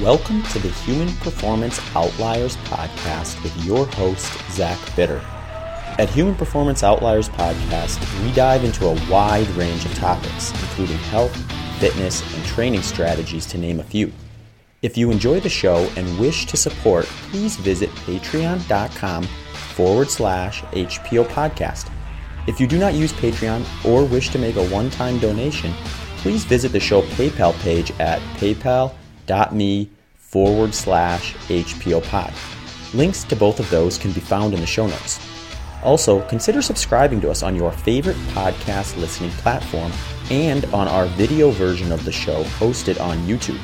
Welcome 0.00 0.42
to 0.44 0.58
the 0.58 0.70
Human 0.70 1.14
Performance 1.16 1.78
Outliers 1.94 2.56
podcast 2.56 3.42
with 3.42 3.54
your 3.66 3.84
host, 3.84 4.32
Zach 4.50 4.78
Bitter. 4.96 5.18
At 5.98 6.08
Human 6.08 6.34
Performance 6.34 6.82
Outliers 6.82 7.28
podcast, 7.28 8.24
we 8.24 8.32
dive 8.32 8.64
into 8.64 8.86
a 8.86 9.10
wide 9.10 9.46
range 9.48 9.84
of 9.84 9.94
topics, 9.96 10.52
including 10.52 10.96
health, 10.96 11.36
fitness, 11.80 12.22
and 12.34 12.42
training 12.46 12.80
strategies, 12.80 13.44
to 13.48 13.58
name 13.58 13.78
a 13.78 13.84
few. 13.84 14.10
If 14.80 14.96
you 14.96 15.10
enjoy 15.10 15.38
the 15.40 15.50
show 15.50 15.86
and 15.96 16.18
wish 16.18 16.46
to 16.46 16.56
support, 16.56 17.04
please 17.04 17.56
visit 17.56 17.90
patreon.com 17.90 19.24
forward 19.74 20.08
slash 20.08 20.62
HPO 20.62 21.26
podcast. 21.26 21.92
If 22.46 22.58
you 22.58 22.66
do 22.66 22.78
not 22.78 22.94
use 22.94 23.12
Patreon 23.12 23.84
or 23.84 24.06
wish 24.06 24.30
to 24.30 24.38
make 24.38 24.56
a 24.56 24.66
one 24.68 24.88
time 24.88 25.18
donation, 25.18 25.74
please 26.16 26.46
visit 26.46 26.72
the 26.72 26.80
show 26.80 27.02
PayPal 27.02 27.52
page 27.60 27.90
at 28.00 28.22
paypal.com 28.38 28.96
me 29.52 29.90
forward 30.16 30.74
slash 30.74 31.34
HPO 31.48 32.02
pod. 32.08 32.32
Links 32.94 33.24
to 33.24 33.36
both 33.36 33.60
of 33.60 33.70
those 33.70 33.98
can 33.98 34.12
be 34.12 34.20
found 34.20 34.54
in 34.54 34.60
the 34.60 34.66
show 34.66 34.86
notes. 34.86 35.20
Also, 35.82 36.20
consider 36.28 36.60
subscribing 36.60 37.20
to 37.20 37.30
us 37.30 37.42
on 37.42 37.56
your 37.56 37.72
favorite 37.72 38.16
podcast 38.34 38.96
listening 38.98 39.30
platform 39.32 39.92
and 40.30 40.64
on 40.66 40.86
our 40.88 41.06
video 41.06 41.50
version 41.50 41.90
of 41.90 42.04
the 42.04 42.12
show 42.12 42.44
hosted 42.58 43.00
on 43.00 43.18
YouTube. 43.26 43.60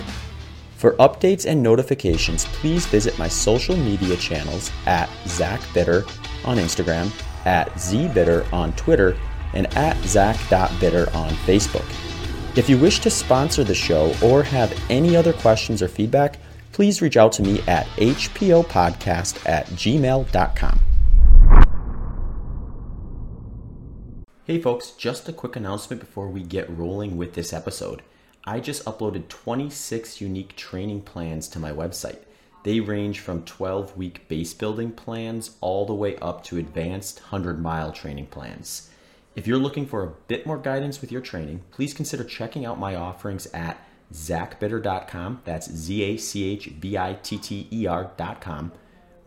For 0.76 0.92
updates 0.94 1.46
and 1.46 1.62
notifications, 1.62 2.44
please 2.46 2.86
visit 2.86 3.18
my 3.18 3.28
social 3.28 3.76
media 3.76 4.16
channels 4.16 4.70
at 4.86 5.08
Zach 5.26 5.60
Bitter 5.72 6.04
on 6.44 6.58
Instagram, 6.58 7.10
at 7.46 7.70
ZBitter 7.72 8.52
on 8.52 8.72
Twitter, 8.74 9.16
and 9.54 9.66
at 9.76 9.96
Zach.bitter 10.04 11.08
on 11.14 11.30
Facebook. 11.30 12.15
If 12.56 12.70
you 12.70 12.78
wish 12.78 13.00
to 13.00 13.10
sponsor 13.10 13.64
the 13.64 13.74
show 13.74 14.14
or 14.24 14.42
have 14.42 14.74
any 14.88 15.14
other 15.14 15.34
questions 15.34 15.82
or 15.82 15.88
feedback, 15.88 16.38
please 16.72 17.02
reach 17.02 17.18
out 17.18 17.32
to 17.32 17.42
me 17.42 17.60
at 17.68 17.84
hpopodcast 17.98 19.46
at 19.46 19.66
gmail.com. 19.66 20.80
Hey 24.44 24.58
folks, 24.62 24.92
just 24.92 25.28
a 25.28 25.34
quick 25.34 25.54
announcement 25.56 26.00
before 26.00 26.28
we 26.28 26.42
get 26.42 26.70
rolling 26.70 27.18
with 27.18 27.34
this 27.34 27.52
episode. 27.52 28.00
I 28.46 28.60
just 28.60 28.86
uploaded 28.86 29.28
26 29.28 30.22
unique 30.22 30.56
training 30.56 31.02
plans 31.02 31.48
to 31.48 31.58
my 31.58 31.72
website. 31.72 32.20
They 32.62 32.80
range 32.80 33.20
from 33.20 33.44
12 33.44 33.98
week 33.98 34.28
base 34.28 34.54
building 34.54 34.92
plans 34.92 35.56
all 35.60 35.84
the 35.84 35.92
way 35.92 36.16
up 36.22 36.42
to 36.44 36.56
advanced 36.56 37.20
100 37.20 37.60
mile 37.60 37.92
training 37.92 38.28
plans. 38.28 38.88
If 39.36 39.46
you're 39.46 39.58
looking 39.58 39.84
for 39.84 40.02
a 40.02 40.12
bit 40.28 40.46
more 40.46 40.56
guidance 40.56 41.02
with 41.02 41.12
your 41.12 41.20
training, 41.20 41.62
please 41.70 41.92
consider 41.92 42.24
checking 42.24 42.64
out 42.64 42.80
my 42.80 42.96
offerings 42.96 43.46
at 43.52 43.78
zachbitter.com. 44.10 45.42
That's 45.44 45.70
Z 45.70 46.02
A 46.02 46.16
C 46.16 46.44
H 46.44 46.80
B 46.80 46.96
I 46.96 47.18
T 47.22 47.36
T 47.36 47.68
E 47.70 47.86
R.com. 47.86 48.72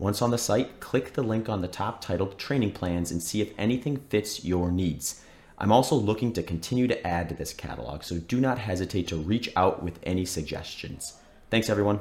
Once 0.00 0.20
on 0.20 0.32
the 0.32 0.36
site, 0.36 0.80
click 0.80 1.12
the 1.12 1.22
link 1.22 1.48
on 1.48 1.60
the 1.60 1.68
top 1.68 2.00
titled 2.00 2.36
Training 2.38 2.72
Plans 2.72 3.12
and 3.12 3.22
see 3.22 3.40
if 3.40 3.52
anything 3.56 3.98
fits 4.08 4.44
your 4.44 4.72
needs. 4.72 5.22
I'm 5.58 5.70
also 5.70 5.94
looking 5.94 6.32
to 6.32 6.42
continue 6.42 6.88
to 6.88 7.06
add 7.06 7.28
to 7.28 7.36
this 7.36 7.52
catalog, 7.52 8.02
so 8.02 8.18
do 8.18 8.40
not 8.40 8.58
hesitate 8.58 9.06
to 9.08 9.16
reach 9.16 9.48
out 9.54 9.80
with 9.80 10.00
any 10.02 10.24
suggestions. 10.24 11.20
Thanks, 11.50 11.70
everyone. 11.70 12.00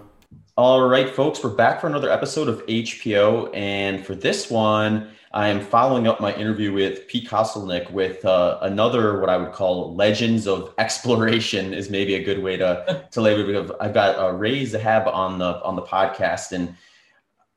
All 0.58 0.88
right, 0.88 1.14
folks, 1.14 1.44
we're 1.44 1.52
back 1.52 1.80
for 1.80 1.86
another 1.86 2.10
episode 2.10 2.48
of 2.48 2.66
HPO. 2.66 3.56
And 3.56 4.04
for 4.04 4.16
this 4.16 4.50
one, 4.50 5.12
I 5.32 5.50
am 5.50 5.62
following 5.62 6.08
up 6.08 6.20
my 6.20 6.34
interview 6.34 6.74
with 6.74 7.08
Pete 7.08 7.30
Kostelnick 7.30 7.92
with 7.92 8.26
uh, 8.26 8.58
another 8.64 9.20
what 9.20 9.30
I 9.30 9.38
would 9.38 9.52
call 9.52 9.94
legends 9.94 10.48
of 10.48 10.74
exploration 10.80 11.72
is 11.72 11.92
maybe 11.92 12.16
a 12.16 12.24
good 12.24 12.42
way 12.42 12.58
to 12.58 13.06
to 13.12 13.22
label 13.22 13.48
it. 13.48 13.72
I've 13.80 13.94
got 13.94 14.18
uh, 14.18 14.32
Ray 14.32 14.66
Zahab 14.66 15.06
on 15.08 15.38
the 15.38 15.62
on 15.62 15.76
the 15.76 15.84
podcast, 15.84 16.52
and 16.52 16.76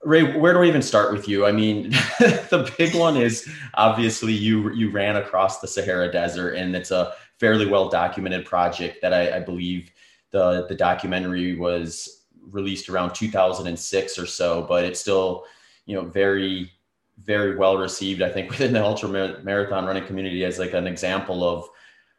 Ray, 0.04 0.36
where 0.36 0.52
do 0.52 0.62
I 0.62 0.66
even 0.66 0.82
start 0.82 1.12
with 1.12 1.26
you? 1.28 1.46
I 1.46 1.52
mean, 1.52 1.90
the 2.18 2.70
big 2.76 2.94
one 2.94 3.16
is 3.16 3.48
obviously 3.74 4.34
you 4.34 4.70
you 4.74 4.90
ran 4.90 5.16
across 5.16 5.60
the 5.60 5.68
Sahara 5.68 6.12
Desert, 6.12 6.52
and 6.52 6.76
it's 6.76 6.90
a 6.90 7.14
fairly 7.40 7.66
well 7.66 7.88
documented 7.88 8.44
project 8.44 9.00
that 9.00 9.14
I, 9.14 9.36
I 9.36 9.40
believe 9.40 9.90
the 10.30 10.66
the 10.68 10.74
documentary 10.74 11.56
was 11.56 12.26
released 12.50 12.90
around 12.90 13.14
2006 13.14 14.18
or 14.18 14.26
so, 14.26 14.62
but 14.68 14.84
it's 14.84 15.00
still 15.00 15.46
you 15.86 15.94
know 15.94 16.02
very 16.02 16.70
very 17.18 17.56
well 17.56 17.76
received, 17.76 18.22
I 18.22 18.30
think, 18.30 18.50
within 18.50 18.72
the 18.72 18.82
ultra 18.82 19.08
marathon 19.42 19.84
running 19.86 20.06
community 20.06 20.44
as 20.44 20.58
like 20.58 20.74
an 20.74 20.86
example 20.86 21.44
of 21.44 21.68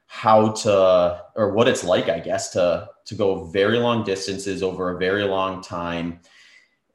how 0.07 0.51
to 0.51 1.21
or 1.35 1.53
what 1.53 1.67
it's 1.67 1.83
like, 1.83 2.09
I 2.09 2.19
guess, 2.19 2.49
to 2.51 2.89
to 3.05 3.15
go 3.15 3.45
very 3.45 3.79
long 3.79 4.03
distances 4.03 4.63
over 4.63 4.91
a 4.91 4.97
very 4.97 5.23
long 5.23 5.61
time. 5.61 6.19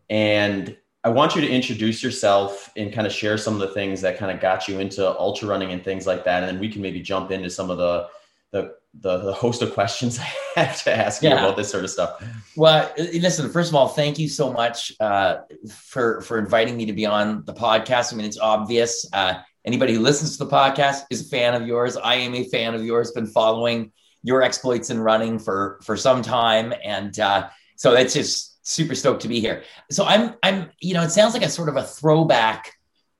And 0.08 0.76
I 1.04 1.10
want 1.10 1.34
you 1.34 1.41
to 1.41 1.48
introduce 1.48 2.03
yourself 2.03 2.72
and 2.76 2.92
kind 2.92 3.06
of 3.06 3.12
share 3.12 3.38
some 3.38 3.54
of 3.54 3.60
the 3.60 3.75
things 3.75 4.00
that 4.00 4.19
kind 4.19 4.32
of 4.32 4.41
got 4.41 4.69
you 4.69 4.81
into 4.81 5.19
ultra 5.19 5.48
running 5.48 5.72
and 5.72 5.84
things 5.84 6.06
like 6.06 6.25
that. 6.25 6.42
And 6.42 6.53
then 6.53 6.60
we 6.60 6.69
can 6.69 6.82
maybe 6.82 7.00
jump 7.00 7.31
into 7.31 7.50
some 7.50 7.70
of 7.70 7.78
the 7.78 8.08
the 8.53 8.75
the, 9.00 9.19
the 9.19 9.32
host 9.32 9.62
of 9.62 9.75
questions 9.75 10.19
I 10.56 10.60
have 10.60 10.82
to 10.84 10.97
ask 10.97 11.22
yeah. 11.22 11.31
you 11.31 11.36
about 11.36 11.56
this 11.56 11.70
sort 11.70 11.84
of 11.84 11.91
stuff. 11.91 12.22
Well, 12.56 12.91
listen, 12.97 13.50
first 13.50 13.70
of 13.70 13.76
all, 13.76 13.88
thank 13.88 14.19
you 14.19 14.28
so 14.28 14.53
much 14.53 14.92
uh, 15.00 15.38
for 15.70 16.20
for 16.22 16.38
inviting 16.38 16.76
me 16.76 16.87
to 16.87 16.92
be 16.92 17.06
on 17.06 17.44
the 17.44 17.54
podcast. 17.54 18.12
I 18.12 18.16
mean, 18.16 18.26
it's 18.26 18.38
obvious. 18.38 19.08
Uh, 19.12 19.34
anybody 19.64 19.94
who 19.94 20.00
listens 20.00 20.37
to 20.37 20.44
the 20.44 20.50
podcast 20.50 21.03
is 21.10 21.26
a 21.26 21.28
fan 21.28 21.54
of 21.54 21.66
yours. 21.66 21.97
I 21.97 22.14
am 22.16 22.34
a 22.34 22.44
fan 22.44 22.75
of 22.75 22.84
yours. 22.84 23.12
Been 23.12 23.26
following 23.26 23.92
your 24.22 24.42
exploits 24.42 24.91
in 24.91 25.00
running 25.00 25.38
for 25.38 25.81
for 25.84 25.97
some 25.97 26.22
time, 26.22 26.72
and 26.84 27.19
uh, 27.20 27.48
so 27.76 27.94
it's 27.94 28.14
just 28.14 28.66
super 28.66 28.94
stoked 28.94 29.22
to 29.22 29.28
be 29.28 29.41
here. 29.41 29.62
So 29.91 30.04
I'm 30.04 30.34
I'm 30.42 30.70
you 30.81 30.94
know 30.94 31.03
it 31.03 31.10
sounds 31.10 31.34
like 31.34 31.44
a 31.44 31.50
sort 31.50 31.69
of 31.69 31.76
a 31.76 31.84
throwback 31.84 32.72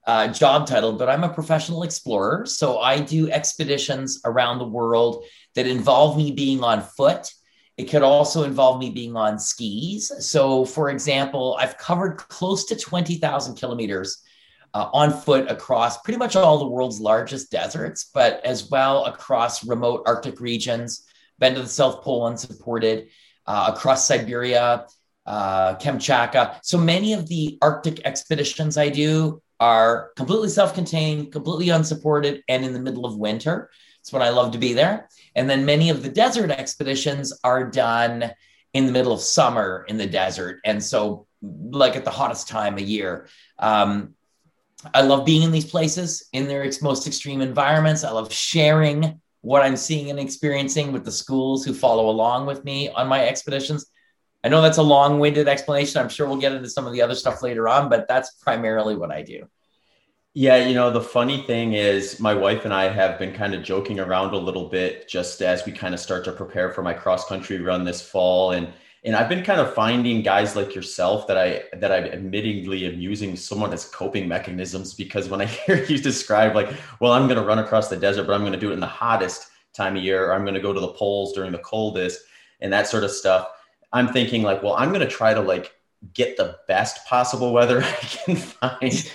uh, 0.09 0.27
job 0.27 0.67
title, 0.67 0.95
but 0.95 1.11
I'm 1.11 1.23
a 1.23 1.29
professional 1.29 1.83
explorer. 1.83 2.47
So 2.47 2.79
I 2.79 2.99
do 2.99 3.31
expeditions 3.31 4.23
around 4.25 4.59
the 4.59 4.67
world 4.67 5.27
that 5.55 5.67
involve 5.67 6.17
me 6.17 6.33
being 6.33 6.65
on 6.65 6.81
foot. 6.81 7.31
It 7.77 7.91
could 7.91 8.03
also 8.03 8.45
involve 8.45 8.81
me 8.81 8.89
being 8.89 9.17
on 9.17 9.39
skis. 9.39 10.11
So, 10.27 10.65
for 10.65 10.89
example, 10.89 11.59
I've 11.61 11.77
covered 11.77 12.17
close 12.17 12.65
to 12.67 12.77
20,000 12.77 13.57
kilometers 13.57 14.25
uh, 14.73 14.89
on 14.95 15.13
foot 15.13 15.51
across 15.51 16.01
pretty 16.01 16.19
much 16.19 16.37
all 16.37 16.59
the 16.59 16.67
world's 16.67 17.01
largest 17.01 17.51
deserts, 17.51 18.11
but 18.15 18.43
as 18.47 18.71
well 18.71 19.05
across 19.05 19.67
remote 19.67 20.05
Arctic 20.07 20.41
regions, 20.41 21.05
been 21.39 21.55
to 21.55 21.61
the 21.61 21.69
South 21.69 22.03
Pole 22.03 22.27
unsupported, 22.29 23.09
uh, 23.47 23.73
across 23.75 24.09
Siberia, 24.09 24.87
uh, 25.27 25.75
Kamchatka. 25.77 26.59
So 26.63 26.79
many 26.79 27.13
of 27.13 27.29
the 27.29 27.59
Arctic 27.61 28.01
expeditions 28.07 28.79
I 28.79 28.89
do 28.89 29.43
are 29.61 30.13
completely 30.17 30.49
self-contained, 30.49 31.33
completely 31.33 31.71
unsupported, 31.71 32.43
and 32.49 32.65
in 32.65 32.73
the 32.73 32.81
middle 32.81 33.05
of 33.05 33.17
winter. 33.17 33.71
It's 34.01 34.13
when 34.13 34.23
I 34.23 34.31
love 34.31 34.53
to 34.53 34.59
be 34.59 34.73
there. 34.73 35.09
And 35.35 35.51
then 35.51 35.67
many 35.67 35.91
of 35.91 36.03
the 36.03 36.09
desert 36.09 36.51
expeditions 36.51 37.39
are 37.45 37.69
done 37.71 38.31
in 38.75 38.87
the 38.87 38.93
middle 38.93 39.13
of 39.13 39.21
summer 39.21 39.85
in 39.89 39.97
the 39.97 40.07
desert, 40.07 40.61
and 40.65 40.83
so 40.83 41.27
like 41.43 41.97
at 41.97 42.05
the 42.05 42.11
hottest 42.11 42.49
time 42.49 42.75
of 42.75 42.81
year. 42.81 43.29
Um, 43.59 44.15
I 44.95 45.03
love 45.03 45.25
being 45.25 45.43
in 45.43 45.51
these 45.51 45.69
places 45.69 46.29
in 46.33 46.47
their 46.47 46.71
most 46.83 47.07
extreme 47.07 47.41
environments. 47.41 48.05
I 48.05 48.11
love 48.11 48.33
sharing 48.33 49.21
what 49.41 49.63
I'm 49.63 49.77
seeing 49.77 50.11
and 50.11 50.19
experiencing 50.19 50.93
with 50.93 51.05
the 51.05 51.13
schools 51.13 51.65
who 51.65 51.73
follow 51.75 52.11
along 52.11 52.47
with 52.47 52.65
me 52.65 52.89
on 52.91 53.09
my 53.09 53.27
expeditions. 53.27 53.87
I 54.49 54.51
know 54.51 54.63
that's 54.63 54.79
a 54.79 54.83
long 54.83 55.19
winded 55.19 55.47
explanation. 55.47 56.01
I'm 56.01 56.09
sure 56.09 56.27
we'll 56.27 56.39
get 56.39 56.53
into 56.53 56.71
some 56.71 56.87
of 56.87 56.95
the 56.95 57.03
other 57.03 57.15
stuff 57.15 57.43
later 57.43 57.69
on, 57.69 57.91
but 57.91 58.09
that's 58.09 58.31
primarily 58.31 58.97
what 58.97 59.11
I 59.11 59.21
do. 59.21 59.47
Yeah, 60.33 60.67
you 60.67 60.73
know, 60.73 60.91
the 60.91 61.03
funny 61.03 61.43
thing 61.43 61.75
is, 61.75 62.19
my 62.19 62.33
wife 62.33 62.65
and 62.65 62.73
I 62.73 62.89
have 62.89 63.19
been 63.19 63.35
kind 63.35 63.53
of 63.53 63.63
joking 63.63 64.01
around 64.01 64.33
a 64.33 64.39
little 64.39 64.71
bit 64.71 65.07
just 65.07 65.43
as 65.43 65.67
we 65.67 65.73
kind 65.73 65.93
of 65.93 66.01
start 66.01 66.25
to 66.25 66.33
prepare 66.33 66.71
for 66.71 66.81
my 66.81 66.95
cross 66.95 67.27
country 67.27 67.61
run 67.61 67.85
this 67.85 68.01
fall. 68.01 68.53
And 68.53 68.73
and 69.05 69.15
I've 69.15 69.29
been 69.29 69.45
kind 69.45 69.61
of 69.61 69.75
finding 69.75 70.23
guys 70.23 70.57
like 70.57 70.75
yourself 70.75 71.27
that 71.27 71.37
I 71.37 71.65
that 71.75 71.93
I'm 71.93 72.05
admittedly 72.05 72.87
am 72.87 72.99
using 72.99 73.37
somewhat 73.37 73.75
as 73.75 73.85
coping 73.85 74.29
mechanisms 74.29 74.95
because 74.95 75.29
when 75.29 75.43
I 75.43 75.45
hear 75.67 75.85
you 75.85 75.99
describe 75.99 76.55
like, 76.55 76.73
well, 77.01 77.13
I'm 77.13 77.29
going 77.29 77.39
to 77.39 77.47
run 77.47 77.59
across 77.59 77.89
the 77.89 77.99
desert, 77.99 78.27
but 78.27 78.33
I'm 78.33 78.41
going 78.41 78.55
to 78.55 78.59
do 78.59 78.71
it 78.71 78.75
in 78.75 78.81
the 78.81 78.87
hottest 78.87 79.51
time 79.75 79.95
of 79.95 80.03
year, 80.03 80.31
or 80.31 80.33
I'm 80.33 80.45
going 80.45 80.55
to 80.55 80.61
go 80.61 80.73
to 80.73 80.81
the 80.81 80.95
poles 80.95 81.35
during 81.35 81.53
the 81.53 81.59
coldest, 81.59 82.21
and 82.61 82.73
that 82.73 82.87
sort 82.87 83.05
of 83.05 83.11
stuff 83.11 83.47
I'm 83.93 84.09
thinking 84.09 84.43
like, 84.43 84.63
well, 84.63 84.75
I'm 84.75 84.91
going 84.91 85.01
to 85.01 85.09
try 85.09 85.35
to 85.35 85.41
like 85.41 85.73
get 86.15 86.37
the 86.37 86.59
best 86.69 87.07
possible 87.07 87.53
weather 87.53 87.83
I 87.85 87.93
can 87.93 88.37
find, 88.37 89.13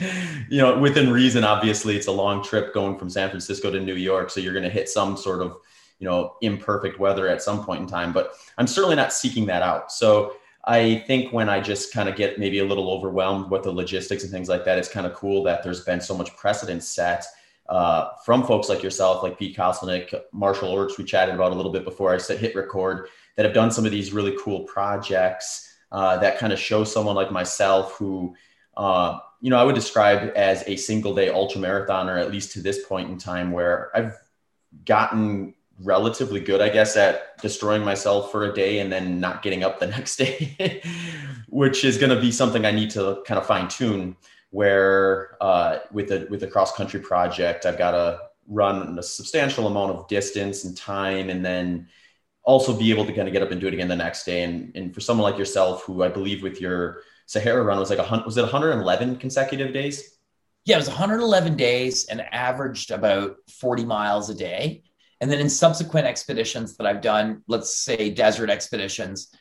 you 0.49 0.57
know, 0.57 0.77
within 0.79 1.11
reason. 1.11 1.43
Obviously, 1.43 1.95
it's 1.95 2.07
a 2.07 2.11
long 2.11 2.43
trip 2.43 2.73
going 2.73 2.97
from 2.97 3.09
San 3.09 3.29
Francisco 3.29 3.71
to 3.71 3.79
New 3.79 3.95
York. 3.95 4.29
So 4.29 4.39
you're 4.39 4.53
going 4.53 4.63
to 4.63 4.69
hit 4.69 4.89
some 4.89 5.15
sort 5.15 5.41
of, 5.41 5.57
you 5.99 6.07
know, 6.07 6.35
imperfect 6.41 6.99
weather 6.99 7.27
at 7.27 7.41
some 7.41 7.63
point 7.63 7.81
in 7.81 7.87
time. 7.87 8.11
But 8.11 8.33
I'm 8.57 8.67
certainly 8.67 8.95
not 8.95 9.13
seeking 9.13 9.45
that 9.47 9.61
out. 9.61 9.91
So 9.91 10.35
I 10.65 11.03
think 11.07 11.31
when 11.31 11.49
I 11.49 11.59
just 11.59 11.93
kind 11.93 12.09
of 12.09 12.15
get 12.15 12.39
maybe 12.39 12.59
a 12.59 12.65
little 12.65 12.89
overwhelmed 12.89 13.51
with 13.51 13.63
the 13.63 13.71
logistics 13.71 14.23
and 14.23 14.31
things 14.31 14.49
like 14.49 14.65
that, 14.65 14.77
it's 14.77 14.89
kind 14.89 15.05
of 15.05 15.13
cool 15.13 15.43
that 15.43 15.63
there's 15.63 15.83
been 15.83 16.01
so 16.01 16.17
much 16.17 16.35
precedent 16.35 16.83
set 16.83 17.25
uh, 17.69 18.09
from 18.25 18.43
folks 18.45 18.69
like 18.69 18.83
yourself, 18.83 19.23
like 19.23 19.39
Pete 19.39 19.55
Kostelnick, 19.55 20.13
Marshall 20.31 20.75
Ertz, 20.75 20.97
we 20.97 21.03
chatted 21.03 21.35
about 21.35 21.53
a 21.53 21.55
little 21.55 21.71
bit 21.71 21.85
before 21.85 22.13
I 22.13 22.17
said 22.17 22.39
hit 22.39 22.55
record 22.55 23.07
that 23.35 23.45
have 23.45 23.53
done 23.53 23.71
some 23.71 23.85
of 23.85 23.91
these 23.91 24.13
really 24.13 24.35
cool 24.43 24.61
projects 24.61 25.69
uh, 25.91 26.17
that 26.17 26.39
kind 26.39 26.51
of 26.51 26.59
show 26.59 26.83
someone 26.83 27.15
like 27.15 27.31
myself 27.31 27.93
who, 27.93 28.35
uh, 28.75 29.19
you 29.41 29.49
know, 29.49 29.57
I 29.57 29.63
would 29.63 29.75
describe 29.75 30.31
as 30.35 30.63
a 30.67 30.75
single 30.75 31.13
day 31.13 31.29
ultra 31.29 31.61
marathoner, 31.61 32.19
at 32.19 32.31
least 32.31 32.53
to 32.53 32.61
this 32.61 32.85
point 32.85 33.09
in 33.09 33.17
time, 33.17 33.51
where 33.51 33.91
I've 33.95 34.17
gotten 34.85 35.53
relatively 35.79 36.39
good, 36.39 36.61
I 36.61 36.69
guess, 36.69 36.97
at 36.97 37.37
destroying 37.41 37.83
myself 37.83 38.31
for 38.31 38.45
a 38.45 38.53
day 38.53 38.79
and 38.79 38.91
then 38.91 39.19
not 39.19 39.43
getting 39.43 39.63
up 39.63 39.79
the 39.79 39.87
next 39.97 40.17
day, 40.17 40.81
which 41.47 41.83
is 41.83 41.97
going 41.97 42.09
to 42.09 42.19
be 42.19 42.31
something 42.31 42.65
I 42.65 42.71
need 42.71 42.89
to 42.91 43.21
kind 43.25 43.39
of 43.39 43.45
fine 43.45 43.67
tune. 43.67 44.15
Where 44.49 45.35
uh, 45.41 45.79
with 45.91 46.11
a 46.11 46.27
with 46.29 46.43
a 46.43 46.47
cross 46.47 46.75
country 46.75 46.99
project, 46.99 47.65
I've 47.65 47.77
got 47.77 47.91
to 47.91 48.19
run 48.47 48.99
a 48.99 49.03
substantial 49.03 49.65
amount 49.65 49.91
of 49.91 50.07
distance 50.07 50.63
and 50.63 50.77
time, 50.77 51.31
and 51.31 51.43
then 51.43 51.87
also 52.43 52.77
be 52.77 52.91
able 52.91 53.05
to 53.05 53.13
kind 53.13 53.27
of 53.27 53.33
get 53.33 53.41
up 53.41 53.51
and 53.51 53.61
do 53.61 53.67
it 53.67 53.73
again 53.73 53.87
the 53.87 53.95
next 53.95 54.25
day. 54.25 54.43
And 54.43 54.75
and 54.75 54.93
for 54.93 55.01
someone 55.01 55.29
like 55.29 55.39
yourself, 55.39 55.83
who 55.83 56.03
I 56.03 56.09
believe 56.09 56.43
with 56.43 56.59
your 56.61 57.01
Sahara 57.25 57.63
run 57.63 57.79
was 57.79 57.89
like 57.89 57.99
a 57.99 58.23
was 58.25 58.37
it 58.37 58.41
111 58.41 59.17
consecutive 59.17 59.73
days? 59.73 60.17
Yeah, 60.65 60.75
it 60.75 60.79
was 60.79 60.87
111 60.87 61.57
days 61.57 62.05
and 62.05 62.21
averaged 62.21 62.91
about 62.91 63.35
40 63.49 63.85
miles 63.85 64.29
a 64.29 64.35
day. 64.35 64.83
And 65.19 65.29
then 65.29 65.39
in 65.39 65.49
subsequent 65.49 66.07
expeditions 66.07 66.77
that 66.77 66.87
I've 66.87 67.01
done, 67.01 67.43
let's 67.47 67.75
say 67.75 68.09
desert 68.09 68.49
expeditions, 68.49 69.33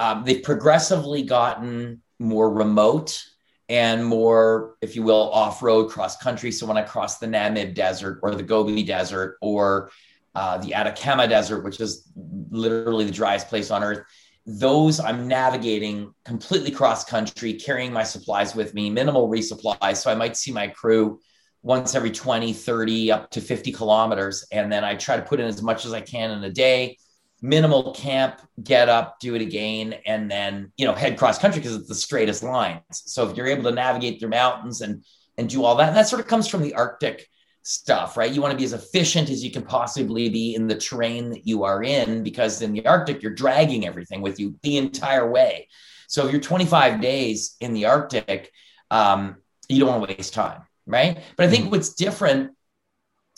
um, 0.00 0.24
they've 0.24 0.42
progressively 0.42 1.22
gotten 1.22 2.02
more 2.18 2.52
remote 2.52 3.22
and 3.68 4.04
more, 4.04 4.76
if 4.80 4.94
you 4.94 5.02
will, 5.02 5.30
off 5.32 5.62
road 5.62 5.90
cross 5.90 6.16
country. 6.16 6.52
So 6.52 6.66
when 6.66 6.76
I 6.76 6.82
cross 6.82 7.18
the 7.18 7.26
Namib 7.26 7.74
Desert 7.74 8.20
or 8.22 8.34
the 8.34 8.42
Gobi 8.42 8.82
Desert 8.82 9.38
or 9.40 9.90
uh, 10.36 10.58
the 10.58 10.74
Atacama 10.74 11.26
Desert, 11.26 11.64
which 11.64 11.80
is 11.80 12.12
literally 12.50 13.06
the 13.06 13.10
driest 13.10 13.48
place 13.48 13.70
on 13.70 13.82
earth, 13.82 14.04
those 14.44 15.00
I'm 15.00 15.26
navigating 15.26 16.12
completely 16.26 16.70
cross 16.70 17.04
country, 17.04 17.54
carrying 17.54 17.90
my 17.90 18.04
supplies 18.04 18.54
with 18.54 18.74
me, 18.74 18.90
minimal 18.90 19.30
resupply. 19.30 19.96
So 19.96 20.12
I 20.12 20.14
might 20.14 20.36
see 20.36 20.52
my 20.52 20.68
crew 20.68 21.20
once 21.62 21.94
every 21.94 22.10
20, 22.10 22.52
30, 22.52 23.10
up 23.10 23.30
to 23.30 23.40
50 23.40 23.72
kilometers. 23.72 24.46
And 24.52 24.70
then 24.70 24.84
I 24.84 24.94
try 24.94 25.16
to 25.16 25.22
put 25.22 25.40
in 25.40 25.46
as 25.46 25.62
much 25.62 25.86
as 25.86 25.94
I 25.94 26.02
can 26.02 26.30
in 26.30 26.44
a 26.44 26.50
day, 26.50 26.98
minimal 27.40 27.92
camp, 27.94 28.40
get 28.62 28.90
up, 28.90 29.18
do 29.20 29.34
it 29.34 29.40
again, 29.40 29.94
and 30.04 30.30
then, 30.30 30.70
you 30.76 30.86
know, 30.86 30.92
head 30.92 31.18
cross 31.18 31.38
country 31.38 31.60
because 31.60 31.76
it's 31.76 31.88
the 31.88 31.94
straightest 31.94 32.42
lines. 32.42 32.82
So 32.90 33.26
if 33.28 33.36
you're 33.38 33.46
able 33.46 33.64
to 33.64 33.72
navigate 33.72 34.20
through 34.20 34.30
mountains 34.30 34.82
and 34.82 35.02
and 35.38 35.48
do 35.48 35.64
all 35.64 35.76
that, 35.76 35.88
and 35.88 35.96
that 35.96 36.08
sort 36.08 36.20
of 36.20 36.28
comes 36.28 36.46
from 36.46 36.62
the 36.62 36.74
Arctic 36.74 37.26
stuff, 37.66 38.16
right? 38.16 38.32
You 38.32 38.40
want 38.40 38.52
to 38.52 38.58
be 38.58 38.64
as 38.64 38.72
efficient 38.72 39.30
as 39.30 39.44
you 39.44 39.50
can 39.50 39.62
possibly 39.62 40.28
be 40.28 40.54
in 40.54 40.66
the 40.66 40.76
terrain 40.76 41.30
that 41.30 41.46
you 41.46 41.64
are 41.64 41.82
in 41.82 42.22
because 42.22 42.62
in 42.62 42.72
the 42.72 42.86
Arctic, 42.86 43.22
you're 43.22 43.34
dragging 43.34 43.86
everything 43.86 44.22
with 44.22 44.38
you 44.38 44.56
the 44.62 44.76
entire 44.76 45.30
way. 45.30 45.68
So 46.08 46.26
if 46.26 46.32
you're 46.32 46.40
25 46.40 47.00
days 47.00 47.56
in 47.60 47.72
the 47.72 47.86
Arctic, 47.86 48.52
um, 48.90 49.36
you 49.68 49.80
don't 49.80 49.88
want 49.88 50.08
to 50.08 50.16
waste 50.16 50.34
time 50.34 50.62
right? 50.86 51.18
But 51.36 51.46
I 51.46 51.50
think 51.50 51.64
mm-hmm. 51.64 51.72
what's 51.72 51.94
different 51.94 52.52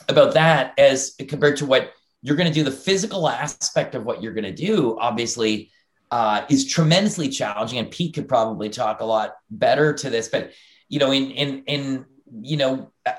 about 0.08 0.34
that 0.34 0.74
as 0.78 1.14
compared 1.28 1.56
to 1.58 1.66
what 1.66 1.92
you're 2.22 2.36
going 2.36 2.48
to 2.48 2.54
do, 2.54 2.62
the 2.62 2.70
physical 2.70 3.28
aspect 3.28 3.94
of 3.94 4.04
what 4.04 4.22
you're 4.22 4.34
going 4.34 4.44
to 4.44 4.52
do, 4.52 4.98
obviously, 4.98 5.70
uh, 6.10 6.44
is 6.48 6.66
tremendously 6.66 7.28
challenging. 7.28 7.78
And 7.78 7.90
Pete 7.90 8.14
could 8.14 8.28
probably 8.28 8.68
talk 8.70 9.00
a 9.00 9.04
lot 9.04 9.34
better 9.50 9.92
to 9.94 10.10
this, 10.10 10.28
but 10.28 10.52
you 10.88 10.98
know, 10.98 11.10
in 11.10 11.30
in 11.30 11.64
in 11.66 12.04
you 12.40 12.56
know, 12.56 12.90
uh, 13.06 13.12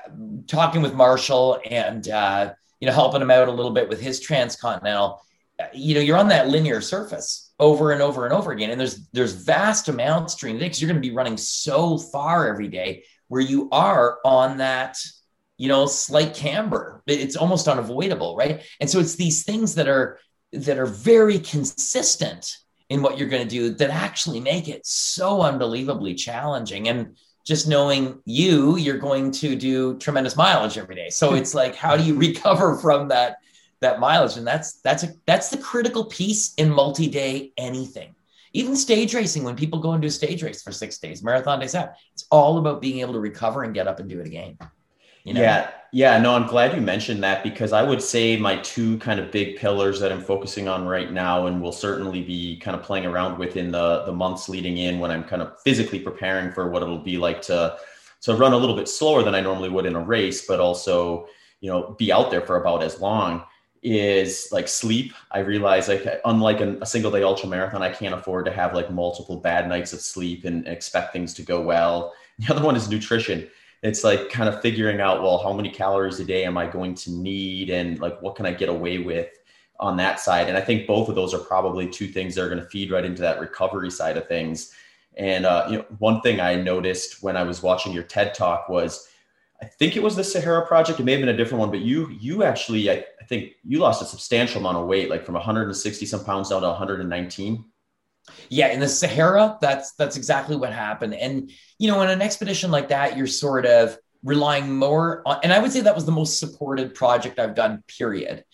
talking 0.46 0.82
with 0.82 0.94
Marshall 0.94 1.60
and 1.68 2.08
uh, 2.08 2.52
you 2.80 2.86
know, 2.86 2.92
helping 2.92 3.22
him 3.22 3.30
out 3.30 3.48
a 3.48 3.52
little 3.52 3.72
bit 3.72 3.88
with 3.88 4.00
his 4.00 4.20
transcontinental, 4.20 5.22
uh, 5.60 5.66
you 5.74 5.94
know, 5.94 6.00
you're 6.00 6.16
on 6.16 6.28
that 6.28 6.48
linear 6.48 6.80
surface 6.80 7.52
over 7.58 7.92
and 7.92 8.00
over 8.00 8.24
and 8.24 8.34
over 8.34 8.52
again, 8.52 8.70
and 8.70 8.80
there's 8.80 9.08
there's 9.12 9.32
vast 9.32 9.88
amounts 9.88 10.34
during 10.34 10.56
the 10.56 10.60
day 10.60 10.66
because 10.66 10.80
you're 10.80 10.90
going 10.90 11.00
to 11.00 11.08
be 11.08 11.14
running 11.14 11.36
so 11.36 11.98
far 11.98 12.48
every 12.48 12.68
day 12.68 13.04
where 13.28 13.40
you 13.40 13.68
are 13.70 14.18
on 14.24 14.58
that 14.58 14.96
you 15.58 15.68
know 15.68 15.86
slight 15.86 16.34
camber. 16.34 17.02
It's 17.06 17.36
almost 17.36 17.68
unavoidable 17.68 18.36
right? 18.36 18.62
And 18.80 18.88
so 18.88 19.00
it's 19.00 19.16
these 19.16 19.44
things 19.44 19.74
that 19.74 19.88
are 19.88 20.18
that 20.52 20.78
are 20.78 20.86
very 20.86 21.38
consistent 21.38 22.56
in 22.88 23.02
what 23.02 23.16
you're 23.16 23.28
going 23.28 23.42
to 23.42 23.48
do 23.48 23.70
that 23.70 23.90
actually 23.90 24.40
make 24.40 24.68
it 24.68 24.84
so 24.84 25.42
unbelievably 25.42 26.14
challenging. 26.14 26.88
And 26.88 27.16
just 27.44 27.68
knowing 27.68 28.20
you 28.24 28.76
you're 28.76 28.98
going 28.98 29.30
to 29.30 29.56
do 29.56 29.96
tremendous 29.98 30.36
mileage 30.36 30.78
every 30.78 30.94
day. 30.94 31.10
So 31.10 31.34
it's 31.34 31.54
like 31.54 31.74
how 31.74 31.96
do 31.96 32.02
you 32.04 32.14
recover 32.28 32.76
from 32.76 33.08
that 33.08 33.38
that 33.80 34.00
mileage? 34.00 34.36
And 34.36 34.46
that's 34.46 34.74
that's 34.80 35.02
a 35.02 35.14
that's 35.26 35.50
the 35.50 35.58
critical 35.58 36.04
piece 36.04 36.54
in 36.54 36.70
multi-day 36.70 37.52
anything. 37.56 38.14
Even 38.52 38.74
stage 38.74 39.14
racing, 39.14 39.44
when 39.44 39.54
people 39.54 39.78
go 39.78 39.92
and 39.92 40.02
do 40.02 40.08
a 40.08 40.10
stage 40.10 40.42
race 40.42 40.60
for 40.60 40.72
six 40.72 40.98
days, 40.98 41.22
marathon 41.22 41.60
days 41.60 41.76
out, 41.76 41.92
it's 42.12 42.26
all 42.30 42.58
about 42.58 42.80
being 42.80 42.98
able 42.98 43.12
to 43.12 43.20
recover 43.20 43.62
and 43.62 43.74
get 43.74 43.86
up 43.86 44.00
and 44.00 44.08
do 44.08 44.18
it 44.18 44.26
again. 44.26 44.58
You 45.24 45.34
know? 45.34 45.40
Yeah, 45.40 45.70
yeah. 45.92 46.18
No, 46.18 46.34
I'm 46.34 46.46
glad 46.46 46.74
you 46.74 46.80
mentioned 46.80 47.22
that 47.22 47.42
because 47.42 47.72
I 47.72 47.82
would 47.82 48.00
say 48.02 48.36
my 48.36 48.56
two 48.58 48.98
kind 48.98 49.20
of 49.20 49.30
big 49.30 49.56
pillars 49.56 50.00
that 50.00 50.10
I'm 50.10 50.22
focusing 50.22 50.66
on 50.68 50.86
right 50.86 51.12
now, 51.12 51.46
and 51.46 51.60
will 51.60 51.72
certainly 51.72 52.22
be 52.22 52.56
kind 52.56 52.76
of 52.76 52.82
playing 52.82 53.06
around 53.06 53.38
with 53.38 53.56
in 53.56 53.70
the 53.70 54.04
the 54.04 54.12
months 54.12 54.48
leading 54.48 54.78
in 54.78 54.98
when 54.98 55.10
I'm 55.10 55.24
kind 55.24 55.42
of 55.42 55.60
physically 55.62 56.00
preparing 56.00 56.52
for 56.52 56.70
what 56.70 56.82
it'll 56.82 56.98
be 56.98 57.18
like 57.18 57.42
to 57.42 57.76
to 58.22 58.34
run 58.34 58.52
a 58.52 58.56
little 58.56 58.76
bit 58.76 58.88
slower 58.88 59.22
than 59.22 59.34
I 59.34 59.40
normally 59.40 59.68
would 59.68 59.86
in 59.86 59.96
a 59.96 60.00
race, 60.00 60.46
but 60.46 60.60
also 60.60 61.26
you 61.60 61.70
know 61.70 61.94
be 61.98 62.12
out 62.12 62.30
there 62.30 62.40
for 62.42 62.56
about 62.60 62.82
as 62.82 63.00
long 63.00 63.44
is 63.82 64.48
like 64.52 64.68
sleep. 64.68 65.14
I 65.30 65.40
realize 65.40 65.88
like 65.88 66.06
unlike 66.24 66.60
a, 66.60 66.78
a 66.80 66.86
single 66.86 67.10
day 67.10 67.22
ultra 67.22 67.48
marathon, 67.48 67.82
I 67.82 67.90
can't 67.90 68.14
afford 68.14 68.44
to 68.46 68.52
have 68.52 68.74
like 68.74 68.90
multiple 68.90 69.36
bad 69.36 69.68
nights 69.68 69.92
of 69.92 70.00
sleep 70.00 70.44
and 70.44 70.66
expect 70.66 71.12
things 71.12 71.34
to 71.34 71.42
go 71.42 71.60
well. 71.60 72.14
The 72.38 72.54
other 72.54 72.64
one 72.64 72.74
is 72.74 72.88
nutrition. 72.88 73.50
It's 73.82 74.04
like 74.04 74.28
kind 74.30 74.48
of 74.48 74.60
figuring 74.60 75.00
out, 75.00 75.22
well, 75.22 75.38
how 75.38 75.52
many 75.52 75.70
calories 75.70 76.20
a 76.20 76.24
day 76.24 76.44
am 76.44 76.58
I 76.58 76.66
going 76.66 76.94
to 76.96 77.12
need 77.12 77.70
and 77.70 77.98
like 77.98 78.20
what 78.20 78.36
can 78.36 78.46
I 78.46 78.52
get 78.52 78.68
away 78.68 78.98
with 78.98 79.28
on 79.78 79.96
that 79.96 80.20
side? 80.20 80.48
And 80.48 80.56
I 80.56 80.60
think 80.60 80.86
both 80.86 81.08
of 81.08 81.14
those 81.14 81.32
are 81.32 81.38
probably 81.38 81.88
two 81.88 82.06
things 82.06 82.34
that 82.34 82.42
are 82.42 82.48
going 82.48 82.60
to 82.60 82.68
feed 82.68 82.90
right 82.90 83.04
into 83.04 83.22
that 83.22 83.40
recovery 83.40 83.90
side 83.90 84.16
of 84.16 84.28
things. 84.28 84.72
And 85.16 85.46
uh, 85.46 85.66
you 85.70 85.78
know, 85.78 85.84
one 85.98 86.20
thing 86.20 86.40
I 86.40 86.54
noticed 86.56 87.22
when 87.22 87.36
I 87.36 87.42
was 87.42 87.62
watching 87.62 87.92
your 87.92 88.02
TED 88.02 88.34
talk 88.34 88.68
was 88.68 89.08
I 89.62 89.66
think 89.66 89.96
it 89.96 90.02
was 90.02 90.16
the 90.16 90.24
Sahara 90.24 90.66
project. 90.66 91.00
It 91.00 91.04
may 91.04 91.12
have 91.12 91.20
been 91.20 91.28
a 91.28 91.36
different 91.36 91.60
one, 91.60 91.70
but 91.70 91.80
you 91.80 92.10
you 92.10 92.44
actually 92.44 92.90
I, 92.90 93.04
I 93.20 93.24
think 93.24 93.52
you 93.64 93.78
lost 93.78 94.02
a 94.02 94.06
substantial 94.06 94.60
amount 94.60 94.78
of 94.78 94.86
weight, 94.86 95.10
like 95.10 95.24
from 95.24 95.34
160 95.34 96.06
some 96.06 96.24
pounds 96.24 96.48
down 96.48 96.62
to 96.62 96.68
119. 96.68 97.64
Yeah, 98.48 98.68
in 98.68 98.80
the 98.80 98.88
Sahara, 98.88 99.58
that's 99.60 99.92
that's 99.92 100.16
exactly 100.16 100.56
what 100.56 100.72
happened. 100.72 101.14
And 101.14 101.50
you 101.78 101.88
know, 101.88 102.02
in 102.02 102.10
an 102.10 102.22
expedition 102.22 102.70
like 102.70 102.88
that, 102.88 103.16
you're 103.16 103.26
sort 103.26 103.66
of 103.66 103.96
relying 104.22 104.76
more 104.76 105.22
on, 105.26 105.40
and 105.42 105.52
I 105.52 105.58
would 105.58 105.72
say 105.72 105.80
that 105.80 105.94
was 105.94 106.06
the 106.06 106.12
most 106.12 106.38
supported 106.38 106.94
project 106.94 107.38
I've 107.38 107.54
done, 107.54 107.82
period. 107.86 108.44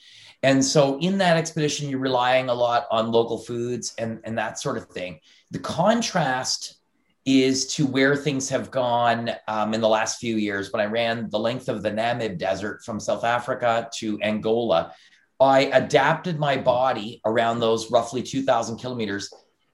And 0.42 0.64
so 0.64 0.98
in 1.00 1.18
that 1.18 1.36
expedition, 1.36 1.88
you're 1.88 1.98
relying 1.98 2.48
a 2.48 2.54
lot 2.54 2.86
on 2.90 3.10
local 3.10 3.38
foods 3.38 3.94
and, 3.98 4.20
and 4.24 4.38
that 4.38 4.58
sort 4.58 4.76
of 4.76 4.86
thing. 4.86 5.18
The 5.50 5.58
contrast 5.58 6.76
is 7.24 7.66
to 7.74 7.84
where 7.86 8.14
things 8.14 8.48
have 8.48 8.70
gone 8.70 9.30
um, 9.48 9.74
in 9.74 9.80
the 9.80 9.88
last 9.88 10.20
few 10.20 10.36
years. 10.36 10.72
When 10.72 10.80
I 10.80 10.86
ran 10.86 11.28
the 11.30 11.38
length 11.38 11.68
of 11.68 11.82
the 11.82 11.90
Namib 11.90 12.38
Desert 12.38 12.84
from 12.84 13.00
South 13.00 13.24
Africa 13.24 13.90
to 13.96 14.20
Angola, 14.22 14.92
I 15.40 15.62
adapted 15.62 16.38
my 16.38 16.56
body 16.56 17.20
around 17.24 17.58
those 17.58 17.90
roughly 17.90 18.22
2,000 18.22 18.78
kilometers 18.78 19.28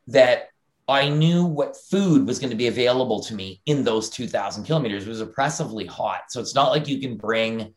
that 0.09 0.49
I 0.89 1.09
knew 1.09 1.45
what 1.45 1.77
food 1.77 2.27
was 2.27 2.39
going 2.39 2.51
to 2.51 2.57
be 2.57 2.67
available 2.67 3.23
to 3.25 3.35
me 3.35 3.63
in 3.67 3.85
those 3.85 4.11
2,000 4.11 4.65
kilometers. 4.65 5.07
It 5.07 5.09
was 5.09 5.21
oppressively 5.21 5.87
hot. 5.87 6.25
So 6.31 6.41
it's 6.41 6.55
not 6.55 6.71
like 6.71 6.89
you 6.89 7.01
can 7.01 7.17
bring 7.17 7.75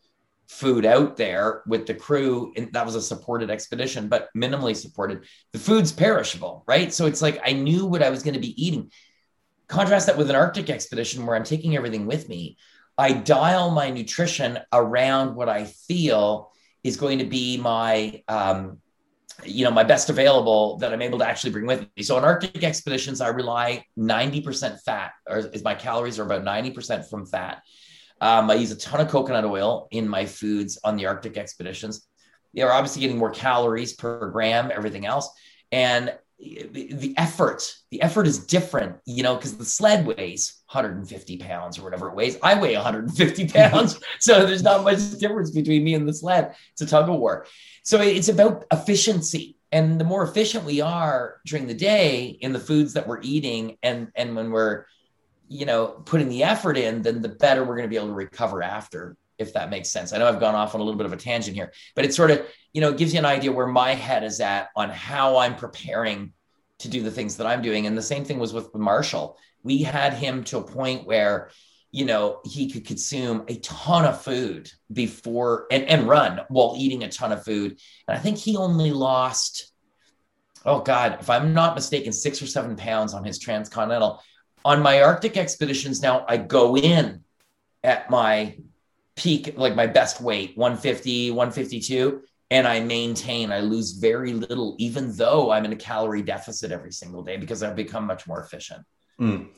food 0.48 0.84
out 0.84 1.16
there 1.16 1.62
with 1.66 1.86
the 1.86 1.94
crew. 1.94 2.52
And 2.56 2.72
that 2.72 2.84
was 2.84 2.94
a 2.94 3.02
supported 3.02 3.50
expedition, 3.50 4.08
but 4.08 4.28
minimally 4.36 4.76
supported. 4.76 5.24
The 5.52 5.58
food's 5.58 5.92
perishable, 5.92 6.64
right? 6.66 6.92
So 6.92 7.06
it's 7.06 7.22
like 7.22 7.40
I 7.44 7.52
knew 7.52 7.86
what 7.86 8.02
I 8.02 8.10
was 8.10 8.22
going 8.22 8.34
to 8.34 8.40
be 8.40 8.62
eating. 8.62 8.90
Contrast 9.68 10.06
that 10.06 10.18
with 10.18 10.30
an 10.30 10.36
Arctic 10.36 10.70
expedition 10.70 11.26
where 11.26 11.36
I'm 11.36 11.44
taking 11.44 11.76
everything 11.76 12.06
with 12.06 12.28
me. 12.28 12.56
I 12.98 13.12
dial 13.12 13.70
my 13.70 13.90
nutrition 13.90 14.58
around 14.72 15.34
what 15.34 15.48
I 15.48 15.64
feel 15.64 16.52
is 16.82 16.96
going 16.96 17.18
to 17.18 17.24
be 17.24 17.56
my, 17.56 18.22
um, 18.28 18.78
you 19.44 19.64
know, 19.64 19.70
my 19.70 19.84
best 19.84 20.10
available 20.10 20.78
that 20.78 20.92
I'm 20.92 21.02
able 21.02 21.18
to 21.18 21.26
actually 21.26 21.50
bring 21.50 21.66
with 21.66 21.86
me. 21.96 22.02
So 22.02 22.16
on 22.16 22.24
Arctic 22.24 22.64
expeditions, 22.64 23.20
I 23.20 23.28
rely 23.28 23.84
90% 23.98 24.80
fat, 24.82 25.12
or 25.28 25.38
is 25.38 25.62
my 25.62 25.74
calories 25.74 26.18
are 26.18 26.24
about 26.24 26.44
90% 26.44 27.08
from 27.08 27.26
fat. 27.26 27.62
Um, 28.20 28.50
I 28.50 28.54
use 28.54 28.70
a 28.70 28.76
ton 28.76 29.00
of 29.00 29.08
coconut 29.08 29.44
oil 29.44 29.88
in 29.90 30.08
my 30.08 30.24
foods 30.24 30.78
on 30.82 30.96
the 30.96 31.06
Arctic 31.06 31.36
expeditions. 31.36 32.06
They're 32.54 32.72
obviously 32.72 33.02
getting 33.02 33.18
more 33.18 33.30
calories 33.30 33.92
per 33.92 34.30
gram, 34.30 34.70
everything 34.72 35.04
else. 35.04 35.28
And 35.70 36.14
the 36.38 37.14
effort 37.16 37.74
the 37.90 38.02
effort 38.02 38.26
is 38.26 38.38
different 38.38 38.96
you 39.06 39.22
know 39.22 39.36
because 39.36 39.56
the 39.56 39.64
sled 39.64 40.06
weighs 40.06 40.62
150 40.70 41.38
pounds 41.38 41.78
or 41.78 41.84
whatever 41.84 42.08
it 42.08 42.14
weighs. 42.14 42.36
I 42.42 42.60
weigh 42.60 42.74
150 42.74 43.48
pounds 43.54 44.00
so 44.18 44.44
there's 44.44 44.62
not 44.62 44.84
much 44.84 45.18
difference 45.18 45.50
between 45.50 45.84
me 45.84 45.94
and 45.94 46.06
the 46.06 46.12
sled. 46.12 46.54
It's 46.72 46.82
a 46.82 46.86
tug 46.86 47.08
of 47.08 47.16
war. 47.16 47.46
So 47.84 48.00
it's 48.00 48.28
about 48.28 48.64
efficiency 48.72 49.56
and 49.72 50.00
the 50.00 50.04
more 50.04 50.24
efficient 50.24 50.64
we 50.64 50.80
are 50.80 51.40
during 51.46 51.66
the 51.66 51.74
day 51.74 52.26
in 52.40 52.52
the 52.52 52.58
foods 52.58 52.94
that 52.94 53.06
we're 53.06 53.22
eating 53.22 53.78
and 53.82 54.08
and 54.14 54.34
when 54.34 54.50
we're 54.50 54.84
you 55.48 55.64
know 55.64 55.86
putting 55.86 56.28
the 56.28 56.42
effort 56.42 56.76
in 56.76 57.02
then 57.02 57.22
the 57.22 57.28
better 57.28 57.62
we're 57.62 57.76
going 57.76 57.88
to 57.88 57.90
be 57.90 57.96
able 57.96 58.08
to 58.08 58.12
recover 58.12 58.62
after 58.62 59.16
if 59.38 59.52
that 59.52 59.70
makes 59.70 59.90
sense. 59.90 60.12
I 60.12 60.18
know 60.18 60.28
i've 60.28 60.40
gone 60.40 60.54
off 60.54 60.74
on 60.74 60.80
a 60.80 60.84
little 60.84 60.98
bit 60.98 61.06
of 61.06 61.12
a 61.12 61.16
tangent 61.16 61.56
here 61.56 61.72
but 61.94 62.04
it 62.04 62.14
sort 62.14 62.30
of 62.30 62.46
you 62.72 62.80
know 62.80 62.92
gives 62.92 63.12
you 63.12 63.18
an 63.18 63.24
idea 63.24 63.52
where 63.52 63.66
my 63.66 63.94
head 63.94 64.24
is 64.24 64.40
at 64.40 64.68
on 64.76 64.90
how 64.90 65.38
i'm 65.38 65.56
preparing 65.56 66.32
to 66.78 66.88
do 66.88 67.02
the 67.02 67.10
things 67.10 67.36
that 67.36 67.46
i'm 67.46 67.62
doing. 67.62 67.86
And 67.86 67.96
the 67.96 68.02
same 68.02 68.24
thing 68.24 68.38
was 68.38 68.52
with 68.52 68.74
marshall. 68.74 69.38
We 69.62 69.82
had 69.82 70.14
him 70.14 70.44
to 70.44 70.58
a 70.58 70.62
point 70.62 71.06
where 71.06 71.50
you 71.90 72.04
know 72.04 72.40
he 72.44 72.70
could 72.70 72.86
consume 72.86 73.44
a 73.48 73.56
ton 73.60 74.04
of 74.04 74.20
food 74.20 74.70
before 74.92 75.66
and, 75.70 75.84
and 75.84 76.08
run 76.08 76.40
while 76.48 76.74
eating 76.76 77.04
a 77.04 77.08
ton 77.08 77.32
of 77.32 77.44
food. 77.44 77.78
And 78.06 78.16
i 78.16 78.20
think 78.20 78.38
he 78.38 78.56
only 78.56 78.90
lost 78.90 79.72
oh 80.64 80.80
god 80.80 81.18
if 81.20 81.30
i'm 81.30 81.54
not 81.54 81.74
mistaken 81.74 82.12
six 82.12 82.42
or 82.42 82.46
seven 82.46 82.76
pounds 82.76 83.14
on 83.14 83.24
his 83.24 83.38
transcontinental. 83.38 84.22
On 84.64 84.82
my 84.82 85.00
arctic 85.02 85.36
expeditions 85.36 86.02
now 86.02 86.24
i 86.28 86.36
go 86.36 86.76
in 86.76 87.22
at 87.82 88.10
my 88.10 88.56
peak 89.16 89.54
like 89.56 89.74
my 89.74 89.86
best 89.86 90.20
weight 90.20 90.56
150 90.56 91.30
152 91.30 92.22
and 92.50 92.68
i 92.68 92.78
maintain 92.80 93.50
i 93.50 93.60
lose 93.60 93.92
very 93.92 94.32
little 94.32 94.76
even 94.78 95.14
though 95.16 95.50
i'm 95.50 95.64
in 95.64 95.72
a 95.72 95.76
calorie 95.76 96.22
deficit 96.22 96.70
every 96.70 96.92
single 96.92 97.22
day 97.22 97.36
because 97.36 97.62
i've 97.62 97.76
become 97.76 98.06
much 98.06 98.26
more 98.26 98.40
efficient 98.40 98.84
mm. 99.20 99.48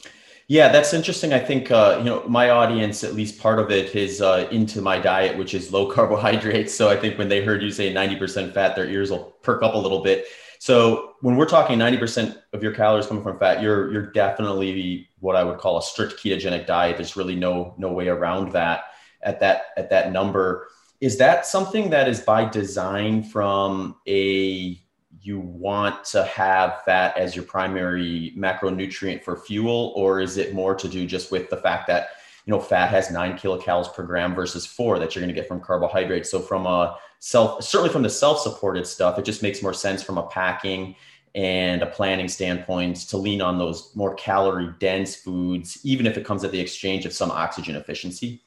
Yeah, 0.50 0.70
that's 0.70 0.94
interesting. 0.94 1.34
I 1.34 1.40
think 1.40 1.70
uh, 1.70 1.96
you 1.98 2.04
know 2.04 2.26
my 2.26 2.48
audience, 2.48 3.04
at 3.04 3.12
least 3.12 3.38
part 3.38 3.58
of 3.58 3.70
it, 3.70 3.94
is 3.94 4.22
uh, 4.22 4.48
into 4.50 4.80
my 4.80 4.98
diet, 4.98 5.36
which 5.36 5.52
is 5.52 5.70
low 5.70 5.86
carbohydrates. 5.92 6.74
So 6.74 6.88
I 6.88 6.96
think 6.96 7.18
when 7.18 7.28
they 7.28 7.44
heard 7.44 7.62
you 7.62 7.70
say 7.70 7.92
ninety 7.92 8.16
percent 8.16 8.54
fat, 8.54 8.74
their 8.74 8.88
ears 8.88 9.10
will 9.10 9.36
perk 9.42 9.62
up 9.62 9.74
a 9.74 9.78
little 9.78 10.02
bit. 10.02 10.24
So 10.58 11.12
when 11.20 11.36
we're 11.36 11.44
talking 11.44 11.78
ninety 11.78 11.98
percent 11.98 12.38
of 12.54 12.62
your 12.62 12.72
calories 12.72 13.06
coming 13.06 13.22
from 13.22 13.38
fat, 13.38 13.60
you're 13.60 13.92
you're 13.92 14.10
definitely 14.12 15.10
what 15.20 15.36
I 15.36 15.44
would 15.44 15.58
call 15.58 15.76
a 15.76 15.82
strict 15.82 16.14
ketogenic 16.14 16.66
diet. 16.66 16.96
There's 16.96 17.14
really 17.14 17.36
no 17.36 17.74
no 17.76 17.92
way 17.92 18.08
around 18.08 18.52
that 18.52 18.84
at 19.22 19.40
that 19.40 19.66
at 19.76 19.90
that 19.90 20.12
number. 20.12 20.68
Is 21.00 21.16
that 21.18 21.46
something 21.46 21.90
that 21.90 22.08
is 22.08 22.20
by 22.20 22.44
design 22.44 23.22
from 23.22 23.96
a 24.08 24.78
you 25.20 25.40
want 25.40 26.04
to 26.04 26.24
have 26.24 26.82
fat 26.84 27.16
as 27.16 27.34
your 27.34 27.44
primary 27.44 28.32
macronutrient 28.36 29.22
for 29.22 29.36
fuel, 29.36 29.92
or 29.96 30.20
is 30.20 30.36
it 30.36 30.54
more 30.54 30.74
to 30.74 30.88
do 30.88 31.06
just 31.06 31.30
with 31.30 31.50
the 31.50 31.56
fact 31.56 31.86
that 31.88 32.10
you 32.46 32.50
know 32.50 32.60
fat 32.60 32.90
has 32.90 33.10
nine 33.10 33.36
kilocalories 33.36 33.92
per 33.92 34.02
gram 34.04 34.34
versus 34.34 34.66
four 34.66 34.98
that 34.98 35.14
you're 35.14 35.22
going 35.22 35.34
to 35.34 35.38
get 35.38 35.48
from 35.48 35.60
carbohydrates? 35.60 36.30
So 36.30 36.40
from 36.40 36.66
a 36.66 36.96
self, 37.18 37.62
certainly 37.62 37.92
from 37.92 38.02
the 38.02 38.10
self-supported 38.10 38.86
stuff, 38.86 39.18
it 39.18 39.24
just 39.24 39.42
makes 39.42 39.62
more 39.62 39.74
sense 39.74 40.02
from 40.02 40.18
a 40.18 40.26
packing 40.28 40.94
and 41.34 41.82
a 41.82 41.86
planning 41.86 42.28
standpoint 42.28 42.96
to 42.96 43.16
lean 43.16 43.42
on 43.42 43.58
those 43.58 43.94
more 43.94 44.14
calorie 44.14 44.72
dense 44.78 45.16
foods, 45.16 45.78
even 45.84 46.06
if 46.06 46.16
it 46.16 46.24
comes 46.24 46.42
at 46.42 46.52
the 46.52 46.60
exchange 46.60 47.04
of 47.06 47.12
some 47.12 47.30
oxygen 47.30 47.76
efficiency. 47.76 48.42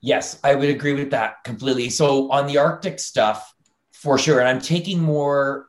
Yes, 0.00 0.38
I 0.44 0.54
would 0.54 0.68
agree 0.68 0.92
with 0.92 1.10
that 1.10 1.42
completely. 1.44 1.90
So 1.90 2.30
on 2.30 2.46
the 2.46 2.58
Arctic 2.58 3.00
stuff, 3.00 3.52
for 3.92 4.16
sure, 4.16 4.38
and 4.38 4.48
I'm 4.48 4.60
taking 4.60 5.00
more 5.00 5.68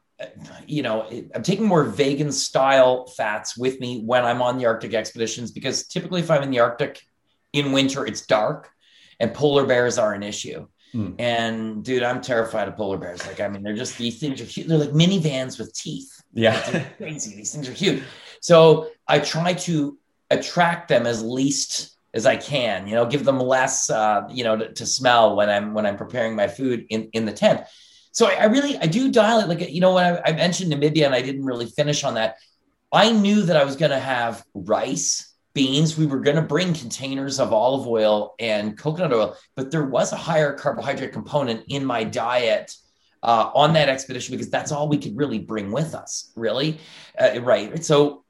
you 0.67 0.83
know, 0.83 1.09
I'm 1.33 1.43
taking 1.43 1.65
more 1.65 1.83
vegan 1.83 2.31
style 2.31 3.07
fats 3.07 3.57
with 3.57 3.79
me 3.79 4.01
when 4.01 4.25
I'm 4.25 4.41
on 4.41 4.57
the 4.57 4.65
Arctic 4.65 4.93
expeditions 4.93 5.51
because 5.51 5.87
typically, 5.87 6.21
if 6.21 6.29
I'm 6.29 6.43
in 6.43 6.51
the 6.51 6.59
Arctic 6.59 7.01
in 7.53 7.71
winter, 7.71 8.05
it's 8.05 8.25
dark 8.25 8.69
and 9.19 9.33
polar 9.33 9.65
bears 9.65 9.97
are 9.97 10.13
an 10.13 10.23
issue. 10.23 10.67
Mm. 10.93 11.15
And 11.19 11.83
dude, 11.83 12.03
I'm 12.03 12.21
terrified 12.21 12.67
of 12.67 12.75
polar 12.75 12.97
bears. 12.97 13.25
Like, 13.27 13.39
I 13.39 13.47
mean, 13.47 13.63
they're 13.63 13.75
just 13.75 13.97
these 13.97 14.19
things 14.19 14.41
are 14.41 14.45
huge. 14.45 14.67
They're 14.67 14.77
like 14.77 14.89
minivans 14.89 15.59
with 15.59 15.73
teeth. 15.73 16.11
Yeah. 16.33 16.85
crazy. 16.97 17.35
These 17.35 17.53
things 17.53 17.69
are 17.69 17.73
huge. 17.73 18.03
So 18.41 18.89
I 19.07 19.19
try 19.19 19.53
to 19.53 19.97
attract 20.31 20.87
them 20.87 21.05
as 21.05 21.23
least 21.23 21.97
as 22.13 22.25
I 22.25 22.37
can, 22.37 22.87
you 22.87 22.95
know, 22.95 23.05
give 23.05 23.23
them 23.23 23.39
less, 23.39 23.89
uh, 23.89 24.23
you 24.29 24.43
know, 24.43 24.57
to, 24.57 24.73
to 24.73 24.85
smell 24.85 25.35
when 25.35 25.49
I'm, 25.49 25.73
when 25.73 25.85
I'm 25.85 25.97
preparing 25.97 26.35
my 26.35 26.47
food 26.47 26.85
in, 26.89 27.09
in 27.13 27.25
the 27.25 27.33
tent 27.33 27.61
so 28.11 28.27
I, 28.27 28.33
I, 28.33 28.45
really 28.45 28.77
I 28.77 28.85
do 28.85 29.11
dial 29.11 29.39
it 29.39 29.47
like 29.47 29.69
you 29.71 29.81
know 29.81 29.93
when 29.93 30.05
I, 30.05 30.21
I 30.25 30.31
mentioned 30.33 30.71
Namibia 30.71 31.05
and 31.05 31.15
I 31.15 31.21
didn't 31.21 31.45
really 31.45 31.67
finish 31.67 32.03
on 32.03 32.15
that. 32.15 32.37
I 32.91 33.11
knew 33.11 33.43
that 33.43 33.55
I 33.55 33.63
was 33.63 33.75
going 33.75 33.91
to 33.91 33.99
have 33.99 34.43
rice, 34.53 35.35
beans. 35.53 35.97
We 35.97 36.07
were 36.07 36.19
going 36.19 36.35
to 36.35 36.41
bring 36.41 36.73
containers 36.73 37.39
of 37.39 37.53
olive 37.53 37.87
oil 37.87 38.33
and 38.39 38.77
coconut 38.77 39.13
oil, 39.13 39.37
but 39.55 39.69
there 39.69 39.85
was 39.85 40.11
a 40.11 40.17
higher 40.17 40.53
carbohydrate 40.53 41.13
component 41.13 41.65
in 41.67 41.85
my 41.85 42.03
diet 42.03 42.75
uh, 43.21 43.51
on 43.53 43.73
that 43.73 43.89
expedition 43.89 44.33
because 44.33 44.49
that's 44.49 44.71
all 44.71 44.89
we 44.89 44.97
could 44.97 45.15
really 45.15 45.37
bring 45.37 45.71
with 45.71 45.93
us, 45.93 46.31
really. 46.35 46.79
Uh, 47.19 47.39
right. 47.41 47.85
So, 47.85 48.23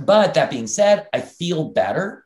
but 0.00 0.34
that 0.34 0.50
being 0.50 0.68
said, 0.68 1.08
I 1.12 1.20
feel 1.20 1.70
better 1.70 2.23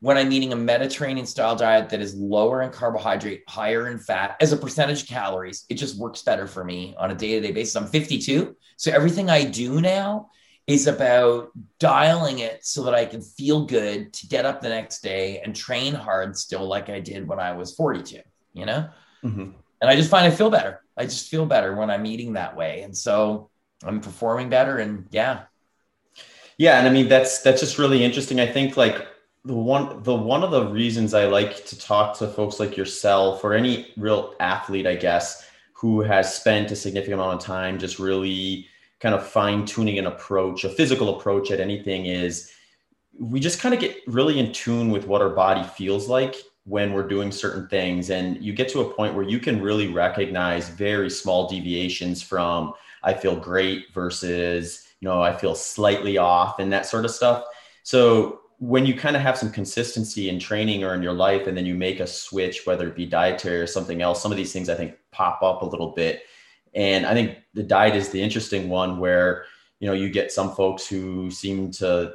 when 0.00 0.16
I'm 0.16 0.30
eating 0.30 0.52
a 0.52 0.56
Mediterranean 0.56 1.26
style 1.26 1.56
diet 1.56 1.88
that 1.90 2.00
is 2.00 2.14
lower 2.14 2.62
in 2.62 2.70
carbohydrate, 2.70 3.42
higher 3.48 3.88
in 3.88 3.98
fat 3.98 4.36
as 4.40 4.52
a 4.52 4.56
percentage 4.56 5.02
of 5.02 5.08
calories, 5.08 5.64
it 5.68 5.74
just 5.74 5.98
works 5.98 6.22
better 6.22 6.46
for 6.46 6.64
me 6.64 6.94
on 6.98 7.10
a 7.10 7.14
day 7.14 7.32
to 7.32 7.40
day 7.40 7.52
basis. 7.52 7.74
I'm 7.74 7.86
52. 7.86 8.56
So 8.76 8.92
everything 8.92 9.28
I 9.28 9.44
do 9.44 9.80
now 9.80 10.30
is 10.68 10.86
about 10.86 11.50
dialing 11.80 12.40
it 12.40 12.64
so 12.64 12.84
that 12.84 12.94
I 12.94 13.06
can 13.06 13.22
feel 13.22 13.64
good 13.64 14.12
to 14.12 14.28
get 14.28 14.44
up 14.46 14.60
the 14.60 14.68
next 14.68 15.00
day 15.00 15.40
and 15.40 15.56
train 15.56 15.94
hard 15.94 16.36
still 16.36 16.68
like 16.68 16.90
I 16.90 17.00
did 17.00 17.26
when 17.26 17.40
I 17.40 17.52
was 17.52 17.74
42, 17.74 18.20
you 18.52 18.66
know? 18.66 18.88
Mm-hmm. 19.24 19.50
And 19.80 19.90
I 19.90 19.96
just 19.96 20.10
find 20.10 20.26
I 20.26 20.30
feel 20.30 20.50
better. 20.50 20.82
I 20.96 21.04
just 21.04 21.28
feel 21.28 21.46
better 21.46 21.74
when 21.74 21.90
I'm 21.90 22.06
eating 22.06 22.34
that 22.34 22.54
way. 22.54 22.82
And 22.82 22.96
so 22.96 23.50
I'm 23.82 24.00
performing 24.00 24.48
better. 24.48 24.78
And 24.78 25.06
yeah. 25.10 25.42
Yeah. 26.58 26.78
And 26.78 26.86
I 26.86 26.90
mean, 26.90 27.08
that's, 27.08 27.40
that's 27.40 27.60
just 27.60 27.78
really 27.78 28.04
interesting. 28.04 28.38
I 28.38 28.46
think 28.46 28.76
like, 28.76 29.06
the 29.48 29.54
one 29.54 30.02
the 30.02 30.14
one 30.14 30.44
of 30.44 30.50
the 30.50 30.66
reasons 30.66 31.14
I 31.14 31.24
like 31.24 31.64
to 31.66 31.78
talk 31.78 32.18
to 32.18 32.28
folks 32.28 32.60
like 32.60 32.76
yourself 32.76 33.42
or 33.42 33.54
any 33.54 33.90
real 33.96 34.34
athlete, 34.40 34.86
I 34.86 34.94
guess, 34.94 35.48
who 35.72 36.02
has 36.02 36.34
spent 36.34 36.70
a 36.70 36.76
significant 36.76 37.14
amount 37.14 37.40
of 37.40 37.46
time 37.46 37.78
just 37.78 37.98
really 37.98 38.68
kind 39.00 39.14
of 39.14 39.26
fine 39.26 39.64
tuning 39.64 39.98
an 39.98 40.06
approach, 40.06 40.64
a 40.64 40.68
physical 40.68 41.18
approach 41.18 41.50
at 41.50 41.60
anything 41.60 42.04
is 42.04 42.52
we 43.18 43.40
just 43.40 43.58
kind 43.58 43.74
of 43.74 43.80
get 43.80 43.96
really 44.06 44.38
in 44.38 44.52
tune 44.52 44.90
with 44.90 45.06
what 45.06 45.22
our 45.22 45.30
body 45.30 45.62
feels 45.62 46.08
like 46.08 46.36
when 46.64 46.92
we're 46.92 47.08
doing 47.08 47.32
certain 47.32 47.66
things. 47.68 48.10
And 48.10 48.44
you 48.44 48.52
get 48.52 48.68
to 48.70 48.82
a 48.82 48.92
point 48.92 49.14
where 49.14 49.26
you 49.26 49.38
can 49.38 49.62
really 49.62 49.88
recognize 49.88 50.68
very 50.68 51.08
small 51.08 51.48
deviations 51.48 52.22
from 52.22 52.74
I 53.02 53.14
feel 53.14 53.34
great 53.34 53.94
versus, 53.94 54.86
you 55.00 55.08
know, 55.08 55.22
I 55.22 55.34
feel 55.34 55.54
slightly 55.54 56.18
off 56.18 56.58
and 56.58 56.70
that 56.70 56.84
sort 56.84 57.06
of 57.06 57.12
stuff. 57.12 57.44
So 57.82 58.40
when 58.58 58.84
you 58.84 58.94
kind 58.94 59.14
of 59.14 59.22
have 59.22 59.38
some 59.38 59.50
consistency 59.50 60.28
in 60.28 60.38
training 60.38 60.82
or 60.82 60.92
in 60.94 61.02
your 61.02 61.12
life 61.12 61.46
and 61.46 61.56
then 61.56 61.64
you 61.64 61.74
make 61.74 62.00
a 62.00 62.06
switch 62.06 62.66
whether 62.66 62.88
it 62.88 62.96
be 62.96 63.06
dietary 63.06 63.60
or 63.60 63.66
something 63.66 64.02
else 64.02 64.20
some 64.20 64.32
of 64.32 64.36
these 64.36 64.52
things 64.52 64.68
i 64.68 64.74
think 64.74 64.94
pop 65.12 65.42
up 65.42 65.62
a 65.62 65.66
little 65.66 65.92
bit. 65.92 66.22
And 66.74 67.06
i 67.06 67.14
think 67.14 67.38
the 67.54 67.62
diet 67.62 67.94
is 67.94 68.10
the 68.10 68.20
interesting 68.20 68.68
one 68.68 68.98
where 68.98 69.44
you 69.80 69.86
know 69.86 69.94
you 69.94 70.10
get 70.10 70.32
some 70.32 70.54
folks 70.54 70.86
who 70.86 71.30
seem 71.30 71.70
to 71.72 72.14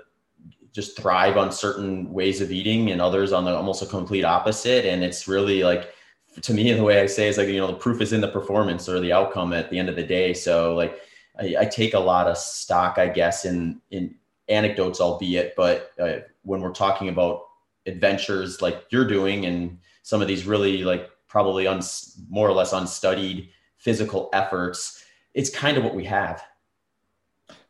just 0.74 0.98
thrive 0.98 1.38
on 1.38 1.52
certain 1.52 2.12
ways 2.12 2.42
of 2.42 2.52
eating 2.52 2.90
and 2.90 3.00
others 3.00 3.32
on 3.32 3.46
the 3.46 3.56
almost 3.56 3.84
a 3.84 3.86
complete 3.86 4.26
opposite. 4.26 4.86
And 4.86 5.04
it's 5.04 5.28
really 5.28 5.64
like 5.64 5.94
to 6.42 6.54
me 6.54 6.74
the 6.74 6.84
way 6.84 7.00
i 7.00 7.06
say 7.06 7.28
is 7.28 7.38
like 7.38 7.48
you 7.48 7.60
know 7.60 7.68
the 7.68 7.74
proof 7.74 8.02
is 8.02 8.12
in 8.12 8.22
the 8.22 8.28
performance 8.28 8.90
or 8.90 9.00
the 9.00 9.14
outcome 9.14 9.54
at 9.54 9.70
the 9.70 9.80
end 9.80 9.88
of 9.88 9.96
the 9.96 10.04
day. 10.04 10.34
So 10.34 10.76
like 10.76 11.00
I, 11.40 11.56
I 11.62 11.66
take 11.66 11.94
a 11.94 12.00
lot 12.00 12.28
of 12.28 12.38
stock 12.38 12.98
i 12.98 13.08
guess 13.08 13.46
in 13.46 13.80
in 13.92 14.16
anecdotes 14.50 15.00
albeit 15.00 15.56
but 15.56 15.92
uh, 16.00 16.20
when 16.44 16.62
we're 16.62 16.72
talking 16.74 17.10
about 17.10 17.46
adventures 17.86 18.62
like 18.62 18.86
you're 18.90 19.08
doing 19.08 19.46
and 19.46 19.80
some 20.02 20.22
of 20.22 20.28
these 20.28 20.46
really 20.46 20.84
like 20.84 21.10
probably 21.28 21.66
uns, 21.66 22.22
more 22.30 22.48
or 22.48 22.54
less 22.54 22.74
unstudied 22.74 23.50
physical 23.78 24.30
efforts 24.34 25.04
it's 25.34 25.50
kind 25.50 25.78
of 25.78 25.84
what 25.84 25.96
we 25.96 26.06
have. 26.06 26.44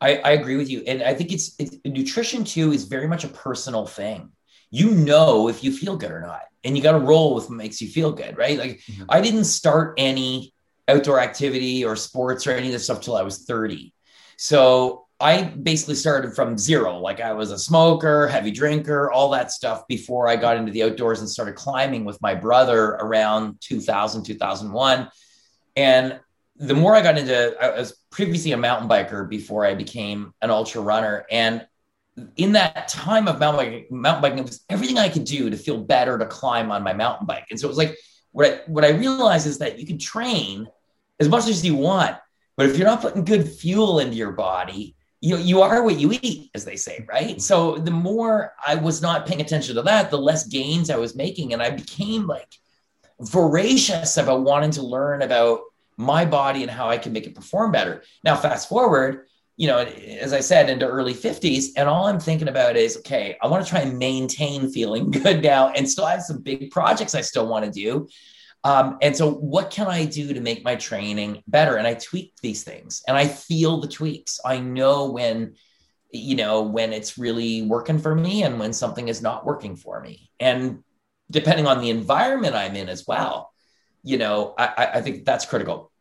I, 0.01 0.17
I 0.17 0.31
agree 0.31 0.57
with 0.57 0.69
you. 0.69 0.83
And 0.85 1.01
i 1.01 1.13
think 1.13 1.31
it's, 1.31 1.55
it's 1.59 1.77
nutrition 1.85 2.43
too 2.43 2.73
is 2.73 2.83
very 2.85 3.07
much 3.07 3.23
a 3.23 3.29
personal 3.29 3.85
thing. 3.85 4.31
You 4.69 4.91
know 4.91 5.47
if 5.47 5.63
you 5.63 5.71
feel 5.71 5.95
good 5.95 6.11
or 6.11 6.21
not 6.21 6.43
and 6.63 6.75
you 6.75 6.83
got 6.83 6.93
to 6.93 6.99
roll 6.99 7.35
with 7.35 7.49
what 7.49 7.57
makes 7.57 7.81
you 7.81 7.87
feel 7.87 8.11
good 8.11 8.37
right? 8.37 8.57
Like 8.57 8.79
mm-hmm. 8.79 9.03
i 9.09 9.21
didn't 9.21 9.45
start 9.45 9.95
any 9.97 10.53
outdoor 10.87 11.19
activity 11.19 11.85
or 11.85 11.95
sports 11.95 12.45
or 12.45 12.51
any 12.51 12.67
of 12.67 12.73
this 12.73 12.83
stuff 12.83 12.99
till 12.99 13.15
i 13.15 13.21
was 13.21 13.45
30 13.45 13.93
so 14.35 15.02
I 15.23 15.43
basically 15.43 15.95
started 15.95 16.35
from 16.35 16.57
zero. 16.57 16.99
Like 16.99 17.21
I 17.21 17.31
was 17.31 17.51
a 17.51 17.57
smoker, 17.57 18.27
heavy 18.27 18.51
drinker, 18.51 19.09
all 19.09 19.29
that 19.29 19.53
stuff 19.53 19.87
before 19.87 20.27
I 20.27 20.35
got 20.35 20.57
into 20.57 20.73
the 20.73 20.83
outdoors 20.83 21.21
and 21.21 21.29
started 21.29 21.55
climbing 21.55 22.03
with 22.03 22.21
my 22.21 22.35
brother 22.35 22.97
around 22.99 23.61
2000, 23.61 24.25
2001. 24.25 25.09
And 25.77 26.19
the 26.57 26.73
more 26.73 26.93
I 26.93 27.01
got 27.01 27.17
into, 27.17 27.55
I 27.57 27.79
was 27.79 27.97
previously 28.11 28.51
a 28.51 28.57
mountain 28.57 28.89
biker 28.89 29.27
before 29.29 29.65
I 29.65 29.75
became 29.75 30.33
an 30.41 30.49
ultra 30.49 30.81
runner. 30.81 31.25
And 31.31 31.65
in 32.35 32.51
that 32.51 32.89
time 32.89 33.29
of 33.29 33.39
mountain 33.39 33.65
biking, 33.65 33.85
mountain 33.97 34.21
biking, 34.21 34.39
it 34.39 34.45
was 34.45 34.65
everything 34.67 34.97
I 34.97 35.07
could 35.07 35.23
do 35.23 35.49
to 35.49 35.55
feel 35.55 35.77
better 35.77 36.17
to 36.17 36.25
climb 36.25 36.69
on 36.69 36.83
my 36.83 36.93
mountain 36.93 37.25
bike. 37.25 37.45
And 37.49 37.57
so 37.57 37.67
it 37.67 37.69
was 37.69 37.77
like, 37.77 37.97
what 38.33 38.45
I, 38.45 38.61
what 38.67 38.83
I 38.83 38.89
realized 38.89 39.47
is 39.47 39.59
that 39.59 39.79
you 39.79 39.87
can 39.87 39.97
train 39.97 40.67
as 41.21 41.29
much 41.29 41.47
as 41.47 41.65
you 41.65 41.75
want 41.75 42.17
But 42.57 42.65
if 42.67 42.77
you're 42.77 42.87
not 42.87 43.01
putting 43.01 43.23
good 43.23 43.47
fuel 43.47 43.99
into 43.99 44.17
your 44.17 44.33
body, 44.33 44.97
you 45.23 45.37
you 45.37 45.61
are 45.61 45.81
what 45.83 45.97
you 45.97 46.11
eat, 46.21 46.51
as 46.53 46.65
they 46.65 46.75
say, 46.75 47.05
right? 47.07 47.41
So 47.41 47.77
the 47.77 47.91
more 47.91 48.53
I 48.65 48.75
was 48.75 49.01
not 49.01 49.25
paying 49.25 49.39
attention 49.39 49.73
to 49.75 49.81
that, 49.83 50.11
the 50.11 50.17
less 50.17 50.45
gains 50.47 50.89
I 50.89 50.97
was 50.97 51.15
making, 51.15 51.53
and 51.53 51.63
I 51.63 51.69
became 51.69 52.27
like 52.27 52.53
voracious 53.21 54.17
about 54.17 54.41
wanting 54.41 54.71
to 54.71 54.81
learn 54.81 55.21
about 55.21 55.61
my 55.95 56.25
body 56.25 56.61
and 56.61 56.69
how 56.69 56.89
I 56.89 56.97
can 56.97 57.13
make 57.13 57.25
it 57.25 57.35
perform 57.35 57.71
better. 57.71 58.03
Now, 58.25 58.35
fast 58.35 58.67
forward, 58.67 59.27
you 59.55 59.67
know, 59.67 59.77
as 59.77 60.33
I 60.33 60.41
said, 60.41 60.69
into 60.69 60.87
early 60.87 61.13
50s, 61.13 61.67
and 61.77 61.87
all 61.87 62.07
I'm 62.07 62.19
thinking 62.19 62.49
about 62.49 62.75
is, 62.75 62.97
okay, 62.97 63.37
I 63.41 63.47
want 63.47 63.63
to 63.63 63.69
try 63.69 63.79
and 63.79 63.97
maintain 63.97 64.69
feeling 64.71 65.09
good 65.23 65.41
now 65.41 65.69
and 65.69 65.89
still 65.89 66.05
have 66.05 66.23
some 66.23 66.41
big 66.41 66.69
projects 66.69 67.15
I 67.15 67.21
still 67.21 67.47
want 67.47 67.63
to 67.63 67.71
do. 67.71 68.09
Um, 68.65 68.98
and 69.01 69.15
so, 69.15 69.29
what 69.29 69.72
can 69.72 69.88
I 69.88 70.05
do 70.05 70.34
to 70.34 70.39
make 70.39 70.63
my 70.63 70.75
training 70.75 71.43
better? 71.48 71.75
And 71.75 71.86
I 71.86 71.96
tweak 71.96 72.34
these 72.41 72.63
things 72.63 73.03
and 73.08 73.17
I 73.17 73.27
feel 73.27 73.82
the 73.82 73.88
tweaks. 73.88 74.39
I 74.46 74.60
know 74.60 75.12
when, 75.12 75.55
you 76.12 76.36
know, 76.36 76.62
when 76.62 76.93
it's 76.93 77.17
really 77.17 77.63
working 77.63 78.00
for 78.00 78.15
me 78.15 78.43
and 78.43 78.60
when 78.60 78.72
something 78.72 79.10
is 79.10 79.22
not 79.22 79.46
working 79.46 79.75
for 79.75 80.00
me. 80.00 80.29
And 80.39 80.84
depending 81.29 81.67
on 81.67 81.82
the 81.82 81.89
environment 81.89 82.55
I'm 82.55 82.75
in 82.75 82.88
as 82.88 83.05
well, 83.05 83.51
you 84.01 84.17
know, 84.17 84.53
I, 84.58 84.91
I 84.96 85.01
think 85.01 85.25
that's 85.25 85.46
critical. 85.46 85.91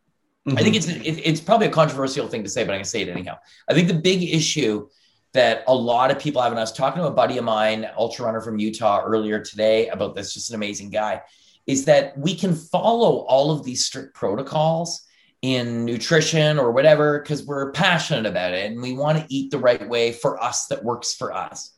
Mm-hmm. 0.46 0.58
I 0.58 0.62
think 0.62 0.76
it's 0.76 0.88
it, 0.88 1.20
it's 1.24 1.40
probably 1.40 1.66
a 1.66 1.70
controversial 1.70 2.28
thing 2.28 2.44
to 2.44 2.50
say, 2.50 2.64
but 2.64 2.74
I 2.74 2.78
can 2.78 2.84
say 2.84 3.02
it 3.02 3.08
anyhow. 3.08 3.38
I 3.68 3.74
think 3.74 3.88
the 3.88 3.94
big 3.94 4.22
issue 4.22 4.88
that 5.32 5.64
a 5.66 5.74
lot 5.74 6.10
of 6.10 6.18
people 6.18 6.42
have, 6.42 6.52
and 6.52 6.58
I 6.58 6.62
was 6.62 6.72
talking 6.72 7.00
to 7.00 7.08
a 7.08 7.12
buddy 7.12 7.38
of 7.38 7.44
mine, 7.44 7.88
ultra 7.96 8.26
runner 8.26 8.40
from 8.40 8.58
Utah, 8.58 9.02
earlier 9.02 9.40
today 9.40 9.88
about 9.88 10.14
this, 10.14 10.34
just 10.34 10.50
an 10.50 10.56
amazing 10.56 10.90
guy 10.90 11.22
is 11.66 11.84
that 11.84 12.16
we 12.18 12.34
can 12.34 12.54
follow 12.54 13.18
all 13.20 13.50
of 13.50 13.64
these 13.64 13.84
strict 13.84 14.14
protocols 14.14 15.02
in 15.42 15.84
nutrition 15.84 16.58
or 16.58 16.70
whatever 16.70 17.20
because 17.20 17.44
we're 17.44 17.72
passionate 17.72 18.26
about 18.26 18.52
it 18.52 18.70
and 18.70 18.80
we 18.80 18.92
want 18.92 19.18
to 19.18 19.34
eat 19.34 19.50
the 19.50 19.58
right 19.58 19.88
way 19.88 20.12
for 20.12 20.42
us 20.42 20.66
that 20.66 20.84
works 20.84 21.14
for 21.14 21.32
us. 21.32 21.72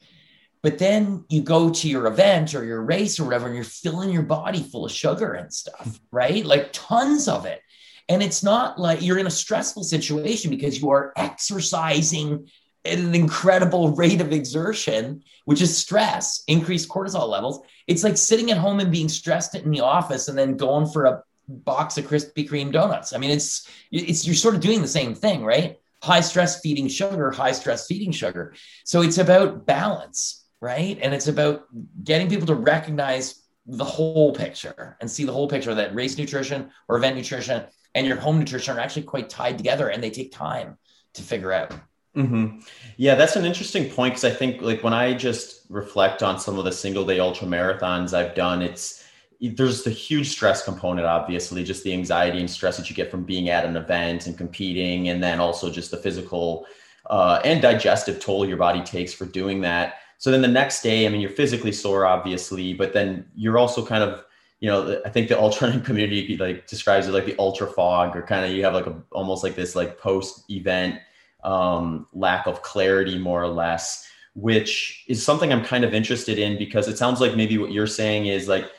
But 0.63 0.79
then 0.79 1.25
you 1.29 1.43
go 1.43 1.69
to 1.69 1.89
your 1.89 2.07
event 2.07 2.55
or 2.55 2.65
your 2.65 2.83
race 2.83 3.21
or 3.21 3.25
whatever, 3.25 3.47
and 3.47 3.55
you're 3.55 3.65
filling 3.65 4.11
your 4.11 4.23
body 4.23 4.63
full 4.63 4.87
of 4.87 4.93
sugar 4.93 5.35
and 5.35 5.53
stuff, 5.53 6.01
right? 6.11 6.45
Like 6.45 6.71
tons 6.73 7.29
of 7.29 7.45
it. 7.45 7.61
And 8.09 8.23
it's 8.23 8.43
not 8.43 8.79
like 8.79 9.03
you're 9.03 9.19
in 9.19 9.27
a 9.27 9.31
stressful 9.31 9.85
situation 9.85 10.51
because 10.51 10.81
you 10.81 10.91
are 10.91 11.13
exercising 11.17 12.49
at 12.85 12.99
an 12.99 13.15
incredible 13.15 13.91
rate 13.91 14.21
of 14.21 14.33
exertion, 14.33 15.23
which 15.45 15.63
is 15.63 15.77
stress, 15.77 16.43
increased 16.49 16.89
cortisol 16.89 17.29
levels. 17.29 17.61
It's 17.87 18.05
like 18.05 18.17
sitting 18.17 18.51
at 18.51 18.59
home 18.59 18.81
and 18.81 18.93
being 18.93 19.09
stressed 19.09 19.55
in 19.55 19.71
the 19.71 19.81
office 19.81 20.29
and 20.29 20.37
then 20.37 20.57
going 20.57 20.87
for 20.87 21.07
a 21.07 21.23
box 21.49 21.99
of 21.99 22.07
Krispy 22.07 22.49
Kreme 22.49 22.73
donuts. 22.73 23.13
I 23.13 23.19
mean, 23.19 23.31
it's 23.31 23.69
it's 23.91 24.27
you're 24.27 24.35
sort 24.35 24.55
of 24.55 24.61
doing 24.61 24.83
the 24.83 24.89
same 24.89 25.15
thing, 25.15 25.45
right? 25.45 25.79
High 26.03 26.21
stress 26.21 26.61
feeding 26.61 26.89
sugar, 26.89 27.31
high 27.31 27.53
stress 27.53 27.87
feeding 27.87 28.13
sugar. 28.13 28.55
So 28.85 29.03
it's 29.03 29.19
about 29.19 29.67
balance, 29.67 30.45
right? 30.61 30.99
And 31.01 31.15
it's 31.15 31.29
about 31.29 31.67
getting 32.03 32.29
people 32.29 32.47
to 32.47 32.55
recognize 32.55 33.43
the 33.67 33.85
whole 33.85 34.35
picture 34.35 34.97
and 35.01 35.11
see 35.11 35.25
the 35.25 35.33
whole 35.33 35.49
picture 35.49 35.75
that 35.75 35.95
race 35.95 36.19
nutrition 36.19 36.71
or 36.89 36.97
event 36.97 37.17
nutrition 37.17 37.65
and 37.95 38.07
your 38.07 38.17
home 38.17 38.39
nutrition 38.39 38.77
are 38.77 38.81
actually 38.81 39.03
quite 39.03 39.31
tied 39.31 39.57
together 39.57 39.89
and 39.89 40.03
they 40.03 40.11
take 40.11 40.33
time 40.33 40.77
to 41.15 41.23
figure 41.23 41.53
out. 41.53 41.73
Mm-hmm. 42.17 42.61
Yeah, 42.97 43.17
that's 43.17 43.37
an 43.37 43.45
interesting 43.45 43.91
point 43.91 44.15
because 44.15 44.25
I 44.25 44.31
think 44.31 44.63
like 44.63 44.85
when 44.85 44.93
I 44.93 45.15
just 45.15 45.63
reflect 45.69 46.23
on 46.23 46.39
some 46.39 46.59
of 46.59 46.65
the 46.65 46.73
single 46.73 47.05
day 47.05 47.19
ultra 47.19 47.47
marathons 47.47 48.15
I've 48.15 48.35
done, 48.35 48.63
it's 48.63 49.05
there's 49.41 49.83
the 49.83 49.91
huge 49.91 50.31
stress 50.31 50.65
component, 50.65 51.07
obviously, 51.07 51.65
just 51.65 51.83
the 51.83 51.93
anxiety 51.93 52.39
and 52.39 52.49
stress 52.49 52.77
that 52.77 52.89
you 52.89 52.95
get 52.95 53.11
from 53.11 53.25
being 53.25 53.49
at 53.49 53.65
an 53.65 53.77
event 53.77 54.27
and 54.27 54.39
competing, 54.39 55.09
and 55.09 55.23
then 55.23 55.41
also 55.41 55.71
just 55.71 55.91
the 55.91 55.97
physical 55.97 56.67
uh, 57.11 57.41
and 57.45 57.61
digestive 57.61 58.21
toll 58.21 58.47
your 58.47 58.57
body 58.57 58.83
takes 58.83 59.13
for 59.13 59.27
doing 59.27 59.61
that. 59.63 59.97
So 60.19 60.31
then 60.31 60.41
the 60.41 60.49
next 60.49 60.83
day, 60.83 61.05
I 61.05 61.09
mean, 61.09 61.21
you're 61.21 61.31
physically 61.31 61.73
sore, 61.73 62.07
obviously, 62.07 62.73
but 62.75 62.93
then 62.93 63.27
you're 63.35 63.59
also 63.59 63.85
kind 63.85 64.05
of 64.05 64.25
you 64.61 64.71
know, 64.71 65.03
I 65.05 65.11
think 65.11 65.29
the 65.29 65.39
ultra 65.39 65.79
community 65.85 66.37
like 66.39 66.67
describes 66.67 67.07
it 67.07 67.13
like 67.13 67.27
the 67.27 67.37
ultra 67.39 67.67
fog, 67.67 68.17
or 68.17 68.23
kind 68.23 68.47
of 68.47 68.53
you 68.53 68.65
have 68.65 68.73
like 68.73 68.87
a 68.87 68.97
almost 69.11 69.43
like 69.43 69.57
this 69.57 69.75
like 69.75 69.99
post 69.99 70.49
event 70.49 71.01
um, 71.45 72.07
lack 72.13 72.47
of 72.47 72.63
clarity, 72.63 73.19
more 73.19 73.43
or 73.43 73.49
less, 73.49 74.09
which 74.35 75.05
is 75.09 75.23
something 75.23 75.53
I'm 75.53 75.65
kind 75.65 75.85
of 75.85 75.95
interested 75.95 76.39
in 76.39 76.59
because 76.59 76.89
it 76.89 76.99
sounds 76.99 77.21
like 77.21 77.37
maybe 77.37 77.59
what 77.59 77.73
you're 77.73 77.87
saying 77.87 78.27
is 78.27 78.49
like 78.49 78.71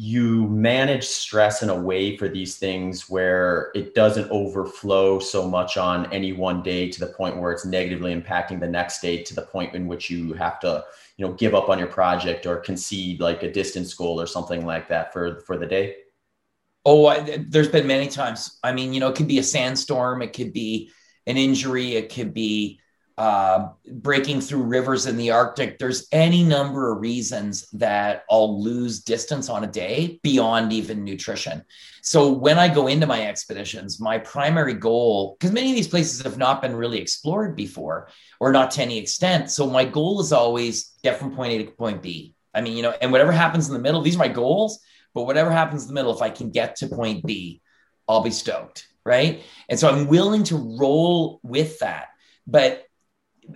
you 0.00 0.46
manage 0.46 1.04
stress 1.04 1.64
in 1.64 1.70
a 1.70 1.74
way 1.74 2.16
for 2.16 2.28
these 2.28 2.56
things 2.56 3.10
where 3.10 3.72
it 3.74 3.96
doesn't 3.96 4.30
overflow 4.30 5.18
so 5.18 5.48
much 5.48 5.76
on 5.76 6.10
any 6.12 6.32
one 6.32 6.62
day 6.62 6.88
to 6.88 7.00
the 7.00 7.06
point 7.08 7.36
where 7.36 7.50
it's 7.50 7.66
negatively 7.66 8.14
impacting 8.14 8.60
the 8.60 8.68
next 8.68 9.00
day 9.00 9.24
to 9.24 9.34
the 9.34 9.42
point 9.42 9.74
in 9.74 9.88
which 9.88 10.08
you 10.08 10.34
have 10.34 10.60
to 10.60 10.84
you 11.16 11.26
know 11.26 11.32
give 11.32 11.52
up 11.52 11.68
on 11.68 11.80
your 11.80 11.88
project 11.88 12.46
or 12.46 12.58
concede 12.58 13.20
like 13.20 13.42
a 13.42 13.50
distance 13.50 13.92
goal 13.92 14.20
or 14.20 14.26
something 14.26 14.64
like 14.64 14.88
that 14.88 15.12
for 15.12 15.40
for 15.40 15.58
the 15.58 15.66
day? 15.66 15.96
Oh 16.84 17.06
I, 17.06 17.44
there's 17.48 17.68
been 17.68 17.88
many 17.88 18.06
times. 18.06 18.60
I 18.62 18.72
mean 18.72 18.92
you 18.92 19.00
know 19.00 19.08
it 19.08 19.16
could 19.16 19.26
be 19.26 19.40
a 19.40 19.42
sandstorm. 19.42 20.22
It 20.22 20.32
could 20.32 20.52
be 20.52 20.90
an 21.28 21.36
injury, 21.36 21.94
it 21.94 22.12
could 22.12 22.34
be 22.34 22.80
uh, 23.18 23.70
breaking 23.90 24.40
through 24.40 24.62
rivers 24.62 25.06
in 25.06 25.16
the 25.16 25.30
Arctic. 25.30 25.78
There's 25.78 26.06
any 26.12 26.42
number 26.44 26.92
of 26.92 27.00
reasons 27.00 27.68
that 27.72 28.22
I'll 28.30 28.62
lose 28.62 29.02
distance 29.02 29.48
on 29.48 29.64
a 29.64 29.66
day 29.66 30.20
beyond 30.22 30.72
even 30.72 31.04
nutrition. 31.04 31.64
So 32.00 32.32
when 32.32 32.58
I 32.58 32.72
go 32.72 32.86
into 32.86 33.08
my 33.08 33.26
expeditions, 33.26 34.00
my 34.00 34.18
primary 34.18 34.74
goal, 34.74 35.36
because 35.38 35.52
many 35.52 35.70
of 35.70 35.76
these 35.76 35.88
places 35.88 36.22
have 36.22 36.38
not 36.38 36.62
been 36.62 36.76
really 36.76 37.00
explored 37.00 37.56
before 37.56 38.08
or 38.38 38.52
not 38.52 38.70
to 38.72 38.82
any 38.82 38.98
extent. 38.98 39.50
So 39.50 39.68
my 39.68 39.84
goal 39.84 40.20
is 40.20 40.32
always 40.32 40.92
get 41.02 41.18
from 41.18 41.34
point 41.34 41.52
A 41.52 41.64
to 41.64 41.70
point 41.72 42.02
B. 42.02 42.34
I 42.54 42.60
mean, 42.60 42.76
you 42.76 42.82
know, 42.82 42.94
and 43.02 43.12
whatever 43.12 43.32
happens 43.32 43.66
in 43.66 43.74
the 43.74 43.80
middle, 43.80 44.00
these 44.00 44.14
are 44.14 44.20
my 44.20 44.28
goals, 44.28 44.78
but 45.12 45.24
whatever 45.24 45.50
happens 45.50 45.82
in 45.82 45.88
the 45.88 45.94
middle, 45.94 46.14
if 46.14 46.22
I 46.22 46.30
can 46.30 46.50
get 46.50 46.76
to 46.76 46.86
point 46.86 47.26
B, 47.26 47.60
I'll 48.06 48.22
be 48.22 48.30
stoked 48.30 48.86
right? 49.04 49.42
And 49.68 49.78
so 49.78 49.88
I'm 49.88 50.06
willing 50.06 50.44
to 50.44 50.56
roll 50.56 51.40
with 51.42 51.78
that. 51.80 52.08
But 52.46 52.84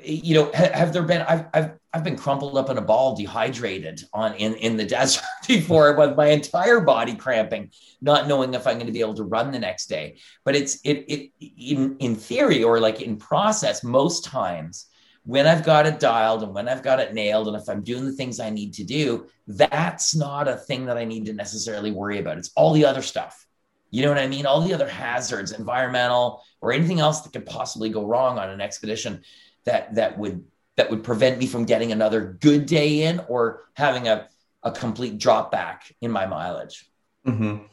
you 0.03 0.35
know, 0.35 0.51
have, 0.53 0.73
have 0.73 0.93
there 0.93 1.03
been 1.03 1.23
I've, 1.23 1.47
I've 1.53 1.71
I've 1.95 2.05
been 2.05 2.17
crumpled 2.17 2.57
up 2.57 2.71
in 2.71 2.79
a 2.79 2.83
ball, 2.83 3.15
dehydrated 3.15 4.03
on 4.15 4.35
in 4.35 4.55
in 4.55 4.77
the 4.77 4.85
desert 4.99 5.25
before 5.47 5.95
with 5.97 6.17
my 6.17 6.29
entire 6.29 6.81
body 6.81 7.15
cramping, 7.15 7.71
not 8.01 8.27
knowing 8.27 8.55
if 8.55 8.67
I'm 8.67 8.75
going 8.75 8.87
to 8.87 8.93
be 8.93 9.01
able 9.01 9.15
to 9.15 9.25
run 9.25 9.51
the 9.51 9.59
next 9.59 9.87
day. 9.87 10.17
But 10.45 10.57
it's 10.57 10.81
it 10.85 11.05
it 11.09 11.31
in 11.39 11.97
in 11.99 12.17
theory 12.17 12.65
or 12.65 12.81
like 12.81 13.03
in 13.03 13.17
process, 13.17 13.85
most 13.85 14.25
times 14.25 14.87
when 15.25 15.47
I've 15.47 15.65
got 15.65 15.87
it 15.87 16.01
dialed 16.01 16.43
and 16.43 16.55
when 16.55 16.69
I've 16.69 16.83
got 16.83 16.99
it 16.99 17.15
nailed, 17.15 17.47
and 17.47 17.57
if 17.57 17.69
I'm 17.69 17.83
doing 17.83 18.05
the 18.05 18.13
things 18.13 18.41
I 18.41 18.51
need 18.51 18.75
to 18.75 18.85
do, 18.85 19.27
that's 19.47 20.15
not 20.17 20.49
a 20.49 20.57
thing 20.57 20.87
that 20.87 20.97
I 20.97 21.05
need 21.05 21.27
to 21.27 21.33
necessarily 21.33 21.93
worry 21.93 22.19
about. 22.19 22.39
It's 22.39 22.51
all 22.57 22.73
the 22.73 22.87
other 22.87 23.03
stuff. 23.03 23.47
You 23.93 24.03
know 24.03 24.09
what 24.09 24.19
I 24.19 24.27
mean? 24.27 24.47
All 24.47 24.61
the 24.61 24.75
other 24.75 24.89
hazards, 24.89 25.53
environmental 25.53 26.43
or 26.61 26.73
anything 26.73 26.99
else 26.99 27.21
that 27.21 27.33
could 27.33 27.47
possibly 27.47 27.91
go 27.91 28.05
wrong 28.05 28.39
on 28.39 28.51
an 28.51 28.61
expedition 28.61 29.23
that 29.65 29.95
that 29.95 30.19
would 30.19 30.45
that 30.77 30.91
would 30.91 31.05
prevent 31.05 31.39
me 31.39 31.47
from 31.47 31.67
getting 31.67 31.93
another 31.93 32.39
good 32.41 32.67
day 32.67 33.03
in 33.03 33.21
or 33.29 33.61
having 33.75 34.09
a, 34.09 34.29
a 34.63 34.73
complete 34.73 35.19
drop 35.19 35.53
back 35.53 35.95
in 36.01 36.11
my 36.11 36.27
mileage. 36.27 36.91
Mm-hmm. 37.27 37.65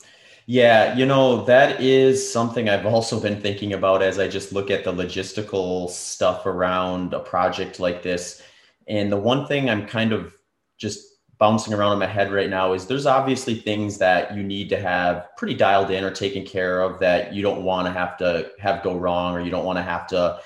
Yeah, 0.45 0.97
you 0.97 1.05
know, 1.05 1.45
that 1.45 1.79
is 1.79 2.31
something 2.31 2.67
I've 2.67 2.85
also 2.85 3.19
been 3.19 3.39
thinking 3.39 3.73
about 3.73 4.01
as 4.01 4.19
I 4.19 4.27
just 4.27 4.51
look 4.51 4.69
at 4.69 4.83
the 4.83 4.91
logistical 4.91 5.89
stuff 5.89 6.45
around 6.45 7.13
a 7.13 7.19
project 7.19 7.79
like 7.79 8.03
this. 8.03 8.41
And 8.87 9.11
the 9.11 9.17
one 9.17 9.45
thing 9.45 9.69
I'm 9.69 9.85
kind 9.85 10.11
of 10.11 10.35
just 10.77 11.08
bouncing 11.39 11.73
around 11.73 11.93
in 11.93 11.99
my 11.99 12.05
head 12.05 12.31
right 12.31 12.49
now 12.49 12.73
is 12.73 12.85
there's 12.85 13.05
obviously 13.05 13.55
things 13.55 13.97
that 13.97 14.35
you 14.35 14.43
need 14.43 14.67
to 14.69 14.79
have 14.79 15.25
pretty 15.37 15.53
dialed 15.53 15.89
in 15.89 16.03
or 16.03 16.11
taken 16.11 16.45
care 16.45 16.81
of 16.81 16.99
that 16.99 17.33
you 17.33 17.41
don't 17.41 17.63
want 17.63 17.87
to 17.87 17.93
have 17.93 18.17
to 18.17 18.51
have 18.59 18.83
go 18.83 18.97
wrong 18.97 19.33
or 19.33 19.41
you 19.41 19.49
don't 19.49 19.65
want 19.65 19.77
to 19.77 19.83
have 19.83 20.05
to 20.05 20.39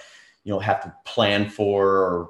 you 0.43 0.53
know 0.53 0.59
have 0.59 0.81
to 0.83 0.95
plan 1.03 1.49
for 1.49 1.87
or 1.87 2.29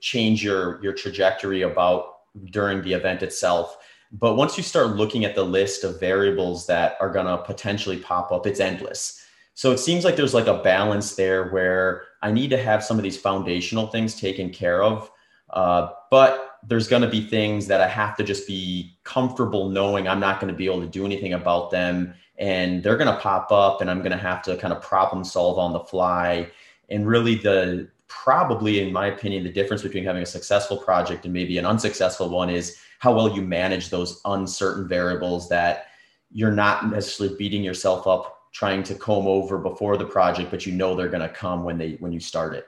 change 0.00 0.44
your 0.44 0.82
your 0.82 0.92
trajectory 0.92 1.62
about 1.62 2.18
during 2.50 2.82
the 2.82 2.92
event 2.92 3.22
itself. 3.22 3.78
But 4.12 4.36
once 4.36 4.58
you 4.58 4.62
start 4.62 4.96
looking 4.96 5.24
at 5.24 5.34
the 5.34 5.42
list 5.42 5.82
of 5.84 5.98
variables 5.98 6.66
that 6.66 6.96
are 7.00 7.10
going 7.10 7.26
to 7.26 7.38
potentially 7.38 7.96
pop 7.96 8.30
up 8.30 8.46
it's 8.46 8.60
endless. 8.60 9.24
So 9.54 9.70
it 9.70 9.78
seems 9.78 10.04
like 10.04 10.16
there's 10.16 10.34
like 10.34 10.46
a 10.46 10.62
balance 10.62 11.14
there 11.14 11.48
where 11.48 12.04
i 12.22 12.30
need 12.30 12.48
to 12.50 12.62
have 12.62 12.82
some 12.84 12.98
of 12.98 13.02
these 13.02 13.18
foundational 13.18 13.86
things 13.88 14.14
taken 14.18 14.48
care 14.50 14.82
of 14.82 15.10
uh, 15.52 15.88
but 16.10 16.58
there's 16.66 16.88
going 16.88 17.02
to 17.02 17.08
be 17.08 17.26
things 17.26 17.66
that 17.66 17.80
I 17.80 17.88
have 17.88 18.16
to 18.16 18.24
just 18.24 18.46
be 18.46 18.96
comfortable 19.04 19.68
knowing 19.68 20.06
I'm 20.06 20.20
not 20.20 20.40
going 20.40 20.52
to 20.52 20.56
be 20.56 20.66
able 20.66 20.80
to 20.80 20.86
do 20.86 21.04
anything 21.04 21.32
about 21.32 21.70
them. 21.70 22.14
And 22.38 22.82
they're 22.82 22.96
going 22.96 23.12
to 23.12 23.20
pop 23.20 23.52
up 23.52 23.80
and 23.80 23.90
I'm 23.90 23.98
going 23.98 24.12
to 24.12 24.18
have 24.18 24.42
to 24.42 24.56
kind 24.56 24.72
of 24.72 24.82
problem 24.82 25.24
solve 25.24 25.58
on 25.58 25.72
the 25.72 25.80
fly. 25.80 26.48
And 26.88 27.06
really, 27.06 27.34
the 27.36 27.88
probably, 28.08 28.80
in 28.80 28.92
my 28.92 29.06
opinion, 29.06 29.42
the 29.42 29.52
difference 29.52 29.82
between 29.82 30.04
having 30.04 30.22
a 30.22 30.26
successful 30.26 30.76
project 30.76 31.24
and 31.24 31.32
maybe 31.32 31.58
an 31.58 31.66
unsuccessful 31.66 32.28
one 32.28 32.50
is 32.50 32.78
how 32.98 33.14
well 33.14 33.34
you 33.34 33.42
manage 33.42 33.90
those 33.90 34.20
uncertain 34.24 34.86
variables 34.86 35.48
that 35.48 35.86
you're 36.30 36.52
not 36.52 36.90
necessarily 36.90 37.36
beating 37.36 37.62
yourself 37.62 38.06
up 38.06 38.42
trying 38.52 38.82
to 38.82 38.94
comb 38.94 39.26
over 39.26 39.58
before 39.58 39.96
the 39.96 40.04
project, 40.04 40.50
but 40.50 40.66
you 40.66 40.72
know 40.72 40.94
they're 40.94 41.08
going 41.08 41.26
to 41.26 41.28
come 41.28 41.64
when 41.64 41.78
they 41.78 41.92
when 42.00 42.12
you 42.12 42.20
start 42.20 42.54
it. 42.54 42.66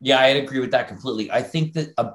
Yeah, 0.00 0.18
I'd 0.18 0.36
agree 0.36 0.60
with 0.60 0.72
that 0.72 0.88
completely. 0.88 1.30
I 1.30 1.42
think 1.42 1.72
that 1.74 1.92
uh, 1.96 2.12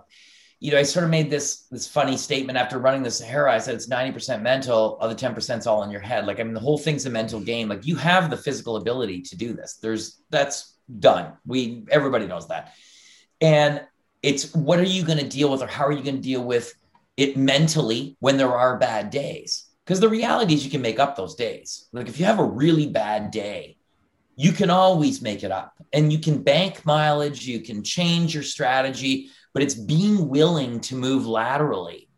you 0.61 0.71
know, 0.71 0.77
I 0.77 0.83
sort 0.83 1.03
of 1.03 1.09
made 1.09 1.31
this 1.31 1.65
this 1.71 1.87
funny 1.87 2.15
statement 2.15 2.57
after 2.57 2.77
running 2.77 3.01
the 3.01 3.09
Sahara. 3.09 3.51
I 3.51 3.57
said 3.57 3.73
it's 3.73 3.89
90% 3.89 4.43
mental, 4.43 4.97
other 5.01 5.15
10% 5.15 5.57
is 5.57 5.65
all 5.65 5.81
in 5.81 5.89
your 5.89 6.01
head. 6.01 6.27
Like, 6.27 6.39
I 6.39 6.43
mean, 6.43 6.53
the 6.53 6.59
whole 6.59 6.77
thing's 6.77 7.07
a 7.07 7.09
mental 7.09 7.39
game. 7.39 7.67
Like 7.67 7.85
you 7.85 7.95
have 7.95 8.29
the 8.29 8.37
physical 8.37 8.75
ability 8.75 9.23
to 9.23 9.35
do 9.35 9.53
this. 9.53 9.79
There's 9.81 10.21
that's 10.29 10.77
done. 10.99 11.33
We 11.47 11.83
everybody 11.89 12.27
knows 12.27 12.47
that. 12.49 12.73
And 13.41 13.81
it's 14.21 14.53
what 14.53 14.79
are 14.79 14.83
you 14.83 15.03
going 15.03 15.17
to 15.17 15.27
deal 15.27 15.49
with 15.49 15.63
or 15.63 15.67
how 15.67 15.85
are 15.87 15.91
you 15.91 16.03
going 16.03 16.17
to 16.17 16.21
deal 16.21 16.43
with 16.43 16.75
it 17.17 17.37
mentally 17.37 18.15
when 18.19 18.37
there 18.37 18.55
are 18.55 18.77
bad 18.77 19.09
days? 19.09 19.67
Because 19.83 19.99
the 19.99 20.09
reality 20.09 20.53
is 20.53 20.63
you 20.63 20.69
can 20.69 20.83
make 20.83 20.99
up 20.99 21.15
those 21.15 21.33
days. 21.33 21.89
Like 21.91 22.07
if 22.07 22.19
you 22.19 22.25
have 22.25 22.37
a 22.37 22.45
really 22.45 22.85
bad 22.85 23.31
day, 23.31 23.77
you 24.41 24.51
can 24.51 24.71
always 24.71 25.21
make 25.21 25.43
it 25.43 25.51
up 25.51 25.75
and 25.93 26.11
you 26.11 26.17
can 26.17 26.41
bank 26.41 26.83
mileage, 26.83 27.45
you 27.45 27.59
can 27.59 27.83
change 27.83 28.33
your 28.33 28.41
strategy, 28.41 29.29
but 29.53 29.61
it's 29.61 29.75
being 29.75 30.29
willing 30.29 30.79
to 30.79 30.95
move 30.95 31.27
laterally 31.27 32.09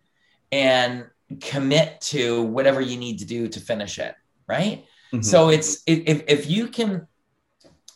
and 0.50 1.06
commit 1.42 2.00
to 2.00 2.44
whatever 2.44 2.80
you 2.80 2.96
need 2.96 3.20
to 3.20 3.26
do 3.26 3.50
to 3.50 3.60
finish 3.60 4.00
it. 4.00 4.16
Right. 4.48 4.86
Mm-hmm. 5.12 5.22
So 5.22 5.50
it's 5.50 5.84
if, 5.86 6.24
if 6.30 6.50
you 6.50 6.70
can, 6.70 7.08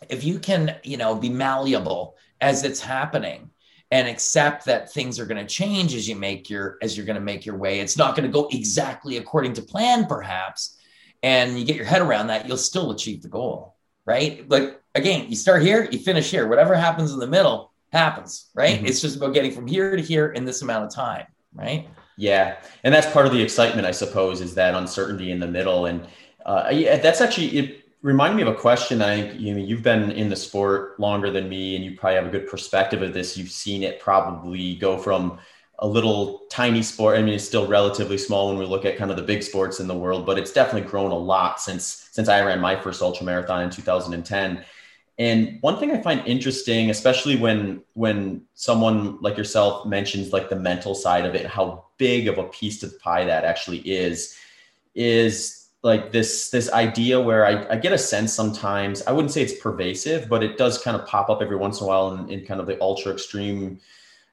if 0.10 0.26
you 0.26 0.40
can, 0.40 0.76
you 0.84 0.98
know, 0.98 1.16
be 1.16 1.30
malleable 1.30 2.18
as 2.42 2.66
it's 2.66 2.82
happening 2.82 3.50
and 3.92 4.10
accept 4.10 4.66
that 4.66 4.92
things 4.92 5.22
are 5.22 5.26
going 5.26 5.42
to 5.42 5.54
change 5.54 5.96
as 5.96 6.06
you 6.10 6.18
make 6.18 6.50
your 6.50 6.78
as 6.82 6.98
you're 6.98 7.06
going 7.06 7.16
to 7.16 7.22
make 7.22 7.46
your 7.46 7.56
way 7.56 7.80
it's 7.80 7.96
not 7.96 8.18
going 8.18 8.30
to 8.30 8.34
go 8.34 8.50
exactly 8.52 9.16
according 9.16 9.54
to 9.54 9.62
plan 9.62 10.06
perhaps 10.06 10.78
and 11.24 11.58
you 11.58 11.64
get 11.64 11.78
your 11.78 11.86
head 11.86 12.02
around 12.02 12.28
that 12.28 12.46
you'll 12.46 12.58
still 12.58 12.92
achieve 12.92 13.22
the 13.22 13.30
goal 13.30 13.77
right 14.08 14.50
like 14.50 14.82
again 14.96 15.30
you 15.30 15.36
start 15.36 15.62
here 15.62 15.88
you 15.92 16.00
finish 16.00 16.32
here 16.32 16.48
whatever 16.48 16.74
happens 16.74 17.14
in 17.14 17.20
the 17.20 17.28
middle 17.28 17.72
happens 17.94 18.50
right 18.56 18.78
mm-hmm. 18.78 18.88
it's 18.88 19.02
just 19.02 19.18
about 19.18 19.34
getting 19.34 19.52
from 19.52 19.68
here 19.68 19.96
to 19.96 20.02
here 20.02 20.30
in 20.32 20.44
this 20.44 20.64
amount 20.64 20.84
of 20.84 20.92
time 20.92 21.26
right 21.54 21.88
yeah 22.18 22.58
and 22.84 22.92
that's 22.92 23.10
part 23.12 23.28
of 23.28 23.32
the 23.32 23.42
excitement 23.42 23.86
i 23.86 23.92
suppose 23.92 24.42
is 24.42 24.56
that 24.56 24.74
uncertainty 24.74 25.32
in 25.32 25.40
the 25.40 25.48
middle 25.48 25.86
and 25.86 26.08
uh, 26.48 26.70
yeah, 26.72 26.98
that's 26.98 27.20
actually 27.20 27.48
it 27.58 27.84
reminded 28.02 28.38
me 28.38 28.42
of 28.42 28.48
a 28.48 28.56
question. 28.56 29.02
I 29.02 29.32
you 29.34 29.54
know 29.54 29.62
you've 29.62 29.84
been 29.84 30.12
in 30.12 30.30
the 30.30 30.36
sport 30.36 31.00
longer 31.00 31.30
than 31.30 31.50
me, 31.50 31.76
and 31.76 31.84
you 31.84 31.96
probably 31.96 32.16
have 32.16 32.26
a 32.26 32.30
good 32.30 32.48
perspective 32.48 33.02
of 33.02 33.14
this. 33.14 33.38
You've 33.38 33.52
seen 33.52 33.84
it 33.84 34.00
probably 34.00 34.76
go 34.78 34.98
from 34.98 35.40
a 35.80 35.88
little 35.88 36.44
tiny 36.50 36.82
sport. 36.82 37.20
I 37.20 37.22
mean, 37.22 37.36
it's 37.36 37.44
still 37.44 37.68
relatively 37.68 38.18
small 38.18 38.48
when 38.48 38.58
we 38.58 38.66
look 38.66 38.86
at 38.86 38.98
kind 38.98 39.12
of 39.12 39.18
the 39.18 39.24
big 39.24 39.44
sports 39.44 39.80
in 39.80 39.88
the 39.88 39.96
world, 39.96 40.26
but 40.26 40.40
it's 40.40 40.52
definitely 40.52 40.90
grown 40.90 41.12
a 41.12 41.18
lot 41.18 41.60
since 41.60 42.07
since 42.18 42.30
I 42.30 42.42
ran 42.42 42.60
my 42.60 42.76
first 42.76 43.00
ultra 43.00 43.24
marathon 43.24 43.62
in 43.62 43.70
2010. 43.70 44.66
And 45.20 45.60
one 45.62 45.78
thing 45.78 45.92
I 45.92 46.02
find 46.02 46.26
interesting, 46.26 46.90
especially 46.90 47.36
when 47.36 47.84
when 47.94 48.42
someone 48.56 49.22
like 49.22 49.38
yourself 49.38 49.86
mentions 49.86 50.34
like 50.34 50.50
the 50.50 50.56
mental 50.56 50.96
side 50.96 51.28
of 51.28 51.36
it, 51.36 51.46
how 51.46 51.86
big 51.98 52.28
of 52.28 52.40
a 52.40 52.46
piece 52.46 52.82
of 52.82 52.92
the 52.92 52.98
pie 52.98 53.26
that 53.26 53.46
actually 53.46 53.82
is, 53.88 54.36
is 54.96 55.68
like 55.84 56.12
this 56.12 56.50
this 56.50 56.72
idea 56.74 57.22
where 57.22 57.46
I, 57.46 57.74
I 57.74 57.76
get 57.76 57.94
a 57.94 58.00
sense 58.00 58.34
sometimes 58.34 59.04
i 59.06 59.12
wouldn't 59.12 59.32
say 59.32 59.44
it's 59.44 59.62
pervasive 59.62 60.28
but 60.28 60.42
it 60.42 60.58
does 60.58 60.82
kind 60.82 60.98
of 60.98 61.06
pop 61.06 61.30
up 61.30 61.40
every 61.40 61.56
once 61.56 61.80
in 61.80 61.86
a 61.86 61.88
while 61.88 62.16
in, 62.16 62.30
in 62.32 62.46
kind 62.48 62.60
of 62.60 62.66
the 62.66 62.82
ultra 62.82 63.14
extreme 63.14 63.80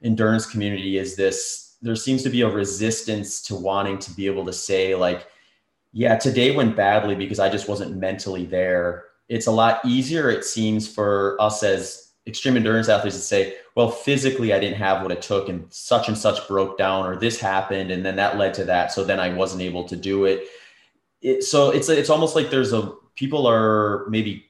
endurance 0.03 0.47
community 0.47 0.97
is 0.97 1.17
this 1.17 1.77
there 1.83 1.97
seems 1.97 2.23
to 2.23 2.31
be 2.31 2.41
a 2.41 2.49
resistance 2.49 3.43
to 3.43 3.55
wanting 3.55 3.99
to 3.99 4.11
be 4.13 4.27
able 4.27 4.47
to 4.47 4.55
say 4.55 4.95
like 4.95 5.29
yeah 5.95 6.17
today 6.17 6.55
went 6.55 6.77
badly 6.77 7.15
because 7.15 7.39
i 7.39 7.49
just 7.49 7.69
wasn't 7.69 7.97
mentally 7.97 8.45
there. 8.45 9.05
It's 9.31 9.47
a 9.47 9.53
lot 9.53 9.81
easier 9.87 10.29
it 10.29 10.45
seems 10.45 10.87
for 10.87 11.41
us 11.41 11.63
as 11.63 12.11
extreme 12.27 12.57
endurance 12.57 12.91
athletes 12.91 13.17
to 13.17 13.23
say 13.23 13.55
well 13.75 13.91
physically 13.91 14.53
i 14.53 14.59
didn't 14.59 14.77
have 14.77 15.03
what 15.03 15.13
it 15.13 15.23
took 15.23 15.49
and 15.49 15.65
such 15.73 16.09
and 16.09 16.19
such 16.19 16.47
broke 16.47 16.77
down 16.77 17.07
or 17.07 17.17
this 17.17 17.41
happened 17.41 17.91
and 17.91 18.05
then 18.05 18.17
that 18.17 18.37
led 18.37 18.53
to 18.55 18.65
that 18.65 18.93
so 18.93 19.03
then 19.03 19.19
i 19.19 19.33
wasn't 19.33 19.63
able 19.63 19.85
to 19.85 19.97
do 19.97 20.27
it. 20.27 20.47
It, 21.23 21.43
so 21.43 21.71
it's 21.71 21.89
it's 21.89 22.11
almost 22.11 22.37
like 22.37 22.51
there's 22.51 22.75
a 22.75 22.93
people 23.15 23.47
are 23.47 24.05
maybe 24.09 24.45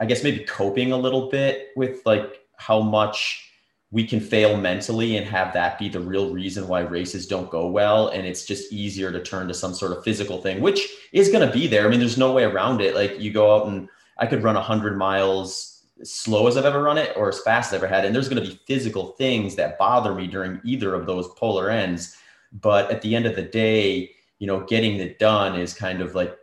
I 0.00 0.06
guess 0.06 0.24
maybe 0.24 0.44
coping 0.44 0.92
a 0.92 0.96
little 0.96 1.30
bit 1.30 1.68
with 1.76 2.00
like 2.04 2.40
how 2.56 2.80
much 2.80 3.50
we 3.90 4.04
can 4.04 4.20
fail 4.20 4.56
mentally 4.56 5.16
and 5.16 5.26
have 5.26 5.52
that 5.52 5.78
be 5.78 5.88
the 5.88 6.00
real 6.00 6.32
reason 6.32 6.66
why 6.66 6.80
races 6.80 7.26
don't 7.26 7.50
go 7.50 7.68
well 7.68 8.08
and 8.08 8.26
it's 8.26 8.44
just 8.44 8.72
easier 8.72 9.12
to 9.12 9.22
turn 9.22 9.46
to 9.46 9.54
some 9.54 9.72
sort 9.72 9.92
of 9.92 10.02
physical 10.02 10.40
thing 10.42 10.60
which 10.60 10.88
is 11.12 11.28
going 11.28 11.46
to 11.46 11.52
be 11.52 11.66
there 11.66 11.86
i 11.86 11.88
mean 11.88 12.00
there's 12.00 12.18
no 12.18 12.32
way 12.32 12.44
around 12.44 12.80
it 12.80 12.94
like 12.94 13.18
you 13.20 13.32
go 13.32 13.54
out 13.54 13.66
and 13.68 13.88
i 14.18 14.26
could 14.26 14.42
run 14.42 14.54
100 14.54 14.98
miles 14.98 15.84
slow 16.02 16.46
as 16.46 16.56
i've 16.56 16.64
ever 16.64 16.82
run 16.82 16.98
it 16.98 17.16
or 17.16 17.28
as 17.28 17.40
fast 17.40 17.72
as 17.72 17.78
i've 17.78 17.84
ever 17.84 17.94
had 17.94 18.04
and 18.04 18.14
there's 18.14 18.28
going 18.28 18.42
to 18.42 18.50
be 18.50 18.60
physical 18.66 19.12
things 19.12 19.54
that 19.54 19.78
bother 19.78 20.14
me 20.14 20.26
during 20.26 20.60
either 20.64 20.94
of 20.94 21.06
those 21.06 21.28
polar 21.36 21.70
ends 21.70 22.16
but 22.52 22.90
at 22.90 23.00
the 23.02 23.14
end 23.14 23.24
of 23.24 23.36
the 23.36 23.42
day 23.42 24.10
you 24.38 24.46
know, 24.46 24.60
getting 24.60 24.96
it 24.96 25.18
done 25.18 25.58
is 25.58 25.72
kind 25.72 26.00
of 26.00 26.14
like 26.14 26.36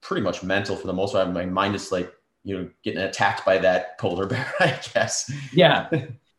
pretty 0.00 0.22
much 0.22 0.42
mental 0.42 0.76
for 0.76 0.86
the 0.86 0.92
most 0.92 1.12
part. 1.12 1.30
My 1.30 1.46
mind 1.46 1.74
is 1.74 1.92
like, 1.92 2.12
you 2.44 2.56
know, 2.56 2.70
getting 2.82 3.00
attacked 3.00 3.44
by 3.44 3.58
that 3.58 3.98
polar 3.98 4.26
bear, 4.28 4.52
I 4.60 4.78
guess. 4.94 5.30
Yeah. 5.52 5.88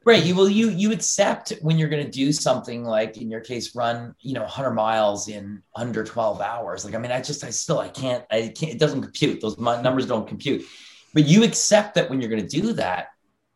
Right. 0.07 0.23
You 0.23 0.35
will 0.35 0.47
you 0.47 0.69
you 0.69 0.93
accept 0.93 1.51
when 1.59 1.77
you're 1.77 1.89
going 1.89 2.05
to 2.05 2.09
do 2.09 2.31
something 2.31 2.85
like 2.85 3.17
in 3.17 3.29
your 3.29 3.41
case 3.41 3.75
run 3.75 4.15
you 4.21 4.35
know 4.35 4.43
100 4.43 4.71
miles 4.71 5.27
in 5.27 5.61
under 5.75 6.05
12 6.05 6.39
hours. 6.39 6.85
Like 6.85 6.95
I 6.95 6.97
mean 6.97 7.11
I 7.11 7.19
just 7.21 7.43
I 7.43 7.49
still 7.49 7.79
I 7.79 7.89
can't 7.89 8.23
I 8.31 8.53
can't 8.55 8.71
it 8.71 8.79
doesn't 8.79 9.01
compute 9.01 9.41
those 9.41 9.57
numbers 9.57 10.05
don't 10.05 10.25
compute. 10.25 10.65
But 11.13 11.25
you 11.25 11.43
accept 11.43 11.95
that 11.95 12.09
when 12.09 12.21
you're 12.21 12.29
going 12.29 12.47
to 12.47 12.61
do 12.61 12.71
that, 12.73 13.09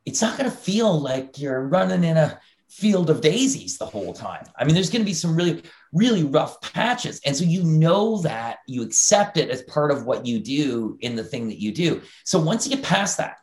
it's 0.05 0.21
not 0.21 0.37
going 0.37 0.51
to 0.51 0.55
feel 0.55 0.99
like 0.99 1.39
you're 1.39 1.69
running 1.69 2.03
in 2.03 2.17
a 2.17 2.37
field 2.67 3.09
of 3.09 3.21
daisies 3.21 3.77
the 3.77 3.85
whole 3.85 4.13
time. 4.13 4.43
I 4.57 4.65
mean, 4.65 4.73
there's 4.73 4.89
going 4.89 5.03
to 5.03 5.09
be 5.09 5.13
some 5.13 5.35
really, 5.35 5.63
really 5.93 6.23
rough 6.23 6.59
patches. 6.73 7.21
And 7.25 7.35
so 7.35 7.45
you 7.45 7.63
know 7.63 8.21
that 8.23 8.57
you 8.67 8.81
accept 8.81 9.37
it 9.37 9.49
as 9.49 9.61
part 9.63 9.91
of 9.91 10.05
what 10.05 10.25
you 10.25 10.39
do 10.39 10.97
in 11.01 11.15
the 11.15 11.23
thing 11.23 11.47
that 11.47 11.61
you 11.61 11.71
do. 11.71 12.01
So 12.25 12.39
once 12.39 12.67
you 12.67 12.75
get 12.75 12.83
past 12.83 13.17
that, 13.17 13.37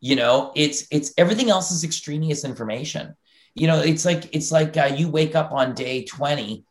you 0.00 0.16
know, 0.16 0.52
it's 0.54 0.86
it's 0.90 1.12
everything 1.18 1.50
else 1.50 1.70
is 1.70 1.84
extraneous 1.84 2.44
information. 2.44 3.14
You 3.54 3.66
know, 3.66 3.80
it's 3.80 4.04
like 4.04 4.34
it's 4.34 4.52
like 4.52 4.76
uh, 4.76 4.90
you 4.94 5.08
wake 5.08 5.34
up 5.34 5.52
on 5.52 5.74
day 5.74 6.04
20 6.04 6.64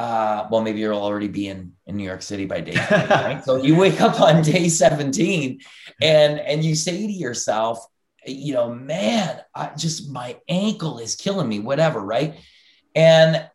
uh, 0.00 0.48
well, 0.50 0.62
maybe 0.62 0.80
you'll 0.80 0.96
already 0.96 1.28
be 1.28 1.48
in, 1.48 1.74
in 1.86 1.94
New 1.94 2.04
York 2.04 2.22
City 2.22 2.46
by 2.46 2.62
day 2.62 2.72
20, 2.72 3.06
right? 3.10 3.44
so 3.44 3.56
you 3.56 3.76
wake 3.76 4.00
up 4.00 4.18
on 4.18 4.40
day 4.40 4.66
17 4.66 5.60
and 6.00 6.40
and 6.40 6.64
you 6.64 6.74
say 6.74 7.06
to 7.06 7.12
yourself, 7.12 7.84
you 8.24 8.54
know, 8.54 8.72
man, 8.72 9.42
I 9.54 9.72
just 9.76 10.10
my 10.10 10.38
ankle 10.48 11.00
is 11.00 11.16
killing 11.16 11.46
me, 11.46 11.58
whatever, 11.58 12.00
right? 12.00 12.34
And 12.94 13.46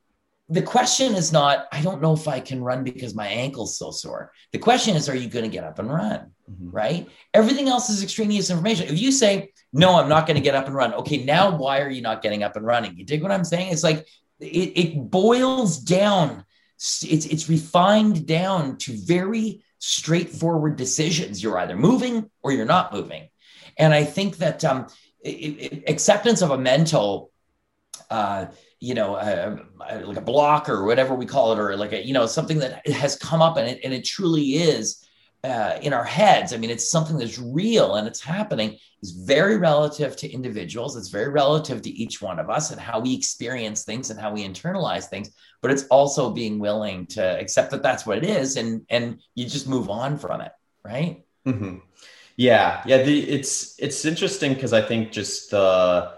the 0.47 0.61
question 0.61 1.15
is 1.15 1.31
not, 1.31 1.67
I 1.71 1.81
don't 1.81 2.01
know 2.01 2.13
if 2.13 2.27
I 2.27 2.39
can 2.39 2.63
run 2.63 2.83
because 2.83 3.15
my 3.15 3.27
ankle's 3.27 3.77
so 3.77 3.89
sore. 3.89 4.31
The 4.51 4.59
question 4.59 4.95
is, 4.95 5.09
are 5.09 5.15
you 5.15 5.27
going 5.27 5.45
to 5.45 5.49
get 5.49 5.63
up 5.63 5.79
and 5.79 5.91
run? 5.91 6.31
Mm-hmm. 6.49 6.69
Right? 6.69 7.09
Everything 7.33 7.67
else 7.67 7.89
is 7.89 8.03
extraneous 8.03 8.51
information. 8.51 8.87
If 8.87 8.99
you 8.99 9.11
say, 9.11 9.51
no, 9.73 9.95
I'm 9.95 10.09
not 10.09 10.27
going 10.27 10.35
to 10.35 10.43
get 10.43 10.53
up 10.53 10.67
and 10.67 10.75
run, 10.75 10.93
okay, 10.93 11.23
now 11.23 11.57
why 11.57 11.81
are 11.81 11.89
you 11.89 12.01
not 12.01 12.21
getting 12.21 12.43
up 12.43 12.55
and 12.55 12.65
running? 12.65 12.95
You 12.95 13.05
dig 13.05 13.23
what 13.23 13.31
I'm 13.31 13.43
saying? 13.43 13.71
It's 13.71 13.83
like 13.83 14.07
it, 14.39 14.45
it 14.77 15.09
boils 15.09 15.79
down, 15.79 16.45
it's, 16.77 17.25
it's 17.25 17.49
refined 17.49 18.27
down 18.27 18.77
to 18.79 18.95
very 18.95 19.63
straightforward 19.79 20.75
decisions. 20.75 21.41
You're 21.41 21.57
either 21.57 21.75
moving 21.75 22.29
or 22.43 22.51
you're 22.51 22.65
not 22.65 22.93
moving. 22.93 23.29
And 23.77 23.93
I 23.93 24.03
think 24.03 24.37
that 24.37 24.63
um, 24.63 24.87
it, 25.21 25.29
it, 25.29 25.89
acceptance 25.89 26.41
of 26.41 26.51
a 26.51 26.57
mental, 26.57 27.31
uh, 28.09 28.45
you 28.79 28.93
know, 28.93 29.15
uh, 29.15 29.57
like 30.03 30.17
a 30.17 30.21
block 30.21 30.69
or 30.69 30.85
whatever 30.85 31.15
we 31.15 31.25
call 31.25 31.53
it, 31.53 31.59
or 31.59 31.75
like 31.75 31.93
a, 31.93 32.05
you 32.05 32.13
know, 32.13 32.25
something 32.25 32.59
that 32.59 32.85
has 32.87 33.15
come 33.15 33.41
up 33.41 33.57
and 33.57 33.67
it, 33.67 33.79
and 33.83 33.93
it 33.93 34.03
truly 34.03 34.55
is 34.55 35.05
uh, 35.45 35.77
in 35.81 35.93
our 35.93 36.03
heads. 36.03 36.53
I 36.53 36.57
mean, 36.57 36.69
it's 36.69 36.89
something 36.89 37.17
that's 37.17 37.37
real 37.37 37.95
and 37.95 38.07
it's 38.07 38.21
happening 38.21 38.77
is 39.01 39.11
very 39.11 39.57
relative 39.57 40.15
to 40.17 40.31
individuals. 40.31 40.97
It's 40.97 41.09
very 41.09 41.29
relative 41.29 41.81
to 41.83 41.89
each 41.89 42.21
one 42.21 42.39
of 42.39 42.49
us 42.49 42.71
and 42.71 42.81
how 42.81 42.99
we 42.99 43.13
experience 43.13 43.83
things 43.83 44.09
and 44.09 44.19
how 44.19 44.33
we 44.33 44.47
internalize 44.47 45.05
things. 45.05 45.31
But 45.61 45.71
it's 45.71 45.83
also 45.87 46.31
being 46.31 46.59
willing 46.59 47.05
to 47.07 47.39
accept 47.39 47.71
that 47.71 47.83
that's 47.83 48.05
what 48.05 48.17
it 48.17 48.23
is, 48.23 48.57
and 48.57 48.85
and 48.89 49.19
you 49.35 49.45
just 49.45 49.67
move 49.67 49.89
on 49.89 50.17
from 50.17 50.41
it, 50.41 50.51
right? 50.83 51.23
Mm-hmm. 51.45 51.77
Yeah, 52.37 52.81
yeah. 52.85 53.03
The 53.03 53.29
it's 53.29 53.75
it's 53.79 54.05
interesting 54.05 54.53
because 54.53 54.73
I 54.73 54.81
think 54.81 55.11
just 55.11 55.51
the 55.51 56.13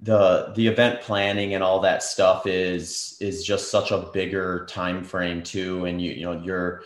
the 0.00 0.52
the 0.54 0.66
event 0.66 1.00
planning 1.00 1.54
and 1.54 1.64
all 1.64 1.80
that 1.80 2.02
stuff 2.02 2.46
is 2.46 3.16
is 3.20 3.44
just 3.44 3.70
such 3.70 3.90
a 3.90 3.98
bigger 4.12 4.66
time 4.66 5.02
frame 5.02 5.42
too, 5.42 5.84
and 5.86 6.00
you 6.00 6.12
you 6.12 6.24
know 6.24 6.40
you're 6.42 6.82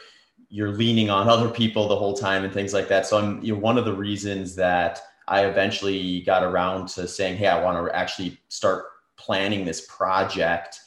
you're 0.49 0.71
leaning 0.71 1.11
on 1.11 1.29
other 1.31 1.49
people 1.49 1.89
the 1.89 1.97
whole 1.97 2.15
time 2.15 2.45
and 2.45 2.53
things 2.53 2.73
like 2.73 2.89
that. 2.89 3.07
So 3.07 3.19
I'm 3.19 3.43
you 3.43 3.55
know 3.55 3.61
one 3.61 3.79
of 3.79 3.85
the 3.85 3.95
reasons 3.95 4.55
that 4.57 5.01
I 5.31 5.47
eventually 5.47 6.23
got 6.23 6.43
around 6.43 6.89
to 6.89 7.07
saying, 7.07 7.37
hey, 7.37 7.47
I 7.47 7.63
want 7.63 7.87
to 7.87 7.97
actually 7.97 8.39
start 8.49 8.87
planning 9.17 9.65
this 9.65 9.87
project 9.87 10.81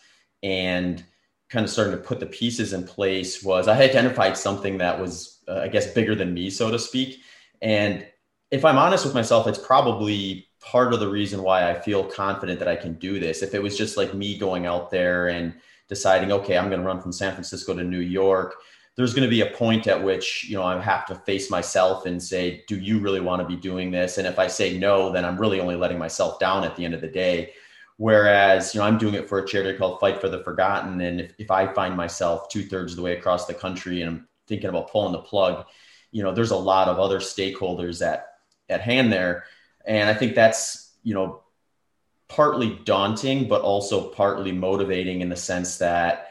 and 0.43 1.03
kind 1.49 1.63
of 1.63 1.69
starting 1.69 1.93
to 1.93 2.01
put 2.01 2.19
the 2.19 2.25
pieces 2.25 2.73
in 2.73 2.83
place 2.83 3.41
was 3.41 3.67
I 3.67 3.81
identified 3.81 4.35
something 4.35 4.79
that 4.79 4.99
was, 4.99 5.39
uh, 5.47 5.59
I 5.59 5.69
guess, 5.69 5.93
bigger 5.93 6.15
than 6.15 6.33
me, 6.33 6.49
so 6.49 6.69
to 6.71 6.79
speak. 6.79 7.21
And 7.61 8.05
if 8.51 8.65
I'm 8.65 8.77
honest 8.77 9.05
with 9.05 9.13
myself, 9.13 9.47
it's 9.47 9.59
probably 9.59 10.47
part 10.63 10.93
of 10.93 10.99
the 10.99 11.09
reason 11.09 11.43
why 11.43 11.69
I 11.69 11.79
feel 11.79 12.03
confident 12.03 12.59
that 12.59 12.67
I 12.67 12.75
can 12.75 12.93
do 12.93 13.19
this. 13.19 13.43
If 13.43 13.53
it 13.53 13.61
was 13.61 13.77
just 13.77 13.97
like 13.97 14.13
me 14.13 14.37
going 14.37 14.65
out 14.65 14.89
there 14.89 15.27
and 15.27 15.53
deciding, 15.89 16.31
okay, 16.31 16.57
I'm 16.57 16.69
going 16.69 16.81
to 16.81 16.85
run 16.85 17.01
from 17.01 17.11
San 17.11 17.33
Francisco 17.33 17.73
to 17.73 17.83
New 17.83 17.99
York, 17.99 18.55
there's 18.95 19.13
going 19.13 19.27
to 19.27 19.29
be 19.29 19.41
a 19.41 19.47
point 19.47 19.87
at 19.87 20.03
which, 20.03 20.45
you 20.45 20.55
know, 20.55 20.63
I 20.63 20.79
have 20.79 21.05
to 21.07 21.15
face 21.15 21.49
myself 21.49 22.05
and 22.05 22.21
say, 22.21 22.63
do 22.67 22.77
you 22.77 22.99
really 22.99 23.19
want 23.19 23.41
to 23.41 23.47
be 23.47 23.59
doing 23.59 23.91
this? 23.91 24.17
And 24.17 24.27
if 24.27 24.37
I 24.37 24.47
say 24.47 24.77
no, 24.77 25.11
then 25.11 25.25
I'm 25.25 25.37
really 25.37 25.59
only 25.59 25.75
letting 25.75 25.97
myself 25.97 26.39
down 26.39 26.63
at 26.63 26.75
the 26.75 26.85
end 26.85 26.93
of 26.93 27.01
the 27.01 27.07
day. 27.07 27.53
Whereas, 27.97 28.73
you 28.73 28.79
know, 28.79 28.85
I'm 28.87 28.97
doing 28.97 29.15
it 29.15 29.27
for 29.27 29.39
a 29.39 29.47
charity 29.47 29.77
called 29.77 29.99
Fight 29.99 30.21
for 30.21 30.29
the 30.29 30.43
Forgotten. 30.43 31.01
And 31.01 31.21
if, 31.21 31.33
if 31.37 31.51
I 31.51 31.71
find 31.73 31.95
myself 31.95 32.49
two 32.49 32.63
thirds 32.63 32.93
of 32.93 32.97
the 32.97 33.01
way 33.01 33.17
across 33.17 33.45
the 33.45 33.53
country 33.53 34.01
and 34.01 34.09
I'm 34.09 34.27
thinking 34.47 34.69
about 34.69 34.91
pulling 34.91 35.13
the 35.13 35.19
plug, 35.19 35.65
you 36.11 36.23
know, 36.23 36.31
there's 36.31 36.51
a 36.51 36.55
lot 36.55 36.87
of 36.87 36.99
other 36.99 37.19
stakeholders 37.19 38.05
at, 38.05 38.27
at 38.69 38.81
hand 38.81 39.11
there. 39.11 39.45
And 39.85 40.09
I 40.09 40.13
think 40.13 40.35
that's, 40.35 40.91
you 41.03 41.13
know, 41.13 41.41
partly 42.27 42.79
daunting, 42.85 43.47
but 43.47 43.61
also 43.61 44.09
partly 44.09 44.51
motivating 44.51 45.21
in 45.21 45.29
the 45.29 45.35
sense 45.35 45.77
that 45.77 46.29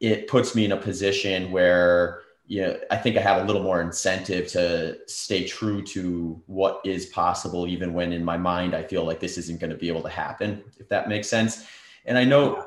it 0.00 0.28
puts 0.28 0.54
me 0.54 0.64
in 0.64 0.72
a 0.72 0.76
position 0.76 1.50
where 1.50 2.20
you 2.46 2.60
know, 2.60 2.78
I 2.90 2.96
think 2.96 3.16
I 3.16 3.20
have 3.20 3.42
a 3.42 3.46
little 3.46 3.62
more 3.62 3.80
incentive 3.80 4.48
to 4.48 4.98
stay 5.06 5.44
true 5.44 5.82
to 5.86 6.42
what 6.46 6.80
is 6.84 7.06
possible, 7.06 7.66
even 7.66 7.94
when 7.94 8.12
in 8.12 8.22
my 8.22 8.36
mind 8.36 8.74
I 8.74 8.82
feel 8.82 9.04
like 9.04 9.18
this 9.18 9.38
isn't 9.38 9.60
going 9.60 9.70
to 9.70 9.76
be 9.76 9.88
able 9.88 10.02
to 10.02 10.10
happen, 10.10 10.62
if 10.78 10.88
that 10.90 11.08
makes 11.08 11.28
sense. 11.28 11.66
And 12.04 12.18
I 12.18 12.24
know, 12.24 12.66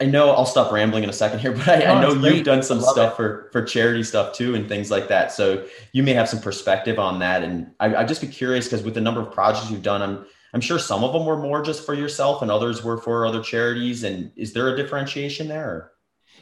I 0.00 0.06
know 0.06 0.30
I'll 0.30 0.46
stop 0.46 0.72
rambling 0.72 1.04
in 1.04 1.10
a 1.10 1.12
second 1.12 1.40
here, 1.40 1.52
but 1.56 1.68
I, 1.68 1.84
I 1.84 2.00
know 2.00 2.12
you've 2.12 2.44
done 2.44 2.62
some 2.62 2.80
stuff 2.80 3.12
it. 3.12 3.16
for 3.16 3.48
for 3.52 3.62
charity 3.62 4.02
stuff 4.02 4.34
too 4.34 4.54
and 4.54 4.68
things 4.68 4.90
like 4.90 5.08
that. 5.08 5.32
So 5.32 5.66
you 5.92 6.02
may 6.02 6.14
have 6.14 6.28
some 6.28 6.40
perspective 6.40 6.98
on 6.98 7.18
that. 7.20 7.42
And 7.42 7.72
I, 7.78 7.94
I'd 7.94 8.08
just 8.08 8.20
be 8.20 8.26
curious 8.26 8.66
because 8.66 8.82
with 8.82 8.94
the 8.94 9.00
number 9.00 9.20
of 9.20 9.32
projects 9.32 9.70
you've 9.70 9.82
done, 9.82 10.02
I'm 10.02 10.26
I'm 10.52 10.60
sure 10.60 10.78
some 10.78 11.04
of 11.04 11.12
them 11.12 11.26
were 11.26 11.36
more 11.36 11.62
just 11.62 11.84
for 11.84 11.94
yourself 11.94 12.42
and 12.42 12.50
others 12.50 12.82
were 12.82 12.98
for 12.98 13.26
other 13.26 13.42
charities. 13.42 14.02
And 14.02 14.32
is 14.36 14.52
there 14.52 14.72
a 14.72 14.76
differentiation 14.76 15.48
there? 15.48 15.92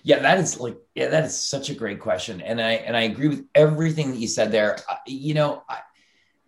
Yeah, 0.02 0.20
that 0.20 0.38
is 0.38 0.60
like 0.60 0.76
yeah, 0.94 1.08
that 1.08 1.24
is 1.24 1.38
such 1.38 1.70
a 1.70 1.74
great 1.74 2.00
question, 2.00 2.40
and 2.40 2.60
I 2.60 2.72
and 2.72 2.96
I 2.96 3.02
agree 3.02 3.28
with 3.28 3.44
everything 3.54 4.12
that 4.12 4.18
you 4.18 4.28
said 4.28 4.52
there. 4.52 4.78
You 5.06 5.34
know, 5.34 5.64
I, 5.68 5.80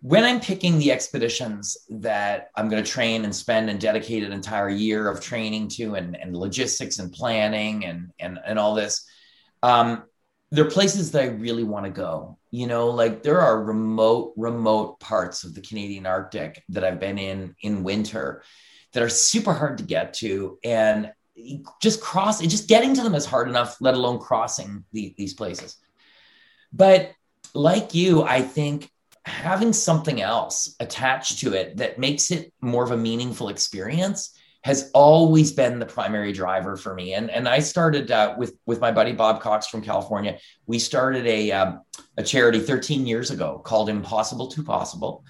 when 0.01 0.23
I'm 0.23 0.39
picking 0.39 0.79
the 0.79 0.91
expeditions 0.91 1.77
that 1.89 2.49
I'm 2.55 2.69
going 2.69 2.83
to 2.83 2.91
train 2.91 3.23
and 3.23 3.35
spend 3.35 3.69
and 3.69 3.79
dedicate 3.79 4.23
an 4.23 4.33
entire 4.33 4.69
year 4.69 5.07
of 5.07 5.21
training 5.21 5.69
to, 5.69 5.95
and 5.95 6.15
and 6.15 6.35
logistics 6.35 6.99
and 6.99 7.11
planning 7.11 7.85
and 7.85 8.11
and 8.19 8.39
and 8.45 8.57
all 8.57 8.73
this, 8.73 9.05
um, 9.61 10.03
there 10.49 10.65
are 10.65 10.71
places 10.71 11.11
that 11.11 11.23
I 11.23 11.27
really 11.27 11.63
want 11.63 11.85
to 11.85 11.91
go. 11.91 12.37
You 12.49 12.67
know, 12.67 12.89
like 12.89 13.21
there 13.21 13.39
are 13.39 13.63
remote 13.63 14.33
remote 14.35 14.99
parts 14.99 15.43
of 15.43 15.53
the 15.53 15.61
Canadian 15.61 16.07
Arctic 16.07 16.63
that 16.69 16.83
I've 16.83 16.99
been 16.99 17.19
in 17.19 17.55
in 17.61 17.83
winter 17.83 18.43
that 18.93 19.03
are 19.03 19.09
super 19.09 19.53
hard 19.53 19.77
to 19.77 19.83
get 19.83 20.15
to 20.15 20.57
and 20.63 21.11
just 21.81 22.01
cross 22.01 22.41
just 22.41 22.67
getting 22.67 22.93
to 22.93 23.01
them 23.01 23.15
is 23.15 23.25
hard 23.25 23.47
enough 23.47 23.77
let 23.79 23.93
alone 23.93 24.19
crossing 24.19 24.83
the, 24.91 25.15
these 25.17 25.33
places 25.33 25.77
but 26.73 27.11
like 27.53 27.95
you 27.95 28.21
i 28.21 28.41
think 28.41 28.91
having 29.25 29.73
something 29.73 30.21
else 30.21 30.75
attached 30.79 31.39
to 31.39 31.53
it 31.53 31.77
that 31.77 31.99
makes 31.99 32.31
it 32.31 32.53
more 32.61 32.83
of 32.83 32.91
a 32.91 32.97
meaningful 32.97 33.49
experience 33.49 34.35
has 34.63 34.91
always 34.93 35.51
been 35.51 35.79
the 35.79 35.85
primary 35.85 36.31
driver 36.31 36.75
for 36.75 36.93
me. 36.93 37.13
And 37.13 37.29
and 37.29 37.47
i 37.47 37.59
started 37.59 38.11
uh, 38.11 38.35
with 38.37 38.55
with 38.65 38.79
my 38.79 38.91
buddy 38.91 39.11
bob 39.11 39.41
cox 39.41 39.67
from 39.67 39.81
california 39.81 40.37
we 40.67 40.79
started 40.79 41.25
a 41.25 41.51
um, 41.51 41.81
a 42.17 42.23
charity 42.23 42.59
13 42.59 43.05
years 43.05 43.31
ago 43.31 43.61
called 43.63 43.89
impossible 43.89 44.47
to 44.47 44.63
possible. 44.63 45.25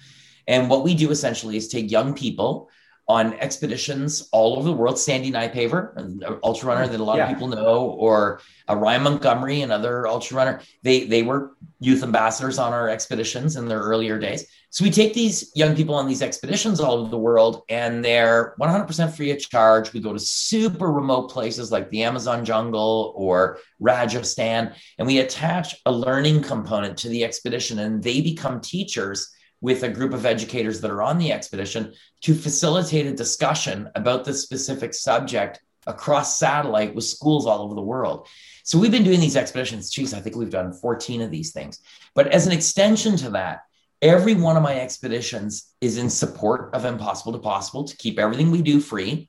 And 0.46 0.68
what 0.68 0.84
we 0.84 0.94
do 0.94 1.10
essentially 1.10 1.56
is 1.56 1.68
take 1.68 1.90
young 1.90 2.14
people 2.14 2.68
on 3.08 3.34
expeditions 3.34 4.28
all 4.32 4.56
over 4.56 4.68
the 4.68 4.72
world. 4.72 4.98
Sandy 4.98 5.30
Nypaver, 5.30 5.96
an 5.96 6.20
ultra 6.42 6.68
runner 6.68 6.86
that 6.86 7.00
a 7.00 7.04
lot 7.04 7.16
yeah. 7.16 7.24
of 7.24 7.34
people 7.34 7.48
know, 7.48 7.86
or 7.86 8.40
uh, 8.68 8.76
Ryan 8.76 9.02
Montgomery, 9.02 9.62
another 9.62 10.06
ultra 10.06 10.36
runner. 10.36 10.60
They 10.82 11.04
they 11.04 11.22
were 11.22 11.52
youth 11.80 12.02
ambassadors 12.02 12.58
on 12.58 12.72
our 12.72 12.88
expeditions 12.88 13.56
in 13.56 13.66
their 13.66 13.80
earlier 13.80 14.18
days. 14.18 14.46
So 14.70 14.84
we 14.84 14.90
take 14.90 15.12
these 15.12 15.50
young 15.54 15.76
people 15.76 15.94
on 15.94 16.06
these 16.06 16.22
expeditions 16.22 16.80
all 16.80 16.94
over 16.94 17.10
the 17.10 17.18
world, 17.18 17.62
and 17.68 18.02
they're 18.02 18.54
100% 18.58 19.14
free 19.14 19.30
of 19.30 19.38
charge. 19.38 19.92
We 19.92 20.00
go 20.00 20.14
to 20.14 20.18
super 20.18 20.90
remote 20.90 21.30
places 21.30 21.70
like 21.70 21.90
the 21.90 22.04
Amazon 22.04 22.44
jungle 22.44 23.12
or 23.14 23.58
Rajasthan, 23.80 24.72
and 24.96 25.06
we 25.06 25.18
attach 25.18 25.74
a 25.84 25.92
learning 25.92 26.42
component 26.42 26.96
to 26.98 27.08
the 27.08 27.22
expedition, 27.24 27.80
and 27.80 28.02
they 28.02 28.22
become 28.22 28.62
teachers 28.62 29.30
with 29.62 29.84
a 29.84 29.88
group 29.88 30.12
of 30.12 30.26
educators 30.26 30.80
that 30.80 30.90
are 30.90 31.02
on 31.02 31.16
the 31.16 31.32
expedition 31.32 31.94
to 32.20 32.34
facilitate 32.34 33.06
a 33.06 33.14
discussion 33.14 33.88
about 33.94 34.24
the 34.24 34.34
specific 34.34 34.92
subject 34.92 35.60
across 35.86 36.38
satellite 36.38 36.94
with 36.94 37.04
schools 37.04 37.46
all 37.46 37.62
over 37.62 37.74
the 37.74 37.80
world. 37.80 38.28
So 38.64 38.78
we've 38.78 38.90
been 38.90 39.04
doing 39.04 39.20
these 39.20 39.36
expeditions. 39.36 39.90
Geez, 39.90 40.14
I 40.14 40.20
think 40.20 40.36
we've 40.36 40.50
done 40.50 40.72
14 40.72 41.22
of 41.22 41.30
these 41.30 41.52
things. 41.52 41.80
But 42.14 42.28
as 42.28 42.46
an 42.46 42.52
extension 42.52 43.16
to 43.18 43.30
that, 43.30 43.62
every 44.02 44.34
one 44.34 44.56
of 44.56 44.62
my 44.64 44.78
expeditions 44.78 45.72
is 45.80 45.96
in 45.96 46.10
support 46.10 46.74
of 46.74 46.84
Impossible 46.84 47.32
to 47.32 47.38
Possible 47.38 47.84
to 47.84 47.96
keep 47.96 48.18
everything 48.18 48.50
we 48.50 48.62
do 48.62 48.80
free. 48.80 49.28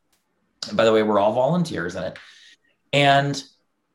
And 0.68 0.76
by 0.76 0.86
the 0.86 0.94
way, 0.94 1.04
we're 1.04 1.20
all 1.20 1.34
volunteers 1.34 1.96
in 1.96 2.04
it. 2.04 2.18
And 2.92 3.42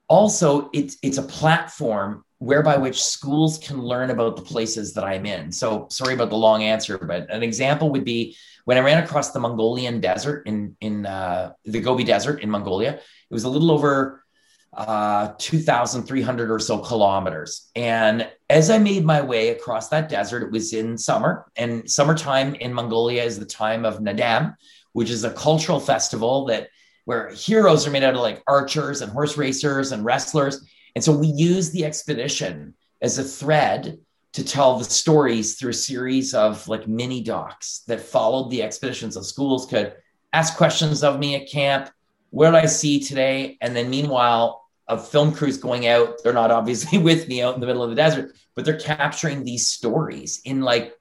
also, 0.08 0.70
it's, 0.72 0.96
it's 1.02 1.18
a 1.18 1.22
platform 1.22 2.24
whereby 2.38 2.76
which 2.76 3.02
schools 3.02 3.58
can 3.58 3.82
learn 3.82 4.10
about 4.10 4.36
the 4.36 4.42
places 4.42 4.94
that 4.94 5.04
I'm 5.04 5.26
in. 5.26 5.50
So 5.50 5.88
sorry 5.90 6.14
about 6.14 6.30
the 6.30 6.36
long 6.36 6.62
answer, 6.62 6.96
but 6.96 7.28
an 7.30 7.42
example 7.42 7.90
would 7.90 8.04
be 8.04 8.36
when 8.64 8.78
I 8.78 8.80
ran 8.80 9.02
across 9.02 9.32
the 9.32 9.40
Mongolian 9.40 10.00
desert 10.00 10.46
in 10.46 10.76
in 10.80 11.06
uh, 11.06 11.52
the 11.64 11.80
Gobi 11.80 12.04
Desert 12.04 12.42
in 12.42 12.50
Mongolia. 12.50 12.92
It 12.94 13.34
was 13.34 13.44
a 13.44 13.48
little 13.48 13.72
over 13.72 14.24
uh, 14.72 15.32
2,300 15.38 16.50
or 16.50 16.58
so 16.58 16.78
kilometers. 16.78 17.70
And 17.74 18.30
as 18.50 18.70
I 18.70 18.78
made 18.78 19.04
my 19.04 19.20
way 19.22 19.48
across 19.48 19.88
that 19.88 20.08
desert, 20.08 20.42
it 20.42 20.52
was 20.52 20.72
in 20.72 20.98
summer, 20.98 21.50
and 21.56 21.90
summertime 21.90 22.54
in 22.54 22.72
Mongolia 22.72 23.24
is 23.24 23.38
the 23.38 23.46
time 23.46 23.84
of 23.84 23.98
Naadam, 23.98 24.54
which 24.92 25.10
is 25.10 25.24
a 25.24 25.32
cultural 25.32 25.80
festival 25.80 26.44
that 26.46 26.68
where 27.06 27.30
heroes 27.30 27.86
are 27.86 27.90
made 27.90 28.02
out 28.02 28.14
of 28.14 28.20
like 28.20 28.42
archers 28.46 29.00
and 29.00 29.10
horse 29.10 29.38
racers 29.38 29.92
and 29.92 30.04
wrestlers 30.04 30.68
and 30.94 31.04
so 31.04 31.12
we 31.12 31.28
use 31.28 31.70
the 31.70 31.84
expedition 31.84 32.74
as 33.00 33.18
a 33.18 33.24
thread 33.24 33.98
to 34.32 34.44
tell 34.44 34.78
the 34.78 34.84
stories 34.84 35.56
through 35.56 35.70
a 35.70 35.74
series 35.74 36.34
of 36.34 36.66
like 36.68 36.86
mini 36.86 37.22
docs 37.22 37.80
that 37.86 38.00
followed 38.00 38.50
the 38.50 38.62
expeditions. 38.62 39.14
So 39.14 39.22
schools 39.22 39.66
could 39.66 39.94
ask 40.32 40.56
questions 40.56 41.02
of 41.02 41.18
me 41.18 41.34
at 41.34 41.50
camp. 41.50 41.90
Where 42.30 42.50
did 42.50 42.58
I 42.58 42.66
see 42.66 43.00
today? 43.00 43.56
And 43.60 43.74
then 43.74 43.90
meanwhile, 43.90 44.64
a 44.86 44.98
film 44.98 45.32
crew's 45.32 45.56
going 45.56 45.86
out. 45.86 46.22
They're 46.22 46.32
not 46.32 46.50
obviously 46.50 46.98
with 47.08 47.28
me 47.28 47.42
out 47.42 47.54
in 47.54 47.60
the 47.60 47.66
middle 47.66 47.82
of 47.82 47.90
the 47.90 47.96
desert, 47.96 48.36
but 48.54 48.64
they're 48.64 48.78
capturing 48.78 49.44
these 49.44 49.68
stories 49.68 50.40
in 50.44 50.60
like 50.60 50.94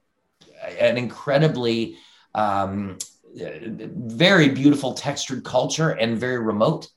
an 0.78 0.96
incredibly 0.96 1.96
um, 2.34 2.98
very 3.34 4.48
beautiful 4.48 4.94
textured 4.94 5.44
culture 5.44 5.90
and 5.90 6.18
very 6.18 6.38
remote 6.38 6.88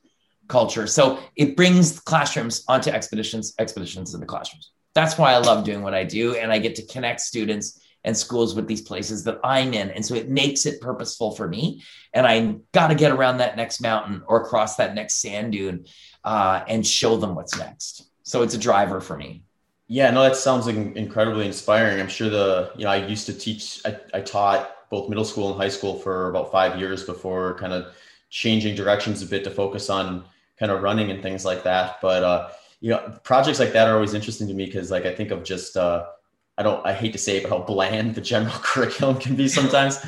culture. 0.52 0.86
So 0.86 1.20
it 1.36 1.56
brings 1.56 2.00
classrooms 2.00 2.64
onto 2.68 2.90
expeditions, 2.90 3.56
expeditions 3.58 4.14
in 4.14 4.20
the 4.20 4.26
classrooms. 4.28 4.72
That's 4.94 5.18
why 5.18 5.34
I 5.34 5.38
love 5.38 5.64
doing 5.64 5.82
what 5.82 5.94
I 5.94 6.04
do. 6.04 6.36
And 6.36 6.52
I 6.52 6.60
get 6.60 6.76
to 6.76 6.86
connect 6.86 7.22
students 7.22 7.82
and 8.04 8.18
schools 8.18 8.56
with 8.56 8.68
these 8.68 8.82
places 8.82 9.24
that 9.24 9.40
I'm 9.44 9.74
in. 9.74 9.90
And 9.92 10.06
so 10.06 10.16
it 10.16 10.30
makes 10.30 10.66
it 10.66 10.82
purposeful 10.82 11.32
for 11.36 11.48
me. 11.48 11.84
And 12.14 12.28
I 12.28 12.56
got 12.74 12.88
to 12.88 12.96
get 12.96 13.12
around 13.12 13.38
that 13.38 13.56
next 13.56 13.80
mountain 13.80 14.24
or 14.28 14.42
across 14.42 14.76
that 14.76 14.96
next 14.96 15.22
sand 15.22 15.54
dune 15.54 15.86
uh, 16.24 16.64
and 16.68 16.86
show 16.86 17.16
them 17.18 17.36
what's 17.36 17.58
next. 17.58 18.10
So 18.24 18.42
it's 18.44 18.56
a 18.56 18.58
driver 18.58 19.00
for 19.02 19.18
me. 19.18 19.44
Yeah, 19.88 20.10
no, 20.12 20.24
that 20.24 20.36
sounds 20.36 20.68
incredibly 20.68 21.46
inspiring. 21.46 22.00
I'm 22.00 22.08
sure 22.08 22.30
the, 22.30 22.72
you 22.78 22.86
know, 22.86 22.92
I 22.92 23.06
used 23.06 23.26
to 23.28 23.34
teach, 23.34 23.82
I, 23.86 23.98
I 24.14 24.22
taught 24.22 24.90
both 24.90 25.10
middle 25.10 25.26
school 25.26 25.52
and 25.52 25.58
high 25.58 25.70
school 25.70 26.00
for 26.00 26.30
about 26.30 26.52
five 26.52 26.80
years 26.80 27.04
before 27.04 27.58
kind 27.58 27.74
of 27.74 27.94
changing 28.30 28.76
directions 28.76 29.22
a 29.22 29.26
bit 29.26 29.44
to 29.44 29.52
focus 29.52 29.90
on 29.90 30.24
kind 30.62 30.72
of 30.72 30.84
running 30.84 31.10
and 31.10 31.22
things 31.22 31.44
like 31.44 31.64
that. 31.64 31.98
But 32.02 32.24
uh, 32.24 32.50
you 32.80 32.92
know, 32.92 33.20
projects 33.24 33.60
like 33.60 33.74
that 33.74 33.88
are 33.88 33.96
always 33.96 34.14
interesting 34.14 34.48
to 34.48 34.54
me 34.54 34.66
because 34.66 34.92
like 34.92 35.06
I 35.06 35.14
think 35.14 35.32
of 35.32 35.44
just 35.44 35.76
uh, 35.76 36.06
I 36.58 36.64
don't 36.64 36.86
I 36.86 36.94
hate 36.94 37.12
to 37.14 37.18
say 37.18 37.38
it, 37.38 37.44
but 37.44 37.50
how 37.50 37.64
bland 37.64 38.16
the 38.16 38.22
general 38.22 38.54
curriculum 38.62 39.20
can 39.20 39.36
be 39.36 39.50
sometimes. 39.50 40.06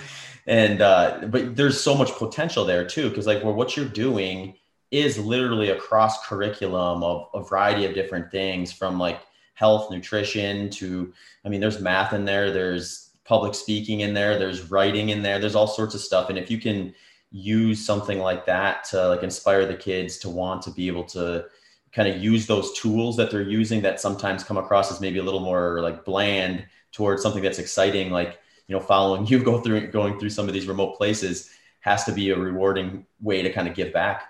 and 0.47 0.81
uh, 0.81 1.25
but 1.27 1.55
there's 1.55 1.81
so 1.81 1.95
much 1.95 2.11
potential 2.13 2.63
there 2.63 2.85
too 2.85 3.09
because 3.09 3.27
like 3.27 3.43
well, 3.43 3.55
what 3.55 3.75
you're 3.75 3.85
doing 3.85 4.55
is 4.91 5.17
literally 5.17 5.71
a 5.71 5.75
cross 5.75 6.25
curriculum 6.27 7.03
of 7.03 7.27
a 7.33 7.43
variety 7.43 7.85
of 7.85 7.95
different 7.95 8.31
things 8.31 8.71
from 8.71 8.99
like 8.99 9.19
health 9.55 9.89
nutrition 9.91 10.69
to 10.69 11.13
i 11.45 11.49
mean 11.49 11.61
there's 11.61 11.79
math 11.79 12.11
in 12.13 12.25
there 12.25 12.51
there's 12.51 13.11
public 13.23 13.53
speaking 13.55 14.01
in 14.01 14.13
there 14.13 14.37
there's 14.37 14.69
writing 14.71 15.09
in 15.09 15.21
there 15.21 15.39
there's 15.39 15.55
all 15.55 15.67
sorts 15.67 15.95
of 15.95 16.01
stuff 16.01 16.29
and 16.29 16.37
if 16.37 16.49
you 16.51 16.59
can 16.59 16.93
use 17.33 17.83
something 17.83 18.19
like 18.19 18.45
that 18.45 18.83
to 18.85 19.09
like 19.09 19.23
inspire 19.23 19.65
the 19.65 19.73
kids 19.73 20.19
to 20.19 20.29
want 20.29 20.61
to 20.61 20.71
be 20.71 20.87
able 20.87 21.03
to 21.03 21.43
kind 21.91 22.07
of 22.07 22.21
use 22.21 22.45
those 22.45 22.71
tools 22.79 23.17
that 23.17 23.31
they're 23.31 23.41
using 23.41 23.81
that 23.81 23.99
sometimes 23.99 24.43
come 24.43 24.57
across 24.57 24.91
as 24.91 25.01
maybe 25.01 25.17
a 25.17 25.23
little 25.23 25.39
more 25.39 25.81
like 25.81 26.05
bland 26.05 26.63
towards 26.91 27.23
something 27.23 27.41
that's 27.41 27.57
exciting 27.57 28.11
like 28.11 28.39
you 28.67 28.75
know 28.75 28.79
following 28.79 29.25
you 29.27 29.43
go 29.43 29.59
through 29.59 29.87
going 29.87 30.19
through 30.19 30.29
some 30.29 30.47
of 30.47 30.53
these 30.53 30.67
remote 30.67 30.95
places 30.95 31.49
has 31.83 32.05
to 32.05 32.13
be 32.13 32.29
a 32.29 32.37
rewarding 32.37 33.05
way 33.19 33.41
to 33.41 33.51
kind 33.51 33.67
of 33.67 33.75
give 33.75 33.91
back. 33.91 34.29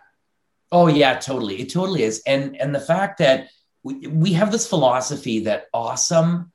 Oh 0.71 0.87
yeah 0.87 1.19
totally. 1.19 1.61
It 1.61 1.71
totally 1.71 2.03
is. 2.03 2.23
And 2.25 2.59
and 2.59 2.73
the 2.73 2.79
fact 2.79 3.19
that 3.19 3.49
we, 3.83 4.07
we 4.07 4.33
have 4.33 4.51
this 4.51 4.67
philosophy 4.67 5.41
that 5.41 5.67
awesome 5.73 6.51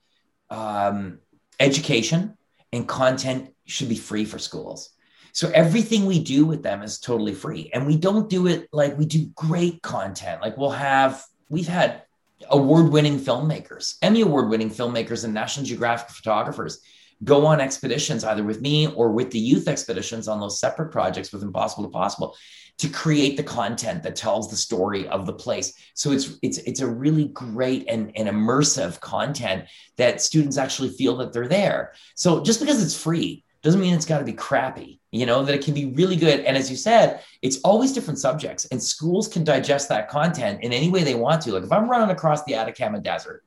um, 0.50 1.20
education 1.60 2.36
and 2.72 2.88
content 2.88 3.54
should 3.66 3.88
be 3.88 3.96
free 3.96 4.24
for 4.24 4.38
schools 4.38 4.90
so 5.38 5.48
everything 5.54 6.04
we 6.04 6.18
do 6.18 6.44
with 6.44 6.64
them 6.64 6.82
is 6.82 6.98
totally 6.98 7.32
free. 7.32 7.70
And 7.72 7.86
we 7.86 7.96
don't 7.96 8.28
do 8.28 8.48
it 8.48 8.68
like 8.72 8.98
we 8.98 9.06
do 9.06 9.26
great 9.36 9.80
content. 9.82 10.42
Like 10.42 10.56
we'll 10.56 10.70
have, 10.70 11.24
we've 11.48 11.68
had 11.68 12.02
award 12.50 12.90
winning 12.90 13.20
filmmakers, 13.20 13.98
Emmy 14.02 14.22
award 14.22 14.48
winning 14.48 14.68
filmmakers, 14.68 15.22
and 15.22 15.32
National 15.32 15.64
Geographic 15.64 16.10
photographers 16.10 16.80
go 17.22 17.46
on 17.46 17.60
expeditions 17.60 18.24
either 18.24 18.42
with 18.42 18.60
me 18.60 18.88
or 18.88 19.12
with 19.12 19.30
the 19.30 19.38
youth 19.38 19.68
expeditions 19.68 20.26
on 20.26 20.40
those 20.40 20.58
separate 20.58 20.90
projects 20.90 21.32
with 21.32 21.44
Impossible 21.44 21.84
to 21.84 21.90
Possible 21.90 22.34
to 22.78 22.88
create 22.88 23.36
the 23.36 23.44
content 23.44 24.02
that 24.02 24.16
tells 24.16 24.50
the 24.50 24.56
story 24.56 25.06
of 25.06 25.24
the 25.24 25.32
place. 25.32 25.72
So 25.94 26.10
it's 26.10 26.36
it's 26.42 26.58
it's 26.58 26.80
a 26.80 26.86
really 26.88 27.28
great 27.28 27.88
and, 27.88 28.10
and 28.16 28.28
immersive 28.28 28.98
content 28.98 29.66
that 29.98 30.20
students 30.20 30.58
actually 30.58 30.88
feel 30.88 31.16
that 31.18 31.32
they're 31.32 31.46
there. 31.46 31.92
So 32.16 32.42
just 32.42 32.58
because 32.58 32.82
it's 32.82 33.00
free 33.00 33.44
doesn't 33.62 33.80
mean 33.80 33.94
it's 33.94 34.04
got 34.04 34.18
to 34.18 34.24
be 34.24 34.32
crappy 34.32 34.97
you 35.10 35.26
know 35.26 35.42
that 35.42 35.54
it 35.54 35.64
can 35.64 35.74
be 35.74 35.86
really 35.86 36.16
good. 36.16 36.40
And 36.40 36.56
as 36.56 36.70
you 36.70 36.76
said 36.76 37.22
it's 37.42 37.58
always 37.58 37.92
different 37.92 38.18
subjects 38.18 38.66
and 38.66 38.82
schools 38.82 39.28
can 39.28 39.44
digest 39.44 39.88
that 39.88 40.08
content 40.08 40.62
in 40.62 40.72
any 40.72 40.90
way 40.90 41.02
they 41.02 41.14
want 41.14 41.42
to. 41.42 41.52
Like 41.52 41.64
if 41.64 41.72
i'm 41.72 41.90
running 41.90 42.10
across 42.10 42.44
the 42.44 42.54
atacama 42.54 43.00
desert 43.00 43.44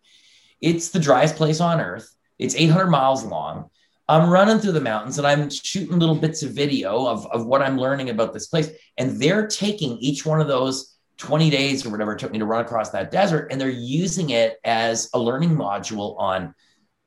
it's 0.61 0.89
the 0.89 0.99
driest 0.99 1.35
place 1.35 1.59
on 1.59 1.81
earth. 1.81 2.15
It's 2.37 2.55
800 2.55 2.87
miles 2.87 3.23
long. 3.23 3.69
I'm 4.07 4.29
running 4.29 4.59
through 4.59 4.73
the 4.73 4.81
mountains 4.81 5.17
and 5.17 5.25
i'm 5.25 5.49
shooting 5.49 5.97
little 5.97 6.15
bits 6.15 6.43
of 6.43 6.51
video 6.51 7.07
of, 7.07 7.25
of 7.27 7.45
what 7.45 7.61
i'm 7.61 7.77
learning 7.77 8.09
about 8.09 8.33
this 8.33 8.47
place 8.47 8.69
and 8.97 9.21
they're 9.21 9.47
taking 9.47 9.97
each 9.99 10.25
one 10.25 10.41
of 10.41 10.47
those 10.47 10.97
20 11.17 11.49
days 11.49 11.85
or 11.85 11.91
whatever 11.91 12.13
it 12.13 12.19
took 12.19 12.31
me 12.31 12.39
to 12.39 12.45
run 12.45 12.65
across 12.65 12.89
that 12.89 13.11
desert 13.11 13.47
and 13.51 13.61
they're 13.61 13.69
using 13.69 14.31
it 14.31 14.57
as 14.65 15.09
a 15.13 15.19
learning 15.19 15.51
module 15.51 16.19
on 16.19 16.53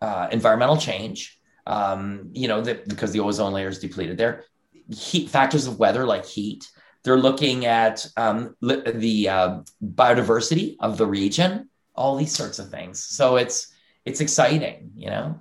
uh, 0.01 0.29
environmental 0.33 0.77
change 0.77 1.39
um, 1.67 2.31
you 2.33 2.49
know, 2.49 2.61
that 2.61 2.89
because 2.89 3.13
the 3.13 3.21
ozone 3.21 3.53
layer 3.53 3.69
is 3.69 3.79
depleted. 3.79 4.19
There, 4.19 4.45
heat 4.91 5.31
factors 5.31 5.67
of 5.67 5.79
weather 5.79 6.05
like 6.05 6.25
heat. 6.25 6.69
They're 7.03 7.19
looking 7.19 7.67
at 7.67 8.07
um, 8.17 8.57
li- 8.61 8.83
the 8.93 9.29
uh, 9.29 9.61
biodiversity 9.83 10.77
of 10.81 10.97
the 10.97 11.07
region, 11.07 11.69
all 11.95 12.17
these 12.17 12.35
sorts 12.35 12.59
of 12.59 12.71
things. 12.71 13.05
So 13.05 13.37
it's 13.37 13.73
it's 14.05 14.21
exciting, 14.21 14.93
you 14.97 15.11
know. 15.11 15.41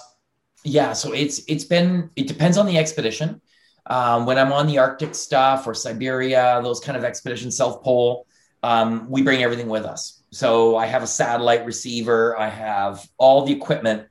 Yeah 0.62 0.92
so 0.92 1.12
it's 1.12 1.42
it's 1.48 1.64
been 1.64 2.10
it 2.16 2.28
depends 2.28 2.58
on 2.58 2.66
the 2.66 2.78
expedition. 2.78 3.40
Um, 3.86 4.26
when 4.26 4.38
i'm 4.38 4.52
on 4.52 4.68
the 4.68 4.78
arctic 4.78 5.14
stuff 5.14 5.66
or 5.66 5.74
siberia 5.74 6.60
those 6.62 6.78
kind 6.78 6.96
of 6.96 7.02
expeditions 7.02 7.56
south 7.56 7.82
pole 7.82 8.26
um, 8.64 9.10
we 9.10 9.22
bring 9.22 9.42
everything 9.42 9.68
with 9.68 9.84
us. 9.84 10.22
So 10.30 10.76
i 10.76 10.86
have 10.86 11.02
a 11.02 11.06
satellite 11.06 11.64
receiver 11.64 12.38
i 12.38 12.48
have 12.48 13.08
all 13.18 13.44
the 13.44 13.52
equipment 13.52 14.06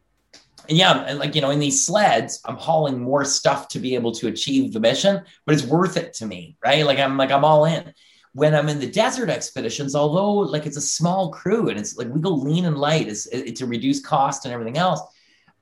and 0.69 0.77
yeah, 0.77 1.13
like 1.13 1.35
you 1.35 1.41
know, 1.41 1.49
in 1.49 1.59
these 1.59 1.85
sleds, 1.85 2.41
I'm 2.45 2.57
hauling 2.57 2.99
more 2.99 3.25
stuff 3.25 3.67
to 3.69 3.79
be 3.79 3.95
able 3.95 4.11
to 4.13 4.27
achieve 4.27 4.73
the 4.73 4.79
mission, 4.79 5.23
but 5.45 5.55
it's 5.55 5.65
worth 5.65 5.97
it 5.97 6.13
to 6.15 6.25
me, 6.25 6.57
right? 6.63 6.85
Like 6.85 6.99
I'm 6.99 7.17
like 7.17 7.31
I'm 7.31 7.45
all 7.45 7.65
in. 7.65 7.93
When 8.33 8.55
I'm 8.55 8.69
in 8.69 8.79
the 8.79 8.89
desert 8.89 9.29
expeditions, 9.29 9.93
although 9.93 10.33
like 10.33 10.65
it's 10.65 10.77
a 10.77 10.81
small 10.81 11.31
crew 11.31 11.69
and 11.69 11.77
it's 11.77 11.97
like 11.97 12.07
we 12.07 12.21
go 12.21 12.29
lean 12.29 12.65
and 12.65 12.77
light, 12.77 13.07
it's 13.07 13.27
to 13.59 13.65
reduce 13.65 13.99
cost 13.99 14.45
and 14.45 14.53
everything 14.53 14.77
else 14.77 15.01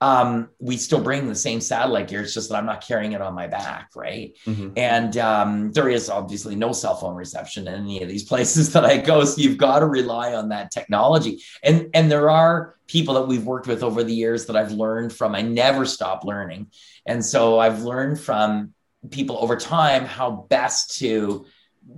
um, 0.01 0.49
we 0.59 0.77
still 0.77 1.01
bring 1.01 1.27
the 1.27 1.35
same 1.35 1.59
satellite 1.59 2.07
gear. 2.07 2.21
It's 2.21 2.33
just 2.33 2.49
that 2.49 2.55
I'm 2.55 2.65
not 2.65 2.85
carrying 2.85 3.11
it 3.11 3.21
on 3.21 3.33
my 3.33 3.47
back, 3.47 3.89
right? 3.95 4.33
Mm-hmm. 4.45 4.69
And 4.77 5.17
um, 5.17 5.71
there 5.73 5.89
is 5.89 6.09
obviously 6.09 6.55
no 6.55 6.71
cell 6.71 6.95
phone 6.95 7.15
reception 7.15 7.67
in 7.67 7.73
any 7.73 8.01
of 8.01 8.07
these 8.07 8.23
places 8.29 8.71
that 8.73 8.85
I 8.85 8.97
go, 8.97 9.25
so 9.25 9.41
you've 9.41 9.57
got 9.57 9.79
to 9.79 9.85
rely 9.85 10.33
on 10.33 10.49
that 10.49 10.71
technology. 10.71 11.41
And 11.63 11.89
and 11.93 12.09
there 12.09 12.29
are 12.29 12.75
people 12.87 13.13
that 13.15 13.27
we've 13.27 13.45
worked 13.45 13.67
with 13.67 13.83
over 13.83 14.03
the 14.03 14.13
years 14.13 14.45
that 14.45 14.55
I've 14.55 14.71
learned 14.71 15.11
from. 15.11 15.35
I 15.35 15.41
never 15.41 15.85
stop 15.85 16.23
learning, 16.23 16.67
and 17.05 17.23
so 17.23 17.59
I've 17.59 17.81
learned 17.81 18.19
from 18.21 18.73
people 19.11 19.37
over 19.39 19.55
time 19.55 20.05
how 20.05 20.45
best 20.49 20.97
to 20.99 21.45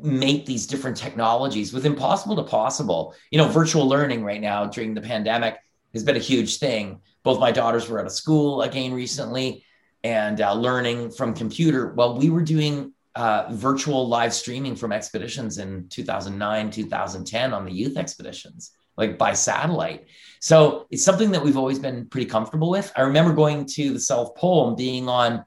make 0.02 0.46
these 0.46 0.68
different 0.68 0.96
technologies 0.98 1.74
with 1.74 1.86
impossible 1.86 2.36
to 2.38 2.44
possible. 2.44 3.14
You 3.30 3.38
know, 3.38 3.48
virtual 3.48 3.88
learning 3.88 4.24
right 4.24 4.42
now 4.42 4.66
during 4.66 4.96
the 4.96 5.02
pandemic 5.02 5.60
has 5.94 6.04
been 6.04 6.16
a 6.16 6.20
huge 6.20 6.58
thing 6.58 7.02
both 7.24 7.40
my 7.40 7.52
daughters 7.52 7.90
were 7.90 8.00
out 8.00 8.06
of 8.06 8.12
school 8.12 8.62
again 8.62 8.94
recently 8.94 9.64
and 10.04 10.42
uh, 10.42 10.54
learning 10.54 11.12
from 11.12 11.34
computer. 11.34 11.94
Well, 11.94 12.18
we 12.18 12.30
were 12.30 12.42
doing 12.42 12.94
uh, 13.16 13.48
virtual 13.52 14.08
live 14.08 14.34
streaming 14.34 14.76
from 14.76 14.92
expeditions 14.92 15.58
in 15.58 15.88
2009, 15.90 16.72
2010 16.72 17.54
on 17.54 17.66
the 17.66 17.72
youth 17.72 17.98
expeditions, 17.98 18.72
like 18.98 19.18
by 19.18 19.34
satellite. 19.34 20.06
So 20.40 20.88
it's 20.90 21.04
something 21.04 21.32
that 21.32 21.44
we've 21.44 21.58
always 21.58 21.80
been 21.80 22.08
pretty 22.08 22.30
comfortable 22.30 22.70
with. 22.70 22.92
I 22.96 23.02
remember 23.02 23.34
going 23.34 23.66
to 23.74 23.94
the 23.94 24.00
South 24.00 24.36
Pole 24.36 24.70
and 24.70 24.78
being 24.78 25.08
on 25.08 25.44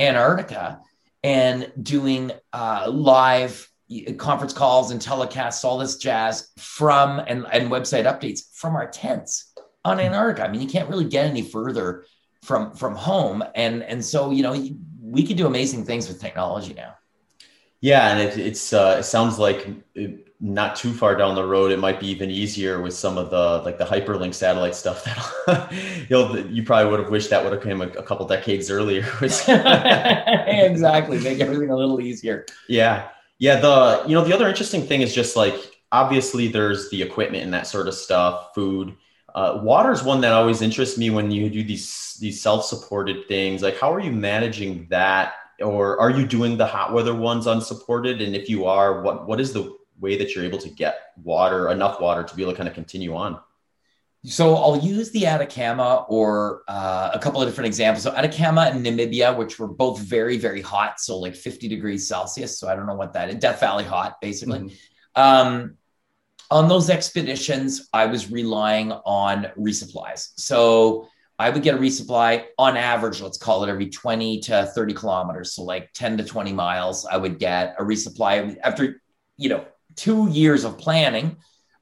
Antarctica 0.00 0.80
and 1.22 1.72
doing 1.82 2.30
uh, 2.52 2.88
live 2.90 3.68
conference 4.16 4.52
calls 4.52 4.90
and 4.90 5.00
telecasts, 5.00 5.64
all 5.64 5.78
this 5.78 5.96
jazz 5.96 6.50
from 6.58 7.18
and, 7.18 7.46
and 7.50 7.70
website 7.70 8.04
updates 8.04 8.54
from 8.54 8.76
our 8.76 8.86
tents 8.86 9.52
on 9.84 10.00
Antarctica. 10.00 10.46
I 10.46 10.50
mean, 10.50 10.60
you 10.60 10.68
can't 10.68 10.88
really 10.88 11.04
get 11.04 11.26
any 11.26 11.42
further 11.42 12.04
from 12.42 12.72
from 12.74 12.94
home. 12.94 13.42
And 13.54 13.82
and 13.82 14.04
so 14.04 14.30
you 14.30 14.42
know 14.42 14.52
we 15.00 15.22
can 15.22 15.36
do 15.36 15.46
amazing 15.46 15.84
things 15.84 16.08
with 16.08 16.20
technology 16.20 16.74
now. 16.74 16.94
Yeah 17.80 18.08
and 18.08 18.20
it, 18.20 18.38
it's 18.38 18.72
uh, 18.72 18.96
it 19.00 19.04
sounds 19.04 19.38
like 19.38 19.68
it, 19.94 20.24
not 20.40 20.76
too 20.76 20.92
far 20.92 21.16
down 21.16 21.34
the 21.34 21.44
road 21.44 21.72
it 21.72 21.80
might 21.80 21.98
be 21.98 22.06
even 22.06 22.30
easier 22.30 22.80
with 22.80 22.94
some 22.94 23.18
of 23.18 23.28
the 23.30 23.60
like 23.64 23.76
the 23.76 23.84
hyperlink 23.84 24.32
satellite 24.32 24.74
stuff 24.74 25.04
that 25.04 25.72
you 26.08 26.08
know 26.10 26.36
you 26.48 26.62
probably 26.62 26.88
would 26.90 27.00
have 27.00 27.10
wished 27.10 27.30
that 27.30 27.42
would 27.42 27.52
have 27.52 27.60
come 27.62 27.80
a, 27.80 27.86
a 27.88 28.02
couple 28.02 28.26
decades 28.26 28.70
earlier. 28.70 29.02
Exactly. 30.48 31.18
Make 31.20 31.40
everything 31.40 31.70
a 31.70 31.76
little 31.76 32.00
easier. 32.00 32.46
Yeah. 32.68 33.08
Yeah 33.38 33.60
the 33.60 34.04
you 34.06 34.14
know 34.14 34.24
the 34.24 34.34
other 34.34 34.48
interesting 34.48 34.82
thing 34.82 35.02
is 35.02 35.14
just 35.14 35.36
like 35.36 35.54
obviously 35.90 36.48
there's 36.48 36.90
the 36.90 37.02
equipment 37.02 37.44
and 37.44 37.54
that 37.54 37.66
sort 37.66 37.88
of 37.88 37.94
stuff 37.94 38.54
food 38.54 38.94
uh, 39.34 39.60
water 39.62 39.92
is 39.92 40.02
one 40.02 40.20
that 40.20 40.32
always 40.32 40.62
interests 40.62 40.98
me 40.98 41.10
when 41.10 41.30
you 41.30 41.50
do 41.50 41.62
these 41.62 42.16
these 42.20 42.40
self-supported 42.40 43.28
things 43.28 43.62
like 43.62 43.78
how 43.78 43.92
are 43.92 44.00
you 44.00 44.10
managing 44.10 44.86
that 44.88 45.34
or 45.60 46.00
are 46.00 46.10
you 46.10 46.26
doing 46.26 46.56
the 46.56 46.66
hot 46.66 46.92
weather 46.92 47.14
ones 47.14 47.46
unsupported 47.46 48.20
and 48.20 48.34
if 48.34 48.48
you 48.48 48.66
are 48.66 49.02
what 49.02 49.26
what 49.26 49.40
is 49.40 49.52
the 49.52 49.78
way 50.00 50.16
that 50.16 50.34
you're 50.34 50.44
able 50.44 50.58
to 50.58 50.68
get 50.68 51.12
water, 51.22 51.70
enough 51.70 52.00
water 52.00 52.22
to 52.22 52.36
be 52.36 52.42
able 52.42 52.52
to 52.52 52.56
kind 52.56 52.68
of 52.68 52.74
continue 52.74 53.14
on? 53.14 53.40
So 54.24 54.56
I'll 54.56 54.78
use 54.78 55.10
the 55.10 55.26
Atacama 55.26 56.04
or 56.08 56.62
uh, 56.66 57.10
a 57.14 57.18
couple 57.18 57.40
of 57.40 57.48
different 57.48 57.66
examples. 57.66 58.02
So 58.02 58.14
Atacama 58.14 58.70
and 58.72 58.84
Namibia, 58.84 59.36
which 59.36 59.58
were 59.58 59.68
both 59.68 60.00
very, 60.00 60.36
very 60.36 60.60
hot. 60.60 61.00
So 61.00 61.18
like 61.18 61.36
50 61.36 61.68
degrees 61.68 62.08
Celsius. 62.08 62.58
So 62.58 62.68
I 62.68 62.74
don't 62.74 62.86
know 62.86 62.94
what 62.94 63.12
that 63.12 63.28
is. 63.28 63.36
Death 63.36 63.60
Valley 63.60 63.84
hot, 63.84 64.20
basically. 64.20 64.60
Mm-hmm. 64.60 65.20
Um, 65.20 65.77
on 66.50 66.68
those 66.68 66.90
expeditions, 66.90 67.88
I 67.92 68.06
was 68.06 68.30
relying 68.30 68.92
on 68.92 69.48
resupplies. 69.58 70.30
So 70.36 71.08
I 71.38 71.50
would 71.50 71.62
get 71.62 71.74
a 71.74 71.78
resupply 71.78 72.46
on 72.58 72.76
average, 72.76 73.20
let's 73.20 73.38
call 73.38 73.62
it 73.64 73.68
every 73.68 73.88
20 73.88 74.40
to 74.40 74.66
30 74.74 74.94
kilometers. 74.94 75.52
So 75.52 75.62
like 75.62 75.92
10 75.92 76.16
to 76.18 76.24
20 76.24 76.52
miles, 76.52 77.06
I 77.06 77.16
would 77.16 77.38
get 77.38 77.76
a 77.78 77.84
resupply 77.84 78.56
after, 78.64 79.00
you 79.36 79.48
know, 79.48 79.64
two 79.94 80.28
years 80.30 80.64
of 80.64 80.78
planning 80.78 81.36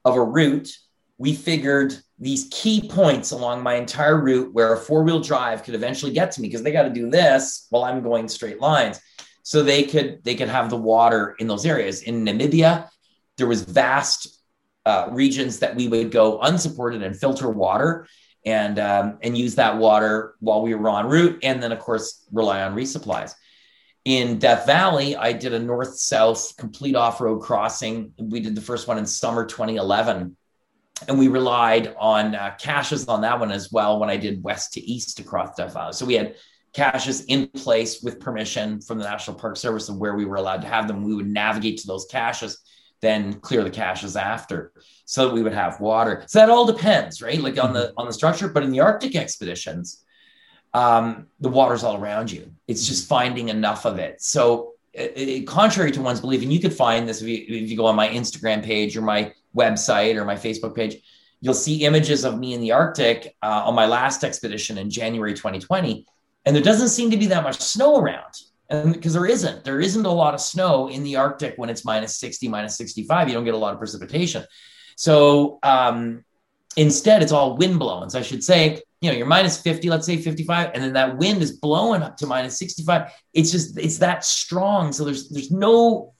of 0.05 0.15
a 0.15 0.23
route, 0.23 0.69
we 1.17 1.33
figured 1.33 1.97
these 2.19 2.47
key 2.51 2.87
points 2.87 3.31
along 3.31 3.63
my 3.63 3.75
entire 3.75 4.19
route 4.19 4.53
where 4.53 4.73
a 4.73 4.77
four 4.77 5.03
wheel 5.03 5.19
drive 5.19 5.63
could 5.63 5.75
eventually 5.75 6.11
get 6.11 6.31
to 6.31 6.41
me 6.41 6.47
because 6.47 6.61
they 6.61 6.71
got 6.71 6.83
to 6.83 6.89
do 6.89 7.09
this 7.09 7.67
while 7.69 7.83
I'm 7.83 8.03
going 8.03 8.27
straight 8.27 8.59
lines. 8.59 8.99
So 9.43 9.63
they 9.63 9.83
could 9.83 10.23
they 10.23 10.35
could 10.35 10.49
have 10.49 10.69
the 10.69 10.77
water 10.77 11.35
in 11.39 11.47
those 11.47 11.65
areas. 11.65 12.01
In 12.01 12.25
Namibia, 12.25 12.89
there 13.37 13.47
was 13.47 13.61
vast 13.61 14.36
uh, 14.87 15.09
regions 15.11 15.59
that 15.59 15.75
we 15.75 15.87
would 15.87 16.11
go 16.11 16.39
unsupported 16.41 17.03
and 17.03 17.15
filter 17.15 17.49
water 17.49 18.07
and 18.45 18.79
um, 18.79 19.17
and 19.21 19.37
use 19.37 19.55
that 19.55 19.77
water 19.77 20.35
while 20.39 20.61
we 20.61 20.73
were 20.73 20.97
en 20.97 21.05
route, 21.07 21.39
and 21.43 21.61
then 21.61 21.71
of 21.71 21.79
course 21.79 22.25
rely 22.31 22.61
on 22.61 22.75
resupplies 22.75 23.33
in 24.07 24.39
Death 24.39 24.65
Valley, 24.65 25.17
I 25.17 25.33
did 25.33 25.53
a 25.53 25.59
north 25.59 25.97
south 25.97 26.55
complete 26.55 26.95
off 26.95 27.19
road 27.19 27.41
crossing. 27.41 28.13
We 28.17 28.39
did 28.39 28.55
the 28.55 28.61
first 28.61 28.87
one 28.87 28.97
in 28.97 29.05
summer 29.05 29.45
2011. 29.45 30.37
And 31.09 31.19
we 31.19 31.27
relied 31.27 31.93
on 31.99 32.33
uh, 32.33 32.55
caches 32.57 33.09
on 33.09 33.19
that 33.21 33.37
one 33.37 33.51
as 33.51 33.69
well 33.69 33.99
when 33.99 34.09
I 34.09 34.15
did 34.15 34.41
west 34.41 34.71
to 34.73 34.81
east 34.81 35.19
across 35.19 35.57
Death 35.57 35.73
Valley. 35.73 35.91
So 35.91 36.05
we 36.05 36.13
had 36.13 36.35
caches 36.71 37.25
in 37.25 37.47
place 37.47 38.01
with 38.01 38.21
permission 38.21 38.79
from 38.79 38.97
the 38.97 39.03
National 39.03 39.35
Park 39.35 39.57
Service 39.57 39.89
of 39.89 39.97
where 39.97 40.15
we 40.15 40.23
were 40.23 40.37
allowed 40.37 40.61
to 40.61 40.69
have 40.69 40.87
them. 40.87 41.03
We 41.03 41.13
would 41.13 41.27
navigate 41.27 41.79
to 41.79 41.87
those 41.87 42.05
caches, 42.05 42.61
then 43.01 43.33
clear 43.39 43.63
the 43.63 43.69
caches 43.69 44.15
after 44.15 44.71
so 45.05 45.27
that 45.27 45.33
we 45.33 45.43
would 45.43 45.53
have 45.53 45.79
water. 45.79 46.23
So 46.27 46.39
that 46.39 46.49
all 46.49 46.65
depends, 46.65 47.21
right? 47.21 47.39
Like 47.39 47.61
on 47.61 47.73
the 47.73 47.93
on 47.97 48.07
the 48.07 48.13
structure. 48.13 48.47
But 48.47 48.63
in 48.63 48.71
the 48.71 48.79
Arctic 48.79 49.15
expeditions, 49.15 50.03
um, 50.73 51.27
the 51.39 51.49
water's 51.49 51.83
all 51.83 51.97
around 51.97 52.31
you. 52.31 52.51
It's 52.67 52.85
just 52.85 53.07
finding 53.07 53.49
enough 53.49 53.85
of 53.85 53.99
it. 53.99 54.21
So, 54.21 54.73
it, 54.93 55.13
it, 55.15 55.47
contrary 55.47 55.91
to 55.91 56.01
one's 56.01 56.21
belief, 56.21 56.41
and 56.41 56.51
you 56.51 56.59
could 56.59 56.73
find 56.73 57.07
this 57.07 57.21
if 57.21 57.27
you, 57.27 57.45
if 57.47 57.69
you 57.69 57.77
go 57.77 57.85
on 57.85 57.95
my 57.95 58.09
Instagram 58.09 58.63
page 58.63 58.97
or 58.97 59.01
my 59.01 59.31
website 59.55 60.15
or 60.15 60.25
my 60.25 60.35
Facebook 60.35 60.75
page, 60.75 60.97
you'll 61.39 61.53
see 61.53 61.85
images 61.85 62.25
of 62.25 62.39
me 62.39 62.53
in 62.53 62.61
the 62.61 62.71
Arctic 62.71 63.35
uh, 63.43 63.63
on 63.65 63.75
my 63.75 63.85
last 63.85 64.23
expedition 64.23 64.77
in 64.77 64.89
January 64.89 65.33
2020. 65.33 66.05
And 66.45 66.55
there 66.55 66.63
doesn't 66.63 66.89
seem 66.89 67.11
to 67.11 67.17
be 67.17 67.27
that 67.27 67.43
much 67.43 67.59
snow 67.59 67.99
around. 67.99 68.33
And 68.69 68.93
because 68.93 69.13
there 69.13 69.25
isn't, 69.25 69.63
there 69.63 69.79
isn't 69.79 70.05
a 70.05 70.11
lot 70.11 70.33
of 70.33 70.41
snow 70.41 70.89
in 70.89 71.03
the 71.03 71.15
Arctic 71.15 71.53
when 71.57 71.69
it's 71.69 71.85
minus 71.85 72.17
60, 72.19 72.47
minus 72.49 72.77
65. 72.77 73.27
You 73.27 73.33
don't 73.33 73.45
get 73.45 73.53
a 73.53 73.57
lot 73.57 73.73
of 73.73 73.79
precipitation. 73.79 74.45
So 74.97 75.59
um, 75.63 76.25
instead, 76.75 77.23
it's 77.23 77.31
all 77.31 77.55
wind 77.55 77.79
blowing. 77.79 78.09
So 78.09 78.19
I 78.19 78.23
should 78.23 78.43
say, 78.43 78.81
you 78.99 79.11
know, 79.11 79.17
you're 79.17 79.27
minus 79.27 79.61
50, 79.61 79.89
let's 79.89 80.05
say 80.05 80.17
55, 80.17 80.71
and 80.73 80.83
then 80.83 80.93
that 80.93 81.17
wind 81.17 81.41
is 81.41 81.53
blowing 81.53 82.01
up 82.01 82.17
to 82.17 82.27
minus 82.27 82.57
65. 82.57 83.11
It's 83.33 83.51
just, 83.51 83.77
it's 83.77 83.99
that 83.99 84.25
strong. 84.25 84.91
So 84.91 85.05
there's, 85.05 85.29
there's 85.29 85.51
no 85.51 86.13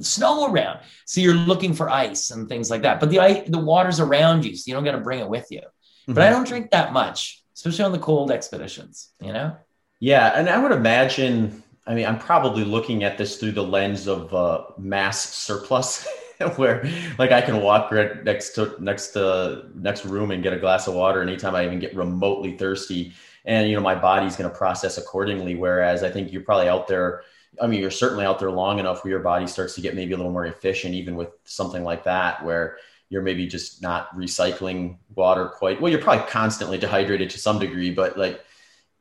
snow 0.00 0.50
around. 0.50 0.80
So 1.04 1.20
you're 1.20 1.34
looking 1.34 1.74
for 1.74 1.90
ice 1.90 2.30
and 2.30 2.48
things 2.48 2.70
like 2.70 2.82
that. 2.82 3.00
But 3.00 3.10
the 3.10 3.20
ice, 3.20 3.48
the 3.48 3.58
water's 3.58 4.00
around 4.00 4.44
you, 4.44 4.56
so 4.56 4.64
you 4.66 4.74
don't 4.74 4.84
got 4.84 4.92
to 4.92 4.98
bring 4.98 5.20
it 5.20 5.28
with 5.28 5.46
you. 5.50 5.60
Mm-hmm. 5.60 6.14
But 6.14 6.24
I 6.24 6.30
don't 6.30 6.46
drink 6.46 6.70
that 6.70 6.92
much, 6.92 7.42
especially 7.54 7.84
on 7.84 7.92
the 7.92 7.98
cold 7.98 8.30
expeditions, 8.30 9.10
you 9.20 9.32
know? 9.32 9.56
Yeah. 10.00 10.32
And 10.34 10.48
I 10.48 10.58
would 10.58 10.72
imagine, 10.72 11.62
I 11.86 11.94
mean, 11.94 12.06
I'm 12.06 12.18
probably 12.18 12.64
looking 12.64 13.04
at 13.04 13.18
this 13.18 13.36
through 13.36 13.52
the 13.52 13.62
lens 13.62 14.06
of 14.06 14.32
uh, 14.32 14.64
mass 14.78 15.34
surplus. 15.34 16.06
where 16.56 16.84
like 17.18 17.32
I 17.32 17.40
can 17.40 17.62
walk 17.62 17.90
right 17.90 18.22
next 18.24 18.50
to 18.50 18.74
next 18.80 19.08
to 19.08 19.66
next 19.74 20.04
room 20.04 20.30
and 20.30 20.42
get 20.42 20.52
a 20.52 20.58
glass 20.58 20.86
of 20.86 20.94
water 20.94 21.22
anytime 21.22 21.54
I 21.54 21.64
even 21.64 21.78
get 21.78 21.94
remotely 21.94 22.56
thirsty. 22.56 23.12
And 23.44 23.68
you 23.68 23.76
know, 23.76 23.82
my 23.82 23.94
body's 23.94 24.36
gonna 24.36 24.50
process 24.50 24.98
accordingly. 24.98 25.54
Whereas 25.54 26.02
I 26.02 26.10
think 26.10 26.32
you're 26.32 26.42
probably 26.42 26.68
out 26.68 26.88
there. 26.88 27.22
I 27.60 27.68
mean, 27.68 27.80
you're 27.80 27.90
certainly 27.90 28.24
out 28.24 28.40
there 28.40 28.50
long 28.50 28.80
enough 28.80 29.04
where 29.04 29.12
your 29.12 29.20
body 29.20 29.46
starts 29.46 29.76
to 29.76 29.80
get 29.80 29.94
maybe 29.94 30.12
a 30.12 30.16
little 30.16 30.32
more 30.32 30.46
efficient, 30.46 30.94
even 30.94 31.14
with 31.14 31.28
something 31.44 31.84
like 31.84 32.02
that, 32.04 32.44
where 32.44 32.78
you're 33.10 33.22
maybe 33.22 33.46
just 33.46 33.80
not 33.80 34.14
recycling 34.16 34.96
water 35.14 35.46
quite 35.46 35.80
well. 35.80 35.90
You're 35.90 36.00
probably 36.00 36.26
constantly 36.28 36.78
dehydrated 36.78 37.30
to 37.30 37.38
some 37.38 37.60
degree, 37.60 37.92
but 37.92 38.18
like 38.18 38.44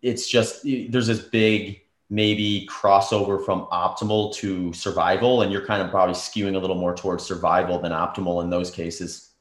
it's 0.04 0.30
just 0.30 0.64
there's 0.64 1.08
this 1.08 1.22
big 1.22 1.82
maybe 2.14 2.70
crossover 2.70 3.44
from 3.44 3.66
optimal 3.72 4.32
to 4.36 4.72
survival 4.72 5.42
and 5.42 5.52
you're 5.52 5.66
kind 5.66 5.82
of 5.82 5.90
probably 5.90 6.14
skewing 6.14 6.56
a 6.56 6.60
little 6.60 6.76
more 6.76 6.94
towards 6.94 7.26
survival 7.26 7.80
than 7.80 7.92
optimal 7.92 8.44
in 8.44 8.52
those 8.52 8.70
cases. 8.70 9.32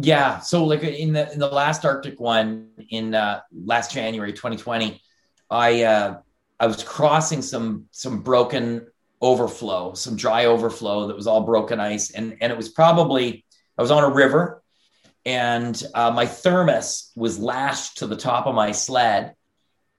Yeah 0.00 0.38
so 0.38 0.64
like 0.64 0.82
in 0.82 1.12
the 1.12 1.30
in 1.32 1.38
the 1.38 1.48
last 1.48 1.84
arctic 1.84 2.18
one 2.18 2.70
in 2.90 3.14
uh, 3.14 3.40
last 3.52 3.90
january 3.92 4.32
2020 4.32 5.02
i 5.50 5.82
uh, 5.82 6.18
i 6.60 6.66
was 6.66 6.84
crossing 6.84 7.42
some 7.42 7.86
some 7.90 8.22
broken 8.22 8.86
overflow 9.20 9.94
some 9.94 10.14
dry 10.14 10.44
overflow 10.44 11.08
that 11.08 11.16
was 11.16 11.26
all 11.26 11.40
broken 11.40 11.80
ice 11.80 12.12
and 12.12 12.36
and 12.40 12.52
it 12.52 12.56
was 12.56 12.68
probably 12.68 13.44
i 13.76 13.82
was 13.82 13.90
on 13.90 14.04
a 14.04 14.08
river 14.08 14.62
and 15.26 15.82
uh, 15.94 16.12
my 16.12 16.26
thermos 16.26 17.10
was 17.16 17.40
lashed 17.40 17.98
to 17.98 18.06
the 18.06 18.16
top 18.16 18.46
of 18.46 18.54
my 18.54 18.70
sled 18.70 19.34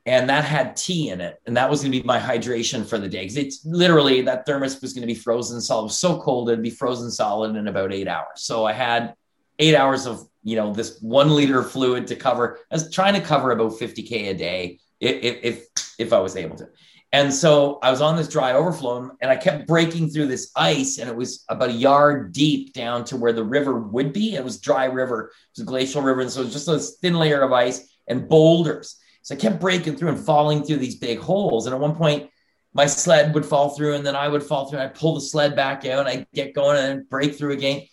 and 0.10 0.28
that 0.28 0.44
had 0.44 0.76
tea 0.76 1.10
in 1.10 1.22
it 1.22 1.40
and 1.46 1.56
that 1.56 1.70
was 1.70 1.82
going 1.82 1.92
to 1.92 2.00
be 2.00 2.06
my 2.06 2.20
hydration 2.20 2.84
for 2.86 2.98
the 2.98 3.08
day 3.08 3.22
because 3.22 3.38
it's 3.38 3.64
literally 3.64 4.22
that 4.22 4.44
thermos 4.46 4.82
was 4.82 4.94
going 4.94 5.08
to 5.08 5.14
be 5.14 5.20
frozen 5.20 5.62
solid 5.62 5.82
it 5.82 5.86
was 5.86 6.00
so 6.00 6.20
cold 6.20 6.50
it'd 6.50 6.64
be 6.64 6.70
frozen 6.70 7.12
solid 7.12 7.56
in 7.56 7.68
about 7.68 7.94
eight 7.94 8.08
hours. 8.08 8.38
So 8.38 8.66
i 8.66 8.74
had 8.74 9.14
eight 9.60 9.76
hours 9.76 10.08
of 10.08 10.28
you 10.44 10.56
know 10.56 10.74
this 10.74 11.00
one 11.02 11.36
liter 11.36 11.62
fluid 11.64 12.08
to 12.08 12.16
cover 12.16 12.60
i 12.72 12.76
was 12.76 12.92
trying 12.92 13.14
to 13.14 13.22
cover 13.22 13.52
about 13.52 13.74
50k 13.74 14.32
a 14.32 14.34
day 14.34 14.80
if 15.00 15.40
if 15.44 15.68
if 16.00 16.14
i 16.14 16.20
was 16.20 16.36
able 16.36 16.58
to. 16.58 16.68
And 17.12 17.34
so 17.34 17.80
i 17.84 17.92
was 17.92 18.02
on 18.02 18.16
this 18.16 18.28
dry 18.28 18.54
overflow 18.54 19.12
and 19.22 19.30
i 19.30 19.36
kept 19.36 19.68
breaking 19.68 20.10
through 20.10 20.28
this 20.28 20.52
ice 20.56 20.98
and 20.98 21.10
it 21.10 21.16
was 21.16 21.46
about 21.50 21.70
a 21.70 21.74
yard 21.74 22.34
deep 22.34 22.74
down 22.74 23.04
to 23.06 23.18
where 23.18 23.34
the 23.34 23.44
river 23.44 23.80
would 23.80 24.12
be. 24.14 24.36
It 24.36 24.44
was 24.44 24.60
dry 24.60 24.86
river 24.86 25.26
it 25.26 25.60
was 25.60 25.64
a 25.64 25.70
glacial 25.70 26.02
river 26.02 26.22
and 26.22 26.32
so 26.32 26.42
it 26.42 26.46
was 26.46 26.54
just 26.54 26.68
this 26.68 26.98
thin 27.02 27.14
layer 27.14 27.42
of 27.42 27.52
ice 27.52 27.96
and 28.08 28.28
boulders 28.28 28.99
so 29.22 29.36
I 29.36 29.38
kept 29.38 29.60
breaking 29.60 29.96
through 29.96 30.10
and 30.10 30.20
falling 30.20 30.64
through 30.64 30.78
these 30.78 30.96
big 30.96 31.20
holes. 31.20 31.66
And 31.66 31.76
at 31.76 31.82
one 31.82 31.96
point, 31.96 32.30
my 32.74 32.86
sled 32.86 33.34
would 33.34 33.46
fall 33.46 33.70
through, 33.70 33.96
and 33.96 34.06
then 34.06 34.16
I 34.16 34.28
would 34.28 34.44
fall 34.44 34.70
through. 34.70 34.80
And 34.80 34.90
I'd 34.90 34.96
pull 34.96 35.16
the 35.16 35.22
sled 35.22 35.56
back 35.56 35.86
out, 35.86 36.00
and 36.00 36.08
I'd 36.08 36.28
get 36.34 36.54
going 36.54 36.78
and 36.78 37.10
break 37.10 37.36
through 37.36 37.54
again. 37.54 37.84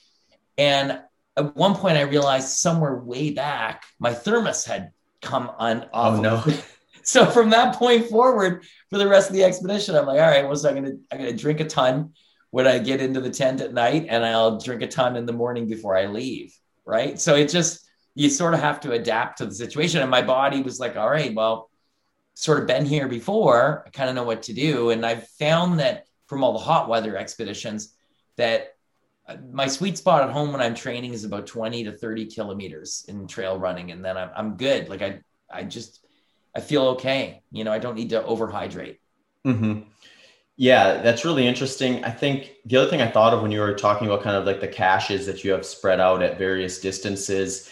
And 0.59 1.01
at 1.37 1.57
one 1.57 1.75
point, 1.75 1.97
I 1.97 2.03
realized 2.03 2.49
somewhere 2.49 2.97
way 2.97 3.31
back, 3.31 3.85
my 3.99 4.13
thermos 4.13 4.65
had 4.65 4.93
come 5.21 5.51
on 5.59 5.85
off. 5.93 6.19
Oh 6.19 6.21
no! 6.21 6.45
so 7.03 7.27
from 7.27 7.51
that 7.51 7.77
point 7.77 8.09
forward, 8.09 8.65
for 8.91 8.99
the 8.99 9.09
rest 9.09 9.29
of 9.29 9.35
the 9.35 9.45
expedition, 9.45 9.95
I'm 9.95 10.07
like, 10.07 10.21
all 10.21 10.29
right, 10.29 10.47
what's 10.47 10.63
well, 10.63 10.73
so 10.73 10.77
I'm 10.77 10.85
gonna 10.85 10.97
I'm 11.11 11.19
gonna 11.19 11.33
drink 11.33 11.61
a 11.61 11.65
ton 11.65 12.13
when 12.51 12.67
I 12.67 12.79
get 12.79 13.01
into 13.01 13.21
the 13.21 13.31
tent 13.31 13.61
at 13.61 13.75
night, 13.75 14.07
and 14.09 14.25
I'll 14.25 14.59
drink 14.59 14.83
a 14.83 14.89
ton 14.89 15.17
in 15.17 15.27
the 15.27 15.33
morning 15.33 15.67
before 15.67 15.97
I 15.97 16.07
leave. 16.07 16.57
Right. 16.85 17.19
So 17.19 17.35
it 17.35 17.49
just 17.49 17.86
you 18.17 18.31
sort 18.31 18.55
of 18.55 18.61
have 18.61 18.81
to 18.81 18.93
adapt 18.93 19.39
to 19.39 19.47
the 19.47 19.55
situation. 19.55 20.01
And 20.01 20.11
my 20.11 20.23
body 20.23 20.63
was 20.63 20.81
like, 20.81 20.97
all 20.97 21.09
right, 21.09 21.35
well, 21.35 21.71
sort 22.33 22.59
of 22.59 22.67
been 22.67 22.87
here 22.87 23.09
before. 23.09 23.85
I 23.87 23.91
kind 23.91 24.09
of 24.09 24.17
know 24.17 24.25
what 24.25 24.45
to 24.45 24.55
do. 24.55 24.89
And 24.89 25.05
I've 25.05 25.29
found 25.29 25.81
that 25.81 26.07
from 26.27 26.43
all 26.43 26.55
the 26.55 26.59
hot 26.59 26.89
weather 26.89 27.15
expeditions 27.15 27.95
that 28.37 28.75
uh, 29.29 29.37
my 29.53 29.67
sweet 29.67 29.99
spot 29.99 30.23
at 30.23 30.31
home 30.31 30.53
when 30.53 30.63
I'm 30.63 30.75
training 30.75 31.13
is 31.13 31.25
about 31.25 31.47
20 31.47 31.85
to 31.85 31.93
30 31.93 32.27
kilometers 32.27 33.05
in 33.07 33.27
trail 33.27 33.59
running. 33.59 33.93
And 33.93 34.03
then 34.03 34.17
I'm, 34.17 34.31
I'm 34.35 34.57
good. 34.57 34.89
Like 34.89 35.03
I, 35.03 35.21
I 35.51 35.65
just, 35.65 36.03
I 36.55 36.61
feel 36.61 36.85
okay. 36.89 37.43
You 37.53 37.65
know, 37.65 37.73
I 37.73 37.79
don't 37.79 37.97
need 37.97 38.11
to 38.11 38.23
overhydrate. 38.23 38.97
Mm-hmm. 39.47 39.81
Yeah, 40.57 41.03
that's 41.03 41.27
really 41.27 41.47
interesting. 41.47 42.03
I 42.03 42.11
think 42.11 42.53
the 42.65 42.79
other 42.79 42.89
thing 42.89 43.03
I 43.03 43.11
thought 43.11 43.35
of 43.35 43.43
when 43.43 43.51
you 43.51 43.61
were 43.61 43.75
talking 43.75 44.07
about 44.07 44.23
kind 44.23 44.37
of 44.37 44.47
like 44.47 44.61
the 44.61 44.69
caches 44.69 45.27
that 45.27 45.45
you 45.45 45.53
have 45.53 45.67
spread 45.67 46.01
out 46.01 46.23
at 46.23 46.39
various 46.39 46.81
distances, 46.81 47.71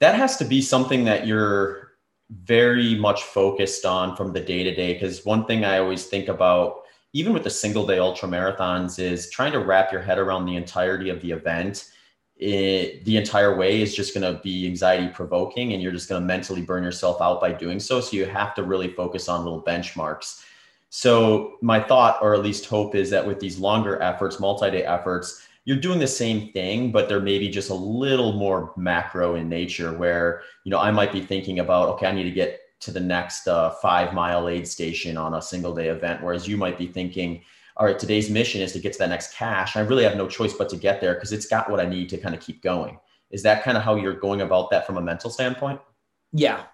that 0.00 0.14
has 0.14 0.36
to 0.38 0.44
be 0.44 0.60
something 0.60 1.04
that 1.04 1.26
you're 1.26 1.92
very 2.30 2.94
much 2.94 3.22
focused 3.22 3.84
on 3.84 4.16
from 4.16 4.32
the 4.32 4.40
day 4.40 4.62
to 4.62 4.74
day. 4.74 4.94
Because 4.94 5.24
one 5.24 5.44
thing 5.46 5.64
I 5.64 5.78
always 5.78 6.06
think 6.06 6.28
about, 6.28 6.82
even 7.12 7.32
with 7.32 7.44
the 7.44 7.50
single 7.50 7.86
day 7.86 7.98
ultra 7.98 8.28
marathons, 8.28 8.98
is 8.98 9.30
trying 9.30 9.52
to 9.52 9.60
wrap 9.60 9.92
your 9.92 10.02
head 10.02 10.18
around 10.18 10.46
the 10.46 10.56
entirety 10.56 11.10
of 11.10 11.20
the 11.20 11.30
event. 11.30 11.90
It, 12.36 13.04
the 13.04 13.16
entire 13.16 13.56
way 13.56 13.80
is 13.80 13.94
just 13.94 14.12
going 14.12 14.34
to 14.34 14.42
be 14.42 14.66
anxiety 14.66 15.08
provoking, 15.08 15.72
and 15.72 15.82
you're 15.82 15.92
just 15.92 16.08
going 16.08 16.20
to 16.20 16.26
mentally 16.26 16.62
burn 16.62 16.82
yourself 16.82 17.20
out 17.20 17.40
by 17.40 17.52
doing 17.52 17.78
so. 17.78 18.00
So 18.00 18.16
you 18.16 18.26
have 18.26 18.54
to 18.56 18.64
really 18.64 18.88
focus 18.88 19.28
on 19.28 19.44
little 19.44 19.62
benchmarks. 19.62 20.42
So 20.90 21.56
my 21.60 21.80
thought, 21.80 22.18
or 22.20 22.34
at 22.34 22.42
least 22.42 22.66
hope, 22.66 22.94
is 22.94 23.10
that 23.10 23.24
with 23.24 23.38
these 23.38 23.58
longer 23.58 24.00
efforts, 24.02 24.40
multi-day 24.40 24.84
efforts, 24.84 25.46
you're 25.64 25.80
doing 25.80 25.98
the 25.98 26.06
same 26.06 26.52
thing, 26.52 26.92
but 26.92 27.08
they're 27.08 27.20
maybe 27.20 27.48
just 27.48 27.70
a 27.70 27.74
little 27.74 28.32
more 28.32 28.72
macro 28.76 29.34
in 29.34 29.48
nature. 29.48 29.96
Where 29.96 30.42
you 30.64 30.70
know 30.70 30.78
I 30.78 30.90
might 30.90 31.12
be 31.12 31.20
thinking 31.20 31.60
about, 31.60 31.88
okay, 31.90 32.06
I 32.06 32.12
need 32.12 32.24
to 32.24 32.30
get 32.30 32.60
to 32.80 32.90
the 32.90 33.00
next 33.00 33.48
uh, 33.48 33.70
five 33.70 34.12
mile 34.12 34.48
aid 34.48 34.68
station 34.68 35.16
on 35.16 35.34
a 35.34 35.42
single 35.42 35.74
day 35.74 35.88
event, 35.88 36.22
whereas 36.22 36.46
you 36.46 36.56
might 36.56 36.76
be 36.76 36.86
thinking, 36.86 37.42
all 37.76 37.86
right, 37.86 37.98
today's 37.98 38.28
mission 38.28 38.60
is 38.60 38.72
to 38.72 38.78
get 38.78 38.92
to 38.92 38.98
that 39.00 39.08
next 39.08 39.34
cache. 39.34 39.76
I 39.76 39.80
really 39.80 40.04
have 40.04 40.16
no 40.16 40.28
choice 40.28 40.52
but 40.52 40.68
to 40.70 40.76
get 40.76 41.00
there 41.00 41.14
because 41.14 41.32
it's 41.32 41.46
got 41.46 41.70
what 41.70 41.80
I 41.80 41.86
need 41.86 42.08
to 42.10 42.18
kind 42.18 42.34
of 42.34 42.40
keep 42.40 42.62
going. 42.62 42.98
Is 43.30 43.42
that 43.42 43.64
kind 43.64 43.76
of 43.76 43.82
how 43.82 43.96
you're 43.96 44.14
going 44.14 44.42
about 44.42 44.70
that 44.70 44.86
from 44.86 44.96
a 44.96 45.00
mental 45.00 45.30
standpoint? 45.30 45.80
Yeah, 46.32 46.64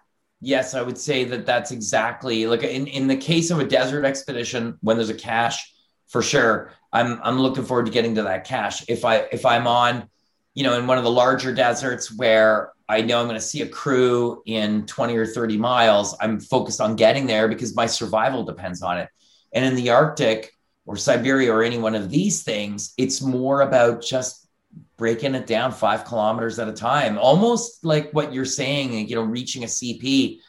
Yes, 0.40 0.74
I 0.74 0.80
would 0.80 0.96
say 0.96 1.24
that 1.24 1.44
that's 1.44 1.70
exactly 1.70 2.46
like 2.46 2.62
in, 2.62 2.86
in 2.86 3.06
the 3.06 3.16
case 3.16 3.50
of 3.50 3.60
a 3.60 3.64
desert 3.64 4.04
expedition, 4.06 4.78
when 4.80 4.96
there's 4.96 5.10
a 5.10 5.14
cache, 5.14 5.74
for 6.10 6.22
sure, 6.22 6.72
I'm 6.92 7.20
I'm 7.22 7.38
looking 7.38 7.64
forward 7.64 7.86
to 7.86 7.92
getting 7.92 8.16
to 8.16 8.24
that 8.24 8.44
cache. 8.44 8.84
If 8.88 9.04
I 9.04 9.28
if 9.32 9.46
I'm 9.46 9.66
on, 9.66 10.08
you 10.54 10.64
know, 10.64 10.78
in 10.78 10.86
one 10.86 10.98
of 10.98 11.04
the 11.04 11.10
larger 11.10 11.54
deserts 11.54 12.14
where 12.14 12.72
I 12.88 13.00
know 13.00 13.20
I'm 13.20 13.26
going 13.26 13.38
to 13.38 13.40
see 13.40 13.62
a 13.62 13.68
crew 13.68 14.42
in 14.46 14.84
20 14.86 15.16
or 15.16 15.24
30 15.24 15.56
miles, 15.56 16.16
I'm 16.20 16.40
focused 16.40 16.80
on 16.80 16.96
getting 16.96 17.26
there 17.26 17.46
because 17.46 17.76
my 17.76 17.86
survival 17.86 18.42
depends 18.42 18.82
on 18.82 18.98
it. 18.98 19.08
And 19.52 19.64
in 19.64 19.76
the 19.76 19.90
Arctic 19.90 20.52
or 20.84 20.96
Siberia 20.96 21.52
or 21.52 21.62
any 21.62 21.78
one 21.78 21.94
of 21.94 22.10
these 22.10 22.42
things, 22.42 22.92
it's 22.98 23.22
more 23.22 23.60
about 23.60 24.02
just 24.02 24.48
breaking 24.96 25.36
it 25.36 25.46
down 25.46 25.70
five 25.70 26.04
kilometers 26.04 26.58
at 26.58 26.66
a 26.66 26.72
time, 26.72 27.16
almost 27.18 27.84
like 27.84 28.10
what 28.10 28.32
you're 28.32 28.44
saying, 28.44 29.08
you 29.08 29.14
know, 29.14 29.22
reaching 29.22 29.62
a 29.62 29.66
CP. 29.66 30.40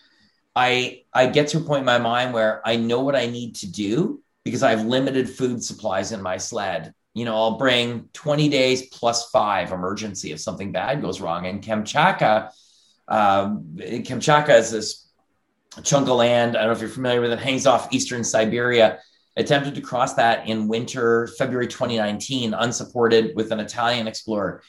I 0.56 1.04
I 1.14 1.28
get 1.28 1.50
to 1.50 1.60
a 1.60 1.62
point 1.62 1.82
in 1.82 1.86
my 1.86 2.00
mind 2.00 2.34
where 2.34 2.68
I 2.68 2.76
know 2.78 3.02
what 3.02 3.16
I 3.16 3.28
need 3.28 3.56
to 3.58 3.72
do 3.72 4.22
because 4.44 4.64
I 4.64 4.72
have 4.72 4.86
limited 4.86 5.30
food 5.30 5.64
supplies 5.64 6.12
in 6.12 6.22
my 6.22 6.38
sled. 6.38 6.94
You 7.14 7.26
know, 7.26 7.36
I'll 7.36 7.58
bring 7.58 8.10
20 8.14 8.50
days 8.50 8.88
plus 8.90 9.30
five 9.30 9.72
emergency 9.72 10.32
if 10.32 10.40
something 10.40 10.72
bad 10.72 11.02
goes 11.02 11.22
wrong. 11.22 11.46
And 11.46 11.62
Kamchatka, 11.62 12.50
um, 13.08 13.76
Kamchatka 13.78 14.58
is 14.58 14.72
this 14.72 15.10
chunk 15.84 16.08
of 16.08 16.16
land. 16.16 16.56
I 16.56 16.62
don't 16.62 16.70
know 16.70 16.74
if 16.74 16.82
you're 16.82 16.90
familiar 16.90 17.22
with 17.22 17.32
it. 17.32 17.40
Hangs 17.40 17.68
off 17.68 17.94
eastern 17.94 18.24
Siberia 18.24 19.00
attempted 19.38 19.76
to 19.76 19.82
cross 19.82 20.14
that 20.16 20.48
in 20.48 20.68
winter, 20.68 21.28
February 21.38 21.68
2019, 21.68 22.54
unsupported 22.54 23.36
with 23.36 23.52
an 23.52 23.60
Italian 23.60 24.08
explorer. 24.08 24.62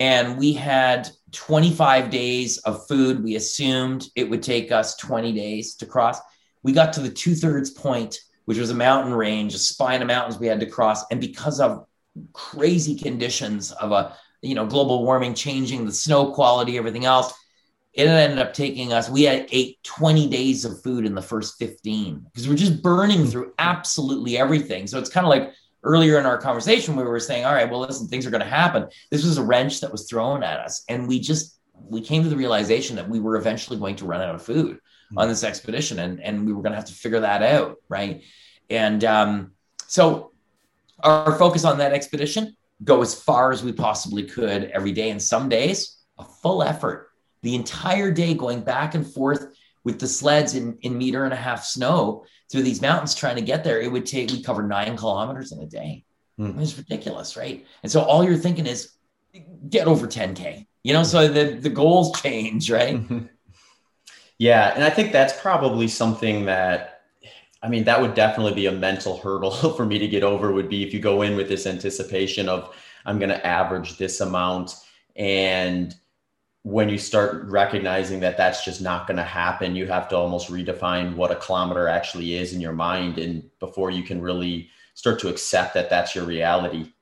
And 0.00 0.38
we 0.38 0.52
had 0.52 1.08
25 1.32 2.10
days 2.10 2.58
of 2.58 2.86
food. 2.86 3.22
We 3.22 3.36
assumed 3.36 4.06
it 4.14 4.28
would 4.28 4.42
take 4.42 4.70
us 4.70 4.96
20 4.96 5.32
days 5.32 5.74
to 5.76 5.86
cross. 5.86 6.18
We 6.62 6.72
got 6.72 6.92
to 6.94 7.00
the 7.00 7.10
two 7.10 7.34
thirds 7.34 7.70
point, 7.70 8.20
which 8.48 8.56
was 8.56 8.70
a 8.70 8.74
mountain 8.74 9.12
range, 9.12 9.54
a 9.54 9.58
spine 9.58 10.00
of 10.00 10.06
mountains 10.06 10.38
we 10.38 10.46
had 10.46 10.58
to 10.58 10.64
cross. 10.64 11.04
And 11.10 11.20
because 11.20 11.60
of 11.60 11.84
crazy 12.32 12.96
conditions 12.96 13.72
of 13.72 13.92
a, 13.92 14.16
you 14.40 14.54
know, 14.54 14.64
global 14.64 15.04
warming 15.04 15.34
changing 15.34 15.84
the 15.84 15.92
snow 15.92 16.32
quality, 16.32 16.78
everything 16.78 17.04
else, 17.04 17.34
it 17.92 18.06
ended 18.06 18.38
up 18.38 18.54
taking 18.54 18.90
us 18.94 19.10
we 19.10 19.24
had 19.24 19.46
ate 19.50 19.82
20 19.82 20.30
days 20.30 20.64
of 20.64 20.82
food 20.82 21.04
in 21.04 21.14
the 21.14 21.20
first 21.20 21.58
15 21.58 22.20
because 22.20 22.48
we're 22.48 22.54
just 22.54 22.82
burning 22.82 23.26
through 23.26 23.52
absolutely 23.58 24.38
everything. 24.38 24.86
So 24.86 24.98
it's 24.98 25.10
kind 25.10 25.26
of 25.26 25.30
like 25.30 25.52
earlier 25.82 26.18
in 26.18 26.24
our 26.24 26.38
conversation 26.38 26.96
we 26.96 27.02
were 27.02 27.20
saying 27.20 27.44
all 27.44 27.52
right 27.52 27.70
well 27.70 27.80
listen 27.80 28.08
things 28.08 28.24
are 28.24 28.30
going 28.30 28.40
to 28.40 28.48
happen. 28.48 28.88
This 29.10 29.26
was 29.26 29.36
a 29.36 29.44
wrench 29.44 29.82
that 29.82 29.92
was 29.92 30.08
thrown 30.08 30.42
at 30.42 30.58
us 30.58 30.84
and 30.88 31.06
we 31.06 31.20
just 31.20 31.60
we 31.74 32.00
came 32.00 32.22
to 32.22 32.30
the 32.30 32.36
realization 32.36 32.96
that 32.96 33.10
we 33.10 33.20
were 33.20 33.36
eventually 33.36 33.78
going 33.78 33.96
to 33.96 34.06
run 34.06 34.22
out 34.22 34.34
of 34.34 34.42
food 34.42 34.78
mm-hmm. 35.10 35.18
on 35.18 35.28
this 35.28 35.44
expedition 35.44 35.98
and 35.98 36.20
and 36.20 36.46
we 36.46 36.52
were 36.52 36.62
going 36.62 36.72
to 36.72 36.76
have 36.76 36.86
to 36.86 36.94
figure 36.94 37.20
that 37.20 37.42
out 37.42 37.76
right 37.88 38.22
and 38.70 39.04
um, 39.04 39.52
so 39.86 40.32
our 41.00 41.38
focus 41.38 41.64
on 41.64 41.78
that 41.78 41.92
expedition 41.92 42.56
go 42.84 43.02
as 43.02 43.14
far 43.14 43.50
as 43.50 43.62
we 43.62 43.72
possibly 43.72 44.24
could 44.24 44.64
every 44.64 44.92
day 44.92 45.10
and 45.10 45.22
some 45.22 45.48
days 45.48 45.98
a 46.18 46.24
full 46.24 46.62
effort 46.62 47.10
the 47.42 47.54
entire 47.54 48.10
day 48.10 48.34
going 48.34 48.60
back 48.60 48.94
and 48.94 49.06
forth 49.06 49.48
with 49.84 49.98
the 49.98 50.06
sleds 50.06 50.54
in, 50.54 50.76
in 50.82 50.98
meter 50.98 51.24
and 51.24 51.32
a 51.32 51.36
half 51.36 51.64
snow 51.64 52.24
through 52.50 52.62
these 52.62 52.82
mountains 52.82 53.14
trying 53.14 53.36
to 53.36 53.42
get 53.42 53.64
there. 53.64 53.80
It 53.80 53.90
would 53.90 54.06
take, 54.06 54.30
we 54.30 54.42
cover 54.42 54.62
nine 54.62 54.96
kilometers 54.96 55.52
in 55.52 55.60
a 55.60 55.66
day. 55.66 56.04
Mm. 56.38 56.60
It's 56.60 56.76
ridiculous, 56.76 57.36
right? 57.36 57.64
And 57.82 57.90
so 57.90 58.02
all 58.02 58.24
you're 58.24 58.36
thinking 58.36 58.66
is 58.66 58.92
get 59.68 59.86
over 59.86 60.06
10K, 60.06 60.66
you 60.82 60.92
know, 60.92 61.02
so 61.02 61.28
the, 61.28 61.54
the 61.54 61.70
goals 61.70 62.20
change, 62.20 62.70
right? 62.70 63.00
Yeah. 64.38 64.72
And 64.74 64.84
I 64.84 64.90
think 64.90 65.12
that's 65.12 65.38
probably 65.40 65.88
something 65.88 66.44
that, 66.46 67.02
I 67.62 67.68
mean, 67.68 67.84
that 67.84 68.00
would 68.00 68.14
definitely 68.14 68.54
be 68.54 68.66
a 68.66 68.72
mental 68.72 69.18
hurdle 69.18 69.50
for 69.76 69.84
me 69.84 69.98
to 69.98 70.08
get 70.08 70.22
over 70.22 70.52
would 70.52 70.68
be 70.68 70.86
if 70.86 70.94
you 70.94 71.00
go 71.00 71.22
in 71.22 71.36
with 71.36 71.48
this 71.48 71.66
anticipation 71.66 72.48
of, 72.48 72.74
I'm 73.04 73.18
going 73.18 73.30
to 73.30 73.46
average 73.46 73.96
this 73.96 74.20
amount 74.20 74.74
and 75.16 75.94
when 76.62 76.88
you 76.88 76.98
start 76.98 77.46
recognizing 77.46 78.20
that 78.20 78.36
that's 78.36 78.64
just 78.64 78.82
not 78.82 79.06
going 79.06 79.16
to 79.16 79.22
happen, 79.22 79.74
you 79.74 79.86
have 79.86 80.08
to 80.08 80.16
almost 80.16 80.50
redefine 80.50 81.16
what 81.16 81.30
a 81.30 81.36
kilometer 81.36 81.88
actually 81.88 82.34
is 82.34 82.52
in 82.52 82.60
your 82.60 82.72
mind, 82.72 83.18
and 83.18 83.48
before 83.58 83.90
you 83.90 84.02
can 84.02 84.20
really 84.20 84.68
start 84.94 85.18
to 85.20 85.28
accept 85.28 85.74
that 85.74 85.88
that's 85.88 86.14
your 86.14 86.24
reality. 86.24 86.92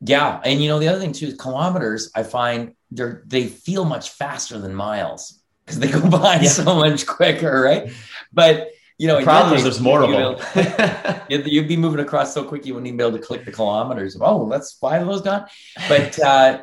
Yeah, 0.00 0.40
and 0.44 0.62
you 0.62 0.68
know 0.68 0.78
the 0.78 0.88
other 0.88 1.00
thing 1.00 1.12
too, 1.12 1.36
kilometers. 1.36 2.10
I 2.14 2.22
find 2.22 2.74
they're 2.90 3.22
they 3.26 3.46
feel 3.46 3.84
much 3.84 4.10
faster 4.10 4.58
than 4.58 4.74
miles 4.74 5.40
because 5.66 5.80
they 5.80 5.90
go 5.90 6.08
by 6.10 6.40
yeah. 6.40 6.48
so 6.48 6.76
much 6.76 7.06
quicker, 7.06 7.60
right? 7.62 7.92
But 8.32 8.70
you 8.98 9.08
know, 9.08 9.18
the 9.18 9.24
problem 9.24 9.54
is 9.56 9.62
there's 9.62 9.80
more 9.80 10.02
of 10.02 10.10
them. 10.10 11.22
you'd 11.28 11.68
be 11.68 11.76
moving 11.76 12.00
across 12.00 12.32
so 12.32 12.42
quick 12.44 12.64
you 12.64 12.72
wouldn't 12.72 12.86
even 12.86 12.96
be 12.96 13.04
able 13.04 13.18
to 13.18 13.22
click 13.22 13.44
the 13.44 13.52
kilometers. 13.52 14.14
Of 14.14 14.22
oh, 14.24 14.48
that's 14.48 14.72
five 14.72 15.02
of 15.02 15.08
those 15.08 15.20
gone. 15.20 15.46
But 15.88 16.18
uh, 16.24 16.62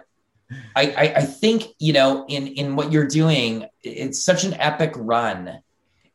I, 0.76 0.82
I, 0.92 1.14
I 1.18 1.22
think 1.22 1.66
you 1.80 1.94
know 1.94 2.26
in 2.28 2.48
in 2.48 2.76
what 2.76 2.92
you're 2.92 3.08
doing, 3.08 3.68
it's 3.84 4.24
such 4.24 4.46
an 4.46 4.56
epic 4.56 4.94
run, 4.96 5.60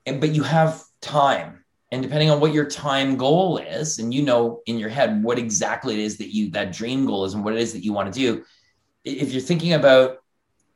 and 0.07 0.21
but 0.21 0.35
you 0.35 0.43
have 0.43 0.83
time, 1.01 1.65
and 1.93 2.03
depending 2.03 2.31
on 2.31 2.41
what 2.41 2.53
your 2.53 2.67
time 2.67 3.17
goal 3.17 3.59
is, 3.59 4.01
and 4.01 4.13
you 4.13 4.23
know 4.23 4.61
in 4.67 4.77
your 4.77 4.91
head 4.91 5.23
what 5.23 5.39
exactly 5.39 5.95
it 5.95 6.01
is 6.01 6.19
that 6.19 6.35
you 6.35 6.51
that 6.51 6.73
dream 6.73 7.07
goal 7.07 7.27
is 7.27 7.35
and 7.35 7.45
what 7.45 7.55
it 7.55 7.61
is 7.61 7.73
that 7.75 7.85
you 7.85 7.93
want 7.93 8.13
to 8.13 8.19
do. 8.19 8.45
If 9.05 9.31
you're 9.33 9.41
thinking 9.41 9.75
about 9.75 10.19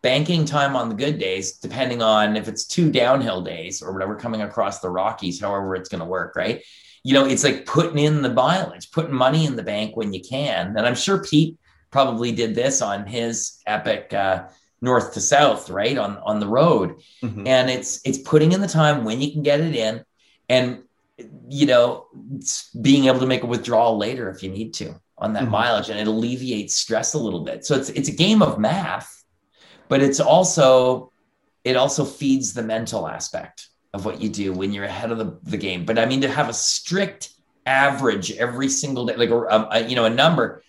banking 0.03 0.45
time 0.45 0.75
on 0.75 0.89
the 0.89 0.95
good 0.95 1.19
days, 1.19 1.53
depending 1.53 2.03
on 2.03 2.37
if 2.37 2.49
it's 2.49 2.67
two 2.67 2.91
downhill 2.91 3.41
days 3.43 3.83
or 3.83 3.93
whatever 3.93 4.17
coming 4.17 4.43
across 4.43 4.81
the 4.81 4.91
Rockies, 4.91 5.41
however 5.41 5.77
it's 5.77 5.89
going 5.89 6.01
to 6.01 6.07
work, 6.07 6.35
right? 6.37 6.63
You 7.05 7.15
know, 7.15 7.25
it's 7.27 7.45
like 7.45 7.67
putting 7.67 7.99
in 7.99 8.23
the 8.23 8.33
mileage, 8.33 8.91
putting 8.91 9.15
money 9.15 9.47
in 9.47 9.57
the 9.57 9.63
bank 9.63 9.97
when 9.97 10.13
you 10.13 10.21
can. 10.21 10.77
And 10.77 10.87
I'm 10.87 10.95
sure 10.95 11.23
Pete 11.23 11.59
probably 11.91 12.33
did 12.33 12.55
this 12.55 12.83
on 12.83 13.07
his 13.07 13.61
epic 13.67 14.13
uh, 14.13 14.49
north 14.81 15.15
to 15.15 15.21
south, 15.21 15.71
right 15.71 15.97
on 15.97 16.19
on 16.19 16.41
the 16.41 16.49
road. 16.49 16.97
Mm-hmm. 17.23 17.47
And 17.47 17.71
it's 17.71 18.01
it's 18.05 18.19
putting 18.19 18.53
in 18.53 18.61
the 18.61 18.69
time 18.69 19.05
when 19.05 19.21
you 19.21 19.33
can 19.33 19.43
get 19.43 19.61
it 19.61 19.75
in, 19.75 20.05
and 20.49 20.83
you 21.49 21.67
know 21.67 22.07
being 22.81 23.07
able 23.07 23.21
to 23.21 23.27
make 23.27 23.43
a 23.43 23.47
withdrawal 23.47 23.97
later 23.97 24.29
if 24.31 24.43
you 24.43 24.51
need 24.51 24.75
to 24.75 24.95
on 25.19 25.33
that 25.35 25.45
mm-hmm. 25.45 25.53
mileage, 25.53 25.89
and 25.89 25.99
it 25.99 26.09
alleviates 26.09 26.75
stress 26.75 27.15
a 27.15 27.19
little 27.19 27.45
bit. 27.45 27.65
So 27.65 27.77
it's 27.77 27.91
it's 27.91 28.09
a 28.09 28.17
game 28.17 28.43
of 28.43 28.59
math, 28.59 29.22
but 29.93 30.01
it's 30.01 30.21
also 30.21 31.13
it 31.65 31.77
also 31.77 32.03
feeds 32.03 32.55
the 32.55 32.63
mental 32.63 33.07
aspect 33.07 33.69
of 33.93 34.07
what 34.07 34.23
you 34.23 34.31
do 34.31 34.51
when 34.51 34.73
you're 34.73 34.87
ahead 34.87 35.13
of 35.13 35.19
the, 35.19 35.39
the 35.43 35.59
game. 35.59 35.85
But 35.85 35.99
I 35.99 36.07
mean 36.07 36.23
to 36.23 36.31
have 36.31 36.49
a 36.49 36.55
strict 36.55 37.35
average 37.67 38.33
every 38.39 38.71
single 38.71 39.05
day, 39.05 39.17
like 39.17 39.29
a, 39.29 39.37
a 39.37 39.55
um, 39.55 39.69
uh, 39.71 39.85
you 39.87 39.95
know 39.95 40.07
a 40.07 40.11
number, 40.25 40.63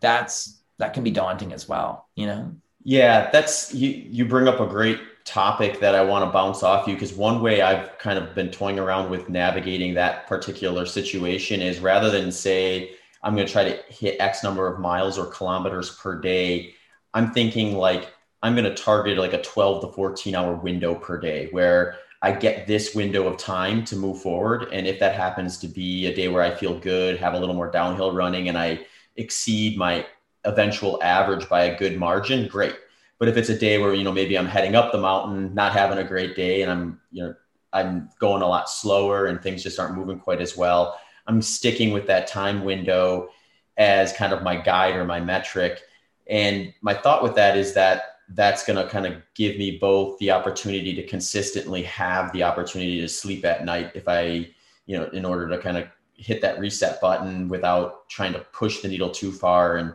that's 0.00 0.60
that 0.76 0.92
can 0.92 1.02
be 1.02 1.10
daunting 1.10 1.54
as 1.54 1.66
well, 1.66 2.08
you 2.14 2.26
know? 2.26 2.54
Yeah, 2.82 3.30
that's 3.30 3.72
you 3.72 3.88
you 3.88 4.26
bring 4.26 4.46
up 4.48 4.60
a 4.60 4.66
great 4.66 5.00
topic 5.24 5.80
that 5.80 5.94
I 5.94 6.02
want 6.02 6.26
to 6.26 6.30
bounce 6.30 6.62
off 6.62 6.86
you 6.86 6.92
because 6.92 7.14
one 7.14 7.40
way 7.40 7.62
I've 7.62 7.96
kind 7.98 8.18
of 8.18 8.34
been 8.34 8.50
toying 8.50 8.78
around 8.78 9.08
with 9.08 9.30
navigating 9.30 9.94
that 9.94 10.26
particular 10.26 10.84
situation 10.84 11.62
is 11.62 11.80
rather 11.80 12.10
than 12.10 12.30
say 12.30 12.90
I'm 13.22 13.34
going 13.34 13.46
to 13.46 13.52
try 13.52 13.64
to 13.64 13.82
hit 13.88 14.20
X 14.20 14.44
number 14.44 14.66
of 14.66 14.78
miles 14.78 15.18
or 15.18 15.24
kilometers 15.24 15.96
per 15.96 16.20
day, 16.20 16.74
I'm 17.14 17.32
thinking 17.32 17.72
like 17.72 18.12
I'm 18.42 18.54
going 18.54 18.64
to 18.64 18.74
target 18.74 19.18
like 19.18 19.32
a 19.32 19.42
12 19.42 19.82
to 19.82 19.92
14 19.92 20.34
hour 20.34 20.54
window 20.54 20.94
per 20.94 21.18
day 21.18 21.48
where 21.50 21.96
I 22.22 22.32
get 22.32 22.66
this 22.66 22.94
window 22.94 23.26
of 23.26 23.36
time 23.36 23.84
to 23.86 23.96
move 23.96 24.20
forward. 24.20 24.68
And 24.72 24.86
if 24.86 24.98
that 25.00 25.14
happens 25.14 25.58
to 25.58 25.68
be 25.68 26.06
a 26.06 26.14
day 26.14 26.28
where 26.28 26.42
I 26.42 26.54
feel 26.54 26.78
good, 26.78 27.18
have 27.18 27.34
a 27.34 27.38
little 27.38 27.54
more 27.54 27.70
downhill 27.70 28.12
running, 28.12 28.48
and 28.48 28.58
I 28.58 28.80
exceed 29.16 29.76
my 29.76 30.06
eventual 30.44 31.02
average 31.02 31.48
by 31.48 31.64
a 31.64 31.78
good 31.78 31.98
margin, 31.98 32.48
great. 32.48 32.76
But 33.18 33.28
if 33.28 33.36
it's 33.36 33.48
a 33.48 33.58
day 33.58 33.78
where, 33.78 33.94
you 33.94 34.04
know, 34.04 34.12
maybe 34.12 34.38
I'm 34.38 34.46
heading 34.46 34.76
up 34.76 34.92
the 34.92 34.98
mountain, 34.98 35.54
not 35.54 35.72
having 35.72 35.98
a 35.98 36.04
great 36.04 36.36
day, 36.36 36.62
and 36.62 36.70
I'm, 36.70 37.00
you 37.10 37.24
know, 37.24 37.34
I'm 37.72 38.08
going 38.18 38.42
a 38.42 38.48
lot 38.48 38.70
slower 38.70 39.26
and 39.26 39.42
things 39.42 39.62
just 39.62 39.78
aren't 39.78 39.96
moving 39.96 40.18
quite 40.18 40.40
as 40.40 40.56
well, 40.56 40.98
I'm 41.26 41.42
sticking 41.42 41.92
with 41.92 42.06
that 42.06 42.26
time 42.26 42.64
window 42.64 43.28
as 43.76 44.12
kind 44.12 44.32
of 44.32 44.42
my 44.42 44.56
guide 44.56 44.96
or 44.96 45.04
my 45.04 45.20
metric. 45.20 45.82
And 46.26 46.72
my 46.80 46.94
thought 46.94 47.22
with 47.22 47.34
that 47.34 47.56
is 47.56 47.74
that 47.74 48.17
that's 48.30 48.64
going 48.64 48.76
to 48.76 48.90
kind 48.90 49.06
of 49.06 49.14
give 49.34 49.56
me 49.56 49.78
both 49.78 50.18
the 50.18 50.30
opportunity 50.30 50.94
to 50.94 51.06
consistently 51.06 51.82
have 51.84 52.32
the 52.32 52.42
opportunity 52.42 53.00
to 53.00 53.08
sleep 53.08 53.44
at 53.44 53.64
night 53.64 53.92
if 53.94 54.06
I, 54.06 54.48
you 54.86 54.98
know, 54.98 55.04
in 55.12 55.24
order 55.24 55.48
to 55.48 55.58
kind 55.58 55.78
of 55.78 55.88
hit 56.14 56.42
that 56.42 56.58
reset 56.58 57.00
button 57.00 57.48
without 57.48 58.08
trying 58.08 58.32
to 58.34 58.40
push 58.52 58.80
the 58.80 58.88
needle 58.88 59.10
too 59.10 59.32
far. 59.32 59.76
And 59.76 59.94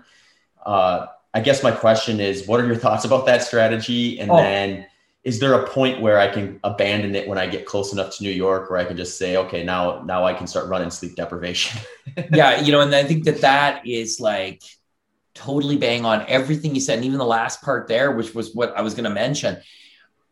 uh, 0.66 1.08
I 1.34 1.42
guess 1.42 1.62
my 1.62 1.72
question 1.72 2.20
is, 2.20 2.48
what 2.48 2.60
are 2.60 2.66
your 2.66 2.76
thoughts 2.84 3.06
about 3.06 3.26
that 3.28 3.44
strategy? 3.44 4.20
And 4.20 4.32
oh. 4.32 4.38
then 4.38 4.88
is 5.24 5.40
there 5.40 5.54
a 5.54 5.68
point 5.68 6.02
where 6.02 6.20
I 6.20 6.28
can 6.28 6.60
abandon 6.64 7.16
it 7.16 7.28
when 7.28 7.38
I 7.38 7.48
get 7.48 7.66
close 7.66 7.94
enough 7.94 8.18
to 8.18 8.24
New 8.24 8.32
York 8.32 8.70
where 8.70 8.80
I 8.80 8.86
can 8.86 8.98
just 8.98 9.18
say, 9.18 9.38
okay, 9.38 9.64
now, 9.64 10.02
now 10.04 10.26
I 10.26 10.34
can 10.34 10.48
start 10.48 10.68
running 10.68 10.90
sleep 10.90 11.16
deprivation? 11.16 11.80
yeah. 12.34 12.60
You 12.60 12.72
know, 12.72 12.82
and 12.82 12.94
I 12.94 13.04
think 13.04 13.26
that 13.26 13.42
that 13.42 13.86
is 13.86 14.20
like 14.20 14.64
totally 15.36 15.78
bang 15.78 16.06
on 16.06 16.26
everything 16.28 16.76
you 16.76 16.82
said. 16.82 16.98
And 16.98 17.06
even 17.06 17.18
the 17.18 17.26
last 17.26 17.62
part 17.62 17.88
there, 17.88 18.12
which 18.12 18.34
was 18.34 18.54
what 18.54 18.76
I 18.78 18.82
was 18.82 18.94
going 18.94 19.06
to 19.06 19.10
mention, 19.10 19.58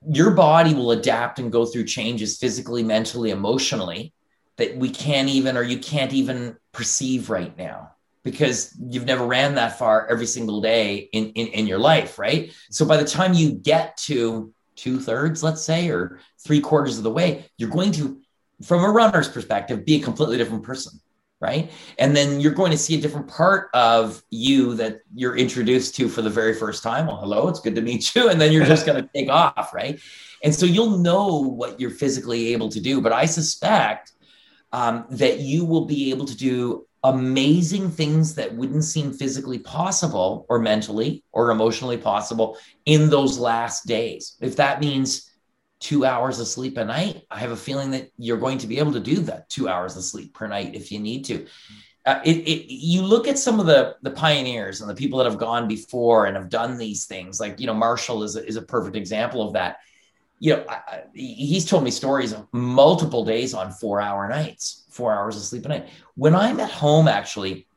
your 0.07 0.31
body 0.31 0.73
will 0.73 0.91
adapt 0.91 1.39
and 1.39 1.51
go 1.51 1.65
through 1.65 1.85
changes 1.85 2.37
physically, 2.37 2.83
mentally, 2.83 3.31
emotionally 3.31 4.13
that 4.57 4.75
we 4.75 4.89
can't 4.89 5.29
even, 5.29 5.57
or 5.57 5.63
you 5.63 5.79
can't 5.79 6.13
even 6.13 6.57
perceive 6.71 7.29
right 7.29 7.57
now 7.57 7.91
because 8.23 8.75
you've 8.79 9.05
never 9.05 9.25
ran 9.25 9.55
that 9.55 9.79
far 9.79 10.07
every 10.07 10.25
single 10.25 10.61
day 10.61 11.09
in, 11.13 11.31
in, 11.31 11.47
in 11.47 11.67
your 11.67 11.79
life. 11.79 12.19
Right. 12.19 12.53
So 12.69 12.85
by 12.85 12.97
the 12.97 13.05
time 13.05 13.33
you 13.33 13.53
get 13.53 13.97
to 13.97 14.53
two 14.75 14.99
thirds, 14.99 15.43
let's 15.43 15.61
say, 15.61 15.89
or 15.89 16.19
three 16.39 16.61
quarters 16.61 16.97
of 16.97 17.03
the 17.03 17.11
way, 17.11 17.45
you're 17.57 17.69
going 17.69 17.91
to, 17.93 18.21
from 18.63 18.83
a 18.83 18.89
runner's 18.89 19.29
perspective, 19.29 19.85
be 19.85 19.95
a 19.95 20.03
completely 20.03 20.37
different 20.37 20.63
person. 20.63 20.99
Right. 21.41 21.71
And 21.97 22.15
then 22.15 22.39
you're 22.39 22.53
going 22.53 22.69
to 22.69 22.77
see 22.77 22.99
a 22.99 23.01
different 23.01 23.27
part 23.27 23.71
of 23.73 24.21
you 24.29 24.75
that 24.75 24.99
you're 25.15 25.35
introduced 25.35 25.95
to 25.95 26.07
for 26.07 26.21
the 26.21 26.29
very 26.29 26.53
first 26.53 26.83
time. 26.83 27.07
Well, 27.07 27.17
hello, 27.17 27.47
it's 27.47 27.59
good 27.59 27.73
to 27.75 27.81
meet 27.81 28.13
you. 28.13 28.29
And 28.29 28.39
then 28.39 28.51
you're 28.51 28.65
just 28.65 28.85
going 28.85 29.01
to 29.01 29.09
take 29.11 29.27
off. 29.27 29.73
Right. 29.73 29.99
And 30.43 30.53
so 30.53 30.67
you'll 30.67 30.99
know 30.99 31.39
what 31.39 31.79
you're 31.79 31.89
physically 31.89 32.53
able 32.53 32.69
to 32.69 32.79
do. 32.79 33.01
But 33.01 33.11
I 33.11 33.25
suspect 33.25 34.11
um, 34.71 35.05
that 35.09 35.39
you 35.39 35.65
will 35.65 35.85
be 35.85 36.11
able 36.11 36.25
to 36.25 36.37
do 36.37 36.85
amazing 37.03 37.89
things 37.89 38.35
that 38.35 38.53
wouldn't 38.53 38.83
seem 38.83 39.11
physically 39.11 39.57
possible 39.57 40.45
or 40.47 40.59
mentally 40.59 41.23
or 41.31 41.49
emotionally 41.49 41.97
possible 41.97 42.57
in 42.85 43.09
those 43.09 43.39
last 43.39 43.87
days. 43.87 44.37
If 44.41 44.55
that 44.57 44.79
means 44.79 45.30
two 45.82 46.05
hours 46.05 46.39
of 46.39 46.47
sleep 46.47 46.77
a 46.77 46.86
night, 46.86 47.23
I 47.29 47.39
have 47.39 47.51
a 47.51 47.57
feeling 47.57 47.91
that 47.91 48.09
you're 48.17 48.38
going 48.38 48.57
to 48.59 48.67
be 48.67 48.79
able 48.79 48.93
to 48.93 48.99
do 48.99 49.15
that 49.17 49.49
two 49.49 49.67
hours 49.67 49.97
of 49.97 50.03
sleep 50.03 50.34
per 50.34 50.47
night 50.47 50.75
if 50.75 50.91
you 50.91 50.99
need 50.99 51.25
to. 51.25 51.45
Uh, 52.05 52.21
it, 52.23 52.38
it, 52.38 52.73
you 52.73 53.03
look 53.03 53.27
at 53.27 53.38
some 53.38 53.59
of 53.59 53.67
the 53.67 53.95
the 54.01 54.09
pioneers 54.09 54.82
and 54.82 54.89
the 54.89 54.95
people 54.95 55.19
that 55.19 55.25
have 55.25 55.38
gone 55.38 55.67
before 55.67 56.25
and 56.25 56.36
have 56.36 56.49
done 56.49 56.77
these 56.77 57.05
things 57.05 57.39
like 57.39 57.59
you 57.59 57.67
know 57.67 57.75
marshall 57.75 58.23
is 58.23 58.36
a, 58.36 58.43
is 58.47 58.55
a 58.55 58.61
perfect 58.63 58.95
example 58.95 59.45
of 59.45 59.53
that 59.53 59.77
you 60.39 60.55
know 60.55 60.65
I, 60.67 61.03
he's 61.13 61.63
told 61.63 61.84
me 61.84 61.91
stories 61.91 62.34
of 62.34 62.47
multiple 62.53 63.23
days 63.23 63.53
on 63.53 63.71
four 63.71 64.01
hour 64.01 64.27
nights 64.27 64.82
four 64.91 65.13
hours 65.13 65.36
of 65.36 65.41
sleep 65.41 65.65
a 65.65 65.69
night. 65.69 65.89
When 66.15 66.36
I'm 66.36 66.59
at 66.59 66.69
home, 66.69 67.07
actually, 67.07 67.67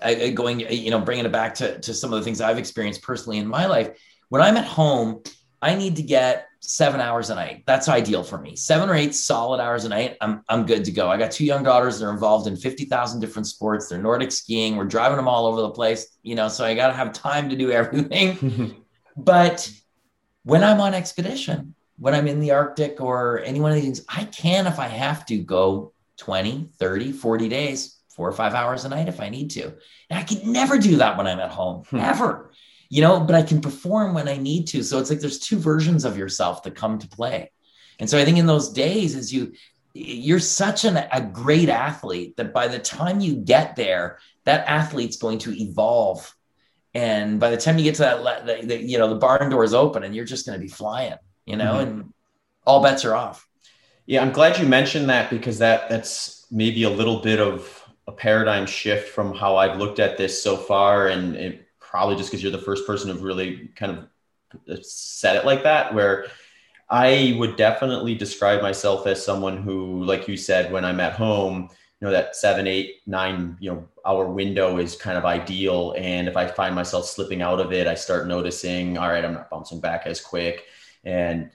I, 0.00 0.30
going, 0.30 0.60
you 0.60 0.90
know, 0.90 1.00
bringing 1.00 1.26
it 1.26 1.32
back 1.32 1.54
to, 1.56 1.78
to 1.80 1.92
some 1.92 2.12
of 2.12 2.18
the 2.18 2.24
things 2.24 2.40
I've 2.40 2.58
experienced 2.58 3.02
personally 3.02 3.38
in 3.38 3.46
my 3.46 3.66
life, 3.66 3.90
when 4.28 4.40
I'm 4.40 4.56
at 4.56 4.64
home, 4.64 5.22
I 5.60 5.74
need 5.74 5.96
to 5.96 6.02
get 6.02 6.48
seven 6.60 7.00
hours 7.00 7.30
a 7.30 7.34
night. 7.34 7.64
That's 7.66 7.88
ideal 7.88 8.22
for 8.22 8.38
me. 8.38 8.56
Seven 8.56 8.88
or 8.88 8.94
eight 8.94 9.14
solid 9.14 9.60
hours 9.60 9.84
a 9.84 9.88
night. 9.88 10.16
I'm, 10.20 10.42
I'm 10.48 10.66
good 10.66 10.84
to 10.84 10.90
go. 10.90 11.08
I 11.08 11.16
got 11.16 11.30
two 11.30 11.44
young 11.44 11.62
daughters. 11.62 11.98
They're 11.98 12.10
involved 12.10 12.46
in 12.46 12.56
50,000 12.56 13.20
different 13.20 13.46
sports. 13.46 13.88
They're 13.88 13.98
Nordic 13.98 14.32
skiing. 14.32 14.76
We're 14.76 14.84
driving 14.84 15.16
them 15.16 15.28
all 15.28 15.46
over 15.46 15.60
the 15.60 15.70
place, 15.70 16.18
you 16.22 16.34
know, 16.34 16.48
so 16.48 16.64
I 16.64 16.74
got 16.74 16.88
to 16.88 16.94
have 16.94 17.12
time 17.12 17.48
to 17.48 17.56
do 17.56 17.70
everything. 17.72 18.84
but 19.16 19.70
when 20.44 20.64
I'm 20.64 20.80
on 20.80 20.94
expedition, 20.94 21.74
when 21.98 22.14
I'm 22.14 22.28
in 22.28 22.40
the 22.40 22.52
Arctic 22.52 23.00
or 23.00 23.40
any 23.40 23.60
one 23.60 23.72
of 23.72 23.76
these 23.76 23.84
things, 23.84 24.04
I 24.08 24.24
can, 24.24 24.66
if 24.66 24.78
I 24.78 24.86
have 24.86 25.26
to, 25.26 25.38
go 25.38 25.92
20, 26.18 26.70
30, 26.78 27.12
40 27.12 27.48
days, 27.48 27.98
four 28.08 28.28
or 28.28 28.32
five 28.32 28.54
hours 28.54 28.84
a 28.84 28.88
night 28.88 29.08
if 29.08 29.20
I 29.20 29.28
need 29.28 29.50
to. 29.50 29.64
And 30.10 30.18
I 30.18 30.22
could 30.22 30.44
never 30.44 30.78
do 30.78 30.96
that 30.96 31.16
when 31.16 31.26
I'm 31.26 31.38
at 31.38 31.50
home, 31.50 31.84
hmm. 31.84 31.98
ever, 31.98 32.50
you 32.88 33.02
know, 33.02 33.20
but 33.20 33.34
I 33.34 33.42
can 33.42 33.60
perform 33.60 34.14
when 34.14 34.28
I 34.28 34.36
need 34.36 34.66
to. 34.68 34.82
So 34.82 34.98
it's 34.98 35.10
like 35.10 35.20
there's 35.20 35.38
two 35.38 35.58
versions 35.58 36.04
of 36.04 36.16
yourself 36.16 36.62
that 36.62 36.74
come 36.74 36.98
to 36.98 37.08
play. 37.08 37.50
And 37.98 38.08
so 38.08 38.18
I 38.18 38.24
think 38.24 38.38
in 38.38 38.46
those 38.46 38.70
days, 38.70 39.14
as 39.14 39.32
you, 39.32 39.52
you're 39.92 40.38
such 40.38 40.84
an, 40.84 40.96
a 40.96 41.20
great 41.20 41.68
athlete 41.68 42.36
that 42.36 42.54
by 42.54 42.68
the 42.68 42.78
time 42.78 43.20
you 43.20 43.34
get 43.36 43.76
there, 43.76 44.18
that 44.44 44.66
athlete's 44.66 45.16
going 45.16 45.38
to 45.38 45.52
evolve. 45.52 46.34
And 46.94 47.38
by 47.38 47.50
the 47.50 47.56
time 47.56 47.76
you 47.76 47.84
get 47.84 47.96
to 47.96 48.02
that, 48.02 48.46
the, 48.46 48.66
the, 48.66 48.82
you 48.82 48.98
know, 48.98 49.08
the 49.08 49.16
barn 49.16 49.50
door 49.50 49.64
is 49.64 49.74
open 49.74 50.04
and 50.04 50.14
you're 50.14 50.24
just 50.24 50.46
going 50.46 50.58
to 50.58 50.62
be 50.62 50.70
flying, 50.70 51.16
you 51.44 51.56
know, 51.56 51.74
mm-hmm. 51.74 52.00
and 52.00 52.14
all 52.64 52.82
bets 52.82 53.04
are 53.04 53.14
off. 53.14 53.46
Yeah, 54.06 54.22
I'm 54.22 54.32
glad 54.32 54.58
you 54.58 54.66
mentioned 54.66 55.10
that 55.10 55.28
because 55.28 55.58
that 55.58 55.90
that's 55.90 56.46
maybe 56.50 56.84
a 56.84 56.90
little 56.90 57.20
bit 57.20 57.40
of 57.40 57.84
a 58.06 58.12
paradigm 58.12 58.64
shift 58.64 59.10
from 59.10 59.34
how 59.34 59.56
I've 59.56 59.78
looked 59.78 59.98
at 59.98 60.16
this 60.16 60.42
so 60.42 60.56
far, 60.56 61.08
and 61.08 61.36
it, 61.36 61.67
probably 61.88 62.16
just 62.16 62.30
because 62.30 62.42
you're 62.42 62.52
the 62.52 62.58
first 62.58 62.86
person 62.86 63.10
who've 63.10 63.22
really 63.22 63.70
kind 63.74 63.92
of 63.92 63.98
uh, 64.70 64.82
said 64.82 65.36
it 65.36 65.44
like 65.44 65.62
that. 65.62 65.94
Where 65.94 66.26
I 66.90 67.36
would 67.38 67.56
definitely 67.56 68.14
describe 68.14 68.62
myself 68.62 69.06
as 69.06 69.24
someone 69.24 69.56
who, 69.56 70.04
like 70.04 70.28
you 70.28 70.36
said, 70.36 70.72
when 70.72 70.84
I'm 70.84 71.00
at 71.00 71.14
home, 71.14 71.68
you 72.00 72.06
know 72.06 72.12
that 72.12 72.36
seven, 72.36 72.66
eight, 72.66 72.96
nine, 73.06 73.56
you 73.60 73.70
know, 73.70 73.88
hour 74.06 74.28
window 74.28 74.78
is 74.78 74.94
kind 74.96 75.18
of 75.18 75.24
ideal. 75.24 75.94
And 75.96 76.28
if 76.28 76.36
I 76.36 76.46
find 76.46 76.74
myself 76.74 77.06
slipping 77.06 77.42
out 77.42 77.60
of 77.60 77.72
it, 77.72 77.86
I 77.86 77.94
start 77.94 78.28
noticing, 78.28 78.98
all 78.98 79.08
right, 79.08 79.24
I'm 79.24 79.34
not 79.34 79.50
bouncing 79.50 79.80
back 79.80 80.06
as 80.06 80.20
quick, 80.20 80.64
and 81.04 81.50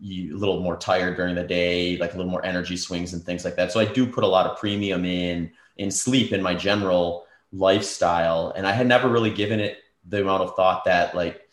you 0.00 0.36
a 0.36 0.38
little 0.38 0.60
more 0.60 0.76
tired 0.76 1.16
during 1.16 1.34
the 1.34 1.44
day, 1.44 1.96
like 1.98 2.14
a 2.14 2.16
little 2.16 2.30
more 2.30 2.44
energy 2.44 2.76
swings 2.76 3.12
and 3.14 3.22
things 3.22 3.44
like 3.44 3.56
that. 3.56 3.72
So 3.72 3.80
I 3.80 3.84
do 3.84 4.06
put 4.06 4.24
a 4.24 4.28
lot 4.28 4.46
of 4.46 4.58
premium 4.58 5.04
in 5.04 5.50
in 5.76 5.90
sleep 5.90 6.32
in 6.32 6.42
my 6.42 6.54
general 6.54 7.26
lifestyle, 7.54 8.52
and 8.56 8.66
I 8.66 8.72
had 8.72 8.86
never 8.86 9.08
really 9.08 9.32
given 9.32 9.60
it 9.60 9.78
the 10.06 10.20
amount 10.20 10.42
of 10.42 10.54
thought 10.56 10.84
that 10.84 11.14
like 11.14 11.48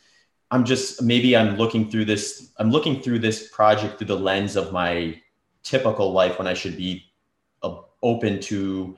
I'm 0.49 0.65
just 0.65 1.01
maybe 1.01 1.37
I'm 1.37 1.55
looking 1.55 1.89
through 1.89 2.05
this 2.05 2.51
I'm 2.57 2.71
looking 2.71 3.01
through 3.01 3.19
this 3.19 3.49
project 3.49 3.97
through 3.97 4.07
the 4.07 4.19
lens 4.19 4.55
of 4.55 4.73
my 4.73 5.21
typical 5.63 6.11
life 6.11 6.37
when 6.37 6.47
I 6.47 6.53
should 6.53 6.75
be 6.75 7.05
uh, 7.63 7.81
open 8.03 8.39
to 8.41 8.97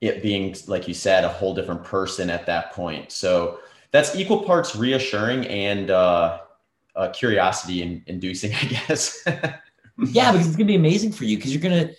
it 0.00 0.22
being 0.22 0.54
like 0.66 0.86
you 0.86 0.94
said 0.94 1.24
a 1.24 1.28
whole 1.28 1.54
different 1.54 1.82
person 1.82 2.30
at 2.30 2.46
that 2.46 2.72
point. 2.72 3.10
So 3.10 3.58
that's 3.90 4.14
equal 4.14 4.42
parts 4.42 4.76
reassuring 4.76 5.46
and 5.46 5.90
uh, 5.90 6.40
uh, 6.94 7.08
curiosity 7.10 7.82
in, 7.82 8.02
inducing, 8.06 8.52
I 8.62 8.64
guess. 8.64 9.22
yeah, 9.26 10.32
because 10.32 10.46
it's 10.46 10.56
gonna 10.56 10.66
be 10.66 10.74
amazing 10.74 11.12
for 11.12 11.24
you 11.24 11.36
because 11.36 11.54
you're 11.54 11.62
gonna 11.62 11.90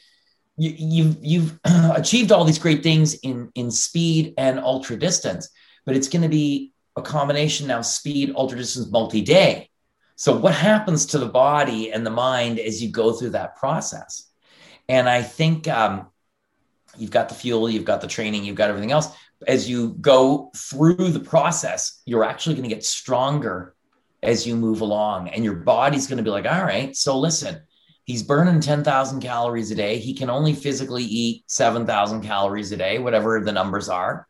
you, 0.58 0.74
you've 0.78 1.18
you've 1.22 1.60
achieved 1.96 2.32
all 2.32 2.46
these 2.46 2.60
great 2.60 2.84
things 2.84 3.16
in 3.16 3.52
in 3.56 3.72
speed 3.72 4.34
and 4.38 4.60
ultra 4.60 4.98
distance, 4.98 5.50
but 5.86 5.96
it's 5.96 6.08
gonna 6.08 6.30
be 6.30 6.74
a 6.96 7.02
combination 7.02 7.68
now 7.68 7.82
speed, 7.82 8.34
ultra 8.36 8.58
distance, 8.58 8.90
multi 8.90 9.22
day. 9.22 9.70
So 10.16 10.38
what 10.38 10.54
happens 10.54 11.08
to 11.08 11.20
the 11.20 11.28
body 11.28 11.92
and 11.92 12.06
the 12.06 12.12
mind 12.12 12.58
as 12.60 12.82
you 12.82 12.90
go 12.90 13.12
through 13.12 13.32
that 13.32 13.58
process? 13.58 14.30
And 14.88 15.10
I 15.10 15.22
think 15.22 15.68
um, 15.68 16.08
you've 16.98 17.12
got 17.12 17.28
the 17.28 17.36
fuel, 17.36 17.70
you've 17.70 17.86
got 17.86 18.02
the 18.02 18.08
training, 18.08 18.46
you've 18.46 18.56
got 18.56 18.70
everything 18.70 18.92
else. 18.92 19.10
As 19.46 19.70
you 19.70 19.90
go 20.00 20.52
through 20.56 20.96
the 20.96 21.20
process, 21.20 22.02
you're 22.06 22.24
actually 22.24 22.56
going 22.56 22.70
to 22.70 22.74
get 22.74 22.86
stronger 22.86 23.76
as 24.24 24.48
you 24.48 24.56
move 24.56 24.82
along. 24.82 25.30
And 25.30 25.44
your 25.44 25.56
body's 25.56 26.08
going 26.08 26.18
to 26.18 26.24
be 26.24 26.30
like, 26.30 26.46
all 26.46 26.64
right, 26.64 26.96
so 26.96 27.20
listen, 27.20 27.62
he's 28.06 28.24
burning 28.24 28.62
10,000 28.62 29.20
calories 29.20 29.72
a 29.72 29.76
day. 29.76 29.98
He 29.98 30.14
can 30.14 30.30
only 30.30 30.54
physically 30.54 31.04
eat 31.04 31.44
7,000 31.48 32.22
calories 32.22 32.72
a 32.72 32.78
day, 32.78 33.00
whatever 33.00 33.42
the 33.42 33.52
numbers 33.52 33.90
are. 33.90 34.28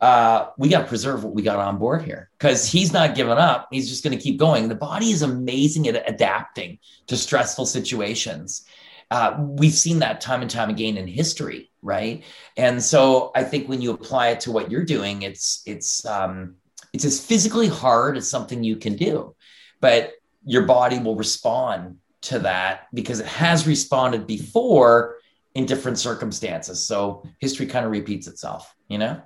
Uh, 0.00 0.50
we 0.56 0.68
got 0.68 0.82
to 0.82 0.86
preserve 0.86 1.24
what 1.24 1.34
we 1.34 1.42
got 1.42 1.58
on 1.58 1.78
board 1.78 2.02
here 2.02 2.30
because 2.38 2.70
he's 2.70 2.92
not 2.92 3.16
giving 3.16 3.32
up. 3.32 3.66
He's 3.72 3.88
just 3.88 4.04
going 4.04 4.16
to 4.16 4.22
keep 4.22 4.38
going. 4.38 4.68
The 4.68 4.76
body 4.76 5.10
is 5.10 5.22
amazing 5.22 5.88
at 5.88 6.08
adapting 6.08 6.78
to 7.08 7.16
stressful 7.16 7.66
situations. 7.66 8.64
Uh, 9.10 9.36
we've 9.40 9.72
seen 9.72 9.98
that 9.98 10.20
time 10.20 10.42
and 10.42 10.50
time 10.50 10.70
again 10.70 10.98
in 10.98 11.08
history, 11.08 11.70
right? 11.82 12.22
And 12.56 12.80
so 12.80 13.32
I 13.34 13.42
think 13.42 13.68
when 13.68 13.80
you 13.80 13.90
apply 13.90 14.28
it 14.28 14.40
to 14.40 14.52
what 14.52 14.70
you're 14.70 14.84
doing, 14.84 15.22
it's 15.22 15.62
it's 15.66 16.04
um, 16.04 16.56
it's 16.92 17.04
as 17.04 17.24
physically 17.24 17.68
hard 17.68 18.16
as 18.16 18.30
something 18.30 18.62
you 18.62 18.76
can 18.76 18.94
do, 18.94 19.34
but 19.80 20.12
your 20.44 20.62
body 20.62 20.98
will 20.98 21.16
respond 21.16 21.96
to 22.22 22.38
that 22.40 22.88
because 22.92 23.20
it 23.20 23.26
has 23.26 23.66
responded 23.66 24.26
before 24.26 25.16
in 25.54 25.66
different 25.66 25.98
circumstances. 25.98 26.84
So 26.84 27.24
history 27.38 27.66
kind 27.66 27.84
of 27.84 27.92
repeats 27.92 28.26
itself, 28.26 28.74
you 28.88 28.98
know? 28.98 29.20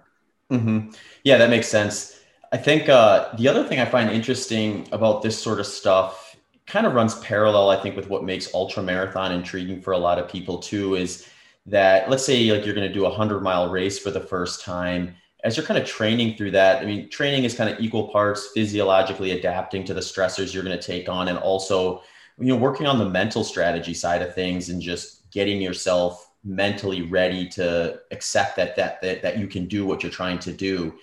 Mm-hmm. 0.51 0.90
Yeah, 1.24 1.38
that 1.38 1.51
makes 1.51 1.68
sense. 1.68 2.20
I 2.53 2.59
think 2.59 2.88
uh, 2.88 3.34
the 3.36 3.49
other 3.49 3.64
thing 3.64 3.80
I 3.80 3.86
find 3.86 4.11
interesting 4.11 4.86
about 4.93 5.22
this 5.22 5.40
sort 5.40 5.59
of 5.61 5.66
stuff 5.66 6.36
kind 6.66 6.86
of 6.86 6.95
runs 6.95 7.18
parallel, 7.20 7.70
I 7.70 7.76
think, 7.76 7.97
with 7.97 8.09
what 8.09 8.24
makes 8.24 8.53
ultra 8.55 8.82
marathon 8.82 9.32
intriguing 9.32 9.80
for 9.80 9.93
a 9.93 9.99
lot 9.99 10.18
of 10.18 10.28
people 10.28 10.59
too. 10.59 10.95
Is 10.95 11.28
that 11.66 12.11
let's 12.11 12.24
say 12.24 12.51
like 12.53 12.64
you're 12.66 12.74
going 12.74 12.86
to 12.86 12.93
do 12.93 13.07
a 13.07 13.11
hundred 13.11 13.43
mile 13.43 13.70
race 13.70 13.99
for 13.99 14.11
the 14.11 14.20
first 14.20 14.64
time. 14.64 15.14
As 15.45 15.57
you're 15.57 15.66
kind 15.66 15.80
of 15.80 15.86
training 15.86 16.36
through 16.36 16.53
that, 16.53 16.82
I 16.82 16.86
mean, 16.86 17.09
training 17.09 17.45
is 17.45 17.55
kind 17.55 17.68
of 17.68 17.80
equal 17.80 18.09
parts 18.09 18.51
physiologically 18.55 19.32
adapting 19.32 19.84
to 19.84 19.95
the 19.95 20.01
stressors 20.01 20.55
you're 20.55 20.62
going 20.62 20.78
to 20.78 20.86
take 20.86 21.09
on, 21.09 21.28
and 21.28 21.38
also, 21.38 22.03
you 22.39 22.47
know, 22.47 22.57
working 22.57 22.87
on 22.87 22.99
the 22.99 23.09
mental 23.09 23.45
strategy 23.45 23.95
side 23.95 24.22
of 24.22 24.35
things 24.35 24.68
and 24.68 24.80
just 24.80 25.30
getting 25.30 25.61
yourself 25.61 26.30
mentally 26.45 27.03
ready 27.03 27.49
to 27.49 28.01
accept 28.11 28.57
that 28.57 28.74
that 28.76 29.01
that, 29.01 29.22
that 29.22 29.39
you 29.39 29.47
can 29.47 29.66
do 29.66 29.87
what 29.87 30.03
you're 30.03 30.12
trying 30.12 30.39
to 30.41 30.53
do. 30.53 30.95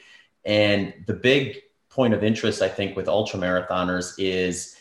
And 0.45 0.93
the 1.07 1.13
big 1.13 1.61
point 1.89 2.13
of 2.13 2.23
interest, 2.23 2.61
I 2.61 2.69
think, 2.69 2.95
with 2.95 3.07
ultra 3.07 3.39
marathoners 3.39 4.13
is 4.17 4.75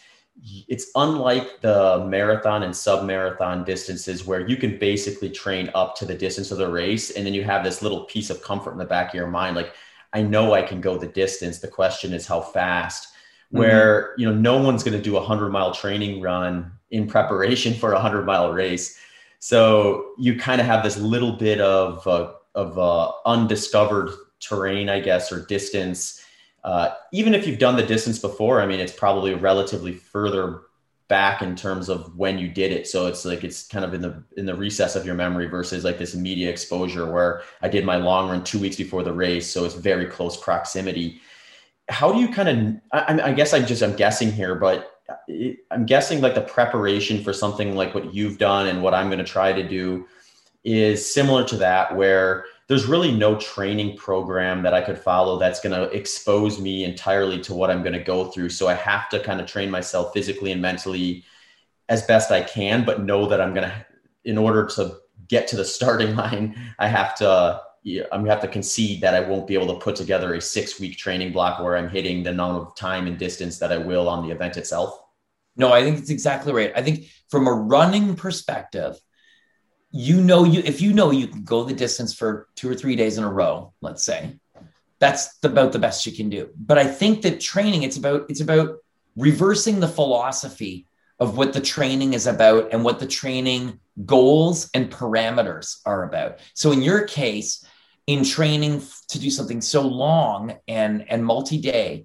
it's 0.68 0.90
unlike 0.94 1.60
the 1.60 2.04
marathon 2.06 2.62
and 2.62 2.74
sub 2.74 3.04
marathon 3.04 3.64
distances 3.64 4.24
where 4.24 4.46
you 4.48 4.56
can 4.56 4.78
basically 4.78 5.30
train 5.30 5.70
up 5.74 5.96
to 5.96 6.04
the 6.04 6.14
distance 6.14 6.50
of 6.50 6.58
the 6.58 6.70
race 6.70 7.10
and 7.10 7.26
then 7.26 7.34
you 7.34 7.42
have 7.42 7.64
this 7.64 7.82
little 7.82 8.04
piece 8.04 8.30
of 8.30 8.42
comfort 8.42 8.72
in 8.72 8.78
the 8.78 8.84
back 8.84 9.08
of 9.08 9.14
your 9.14 9.26
mind 9.26 9.56
like 9.56 9.74
i 10.12 10.22
know 10.22 10.54
i 10.54 10.62
can 10.62 10.80
go 10.80 10.96
the 10.96 11.08
distance 11.08 11.58
the 11.58 11.66
question 11.66 12.12
is 12.12 12.26
how 12.26 12.40
fast 12.40 13.14
mm-hmm. 13.48 13.58
where 13.58 14.14
you 14.16 14.26
know 14.26 14.34
no 14.34 14.62
one's 14.62 14.82
going 14.82 14.96
to 14.96 15.02
do 15.02 15.16
a 15.16 15.20
100 15.20 15.50
mile 15.50 15.72
training 15.72 16.20
run 16.20 16.70
in 16.90 17.06
preparation 17.06 17.74
for 17.74 17.90
a 17.90 17.94
100 17.94 18.24
mile 18.24 18.52
race 18.52 18.98
so 19.40 20.12
you 20.18 20.36
kind 20.36 20.60
of 20.60 20.66
have 20.66 20.82
this 20.82 20.96
little 20.98 21.32
bit 21.32 21.60
of 21.60 22.06
uh, 22.06 22.32
of 22.54 22.78
uh, 22.78 23.12
undiscovered 23.26 24.10
terrain 24.40 24.88
i 24.88 25.00
guess 25.00 25.32
or 25.32 25.44
distance 25.46 26.24
uh, 26.64 26.94
even 27.12 27.34
if 27.34 27.46
you've 27.46 27.58
done 27.58 27.76
the 27.76 27.82
distance 27.82 28.18
before, 28.18 28.60
I 28.60 28.66
mean, 28.66 28.80
it's 28.80 28.92
probably 28.92 29.34
relatively 29.34 29.92
further 29.92 30.62
back 31.08 31.40
in 31.40 31.56
terms 31.56 31.88
of 31.88 32.14
when 32.16 32.38
you 32.38 32.48
did 32.48 32.70
it. 32.72 32.86
So 32.86 33.06
it's 33.06 33.24
like 33.24 33.42
it's 33.42 33.66
kind 33.66 33.84
of 33.84 33.94
in 33.94 34.02
the 34.02 34.22
in 34.36 34.44
the 34.44 34.54
recess 34.54 34.94
of 34.94 35.06
your 35.06 35.14
memory 35.14 35.46
versus 35.46 35.84
like 35.84 35.98
this 35.98 36.14
immediate 36.14 36.50
exposure 36.50 37.10
where 37.10 37.42
I 37.62 37.68
did 37.68 37.86
my 37.86 37.96
long 37.96 38.28
run 38.28 38.44
two 38.44 38.58
weeks 38.58 38.76
before 38.76 39.02
the 39.02 39.12
race, 39.12 39.50
so 39.50 39.64
it's 39.64 39.74
very 39.74 40.06
close 40.06 40.36
proximity. 40.36 41.20
How 41.88 42.12
do 42.12 42.18
you 42.18 42.28
kind 42.28 42.48
of? 42.48 42.80
I, 42.92 43.30
I 43.30 43.32
guess 43.32 43.54
I'm 43.54 43.66
just 43.66 43.82
I'm 43.82 43.96
guessing 43.96 44.32
here, 44.32 44.54
but 44.54 45.00
uh, 45.08 45.14
I'm 45.70 45.86
guessing 45.86 46.20
like 46.20 46.34
the 46.34 46.42
preparation 46.42 47.22
for 47.22 47.32
something 47.32 47.74
like 47.74 47.94
what 47.94 48.12
you've 48.14 48.38
done 48.38 48.66
and 48.66 48.82
what 48.82 48.94
I'm 48.94 49.08
going 49.08 49.18
to 49.18 49.24
try 49.24 49.52
to 49.52 49.66
do 49.66 50.06
is 50.64 51.12
similar 51.12 51.44
to 51.44 51.56
that, 51.56 51.96
where 51.96 52.44
there's 52.68 52.84
really 52.84 53.10
no 53.10 53.36
training 53.36 53.96
program 53.96 54.62
that 54.62 54.74
I 54.74 54.82
could 54.82 54.98
follow 54.98 55.38
that's 55.38 55.60
going 55.60 55.74
to 55.74 55.90
expose 55.96 56.60
me 56.60 56.84
entirely 56.84 57.40
to 57.40 57.54
what 57.54 57.70
I'm 57.70 57.82
going 57.82 57.94
to 57.94 58.04
go 58.04 58.26
through. 58.26 58.50
So 58.50 58.68
I 58.68 58.74
have 58.74 59.08
to 59.08 59.20
kind 59.20 59.40
of 59.40 59.46
train 59.46 59.70
myself 59.70 60.12
physically 60.12 60.52
and 60.52 60.60
mentally 60.60 61.24
as 61.88 62.02
best 62.02 62.30
I 62.30 62.42
can, 62.42 62.84
but 62.84 63.02
know 63.02 63.26
that 63.26 63.40
I'm 63.40 63.54
going 63.54 63.68
to, 63.68 63.86
in 64.24 64.36
order 64.36 64.66
to 64.66 64.98
get 65.28 65.48
to 65.48 65.56
the 65.56 65.64
starting 65.76 66.14
line, 66.14 66.56
I 66.78 66.88
have 66.88 67.14
to, 67.16 67.62
I'm 68.12 68.20
going 68.20 68.24
to 68.26 68.30
have 68.30 68.42
to 68.42 68.48
concede 68.48 69.00
that 69.00 69.14
I 69.14 69.20
won't 69.20 69.46
be 69.46 69.54
able 69.54 69.72
to 69.74 69.80
put 69.80 69.96
together 69.96 70.34
a 70.34 70.40
six 70.40 70.78
week 70.80 70.96
training 70.96 71.32
block 71.32 71.60
where 71.60 71.76
I'm 71.76 71.88
hitting 71.88 72.22
the 72.22 72.30
amount 72.30 72.62
of 72.62 72.76
time 72.76 73.06
and 73.06 73.18
distance 73.18 73.58
that 73.58 73.72
I 73.72 73.78
will 73.78 74.08
on 74.08 74.26
the 74.26 74.32
event 74.32 74.56
itself. 74.56 75.00
No, 75.56 75.72
I 75.72 75.82
think 75.82 75.98
it's 75.98 76.10
exactly 76.10 76.52
right. 76.52 76.72
I 76.76 76.82
think 76.82 77.08
from 77.28 77.46
a 77.46 77.52
running 77.52 78.14
perspective, 78.14 79.00
you 79.90 80.20
know 80.20 80.44
you 80.44 80.62
if 80.64 80.80
you 80.80 80.92
know 80.92 81.10
you 81.10 81.26
can 81.26 81.44
go 81.44 81.64
the 81.64 81.74
distance 81.74 82.12
for 82.12 82.48
two 82.54 82.68
or 82.68 82.74
three 82.74 82.96
days 82.96 83.16
in 83.16 83.24
a 83.24 83.32
row 83.32 83.72
let's 83.80 84.04
say 84.04 84.38
that's 84.98 85.38
about 85.42 85.72
the 85.72 85.78
best 85.78 86.04
you 86.04 86.12
can 86.12 86.28
do 86.28 86.50
but 86.56 86.78
i 86.78 86.86
think 86.86 87.22
that 87.22 87.40
training 87.40 87.82
it's 87.82 87.96
about 87.96 88.26
it's 88.28 88.40
about 88.40 88.78
reversing 89.16 89.80
the 89.80 89.88
philosophy 89.88 90.86
of 91.20 91.36
what 91.36 91.52
the 91.52 91.60
training 91.60 92.12
is 92.12 92.26
about 92.26 92.68
and 92.72 92.84
what 92.84 93.00
the 93.00 93.06
training 93.06 93.80
goals 94.04 94.70
and 94.74 94.90
parameters 94.90 95.80
are 95.86 96.04
about 96.04 96.38
so 96.52 96.70
in 96.70 96.82
your 96.82 97.04
case 97.04 97.64
in 98.08 98.24
training 98.24 98.82
to 99.06 99.20
do 99.20 99.30
something 99.30 99.60
so 99.60 99.82
long 99.82 100.56
and 100.66 101.08
and 101.08 101.24
multi-day 101.24 102.04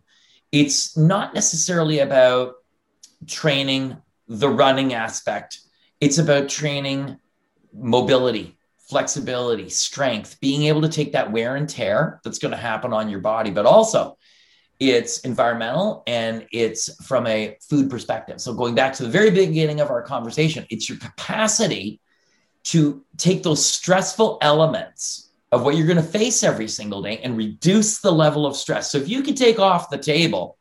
it's 0.51 0.95
not 0.95 1.33
necessarily 1.33 1.99
about 1.99 2.53
training 3.25 3.97
the 4.27 4.49
running 4.49 4.93
aspect 4.93 5.59
it's 5.99 6.17
about 6.17 6.49
training 6.49 7.17
mobility, 7.73 8.57
flexibility, 8.89 9.69
strength, 9.69 10.37
being 10.39 10.63
able 10.63 10.81
to 10.81 10.89
take 10.89 11.13
that 11.13 11.31
wear 11.31 11.55
and 11.55 11.67
tear 11.67 12.19
that's 12.23 12.39
going 12.39 12.51
to 12.51 12.57
happen 12.57 12.93
on 12.93 13.09
your 13.09 13.19
body, 13.19 13.51
but 13.51 13.65
also 13.65 14.17
it's 14.79 15.19
environmental 15.21 16.03
and 16.07 16.45
it's 16.51 16.93
from 17.05 17.25
a 17.27 17.57
food 17.69 17.89
perspective. 17.89 18.41
So, 18.41 18.53
going 18.53 18.75
back 18.75 18.93
to 18.93 19.03
the 19.03 19.09
very 19.09 19.31
beginning 19.31 19.79
of 19.79 19.89
our 19.89 20.01
conversation, 20.01 20.65
it's 20.69 20.89
your 20.89 20.97
capacity 20.97 21.99
to 22.65 23.03
take 23.17 23.43
those 23.43 23.65
stressful 23.65 24.37
elements 24.41 25.22
of 25.53 25.63
what 25.63 25.77
you're 25.77 25.87
going 25.87 25.95
to 25.95 26.03
face 26.03 26.43
every 26.43 26.67
single 26.67 27.01
day 27.01 27.19
and 27.19 27.37
reduce 27.37 27.99
the 27.99 28.11
level 28.11 28.45
of 28.45 28.57
stress. 28.57 28.91
So, 28.91 28.97
if 28.97 29.07
you 29.07 29.23
can 29.23 29.35
take 29.35 29.59
off 29.59 29.89
the 29.89 29.97
table, 29.97 30.57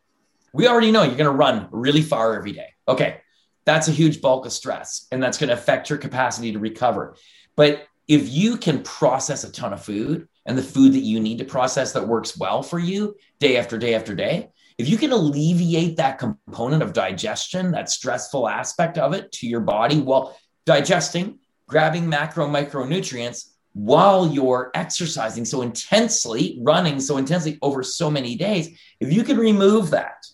we 0.52 0.68
already 0.68 0.92
know 0.92 1.02
you're 1.02 1.16
going 1.16 1.24
to 1.24 1.30
run 1.30 1.66
really 1.72 2.02
far 2.02 2.36
every 2.36 2.52
day. 2.52 2.68
Okay 2.86 3.18
that's 3.64 3.88
a 3.88 3.92
huge 3.92 4.20
bulk 4.20 4.46
of 4.46 4.52
stress 4.52 5.06
and 5.12 5.22
that's 5.22 5.38
going 5.38 5.48
to 5.48 5.54
affect 5.54 5.90
your 5.90 5.98
capacity 5.98 6.52
to 6.52 6.58
recover. 6.58 7.16
But 7.56 7.86
if 8.08 8.28
you 8.28 8.56
can 8.56 8.82
process 8.82 9.44
a 9.44 9.52
ton 9.52 9.72
of 9.72 9.82
food 9.82 10.28
and 10.46 10.58
the 10.58 10.62
food 10.62 10.92
that 10.94 11.00
you 11.00 11.20
need 11.20 11.38
to 11.38 11.44
process 11.44 11.92
that 11.92 12.06
works 12.06 12.36
well 12.36 12.62
for 12.62 12.78
you 12.78 13.16
day 13.38 13.56
after 13.56 13.78
day 13.78 13.94
after 13.94 14.14
day, 14.14 14.50
if 14.78 14.88
you 14.88 14.96
can 14.96 15.12
alleviate 15.12 15.96
that 15.96 16.18
component 16.18 16.82
of 16.82 16.92
digestion, 16.92 17.70
that 17.72 17.90
stressful 17.90 18.48
aspect 18.48 18.98
of 18.98 19.12
it 19.12 19.30
to 19.32 19.46
your 19.46 19.60
body 19.60 20.00
while 20.00 20.36
digesting, 20.66 21.38
grabbing 21.68 22.08
macro 22.08 22.48
micronutrients 22.48 23.50
while 23.74 24.28
you're 24.28 24.70
exercising 24.74 25.44
so 25.44 25.62
intensely, 25.62 26.58
running 26.60 27.00
so 27.00 27.16
intensely 27.16 27.58
over 27.62 27.82
so 27.82 28.10
many 28.10 28.36
days, 28.36 28.78
if 29.00 29.12
you 29.12 29.24
can 29.24 29.36
remove 29.36 29.90
that 29.90 30.26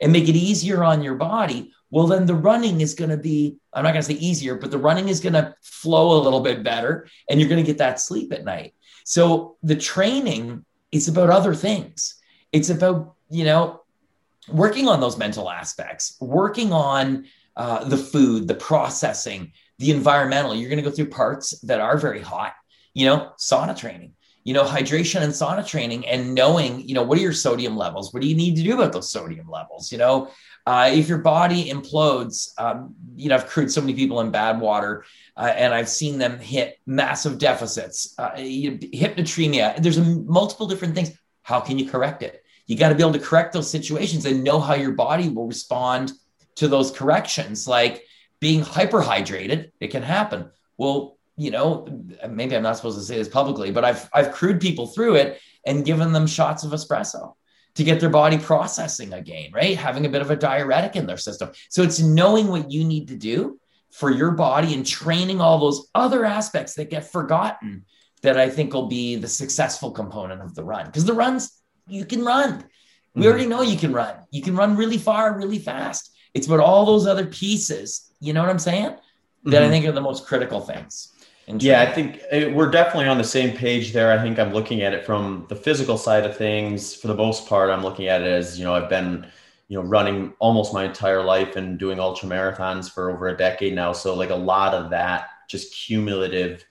and 0.00 0.12
make 0.12 0.28
it 0.28 0.36
easier 0.36 0.84
on 0.84 1.02
your 1.02 1.14
body, 1.14 1.72
well, 1.90 2.06
then 2.06 2.26
the 2.26 2.34
running 2.34 2.80
is 2.80 2.94
going 2.94 3.10
to 3.10 3.16
be, 3.16 3.56
I'm 3.72 3.84
not 3.84 3.92
going 3.92 4.02
to 4.02 4.08
say 4.12 4.18
easier, 4.18 4.54
but 4.56 4.70
the 4.70 4.78
running 4.78 5.08
is 5.08 5.20
going 5.20 5.34
to 5.34 5.54
flow 5.62 6.18
a 6.18 6.22
little 6.22 6.40
bit 6.40 6.62
better 6.62 7.06
and 7.28 7.38
you're 7.38 7.48
going 7.48 7.62
to 7.62 7.66
get 7.66 7.78
that 7.78 8.00
sleep 8.00 8.32
at 8.32 8.44
night. 8.44 8.74
So 9.04 9.56
the 9.62 9.76
training 9.76 10.64
is 10.90 11.08
about 11.08 11.30
other 11.30 11.54
things. 11.54 12.14
It's 12.50 12.70
about, 12.70 13.14
you 13.30 13.44
know, 13.44 13.82
working 14.48 14.88
on 14.88 15.00
those 15.00 15.18
mental 15.18 15.50
aspects, 15.50 16.16
working 16.20 16.72
on 16.72 17.26
uh, 17.56 17.84
the 17.84 17.96
food, 17.96 18.48
the 18.48 18.54
processing, 18.54 19.52
the 19.78 19.90
environmental. 19.90 20.54
You're 20.54 20.70
going 20.70 20.82
to 20.82 20.88
go 20.88 20.94
through 20.94 21.10
parts 21.10 21.58
that 21.60 21.80
are 21.80 21.98
very 21.98 22.20
hot, 22.20 22.54
you 22.94 23.06
know, 23.06 23.32
sauna 23.38 23.76
training 23.76 24.14
you 24.44 24.54
know, 24.54 24.64
hydration 24.64 25.22
and 25.22 25.32
sauna 25.32 25.66
training 25.66 26.06
and 26.06 26.34
knowing, 26.34 26.86
you 26.86 26.94
know, 26.94 27.02
what 27.02 27.16
are 27.16 27.20
your 27.20 27.32
sodium 27.32 27.76
levels? 27.76 28.12
What 28.12 28.22
do 28.22 28.28
you 28.28 28.34
need 28.34 28.56
to 28.56 28.62
do 28.62 28.74
about 28.74 28.92
those 28.92 29.10
sodium 29.10 29.48
levels? 29.48 29.92
You 29.92 29.98
know, 29.98 30.30
uh, 30.66 30.90
if 30.92 31.08
your 31.08 31.18
body 31.18 31.70
implodes, 31.70 32.50
um, 32.58 32.94
you 33.14 33.28
know, 33.28 33.36
I've 33.36 33.46
crewed 33.46 33.70
so 33.70 33.80
many 33.80 33.94
people 33.94 34.20
in 34.20 34.32
Badwater 34.32 35.02
uh, 35.36 35.52
and 35.54 35.72
I've 35.72 35.88
seen 35.88 36.18
them 36.18 36.38
hit 36.38 36.78
massive 36.86 37.38
deficits, 37.38 38.14
uh, 38.18 38.30
hyponatremia. 38.30 39.80
There's 39.80 39.98
a, 39.98 40.04
multiple 40.04 40.66
different 40.66 40.94
things. 40.94 41.12
How 41.42 41.60
can 41.60 41.78
you 41.78 41.88
correct 41.88 42.22
it? 42.22 42.42
You 42.66 42.76
got 42.76 42.88
to 42.88 42.94
be 42.94 43.02
able 43.02 43.12
to 43.12 43.18
correct 43.18 43.52
those 43.52 43.70
situations 43.70 44.24
and 44.24 44.42
know 44.42 44.58
how 44.58 44.74
your 44.74 44.92
body 44.92 45.28
will 45.28 45.46
respond 45.46 46.12
to 46.56 46.68
those 46.68 46.90
corrections. 46.90 47.68
Like 47.68 48.04
being 48.40 48.62
hyperhydrated, 48.62 49.70
it 49.80 49.88
can 49.88 50.02
happen. 50.02 50.50
Well, 50.78 51.18
you 51.36 51.50
know, 51.50 51.86
maybe 52.28 52.56
I'm 52.56 52.62
not 52.62 52.76
supposed 52.76 52.98
to 52.98 53.04
say 53.04 53.16
this 53.16 53.28
publicly, 53.28 53.70
but 53.70 53.84
I've 53.84 54.08
I've 54.12 54.32
crewed 54.32 54.60
people 54.60 54.86
through 54.86 55.16
it 55.16 55.40
and 55.66 55.84
given 55.84 56.12
them 56.12 56.26
shots 56.26 56.64
of 56.64 56.72
espresso 56.72 57.34
to 57.74 57.84
get 57.84 58.00
their 58.00 58.10
body 58.10 58.38
processing 58.38 59.12
again, 59.12 59.50
right? 59.52 59.76
Having 59.76 60.06
a 60.06 60.10
bit 60.10 60.22
of 60.22 60.30
a 60.30 60.36
diuretic 60.36 60.96
in 60.96 61.06
their 61.06 61.16
system. 61.16 61.50
So 61.70 61.82
it's 61.82 62.00
knowing 62.00 62.48
what 62.48 62.70
you 62.70 62.84
need 62.84 63.08
to 63.08 63.16
do 63.16 63.58
for 63.90 64.10
your 64.10 64.32
body 64.32 64.74
and 64.74 64.86
training 64.86 65.40
all 65.40 65.58
those 65.58 65.88
other 65.94 66.24
aspects 66.24 66.74
that 66.74 66.90
get 66.90 67.10
forgotten 67.10 67.84
that 68.22 68.38
I 68.38 68.48
think 68.48 68.72
will 68.72 68.88
be 68.88 69.16
the 69.16 69.28
successful 69.28 69.90
component 69.90 70.42
of 70.42 70.54
the 70.54 70.64
run. 70.64 70.86
Because 70.86 71.04
the 71.04 71.12
runs, 71.12 71.62
you 71.86 72.04
can 72.04 72.24
run. 72.24 72.64
We 73.14 73.22
mm-hmm. 73.22 73.28
already 73.28 73.46
know 73.46 73.62
you 73.62 73.78
can 73.78 73.92
run. 73.92 74.16
You 74.30 74.42
can 74.42 74.56
run 74.56 74.76
really 74.76 74.98
far, 74.98 75.36
really 75.36 75.58
fast. 75.58 76.14
It's 76.34 76.46
about 76.46 76.60
all 76.60 76.86
those 76.86 77.06
other 77.06 77.26
pieces, 77.26 78.10
you 78.20 78.32
know 78.32 78.40
what 78.40 78.50
I'm 78.50 78.58
saying? 78.58 78.96
That 79.44 79.50
mm-hmm. 79.50 79.64
I 79.64 79.68
think 79.68 79.86
are 79.86 79.92
the 79.92 80.00
most 80.00 80.26
critical 80.26 80.60
things. 80.60 81.12
Yeah, 81.46 81.82
I 81.82 81.92
think 81.92 82.20
uh, 82.32 82.50
we're 82.50 82.70
definitely 82.70 83.08
on 83.08 83.18
the 83.18 83.24
same 83.24 83.56
page 83.56 83.92
there. 83.92 84.12
I 84.12 84.22
think 84.22 84.38
I'm 84.38 84.52
looking 84.52 84.82
at 84.82 84.94
it 84.94 85.04
from 85.04 85.46
the 85.48 85.56
physical 85.56 85.98
side 85.98 86.24
of 86.24 86.36
things. 86.36 86.94
For 86.94 87.08
the 87.08 87.16
most 87.16 87.48
part, 87.48 87.68
I'm 87.68 87.82
looking 87.82 88.06
at 88.06 88.22
it 88.22 88.28
as, 88.28 88.58
you 88.58 88.64
know, 88.64 88.74
I've 88.74 88.88
been, 88.88 89.26
you 89.72 89.78
know 89.78 89.84
running 89.88 90.34
almost 90.38 90.74
my 90.74 90.84
entire 90.84 91.24
life 91.24 91.56
and 91.56 91.78
doing 91.78 91.98
ultra 91.98 92.28
marathons 92.28 92.92
for 92.92 93.10
over 93.10 93.28
a 93.28 93.36
decade 93.36 93.74
now 93.74 93.90
so 93.90 94.14
like 94.14 94.28
a 94.28 94.34
lot 94.34 94.74
of 94.74 94.90
that 94.90 95.30
just 95.48 95.74
cumulative 95.74 96.62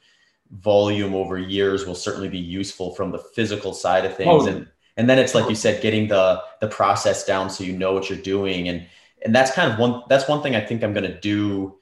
volume 0.52 1.16
over 1.16 1.40
years 1.40 1.88
will 1.88 1.96
certainly 1.96 2.30
be 2.30 2.38
useful 2.38 2.94
from 2.94 3.12
the 3.12 3.18
physical 3.18 3.74
side 3.74 4.06
of 4.06 4.16
things 4.16 4.28
totally. 4.28 4.52
and 4.52 4.68
and 4.98 5.10
then 5.10 5.18
it's 5.18 5.34
like 5.34 5.50
you 5.50 5.56
said 5.56 5.82
getting 5.82 6.08
the 6.10 6.44
the 6.60 6.68
process 6.68 7.26
down 7.26 7.50
so 7.50 7.64
you 7.64 7.76
know 7.76 7.92
what 7.92 8.08
you're 8.08 8.20
doing 8.20 8.70
and 8.70 8.86
and 9.26 9.34
that's 9.34 9.52
kind 9.52 9.72
of 9.74 9.80
one 9.80 10.04
that's 10.08 10.28
one 10.28 10.44
thing 10.44 10.56
i 10.56 10.62
think 10.62 10.84
i'm 10.84 10.94
going 10.94 11.12
to 11.12 11.20
do 11.22 11.76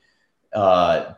uh 0.53 1.13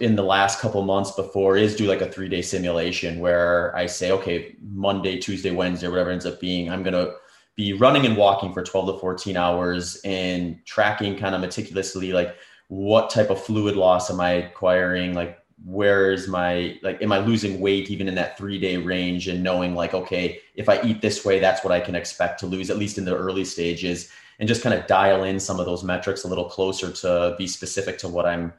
in 0.00 0.16
the 0.16 0.22
last 0.22 0.60
couple 0.60 0.82
months 0.82 1.12
before 1.12 1.56
is 1.56 1.76
do 1.76 1.86
like 1.86 2.00
a 2.00 2.10
three 2.10 2.28
day 2.28 2.40
simulation 2.40 3.20
where 3.20 3.74
i 3.76 3.84
say 3.84 4.10
okay 4.10 4.56
monday 4.62 5.18
tuesday 5.18 5.50
wednesday 5.50 5.88
whatever 5.88 6.10
ends 6.10 6.24
up 6.24 6.40
being 6.40 6.70
i'm 6.70 6.82
going 6.82 6.94
to 6.94 7.14
be 7.56 7.72
running 7.74 8.04
and 8.06 8.16
walking 8.16 8.52
for 8.52 8.62
12 8.62 8.94
to 8.94 9.00
14 9.00 9.36
hours 9.36 10.00
and 10.04 10.58
tracking 10.64 11.16
kind 11.16 11.34
of 11.34 11.40
meticulously 11.40 12.12
like 12.12 12.36
what 12.68 13.10
type 13.10 13.30
of 13.30 13.42
fluid 13.42 13.76
loss 13.76 14.10
am 14.10 14.20
i 14.20 14.30
acquiring? 14.30 15.14
Like 15.14 15.38
where 15.64 16.12
is 16.12 16.28
my 16.28 16.78
like 16.82 17.00
am 17.00 17.12
i 17.12 17.18
losing 17.18 17.60
weight 17.60 17.90
even 17.90 18.08
in 18.08 18.14
that 18.14 18.36
three 18.36 18.58
day 18.58 18.76
range 18.76 19.28
and 19.28 19.42
knowing 19.42 19.74
like 19.74 19.94
okay 19.94 20.38
if 20.56 20.68
i 20.68 20.82
eat 20.82 21.00
this 21.00 21.24
way 21.24 21.38
that's 21.38 21.64
what 21.64 21.72
i 21.72 21.80
can 21.80 21.94
expect 21.94 22.40
to 22.40 22.46
lose 22.46 22.70
at 22.70 22.76
least 22.76 22.98
in 22.98 23.04
the 23.04 23.16
early 23.16 23.44
stages 23.44 24.10
and 24.40 24.48
just 24.48 24.62
kind 24.62 24.78
of 24.78 24.86
dial 24.86 25.22
in 25.22 25.38
some 25.38 25.60
of 25.60 25.64
those 25.64 25.84
metrics 25.84 26.24
a 26.24 26.28
little 26.28 26.44
closer 26.44 26.90
to 26.90 27.34
be 27.38 27.46
specific 27.46 27.96
to 27.96 28.08
what 28.08 28.26
i'm 28.26 28.52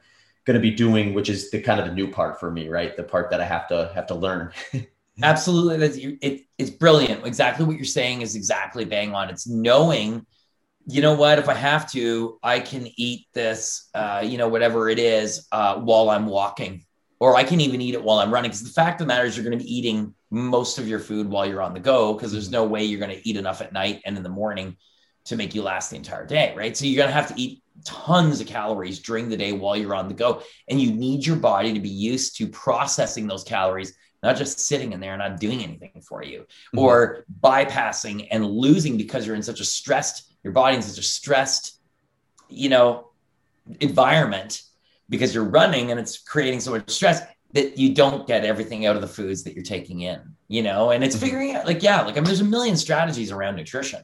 going 0.46 0.54
to 0.54 0.60
be 0.60 0.70
doing 0.70 1.12
which 1.12 1.28
is 1.28 1.50
the 1.50 1.60
kind 1.60 1.80
of 1.80 1.86
the 1.86 1.92
new 1.92 2.10
part 2.10 2.40
for 2.40 2.50
me 2.50 2.68
right 2.68 2.96
the 2.96 3.02
part 3.02 3.30
that 3.30 3.40
i 3.40 3.44
have 3.44 3.68
to 3.68 3.90
have 3.94 4.06
to 4.06 4.14
learn 4.14 4.52
Absolutely. 5.22 5.78
That's 5.78 5.96
it, 5.96 6.42
it's 6.58 6.70
brilliant. 6.70 7.26
Exactly 7.26 7.64
what 7.64 7.76
you're 7.76 7.84
saying 7.84 8.22
is 8.22 8.36
exactly 8.36 8.84
bang 8.84 9.14
on. 9.14 9.30
It's 9.30 9.46
knowing, 9.46 10.26
you 10.86 11.00
know 11.00 11.14
what, 11.14 11.38
if 11.38 11.48
I 11.48 11.54
have 11.54 11.90
to, 11.92 12.38
I 12.42 12.60
can 12.60 12.88
eat 12.96 13.26
this, 13.32 13.88
uh, 13.94 14.22
you 14.24 14.38
know, 14.38 14.48
whatever 14.48 14.88
it 14.88 14.98
is, 14.98 15.46
uh, 15.52 15.76
while 15.76 16.10
I'm 16.10 16.26
walking, 16.26 16.84
or 17.18 17.34
I 17.34 17.44
can 17.44 17.60
even 17.60 17.80
eat 17.80 17.94
it 17.94 18.02
while 18.02 18.18
I'm 18.18 18.32
running. 18.32 18.50
Because 18.50 18.62
the 18.62 18.70
fact 18.70 19.00
of 19.00 19.06
the 19.06 19.12
matter 19.12 19.24
is, 19.24 19.36
you're 19.36 19.44
going 19.44 19.58
to 19.58 19.64
be 19.64 19.74
eating 19.74 20.14
most 20.30 20.78
of 20.78 20.86
your 20.86 20.98
food 20.98 21.28
while 21.28 21.46
you're 21.46 21.62
on 21.62 21.72
the 21.72 21.80
go, 21.80 22.12
because 22.12 22.30
there's 22.30 22.50
no 22.50 22.64
way 22.64 22.84
you're 22.84 23.00
going 23.00 23.16
to 23.16 23.28
eat 23.28 23.36
enough 23.36 23.62
at 23.62 23.72
night 23.72 24.02
and 24.04 24.16
in 24.16 24.22
the 24.22 24.28
morning 24.28 24.76
to 25.24 25.36
make 25.36 25.54
you 25.54 25.62
last 25.62 25.90
the 25.90 25.96
entire 25.96 26.26
day, 26.26 26.54
right? 26.54 26.76
So 26.76 26.84
you're 26.84 26.98
going 26.98 27.08
to 27.08 27.14
have 27.14 27.34
to 27.34 27.40
eat 27.40 27.62
tons 27.84 28.40
of 28.40 28.46
calories 28.46 28.98
during 29.00 29.28
the 29.28 29.36
day 29.36 29.52
while 29.52 29.76
you're 29.76 29.94
on 29.94 30.08
the 30.08 30.14
go. 30.14 30.42
And 30.68 30.80
you 30.80 30.92
need 30.92 31.26
your 31.26 31.36
body 31.36 31.72
to 31.72 31.80
be 31.80 31.88
used 31.88 32.36
to 32.38 32.46
processing 32.48 33.26
those 33.26 33.44
calories 33.44 33.94
not 34.22 34.36
just 34.36 34.58
sitting 34.58 34.92
in 34.92 35.00
there 35.00 35.12
and 35.12 35.20
not 35.20 35.38
doing 35.40 35.62
anything 35.62 36.02
for 36.02 36.22
you 36.22 36.40
mm-hmm. 36.40 36.78
or 36.78 37.24
bypassing 37.42 38.26
and 38.30 38.44
losing 38.44 38.96
because 38.96 39.26
you're 39.26 39.36
in 39.36 39.42
such 39.42 39.60
a 39.60 39.64
stressed 39.64 40.32
your 40.42 40.52
body 40.52 40.76
in 40.76 40.82
such 40.82 40.98
a 40.98 41.02
stressed 41.02 41.80
you 42.48 42.68
know 42.68 43.08
environment 43.80 44.62
because 45.08 45.34
you're 45.34 45.44
running 45.44 45.90
and 45.90 46.00
it's 46.00 46.18
creating 46.18 46.60
so 46.60 46.72
much 46.72 46.90
stress 46.90 47.22
that 47.52 47.78
you 47.78 47.94
don't 47.94 48.26
get 48.26 48.44
everything 48.44 48.86
out 48.86 48.96
of 48.96 49.02
the 49.02 49.08
foods 49.08 49.44
that 49.44 49.54
you're 49.54 49.64
taking 49.64 50.00
in 50.00 50.20
you 50.48 50.62
know 50.62 50.90
and 50.90 51.04
it's 51.04 51.16
mm-hmm. 51.16 51.24
figuring 51.24 51.54
out 51.54 51.66
like 51.66 51.82
yeah 51.82 52.02
like 52.02 52.16
i 52.16 52.20
mean 52.20 52.24
there's 52.24 52.40
a 52.40 52.44
million 52.44 52.76
strategies 52.76 53.30
around 53.30 53.56
nutrition 53.56 54.02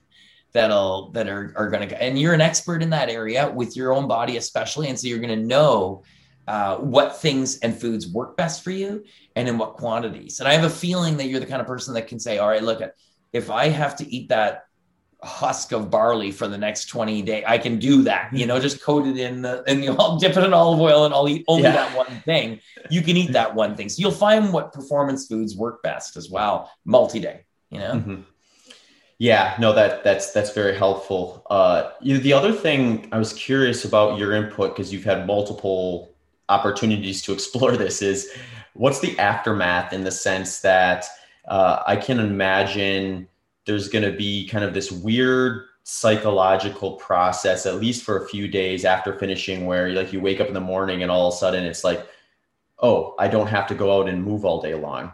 that'll 0.53 1.11
that 1.12 1.28
are, 1.28 1.53
are 1.57 1.70
going 1.70 1.88
to 1.88 2.03
and 2.03 2.18
you're 2.18 2.34
an 2.34 2.40
expert 2.40 2.82
in 2.82 2.90
that 2.90 3.09
area 3.09 3.50
with 3.50 3.76
your 3.76 3.92
own 3.92 4.07
body 4.07 4.36
especially 4.36 4.88
and 4.88 4.98
so 4.98 5.07
you're 5.07 5.18
going 5.18 5.28
to 5.28 5.46
know 5.46 6.03
uh, 6.48 6.76
what 6.78 7.16
things 7.16 7.59
and 7.61 7.78
foods 7.78 8.09
work 8.09 8.36
best 8.36 8.64
for 8.64 8.70
you 8.70 9.05
and 9.36 9.48
in 9.48 9.59
what 9.59 9.74
quantities. 9.74 10.40
And 10.40 10.48
I 10.48 10.55
have 10.55 10.64
a 10.64 10.70
feeling 10.70 11.16
that 11.18 11.28
you're 11.28 11.40
the 11.40 11.46
kind 11.46 11.61
of 11.61 11.66
person 11.66 11.94
that 11.94 12.09
can 12.09 12.18
say, 12.18 12.38
all 12.38 12.48
right, 12.48 12.62
look, 12.62 12.80
at 12.80 12.94
if 13.32 13.50
I 13.50 13.68
have 13.68 13.96
to 13.96 14.12
eat 14.12 14.28
that 14.30 14.64
husk 15.22 15.70
of 15.70 15.88
barley 15.88 16.32
for 16.32 16.48
the 16.48 16.59
next 16.59 16.86
20 16.86 17.22
days, 17.22 17.44
I 17.46 17.59
can 17.59 17.78
do 17.78 18.03
that, 18.03 18.30
you 18.32 18.46
know, 18.46 18.59
just 18.59 18.82
coat 18.82 19.07
it 19.07 19.16
in 19.18 19.42
the, 19.42 19.62
and 19.68 19.88
I'll 20.00 20.18
dip 20.18 20.36
it 20.36 20.42
in 20.42 20.53
olive 20.53 20.80
oil 20.80 21.05
and 21.05 21.14
I'll 21.14 21.28
eat 21.28 21.44
only 21.46 21.62
yeah. 21.62 21.72
that 21.72 21.96
one 21.96 22.20
thing. 22.24 22.61
You 22.90 23.03
can 23.03 23.16
eat 23.16 23.32
that 23.32 23.55
one 23.55 23.76
thing. 23.76 23.88
So 23.88 24.00
you'll 24.00 24.11
find 24.11 24.53
what 24.53 24.72
performance 24.72 25.28
foods 25.28 25.57
work 25.57 25.82
best 25.82 26.16
as 26.16 26.28
well, 26.28 26.72
multi-day, 26.84 27.44
you 27.70 27.78
know? 27.78 27.92
Mm-hmm. 27.92 28.20
Yeah, 29.22 29.54
no, 29.60 29.72
that 29.74 30.02
that's 30.02 30.32
that's 30.32 30.52
very 30.52 30.76
helpful. 30.76 31.46
Uh, 31.48 31.92
you 32.00 32.14
know, 32.14 32.20
the 32.20 32.32
other 32.32 32.50
thing 32.50 33.08
I 33.12 33.18
was 33.18 33.32
curious 33.32 33.84
about 33.84 34.18
your 34.18 34.32
input 34.32 34.74
because 34.74 34.92
you've 34.92 35.04
had 35.04 35.28
multiple 35.28 36.12
opportunities 36.48 37.22
to 37.22 37.32
explore 37.36 37.76
this 37.76 38.02
is 38.02 38.32
what's 38.72 38.98
the 38.98 39.16
aftermath 39.20 39.92
in 39.92 40.02
the 40.02 40.10
sense 40.10 40.58
that 40.62 41.04
uh, 41.46 41.84
I 41.86 41.94
can 41.94 42.18
imagine 42.18 43.28
there's 43.64 43.88
going 43.88 44.04
to 44.04 44.10
be 44.10 44.48
kind 44.48 44.64
of 44.64 44.74
this 44.74 44.90
weird 44.90 45.66
psychological 45.84 46.96
process, 46.96 47.64
at 47.64 47.76
least 47.76 48.02
for 48.02 48.24
a 48.24 48.28
few 48.28 48.48
days 48.48 48.84
after 48.84 49.16
finishing, 49.16 49.66
where 49.66 49.90
like 49.90 50.12
you 50.12 50.20
wake 50.20 50.40
up 50.40 50.48
in 50.48 50.54
the 50.54 50.60
morning 50.60 51.00
and 51.00 51.12
all 51.12 51.28
of 51.28 51.34
a 51.34 51.36
sudden 51.36 51.62
it's 51.62 51.84
like, 51.84 52.04
oh, 52.80 53.14
I 53.20 53.28
don't 53.28 53.46
have 53.46 53.68
to 53.68 53.76
go 53.76 54.00
out 54.00 54.08
and 54.08 54.24
move 54.24 54.44
all 54.44 54.60
day 54.60 54.74
long. 54.74 55.12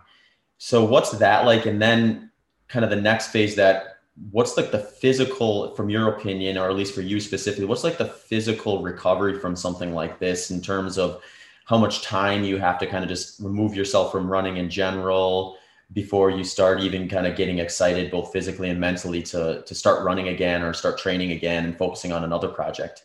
So 0.56 0.82
what's 0.82 1.10
that 1.18 1.44
like? 1.44 1.66
And 1.66 1.82
then 1.82 2.30
kind 2.68 2.86
of 2.86 2.90
the 2.90 2.96
next 2.96 3.28
phase 3.28 3.54
that 3.56 3.97
what's 4.30 4.56
like 4.56 4.70
the 4.70 4.78
physical 4.78 5.74
from 5.74 5.88
your 5.88 6.08
opinion 6.08 6.58
or 6.58 6.68
at 6.68 6.76
least 6.76 6.94
for 6.94 7.02
you 7.02 7.20
specifically 7.20 7.64
what's 7.64 7.84
like 7.84 7.98
the 7.98 8.04
physical 8.04 8.82
recovery 8.82 9.38
from 9.38 9.54
something 9.54 9.94
like 9.94 10.18
this 10.18 10.50
in 10.50 10.60
terms 10.60 10.98
of 10.98 11.22
how 11.66 11.78
much 11.78 12.02
time 12.02 12.44
you 12.44 12.56
have 12.56 12.78
to 12.78 12.86
kind 12.86 13.04
of 13.04 13.08
just 13.08 13.40
remove 13.40 13.74
yourself 13.74 14.10
from 14.10 14.30
running 14.30 14.56
in 14.56 14.70
general 14.70 15.58
before 15.92 16.30
you 16.30 16.44
start 16.44 16.80
even 16.80 17.08
kind 17.08 17.26
of 17.26 17.36
getting 17.36 17.58
excited 17.58 18.10
both 18.10 18.32
physically 18.32 18.70
and 18.70 18.80
mentally 18.80 19.22
to 19.22 19.62
to 19.66 19.74
start 19.74 20.04
running 20.04 20.28
again 20.28 20.62
or 20.62 20.72
start 20.72 20.98
training 20.98 21.32
again 21.32 21.64
and 21.64 21.78
focusing 21.78 22.12
on 22.12 22.24
another 22.24 22.48
project? 22.48 23.04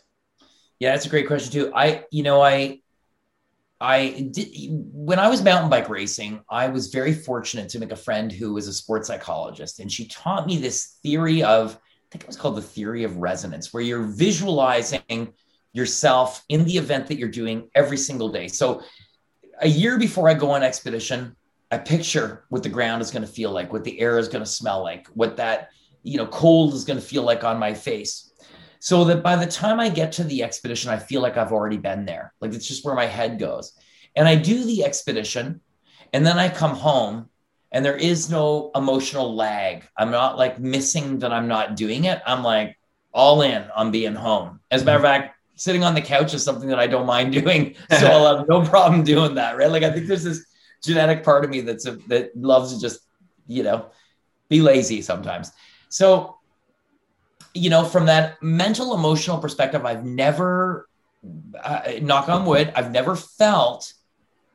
Yeah 0.80 0.92
that's 0.92 1.06
a 1.06 1.10
great 1.10 1.26
question 1.26 1.52
too. 1.52 1.72
I 1.74 2.04
you 2.10 2.22
know 2.22 2.42
i 2.42 2.80
I 3.84 4.30
did 4.30 4.48
when 4.92 5.18
I 5.18 5.28
was 5.28 5.42
mountain 5.42 5.68
bike 5.68 5.90
racing, 5.90 6.40
I 6.48 6.68
was 6.68 6.86
very 6.88 7.12
fortunate 7.12 7.68
to 7.68 7.78
make 7.78 7.92
a 7.92 7.96
friend 7.96 8.32
who 8.32 8.54
was 8.54 8.66
a 8.66 8.72
sports 8.72 9.08
psychologist, 9.08 9.78
and 9.78 9.92
she 9.92 10.08
taught 10.08 10.46
me 10.46 10.56
this 10.56 10.98
theory 11.02 11.42
of 11.42 11.74
I 11.74 12.06
think 12.10 12.24
it 12.24 12.26
was 12.26 12.36
called 12.36 12.56
the 12.56 12.62
theory 12.62 13.04
of 13.04 13.18
resonance, 13.18 13.74
where 13.74 13.82
you're 13.82 14.04
visualizing 14.04 15.34
yourself 15.74 16.44
in 16.48 16.64
the 16.64 16.78
event 16.78 17.08
that 17.08 17.18
you're 17.18 17.28
doing 17.28 17.68
every 17.74 17.98
single 17.98 18.30
day. 18.30 18.48
So 18.48 18.82
a 19.60 19.68
year 19.68 19.98
before 19.98 20.30
I 20.30 20.34
go 20.34 20.52
on 20.52 20.62
expedition, 20.62 21.36
I 21.70 21.78
picture 21.78 22.44
what 22.48 22.62
the 22.62 22.68
ground 22.70 23.02
is 23.02 23.10
going 23.10 23.26
to 23.26 23.30
feel 23.30 23.50
like, 23.50 23.70
what 23.70 23.84
the 23.84 24.00
air 24.00 24.18
is 24.18 24.28
going 24.28 24.44
to 24.44 24.50
smell 24.50 24.82
like, 24.82 25.08
what 25.08 25.36
that 25.36 25.68
you 26.02 26.16
know 26.16 26.26
cold 26.28 26.72
is 26.72 26.84
going 26.84 26.98
to 26.98 27.04
feel 27.04 27.22
like 27.22 27.44
on 27.44 27.58
my 27.58 27.74
face 27.74 28.32
so 28.84 29.02
that 29.04 29.22
by 29.22 29.34
the 29.34 29.46
time 29.46 29.80
I 29.80 29.88
get 29.88 30.12
to 30.12 30.24
the 30.24 30.42
expedition, 30.42 30.90
I 30.90 30.98
feel 30.98 31.22
like 31.22 31.38
I've 31.38 31.52
already 31.52 31.78
been 31.78 32.04
there. 32.04 32.34
Like 32.42 32.52
it's 32.52 32.68
just 32.68 32.84
where 32.84 32.94
my 32.94 33.06
head 33.06 33.38
goes. 33.38 33.72
And 34.14 34.28
I 34.28 34.34
do 34.34 34.62
the 34.62 34.84
expedition, 34.84 35.62
and 36.12 36.26
then 36.26 36.38
I 36.38 36.50
come 36.50 36.74
home, 36.74 37.30
and 37.72 37.82
there 37.82 37.96
is 37.96 38.28
no 38.28 38.70
emotional 38.74 39.34
lag. 39.34 39.88
I'm 39.96 40.10
not 40.10 40.36
like 40.36 40.60
missing 40.60 41.20
that 41.20 41.32
I'm 41.32 41.48
not 41.48 41.76
doing 41.76 42.04
it. 42.04 42.20
I'm 42.26 42.42
like 42.42 42.76
all 43.14 43.40
in 43.40 43.62
on 43.74 43.90
being 43.90 44.14
home. 44.14 44.60
As 44.70 44.82
a 44.82 44.84
matter 44.84 44.98
of 44.98 45.04
mm-hmm. 45.04 45.22
fact, 45.22 45.38
sitting 45.54 45.82
on 45.82 45.94
the 45.94 46.02
couch 46.02 46.34
is 46.34 46.44
something 46.44 46.68
that 46.68 46.78
I 46.78 46.86
don't 46.86 47.06
mind 47.06 47.32
doing. 47.42 47.76
So 47.98 48.06
I'll 48.06 48.36
have 48.36 48.46
no 48.50 48.60
problem 48.66 49.02
doing 49.02 49.34
that, 49.36 49.56
right? 49.56 49.70
Like 49.70 49.82
I 49.82 49.92
think 49.92 50.08
there's 50.08 50.24
this 50.24 50.44
genetic 50.82 51.24
part 51.24 51.42
of 51.42 51.48
me 51.48 51.62
that's 51.62 51.86
a, 51.86 51.92
that 52.08 52.36
loves 52.36 52.74
to 52.74 52.80
just, 52.82 53.00
you 53.46 53.62
know, 53.62 53.86
be 54.50 54.60
lazy 54.60 55.00
sometimes. 55.00 55.52
So 55.88 56.36
you 57.54 57.70
know, 57.70 57.84
from 57.84 58.06
that 58.06 58.42
mental 58.42 58.94
emotional 58.94 59.38
perspective, 59.38 59.84
I've 59.84 60.04
never, 60.04 60.88
uh, 61.62 61.92
knock 62.02 62.28
on 62.28 62.44
wood, 62.44 62.72
I've 62.74 62.90
never 62.90 63.16
felt 63.16 63.92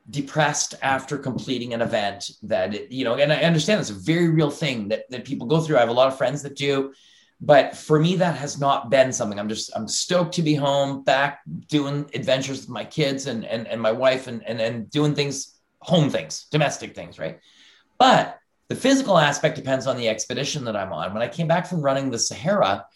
depressed 0.08 0.74
after 0.82 1.18
completing 1.18 1.72
an 1.72 1.80
event 1.80 2.30
that, 2.42 2.74
it, 2.74 2.92
you 2.92 3.04
know, 3.04 3.14
and 3.14 3.32
I 3.32 3.42
understand 3.42 3.80
it's 3.80 3.90
a 3.90 3.94
very 3.94 4.28
real 4.28 4.50
thing 4.50 4.88
that, 4.88 5.08
that 5.10 5.24
people 5.24 5.46
go 5.46 5.60
through. 5.60 5.76
I 5.76 5.80
have 5.80 5.88
a 5.88 5.92
lot 5.92 6.08
of 6.08 6.18
friends 6.18 6.42
that 6.42 6.56
do, 6.56 6.92
but 7.40 7.76
for 7.76 7.98
me, 7.98 8.16
that 8.16 8.36
has 8.36 8.60
not 8.60 8.90
been 8.90 9.12
something. 9.12 9.38
I'm 9.38 9.48
just, 9.48 9.70
I'm 9.74 9.88
stoked 9.88 10.34
to 10.34 10.42
be 10.42 10.54
home, 10.54 11.04
back 11.04 11.40
doing 11.68 12.10
adventures 12.12 12.60
with 12.60 12.68
my 12.68 12.84
kids 12.84 13.26
and, 13.26 13.44
and, 13.44 13.66
and 13.66 13.80
my 13.80 13.92
wife 13.92 14.26
and, 14.26 14.42
and, 14.46 14.60
and 14.60 14.90
doing 14.90 15.14
things, 15.14 15.58
home 15.80 16.10
things, 16.10 16.46
domestic 16.50 16.94
things, 16.94 17.18
right? 17.18 17.38
But 17.98 18.39
the 18.70 18.76
physical 18.76 19.18
aspect 19.18 19.56
depends 19.56 19.88
on 19.88 19.96
the 19.96 20.08
expedition 20.08 20.64
that 20.64 20.76
I'm 20.76 20.92
on. 20.92 21.12
When 21.12 21.24
I 21.24 21.28
came 21.28 21.48
back 21.48 21.66
from 21.66 21.82
running 21.82 22.08
the 22.08 22.20
Sahara, 22.20 22.86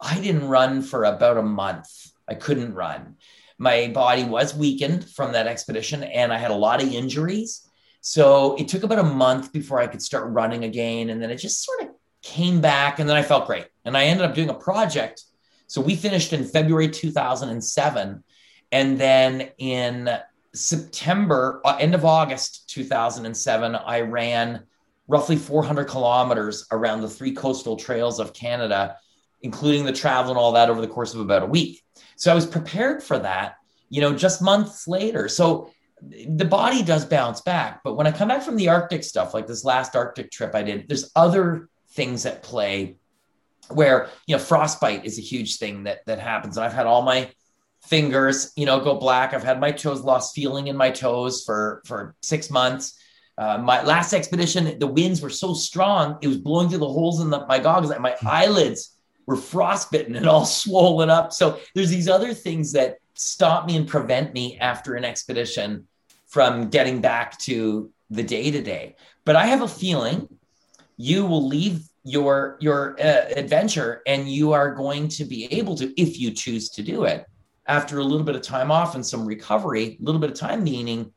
I 0.00 0.18
didn't 0.20 0.48
run 0.48 0.80
for 0.80 1.04
about 1.04 1.36
a 1.36 1.42
month. 1.42 1.86
I 2.26 2.32
couldn't 2.32 2.72
run. 2.72 3.16
My 3.58 3.88
body 3.88 4.24
was 4.24 4.54
weakened 4.54 5.06
from 5.10 5.32
that 5.32 5.46
expedition 5.46 6.02
and 6.02 6.32
I 6.32 6.38
had 6.38 6.50
a 6.50 6.54
lot 6.56 6.82
of 6.82 6.90
injuries. 6.90 7.68
So 8.00 8.56
it 8.56 8.68
took 8.68 8.84
about 8.84 9.00
a 9.00 9.02
month 9.02 9.52
before 9.52 9.80
I 9.80 9.86
could 9.86 10.00
start 10.00 10.32
running 10.32 10.64
again. 10.64 11.10
And 11.10 11.20
then 11.20 11.30
it 11.30 11.36
just 11.36 11.62
sort 11.62 11.82
of 11.82 11.88
came 12.22 12.62
back 12.62 12.98
and 12.98 13.06
then 13.06 13.16
I 13.18 13.22
felt 13.22 13.46
great. 13.46 13.66
And 13.84 13.98
I 13.98 14.04
ended 14.04 14.24
up 14.24 14.34
doing 14.34 14.48
a 14.48 14.54
project. 14.54 15.24
So 15.66 15.82
we 15.82 15.94
finished 15.94 16.32
in 16.32 16.46
February 16.46 16.88
2007. 16.88 18.24
And 18.72 18.98
then 18.98 19.50
in 19.58 20.08
September, 20.54 21.60
uh, 21.66 21.76
end 21.78 21.94
of 21.94 22.06
August 22.06 22.70
2007, 22.70 23.74
I 23.74 24.00
ran 24.00 24.64
roughly 25.08 25.36
400 25.36 25.84
kilometers 25.86 26.66
around 26.70 27.00
the 27.00 27.08
three 27.08 27.32
coastal 27.32 27.76
trails 27.76 28.20
of 28.20 28.32
Canada 28.32 28.96
including 29.42 29.84
the 29.84 29.92
travel 29.92 30.30
and 30.30 30.38
all 30.38 30.52
that 30.52 30.70
over 30.70 30.80
the 30.80 30.88
course 30.88 31.14
of 31.14 31.20
about 31.20 31.42
a 31.42 31.46
week. 31.46 31.82
So 32.16 32.30
I 32.30 32.34
was 32.34 32.46
prepared 32.46 33.02
for 33.02 33.18
that, 33.18 33.56
you 33.88 34.00
know, 34.00 34.12
just 34.12 34.42
months 34.42 34.88
later. 34.88 35.28
So 35.28 35.70
the 36.02 36.44
body 36.44 36.82
does 36.82 37.04
bounce 37.04 37.40
back. 37.40 37.80
But 37.84 37.94
when 37.94 38.06
I 38.06 38.12
come 38.12 38.28
back 38.28 38.42
from 38.42 38.56
the 38.56 38.68
Arctic 38.68 39.04
stuff, 39.04 39.34
like 39.34 39.46
this 39.46 39.64
last 39.64 39.96
Arctic 39.96 40.30
trip 40.30 40.54
I 40.54 40.62
did, 40.62 40.88
there's 40.88 41.10
other 41.14 41.68
things 41.90 42.26
at 42.26 42.42
play 42.42 42.96
where, 43.70 44.08
you 44.26 44.34
know, 44.34 44.42
frostbite 44.42 45.04
is 45.04 45.18
a 45.18 45.22
huge 45.22 45.58
thing 45.58 45.84
that 45.84 46.04
that 46.06 46.18
happens. 46.18 46.56
And 46.56 46.64
I've 46.64 46.72
had 46.72 46.86
all 46.86 47.02
my 47.02 47.30
fingers, 47.82 48.52
you 48.56 48.66
know, 48.66 48.80
go 48.80 48.96
black. 48.96 49.34
I've 49.34 49.44
had 49.44 49.60
my 49.60 49.72
toes 49.72 50.00
lost 50.00 50.34
feeling 50.34 50.66
in 50.68 50.76
my 50.76 50.90
toes 50.90 51.44
for 51.44 51.82
for 51.84 52.14
six 52.22 52.50
months. 52.50 52.98
Uh, 53.38 53.56
my 53.56 53.80
last 53.82 54.12
expedition, 54.12 54.78
the 54.80 54.86
winds 54.86 55.22
were 55.22 55.30
so 55.30 55.54
strong, 55.54 56.18
it 56.20 56.26
was 56.26 56.38
blowing 56.38 56.68
through 56.68 56.78
the 56.78 56.88
holes 56.88 57.20
in 57.20 57.30
the, 57.30 57.46
my 57.46 57.58
goggles, 57.58 57.92
and 57.92 58.02
my 58.02 58.16
hmm. 58.20 58.26
eyelids 58.26 58.98
were 59.26 59.36
frostbitten 59.36 60.16
and 60.16 60.26
all 60.26 60.44
swollen 60.60 61.08
up. 61.08 61.32
So 61.32 61.60
there's 61.74 61.90
these 61.90 62.08
other 62.08 62.34
things 62.34 62.72
that 62.72 62.98
stop 63.14 63.66
me 63.66 63.76
and 63.76 63.86
prevent 63.86 64.34
me 64.34 64.58
after 64.58 64.94
an 64.94 65.04
expedition 65.04 65.86
from 66.26 66.68
getting 66.68 67.00
back 67.00 67.38
to 67.40 67.90
the 68.10 68.22
day 68.22 68.50
to 68.50 68.60
day. 68.60 68.96
But 69.24 69.36
I 69.36 69.46
have 69.46 69.62
a 69.62 69.68
feeling 69.68 70.28
you 70.96 71.24
will 71.24 71.46
leave 71.46 71.82
your 72.04 72.56
your 72.60 72.96
uh, 73.00 73.26
adventure 73.36 74.02
and 74.06 74.28
you 74.28 74.52
are 74.52 74.74
going 74.74 75.08
to 75.08 75.24
be 75.24 75.52
able 75.52 75.76
to 75.76 76.00
if 76.00 76.18
you 76.18 76.30
choose 76.30 76.70
to 76.70 76.82
do 76.82 77.04
it 77.04 77.26
after 77.66 77.98
a 77.98 78.04
little 78.04 78.24
bit 78.24 78.34
of 78.34 78.40
time 78.40 78.70
off 78.70 78.94
and 78.94 79.04
some 79.04 79.26
recovery 79.26 79.98
a 80.00 80.02
little 80.02 80.20
bit 80.20 80.30
of 80.30 80.36
time 80.36 80.64
meaning 80.64 81.12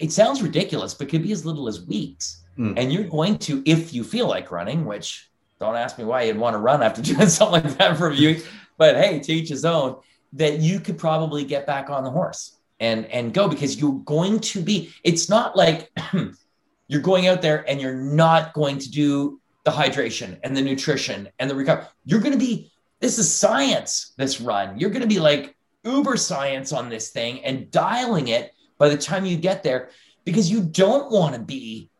it 0.00 0.12
sounds 0.12 0.42
ridiculous 0.42 0.94
but 0.94 1.08
could 1.08 1.22
be 1.22 1.32
as 1.32 1.44
little 1.46 1.68
as 1.68 1.82
weeks. 1.82 2.38
Mm. 2.58 2.74
and 2.76 2.92
you're 2.92 3.04
going 3.04 3.38
to 3.38 3.62
if 3.64 3.94
you 3.94 4.04
feel 4.04 4.28
like 4.28 4.50
running 4.50 4.84
which 4.84 5.30
don't 5.58 5.74
ask 5.74 5.96
me 5.96 6.04
why 6.04 6.24
you'd 6.24 6.36
want 6.36 6.52
to 6.52 6.58
run 6.58 6.82
after 6.82 7.00
doing 7.14 7.28
something 7.28 7.62
like 7.62 7.78
that 7.78 7.96
for 7.96 8.10
a 8.10 8.40
but 8.76 8.94
hey 8.94 9.20
to 9.20 9.32
each 9.32 9.48
his 9.48 9.64
own 9.64 9.96
that 10.34 10.58
you 10.58 10.78
could 10.78 10.98
probably 10.98 11.44
get 11.44 11.66
back 11.66 11.88
on 11.88 12.04
the 12.04 12.10
horse 12.10 12.58
and 12.78 13.06
and 13.06 13.32
go 13.32 13.48
because 13.48 13.80
you're 13.80 14.00
going 14.04 14.38
to 14.40 14.60
be 14.60 14.92
it's 15.02 15.30
not 15.30 15.56
like 15.56 15.90
you're 16.88 17.00
going 17.00 17.26
out 17.26 17.40
there 17.40 17.68
and 17.70 17.80
you're 17.80 17.94
not 17.94 18.52
going 18.52 18.76
to 18.76 18.90
do 18.90 19.40
the 19.64 19.70
hydration 19.70 20.38
and 20.42 20.56
the 20.56 20.60
nutrition 20.60 21.28
and 21.38 21.48
the 21.48 21.54
recovery. 21.54 21.86
You're 22.04 22.20
going 22.20 22.32
to 22.32 22.38
be 22.38 22.70
this 23.00 23.18
is 23.18 23.32
science 23.32 24.12
this 24.16 24.40
run. 24.40 24.78
You're 24.78 24.90
going 24.90 25.02
to 25.02 25.08
be 25.08 25.20
like 25.20 25.56
uber 25.84 26.16
science 26.16 26.72
on 26.72 26.88
this 26.88 27.10
thing 27.10 27.44
and 27.44 27.70
dialing 27.70 28.28
it 28.28 28.52
by 28.82 28.88
the 28.88 28.98
time 28.98 29.24
you 29.24 29.36
get 29.36 29.62
there 29.62 29.90
because 30.24 30.50
you 30.50 30.60
don't 30.60 31.10
want 31.12 31.34
to 31.34 31.40
be 31.40 31.90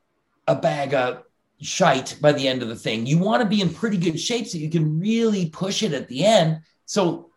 a 0.48 0.56
bag 0.56 0.94
of 0.94 1.22
shite 1.60 2.16
by 2.20 2.32
the 2.32 2.48
end 2.48 2.60
of 2.60 2.68
the 2.68 2.74
thing 2.74 3.06
you 3.06 3.18
want 3.18 3.40
to 3.40 3.48
be 3.48 3.60
in 3.60 3.72
pretty 3.72 3.96
good 3.96 4.18
shape 4.18 4.48
so 4.48 4.58
you 4.58 4.68
can 4.68 4.98
really 4.98 5.48
push 5.48 5.84
it 5.84 5.92
at 5.92 6.08
the 6.08 6.24
end 6.24 6.58
so 6.86 7.30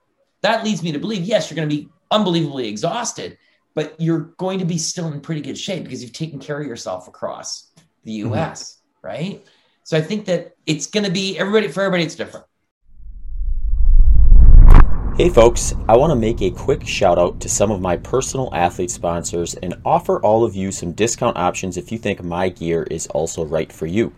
that 0.45 0.63
leads 0.63 0.83
me 0.83 0.91
to 0.91 0.99
believe 0.99 1.23
yes, 1.23 1.49
you're 1.49 1.55
going 1.55 1.67
to 1.67 1.75
be 1.75 1.89
unbelievably 2.11 2.67
exhausted, 2.67 3.39
but 3.73 3.95
you're 3.99 4.33
going 4.37 4.59
to 4.59 4.65
be 4.65 4.77
still 4.77 5.11
in 5.11 5.19
pretty 5.19 5.41
good 5.41 5.57
shape 5.57 5.83
because 5.83 6.03
you've 6.03 6.13
taken 6.13 6.39
care 6.39 6.61
of 6.61 6.67
yourself 6.67 7.07
across 7.07 7.71
the 8.03 8.11
US, 8.13 8.77
mm-hmm. 8.77 9.07
right? 9.07 9.45
So 9.83 9.97
I 9.97 10.01
think 10.01 10.25
that 10.25 10.55
it's 10.67 10.85
going 10.85 11.05
to 11.05 11.11
be 11.11 11.37
everybody 11.39 11.67
for 11.67 11.81
everybody, 11.81 12.03
it's 12.03 12.15
different. 12.15 12.45
Hey 15.17 15.29
folks, 15.29 15.73
I 15.87 15.95
want 15.95 16.11
to 16.11 16.15
make 16.17 16.41
a 16.41 16.51
quick 16.51 16.85
shout 16.85 17.17
out 17.17 17.39
to 17.39 17.47
some 17.47 17.71
of 17.71 17.79
my 17.79 17.95
personal 17.95 18.53
athlete 18.53 18.91
sponsors 18.91 19.53
and 19.55 19.75
offer 19.85 20.19
all 20.19 20.43
of 20.43 20.57
you 20.57 20.73
some 20.73 20.91
discount 20.91 21.37
options 21.37 21.77
if 21.77 21.89
you 21.89 21.97
think 21.97 22.21
my 22.21 22.49
gear 22.49 22.83
is 22.91 23.07
also 23.07 23.45
right 23.45 23.71
for 23.71 23.85
you. 23.85 24.11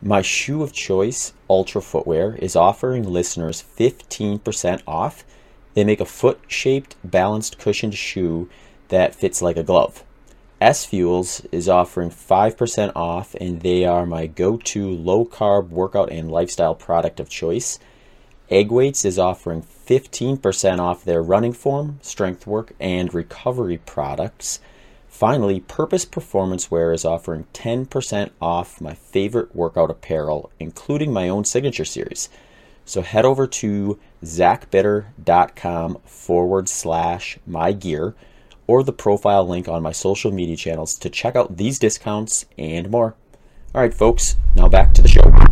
My 0.00 0.22
shoe 0.22 0.62
of 0.62 0.72
choice, 0.72 1.32
Altra 1.48 1.82
Footwear, 1.82 2.36
is 2.36 2.54
offering 2.54 3.02
listeners 3.02 3.64
15% 3.76 4.80
off 4.86 5.24
they 5.74 5.82
make 5.82 6.00
a 6.00 6.04
foot 6.04 6.40
shaped, 6.46 6.94
balanced 7.02 7.58
cushioned 7.58 7.96
shoe 7.96 8.48
that 8.90 9.16
fits 9.16 9.42
like 9.42 9.56
a 9.56 9.64
glove. 9.64 10.04
S 10.60 10.84
Fuels 10.84 11.44
is 11.50 11.68
offering 11.68 12.10
5% 12.10 12.92
off, 12.94 13.34
and 13.40 13.60
they 13.62 13.84
are 13.84 14.06
my 14.06 14.28
go 14.28 14.56
to 14.56 14.88
low 14.88 15.24
carb 15.24 15.70
workout 15.70 16.12
and 16.12 16.30
lifestyle 16.30 16.76
product 16.76 17.18
of 17.18 17.28
choice. 17.28 17.80
Egg 18.50 18.70
Weights 18.70 19.04
is 19.04 19.18
offering 19.18 19.62
15% 19.62 20.78
off 20.78 21.04
their 21.04 21.22
running 21.22 21.52
form, 21.52 21.98
strength 22.00 22.46
work, 22.46 22.72
and 22.80 23.12
recovery 23.12 23.78
products. 23.84 24.60
Finally, 25.06 25.60
Purpose 25.60 26.06
Performance 26.06 26.70
Wear 26.70 26.92
is 26.92 27.04
offering 27.04 27.44
10% 27.52 28.30
off 28.40 28.80
my 28.80 28.94
favorite 28.94 29.54
workout 29.54 29.90
apparel, 29.90 30.50
including 30.58 31.12
my 31.12 31.28
own 31.28 31.44
signature 31.44 31.84
series. 31.84 32.30
So 32.86 33.02
head 33.02 33.26
over 33.26 33.46
to 33.46 33.98
zachbitter.com 34.24 35.98
forward 36.06 36.68
slash 36.70 37.38
my 37.46 37.72
gear 37.72 38.14
or 38.66 38.82
the 38.82 38.92
profile 38.92 39.46
link 39.46 39.68
on 39.68 39.82
my 39.82 39.92
social 39.92 40.30
media 40.30 40.56
channels 40.56 40.94
to 41.00 41.10
check 41.10 41.36
out 41.36 41.58
these 41.58 41.78
discounts 41.78 42.46
and 42.56 42.90
more. 42.90 43.14
All 43.74 43.82
right, 43.82 43.92
folks, 43.92 44.36
now 44.56 44.68
back 44.68 44.94
to 44.94 45.02
the 45.02 45.08
show. 45.08 45.47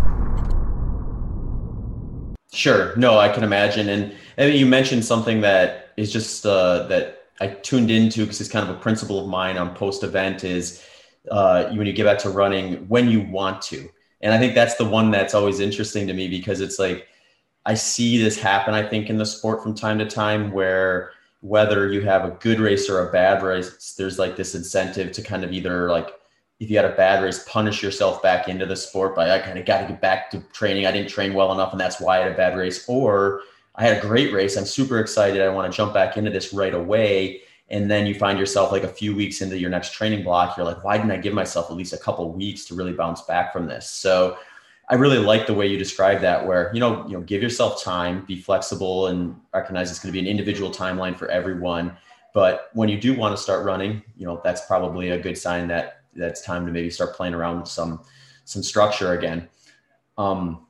Sure. 2.56 2.96
No, 2.96 3.18
I 3.18 3.28
can 3.28 3.44
imagine. 3.44 3.90
And, 3.90 4.14
and 4.38 4.54
you 4.54 4.64
mentioned 4.64 5.04
something 5.04 5.42
that 5.42 5.90
is 5.98 6.10
just 6.10 6.46
uh, 6.46 6.86
that 6.86 7.26
I 7.38 7.48
tuned 7.48 7.90
into 7.90 8.22
because 8.22 8.40
it's 8.40 8.48
kind 8.48 8.66
of 8.66 8.74
a 8.74 8.80
principle 8.80 9.20
of 9.20 9.28
mine 9.28 9.58
on 9.58 9.74
post 9.74 10.02
event 10.02 10.42
is 10.42 10.82
uh, 11.30 11.66
when 11.74 11.86
you 11.86 11.92
get 11.92 12.04
back 12.04 12.18
to 12.20 12.30
running 12.30 12.88
when 12.88 13.10
you 13.10 13.20
want 13.20 13.60
to. 13.62 13.86
And 14.22 14.32
I 14.32 14.38
think 14.38 14.54
that's 14.54 14.76
the 14.76 14.86
one 14.86 15.10
that's 15.10 15.34
always 15.34 15.60
interesting 15.60 16.06
to 16.06 16.14
me 16.14 16.28
because 16.28 16.62
it's 16.62 16.78
like, 16.78 17.06
I 17.66 17.74
see 17.74 18.16
this 18.16 18.38
happen, 18.38 18.72
I 18.72 18.88
think, 18.88 19.10
in 19.10 19.18
the 19.18 19.26
sport 19.26 19.62
from 19.62 19.74
time 19.74 19.98
to 19.98 20.06
time 20.06 20.50
where 20.50 21.10
whether 21.42 21.92
you 21.92 22.00
have 22.02 22.24
a 22.24 22.30
good 22.40 22.58
race 22.58 22.88
or 22.88 23.06
a 23.06 23.12
bad 23.12 23.42
race, 23.42 23.94
there's 23.98 24.18
like 24.18 24.34
this 24.34 24.54
incentive 24.54 25.12
to 25.12 25.22
kind 25.22 25.44
of 25.44 25.52
either 25.52 25.90
like 25.90 26.08
if 26.58 26.70
you 26.70 26.76
had 26.76 26.86
a 26.86 26.96
bad 26.96 27.22
race, 27.22 27.44
punish 27.48 27.82
yourself 27.82 28.22
back 28.22 28.48
into 28.48 28.64
the 28.64 28.76
sport 28.76 29.14
by 29.14 29.30
I 29.30 29.38
kind 29.40 29.58
of 29.58 29.66
got 29.66 29.82
to 29.82 29.88
get 29.88 30.00
back 30.00 30.30
to 30.30 30.40
training. 30.52 30.86
I 30.86 30.92
didn't 30.92 31.10
train 31.10 31.34
well 31.34 31.52
enough, 31.52 31.72
and 31.72 31.80
that's 31.80 32.00
why 32.00 32.18
I 32.18 32.22
had 32.22 32.32
a 32.32 32.36
bad 32.36 32.56
race. 32.56 32.88
Or 32.88 33.42
I 33.74 33.84
had 33.84 33.98
a 33.98 34.00
great 34.00 34.32
race. 34.32 34.56
I'm 34.56 34.64
super 34.64 34.98
excited. 34.98 35.42
I 35.42 35.48
want 35.50 35.70
to 35.70 35.76
jump 35.76 35.92
back 35.92 36.16
into 36.16 36.30
this 36.30 36.54
right 36.54 36.72
away. 36.72 37.42
And 37.68 37.90
then 37.90 38.06
you 38.06 38.14
find 38.14 38.38
yourself 38.38 38.72
like 38.72 38.84
a 38.84 38.88
few 38.88 39.14
weeks 39.14 39.42
into 39.42 39.58
your 39.58 39.70
next 39.70 39.92
training 39.92 40.22
block. 40.22 40.56
You're 40.56 40.64
like, 40.64 40.82
why 40.82 40.96
didn't 40.96 41.12
I 41.12 41.16
give 41.18 41.34
myself 41.34 41.70
at 41.70 41.76
least 41.76 41.92
a 41.92 41.98
couple 41.98 42.30
weeks 42.32 42.64
to 42.66 42.74
really 42.74 42.92
bounce 42.92 43.22
back 43.22 43.52
from 43.52 43.66
this? 43.66 43.90
So 43.90 44.38
I 44.88 44.94
really 44.94 45.18
like 45.18 45.46
the 45.46 45.54
way 45.54 45.66
you 45.66 45.76
describe 45.76 46.20
that, 46.20 46.46
where 46.46 46.70
you 46.72 46.80
know, 46.80 47.04
you 47.06 47.14
know, 47.14 47.22
give 47.22 47.42
yourself 47.42 47.82
time, 47.82 48.24
be 48.24 48.40
flexible, 48.40 49.08
and 49.08 49.38
recognize 49.52 49.90
it's 49.90 49.98
going 49.98 50.14
to 50.14 50.18
be 50.18 50.20
an 50.20 50.30
individual 50.30 50.70
timeline 50.70 51.16
for 51.16 51.28
everyone. 51.28 51.96
But 52.32 52.70
when 52.72 52.88
you 52.88 53.00
do 53.00 53.14
want 53.14 53.36
to 53.36 53.42
start 53.42 53.64
running, 53.64 54.02
you 54.16 54.26
know, 54.26 54.40
that's 54.44 54.64
probably 54.66 55.10
a 55.10 55.18
good 55.18 55.36
sign 55.36 55.66
that 55.68 55.95
that's 56.16 56.42
time 56.42 56.66
to 56.66 56.72
maybe 56.72 56.90
start 56.90 57.14
playing 57.14 57.34
around 57.34 57.60
with 57.60 57.68
some 57.68 58.02
some 58.44 58.62
structure 58.62 59.12
again. 59.12 59.48
Um, 60.18 60.66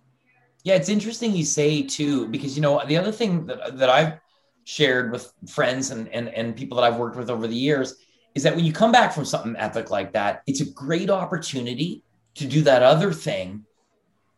yeah, 0.64 0.74
it's 0.74 0.88
interesting 0.88 1.34
you 1.34 1.44
say 1.44 1.82
too, 1.82 2.26
because 2.28 2.57
you 2.57 2.62
know 2.62 2.82
the 2.86 2.97
other 2.97 3.12
thing 3.12 3.47
that 3.47 3.78
that 3.78 3.90
I've 3.90 4.14
shared 4.64 5.12
with 5.12 5.32
friends 5.49 5.90
and 5.90 6.09
and 6.09 6.28
and 6.28 6.57
people 6.57 6.76
that 6.76 6.84
I've 6.84 6.99
worked 6.99 7.16
with 7.16 7.30
over 7.30 7.47
the 7.47 7.57
years 7.57 7.97
is 8.34 8.42
that 8.42 8.55
when 8.55 8.64
you 8.64 8.72
come 8.72 8.92
back 8.92 9.12
from 9.12 9.24
something 9.24 9.57
epic 9.57 9.90
like 9.90 10.12
that, 10.12 10.42
it's 10.47 10.61
a 10.61 10.70
great 10.72 11.09
opportunity 11.09 12.03
to 12.34 12.47
do 12.47 12.62
that 12.62 12.82
other 12.82 13.12
thing 13.12 13.64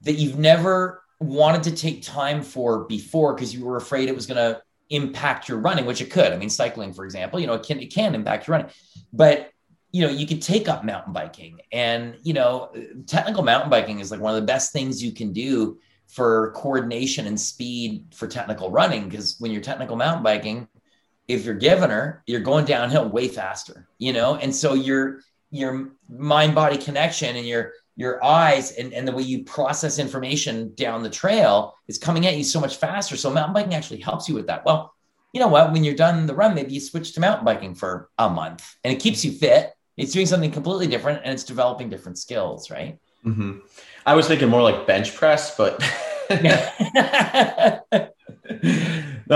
that 0.03 0.13
you've 0.13 0.39
never 0.39 1.03
wanted 1.21 1.65
to 1.65 1.75
take 1.75 2.03
time 2.03 2.43
for 2.43 2.85
before 2.85 3.35
because 3.35 3.53
you 3.53 3.65
were 3.65 3.77
afraid 3.77 4.09
it 4.09 4.15
was 4.15 4.27
going 4.27 4.37
to 4.37 4.63
impact 4.91 5.49
your 5.49 5.59
running, 5.59 5.85
which 5.85 6.01
it 6.01 6.11
could. 6.11 6.33
I 6.33 6.37
mean, 6.37 6.51
cycling, 6.51 6.93
for 6.93 7.05
example, 7.05 7.41
you 7.41 7.47
know, 7.47 7.55
it 7.55 7.67
can 7.67 7.81
it 7.81 7.93
can 7.93 8.15
impact 8.15 8.47
your 8.47 8.57
running, 8.57 8.71
but 9.13 9.51
you 9.91 10.03
know, 10.03 10.13
you 10.13 10.27
could 10.27 10.43
take 10.43 10.69
up 10.69 10.85
mountain 10.85 11.13
biking, 11.13 11.61
and 11.73 12.17
you 12.23 12.35
know, 12.35 12.71
technical 13.07 13.43
mountain 13.43 13.71
biking 13.71 14.01
is 14.01 14.11
like 14.11 14.21
one 14.21 14.35
of 14.35 14.41
the 14.41 14.47
best 14.47 14.73
things 14.73 15.03
you 15.03 15.13
can 15.13 15.33
do 15.33 15.79
for 16.07 16.53
coordination 16.53 17.27
and 17.27 17.39
speed 17.39 18.05
for 18.15 18.27
technical 18.27 18.71
running. 18.71 19.09
Because 19.09 19.37
when 19.39 19.51
you're 19.51 19.63
technical 19.63 19.97
mountain 19.97 20.23
biking, 20.23 20.69
if 21.29 21.45
you're 21.45 21.55
given 21.55 21.91
her, 21.91 22.23
you're 22.27 22.41
going 22.41 22.65
downhill 22.65 23.09
way 23.09 23.29
faster, 23.29 23.89
you 23.99 24.13
know, 24.13 24.37
and 24.37 24.55
so 24.55 24.75
your 24.75 25.21
your 25.51 25.93
mind 26.09 26.55
body 26.55 26.77
connection 26.77 27.37
and 27.37 27.47
your 27.47 27.73
your 27.97 28.23
eyes 28.25 28.73
and, 28.73 28.93
and 28.93 29.09
the 29.09 29.13
way 29.13 29.23
you 29.23 29.43
process 29.43 29.99
information 29.99 30.73
down 30.75 31.03
the 31.03 31.11
trail 31.11 31.75
is 31.89 31.99
coming 31.99 32.27
at 32.27 32.37
you 32.37 32.45
so 32.45 32.61
much 32.61 32.77
faster. 32.77 33.17
So 33.17 33.29
mountain 33.29 33.55
biking 33.55 33.75
actually 33.75 34.01
helps 34.01 34.29
you 34.29 34.37
with 34.37 34.47
that. 34.47 34.65
Well, 34.65 34.95
you 35.33 35.41
know 35.41 35.49
what? 35.49 35.73
When 35.73 35.83
you're 35.83 35.95
done 35.95 36.27
the 36.27 36.35
run, 36.35 36.55
maybe 36.55 36.73
you 36.73 36.81
switch 36.81 37.13
to 37.15 37.21
mountain 37.21 37.45
biking 37.45 37.75
for 37.75 38.09
a 38.17 38.31
month 38.31 38.77
and 38.85 38.93
it 38.93 39.01
keeps 39.01 39.25
you 39.25 39.33
fit. 39.33 39.73
It's 39.99 40.13
doing 40.13 40.27
something 40.27 40.51
completely 40.51 40.87
different 40.87 41.21
and 41.25 41.35
it's 41.35 41.45
developing 41.45 41.91
different 41.91 42.19
skills, 42.19 42.71
right? 42.71 42.99
Mm-hmm. 43.27 43.59
I 44.07 44.15
was 44.15 44.29
thinking 44.29 44.49
more 44.49 44.63
like 44.63 44.87
bench 44.87 45.15
press, 45.15 45.57
but 45.57 45.81
no, 46.31 46.39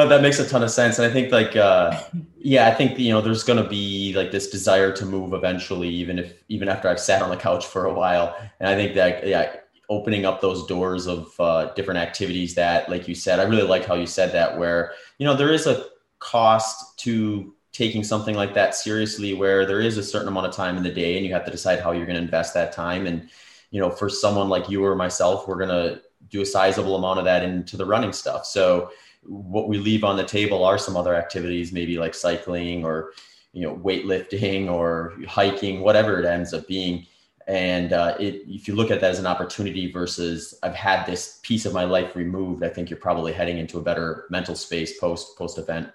that 0.08 0.22
makes 0.22 0.38
a 0.38 0.48
ton 0.48 0.62
of 0.62 0.70
sense. 0.70 0.98
And 0.98 1.10
I 1.10 1.12
think 1.12 1.32
like, 1.32 1.56
uh, 1.56 2.00
yeah, 2.38 2.68
I 2.68 2.74
think, 2.74 2.98
you 2.98 3.12
know, 3.12 3.20
there's 3.20 3.44
going 3.44 3.62
to 3.62 3.68
be 3.68 4.14
like 4.14 4.30
this 4.30 4.48
desire 4.48 4.92
to 4.92 5.04
move 5.04 5.34
eventually, 5.34 5.88
even 5.88 6.18
if, 6.18 6.42
even 6.48 6.68
after 6.68 6.88
I've 6.88 7.00
sat 7.00 7.22
on 7.22 7.30
the 7.30 7.36
couch 7.36 7.66
for 7.66 7.86
a 7.86 7.92
while. 7.92 8.36
And 8.60 8.68
I 8.68 8.76
think 8.76 8.94
that, 8.94 9.26
yeah, 9.26 9.56
opening 9.90 10.24
up 10.24 10.40
those 10.40 10.66
doors 10.66 11.06
of 11.06 11.34
uh, 11.38 11.72
different 11.74 11.98
activities 11.98 12.54
that, 12.54 12.88
like 12.88 13.08
you 13.08 13.14
said, 13.14 13.40
I 13.40 13.44
really 13.44 13.62
like 13.62 13.84
how 13.84 13.94
you 13.94 14.06
said 14.06 14.32
that, 14.32 14.58
where, 14.58 14.92
you 15.18 15.26
know, 15.26 15.34
there 15.34 15.52
is 15.52 15.66
a 15.66 15.86
cost 16.18 16.98
to 17.00 17.51
taking 17.72 18.04
something 18.04 18.34
like 18.34 18.54
that 18.54 18.74
seriously, 18.74 19.34
where 19.34 19.66
there 19.66 19.80
is 19.80 19.96
a 19.96 20.02
certain 20.02 20.28
amount 20.28 20.46
of 20.46 20.54
time 20.54 20.76
in 20.76 20.82
the 20.82 20.92
day 20.92 21.16
and 21.16 21.26
you 21.26 21.32
have 21.32 21.44
to 21.44 21.50
decide 21.50 21.80
how 21.80 21.92
you're 21.92 22.06
going 22.06 22.16
to 22.16 22.22
invest 22.22 22.54
that 22.54 22.72
time. 22.72 23.06
And, 23.06 23.28
you 23.70 23.80
know, 23.80 23.90
for 23.90 24.08
someone 24.08 24.48
like 24.48 24.68
you 24.68 24.84
or 24.84 24.94
myself, 24.94 25.48
we're 25.48 25.56
going 25.56 25.68
to 25.68 26.02
do 26.28 26.42
a 26.42 26.46
sizable 26.46 26.96
amount 26.96 27.18
of 27.18 27.24
that 27.24 27.42
into 27.42 27.76
the 27.76 27.86
running 27.86 28.12
stuff. 28.12 28.46
So, 28.46 28.90
what 29.24 29.68
we 29.68 29.78
leave 29.78 30.02
on 30.02 30.16
the 30.16 30.24
table 30.24 30.64
are 30.64 30.76
some 30.76 30.96
other 30.96 31.14
activities, 31.14 31.72
maybe 31.72 31.96
like 31.96 32.12
cycling 32.12 32.84
or, 32.84 33.12
you 33.52 33.62
know, 33.62 33.76
weightlifting 33.76 34.68
or 34.68 35.14
hiking, 35.28 35.80
whatever 35.80 36.18
it 36.18 36.26
ends 36.26 36.52
up 36.52 36.66
being 36.66 37.06
and 37.46 37.92
uh, 37.92 38.16
it, 38.20 38.42
if 38.46 38.68
you 38.68 38.74
look 38.74 38.90
at 38.90 39.00
that 39.00 39.10
as 39.10 39.18
an 39.18 39.26
opportunity 39.26 39.90
versus 39.90 40.58
I've 40.62 40.74
had 40.74 41.06
this 41.06 41.40
piece 41.42 41.66
of 41.66 41.72
my 41.72 41.84
life 41.84 42.14
removed, 42.14 42.62
I 42.62 42.68
think 42.68 42.88
you're 42.88 42.98
probably 42.98 43.32
heading 43.32 43.58
into 43.58 43.78
a 43.78 43.82
better 43.82 44.26
mental 44.30 44.54
space 44.54 44.98
post 44.98 45.36
post 45.36 45.58
event. 45.58 45.90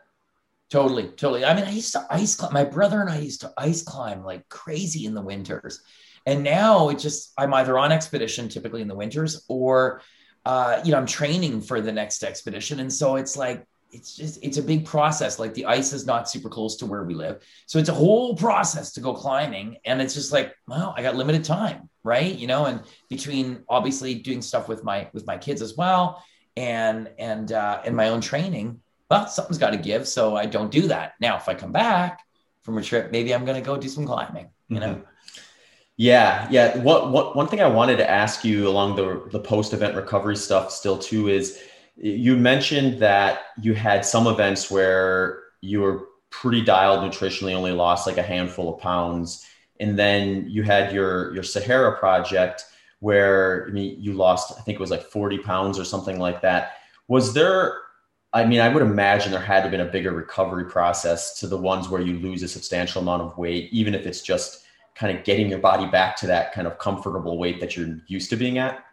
Totally, 0.70 1.08
totally. 1.08 1.46
I 1.46 1.56
mean, 1.56 1.64
I 1.64 1.72
used 1.72 1.94
to 1.94 2.06
ice 2.10 2.36
climb. 2.36 2.54
My 2.54 2.66
brother 2.66 3.00
and 3.02 3.10
I 3.10 3.20
used 3.20 3.42
to 3.42 3.54
ice 3.58 3.84
climb 3.84 4.24
like 4.24 4.48
crazy 4.50 5.06
in 5.06 5.14
the 5.14 5.22
winters, 5.22 5.82
and 6.26 6.44
now 6.44 6.90
it 6.90 7.00
just 7.00 7.32
I'm 7.38 7.54
either 7.54 7.78
on 7.78 7.92
expedition 7.92 8.50
typically 8.50 8.82
in 8.82 8.90
the 8.90 8.96
winters 8.96 9.46
or 9.48 10.02
uh, 10.46 10.82
you 10.84 10.92
know 10.92 10.98
I'm 10.98 11.06
training 11.06 11.62
for 11.62 11.80
the 11.80 11.92
next 11.92 12.22
expedition, 12.24 12.82
and 12.82 12.92
so 12.92 13.16
it's 13.16 13.38
like 13.38 13.66
it's 13.92 14.14
just 14.14 14.44
it's 14.44 14.58
a 14.58 14.62
big 14.62 14.86
process. 14.86 15.40
Like 15.40 15.54
the 15.54 15.66
ice 15.66 15.94
is 15.94 16.06
not 16.06 16.30
super 16.30 16.50
close 16.50 16.76
to 16.78 16.86
where 16.86 17.04
we 17.04 17.14
live. 17.14 17.42
So 17.66 17.80
it's 17.80 17.90
a 17.90 17.94
whole 17.94 18.36
process 18.36 18.92
to 18.94 19.00
go 19.00 19.14
climbing. 19.14 19.78
And 19.86 20.02
it's 20.02 20.14
just 20.14 20.34
like 20.34 20.54
well 20.68 20.94
i 20.98 21.02
got 21.02 21.16
limited 21.16 21.44
time 21.46 21.90
right? 22.08 22.36
You 22.36 22.48
know 22.48 22.66
and 22.66 22.82
between 23.10 23.64
obviously 23.68 24.16
doing 24.16 24.42
stuff 24.42 24.70
with 24.70 24.84
my 24.84 25.10
with 25.14 25.28
my 25.28 25.38
kids 25.38 25.62
as 25.62 25.76
well 25.76 26.24
and 26.56 27.10
and 27.20 27.52
uh 27.52 27.82
and 27.86 27.96
my 27.96 28.10
own 28.10 28.22
training 28.22 28.80
well 29.10 29.28
something's 29.28 29.58
got 29.58 29.72
to 29.72 29.78
give 29.78 30.08
so 30.08 30.36
i 30.36 30.46
don't 30.46 30.72
do 30.72 30.88
that 30.88 31.14
now 31.20 31.36
if 31.38 31.48
i 31.50 31.54
come 31.54 31.72
back 31.72 32.22
from 32.62 32.78
a 32.78 32.84
trip 32.84 33.12
maybe 33.12 33.34
i'm 33.34 33.46
going 33.46 33.62
to 33.62 33.66
go 33.66 33.78
do 33.78 33.88
some 33.88 34.06
climbing 34.06 34.50
you 34.70 34.80
know 34.80 34.96
mm-hmm. 34.96 35.02
Yeah, 36.00 36.48
yeah. 36.52 36.78
What 36.78 37.12
what 37.12 37.36
one 37.36 37.48
thing 37.48 37.60
I 37.60 37.68
wanted 37.68 37.98
to 37.98 38.10
ask 38.10 38.46
you 38.46 38.68
along 38.68 38.96
the 38.96 39.28
the 39.32 39.40
post 39.40 39.74
event 39.74 39.96
recovery 39.96 40.36
stuff 40.36 40.72
still 40.72 40.98
too 40.98 41.28
is 41.28 41.60
you 41.96 42.38
mentioned 42.38 43.00
that 43.02 43.40
you 43.60 43.74
had 43.74 44.06
some 44.06 44.28
events 44.28 44.70
where 44.70 45.42
you 45.62 45.82
were 45.82 46.10
pretty 46.30 46.62
dialed 46.62 47.00
nutritionally, 47.02 47.56
only 47.56 47.72
lost 47.72 48.06
like 48.06 48.18
a 48.18 48.24
handful 48.24 48.76
of 48.76 48.80
pounds, 48.80 49.48
and 49.80 49.98
then 49.98 50.48
you 50.48 50.62
had 50.62 50.94
your 50.94 51.34
your 51.34 51.44
Sahara 51.44 51.98
project 51.98 52.66
where 53.00 53.66
I 53.68 53.72
mean, 53.72 53.96
you 54.00 54.14
lost, 54.14 54.54
I 54.58 54.62
think 54.62 54.76
it 54.76 54.82
was 54.82 54.92
like 54.92 55.04
40 55.04 55.40
pounds 55.40 55.80
or 55.80 55.84
something 55.84 56.20
like 56.20 56.42
that. 56.42 56.74
Was 57.08 57.34
there 57.34 57.80
I 58.34 58.46
mean, 58.46 58.60
I 58.60 58.70
would 58.70 58.84
imagine 58.84 59.32
there 59.32 59.40
had 59.40 59.58
to 59.58 59.62
have 59.64 59.72
been 59.72 59.82
a 59.82 59.86
bigger 59.86 60.12
recovery 60.12 60.66
process 60.66 61.40
to 61.40 61.48
the 61.48 61.58
ones 61.58 61.90
where 61.90 62.02
you 62.02 62.20
lose 62.20 62.44
a 62.44 62.48
substantial 62.48 63.02
amount 63.02 63.22
of 63.22 63.38
weight, 63.38 63.70
even 63.72 63.96
if 63.96 64.06
it's 64.06 64.22
just 64.22 64.66
kind 64.96 65.18
of 65.18 65.24
getting 65.24 65.50
your 65.50 65.60
body 65.60 65.86
back 65.86 66.16
to 66.18 66.28
that 66.28 66.52
kind 66.54 66.68
of 66.68 66.78
comfortable 66.78 67.38
weight 67.38 67.60
that 67.60 67.78
you're 67.78 68.00
used 68.08 68.30
to 68.32 68.36
being 68.36 68.58
at. 68.58 68.84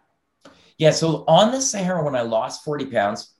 Yeah. 0.79 0.91
So 0.91 1.25
on 1.27 1.51
the 1.51 1.61
Sahara, 1.61 2.05
when 2.05 2.15
I 2.15 2.23
lost 2.23 2.65
40 2.65 2.87
pounds, 2.87 3.35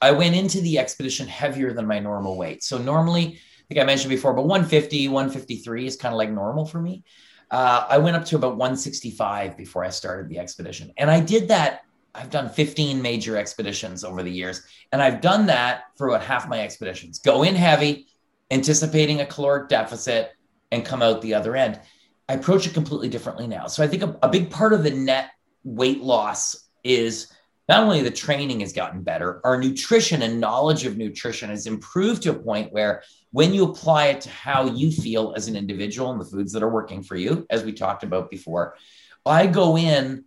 I 0.00 0.10
went 0.12 0.36
into 0.36 0.60
the 0.60 0.78
expedition 0.78 1.26
heavier 1.26 1.72
than 1.72 1.86
my 1.86 1.98
normal 1.98 2.36
weight. 2.36 2.62
So 2.62 2.78
normally, 2.78 3.26
I 3.26 3.62
think 3.68 3.80
I 3.80 3.84
mentioned 3.84 4.10
before, 4.10 4.32
but 4.32 4.46
150, 4.46 5.08
153 5.08 5.86
is 5.86 5.96
kind 5.96 6.14
of 6.14 6.18
like 6.18 6.30
normal 6.30 6.64
for 6.64 6.80
me. 6.80 7.04
Uh, 7.50 7.86
I 7.88 7.98
went 7.98 8.16
up 8.16 8.24
to 8.26 8.36
about 8.36 8.56
165 8.56 9.56
before 9.56 9.84
I 9.84 9.90
started 9.90 10.28
the 10.28 10.38
expedition. 10.38 10.92
And 10.96 11.10
I 11.10 11.20
did 11.20 11.48
that. 11.48 11.82
I've 12.20 12.30
done 12.30 12.50
15 12.50 13.00
major 13.00 13.38
expeditions 13.38 14.04
over 14.04 14.22
the 14.22 14.30
years. 14.30 14.62
And 14.92 15.02
I've 15.02 15.22
done 15.22 15.46
that 15.46 15.84
for 15.96 16.08
about 16.08 16.22
half 16.22 16.48
my 16.48 16.60
expeditions. 16.60 17.18
Go 17.18 17.44
in 17.44 17.54
heavy, 17.54 18.08
anticipating 18.50 19.20
a 19.20 19.26
caloric 19.26 19.68
deficit, 19.68 20.32
and 20.70 20.84
come 20.84 21.00
out 21.00 21.22
the 21.22 21.32
other 21.32 21.56
end. 21.56 21.80
I 22.28 22.34
approach 22.34 22.66
it 22.66 22.74
completely 22.74 23.08
differently 23.08 23.46
now. 23.46 23.66
So 23.68 23.82
I 23.82 23.88
think 23.88 24.02
a, 24.02 24.18
a 24.22 24.28
big 24.28 24.50
part 24.50 24.74
of 24.74 24.84
the 24.84 24.90
net 24.90 25.30
weight 25.64 26.02
loss 26.02 26.68
is 26.84 27.32
not 27.70 27.84
only 27.84 28.02
the 28.02 28.10
training 28.10 28.60
has 28.60 28.72
gotten 28.72 29.02
better, 29.02 29.40
our 29.42 29.58
nutrition 29.58 30.22
and 30.22 30.38
knowledge 30.40 30.84
of 30.84 30.98
nutrition 30.98 31.48
has 31.48 31.66
improved 31.66 32.22
to 32.24 32.32
a 32.32 32.38
point 32.38 32.72
where 32.72 33.02
when 33.32 33.54
you 33.54 33.64
apply 33.64 34.08
it 34.08 34.20
to 34.22 34.28
how 34.28 34.66
you 34.66 34.90
feel 34.92 35.32
as 35.36 35.48
an 35.48 35.56
individual 35.56 36.10
and 36.10 36.20
the 36.20 36.24
foods 36.24 36.52
that 36.52 36.62
are 36.62 36.68
working 36.68 37.02
for 37.02 37.16
you, 37.16 37.46
as 37.48 37.64
we 37.64 37.72
talked 37.72 38.02
about 38.02 38.30
before, 38.30 38.76
I 39.24 39.46
go 39.46 39.78
in 39.78 40.24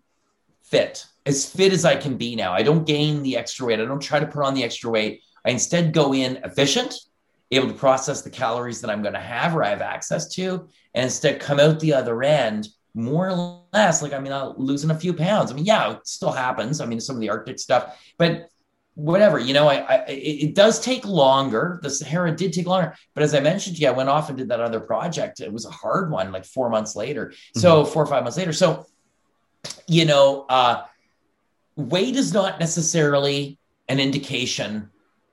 fit, 0.63 1.05
as 1.26 1.49
fit 1.49 1.74
as 1.74 1.86
I 1.86 1.95
can 1.95 2.17
be 2.17 2.36
now. 2.36 2.53
I 2.53 2.63
don't 2.63 2.86
gain 2.86 3.24
the 3.24 3.38
extra 3.38 3.65
weight. 3.65 3.80
I 3.80 3.86
don't 3.86 4.01
try 4.01 4.19
to 4.19 4.28
put 4.28 4.43
on 4.43 4.53
the 4.53 4.63
extra 4.63 4.89
weight. 4.89 5.21
I 5.45 5.51
instead 5.51 5.93
go 5.93 6.13
in 6.13 6.38
efficient, 6.43 6.95
able 7.51 7.67
to 7.67 7.74
process 7.74 8.21
the 8.21 8.30
calories 8.30 8.82
that 8.82 8.89
I'm 8.89 9.01
going 9.01 9.13
to 9.13 9.19
have 9.19 9.55
or 9.55 9.63
I 9.63 9.69
have 9.69 9.82
access 9.82 10.28
to, 10.36 10.67
and 10.93 11.05
instead 11.05 11.39
come 11.39 11.59
out 11.59 11.80
the 11.80 11.93
other 11.93 12.24
end 12.24 12.67
more 12.95 13.30
or 13.30 13.63
less 13.74 14.01
like 14.01 14.13
i 14.13 14.19
mean 14.19 14.32
i'm 14.32 14.53
losing 14.55 14.91
a 14.91 14.99
few 14.99 15.13
pounds 15.13 15.51
i 15.51 15.55
mean 15.55 15.65
yeah 15.65 15.93
it 15.93 16.07
still 16.07 16.32
happens 16.32 16.80
i 16.80 16.86
mean 16.86 16.99
some 16.99 17.15
of 17.15 17.21
the 17.21 17.30
arctic 17.30 17.57
stuff 17.57 17.99
but 18.17 18.49
whatever 18.95 19.39
you 19.39 19.53
know 19.53 19.67
I, 19.67 19.78
I 19.78 20.05
it 20.07 20.53
does 20.53 20.80
take 20.80 21.03
longer 21.03 21.80
the 21.82 21.89
sahara 21.89 22.36
did 22.36 22.53
take 22.53 22.67
longer 22.67 22.95
but 23.15 23.24
as 23.24 23.34
i 23.34 23.39
mentioned 23.39 23.78
to 23.78 23.82
you 23.82 23.88
i 23.88 23.91
went 23.91 24.09
off 24.09 24.30
and 24.30 24.38
did 24.38 24.49
that 24.49 24.59
other 24.59 24.80
project 24.80 25.39
it 25.39 25.51
was 25.51 25.65
a 25.65 25.71
hard 25.71 26.11
one 26.11 26.32
like 26.32 26.45
four 26.45 26.69
months 26.69 26.95
later 26.95 27.28
mm-hmm. 27.28 27.59
so 27.59 27.84
four 27.84 28.03
or 28.03 28.07
five 28.07 28.21
months 28.21 28.38
later 28.38 28.53
so 28.53 28.86
you 29.88 30.05
know 30.05 30.45
uh 30.49 30.84
weight 31.76 32.15
is 32.15 32.34
not 32.34 32.59
necessarily 32.59 33.57
an 33.89 33.99
indication 33.99 34.89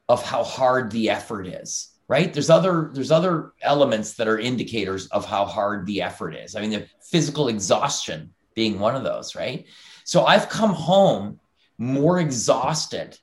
of 0.09 0.24
how 0.24 0.43
hard 0.43 0.91
the 0.91 1.11
effort 1.11 1.47
is 1.47 1.91
right? 2.11 2.32
There's 2.32 2.51
other 2.51 2.91
there's 2.93 3.12
other 3.12 3.53
elements 3.62 4.14
that 4.14 4.26
are 4.26 4.36
indicators 4.36 5.07
of 5.12 5.24
how 5.24 5.45
hard 5.45 5.86
the 5.86 6.03
effort 6.03 6.34
is. 6.34 6.57
I 6.57 6.61
mean 6.61 6.70
the 6.70 6.86
physical 7.01 7.47
exhaustion 7.47 8.34
being 8.57 8.80
one 8.80 8.97
of 8.97 9.05
those 9.05 9.36
right? 9.36 9.64
So 10.05 10.24
i've 10.24 10.49
come 10.49 10.74
home 10.74 11.38
more 11.78 12.18
exhausted 12.18 13.16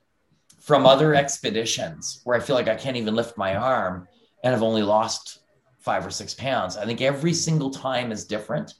from 0.62 0.86
other 0.86 1.14
expeditions 1.14 2.22
where 2.24 2.38
i 2.38 2.40
feel 2.40 2.56
like 2.56 2.70
i 2.70 2.76
can't 2.76 2.98
even 2.98 3.14
lift 3.14 3.38
my 3.38 3.56
arm 3.56 4.08
and 4.44 4.56
i've 4.56 4.64
only 4.64 4.84
lost 4.84 5.40
five 5.80 6.06
or 6.06 6.12
six 6.12 6.34
pounds. 6.34 6.76
I 6.76 6.86
think 6.86 7.02
every 7.02 7.34
single 7.34 7.70
time 7.70 8.12
is 8.12 8.26
different 8.26 8.74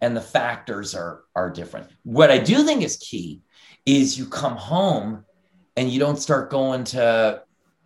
and 0.00 0.16
the 0.16 0.20
factors 0.20 0.94
are 0.94 1.24
are 1.36 1.50
different. 1.50 1.86
What 2.02 2.32
i 2.32 2.38
do 2.38 2.64
think 2.64 2.82
is 2.82 2.96
key 2.96 3.42
is 3.86 4.18
you 4.18 4.26
come 4.26 4.56
home 4.56 5.24
and 5.76 5.90
you 5.90 5.98
don't 5.98 6.18
start 6.18 6.50
going 6.50 6.84
to 6.84 7.42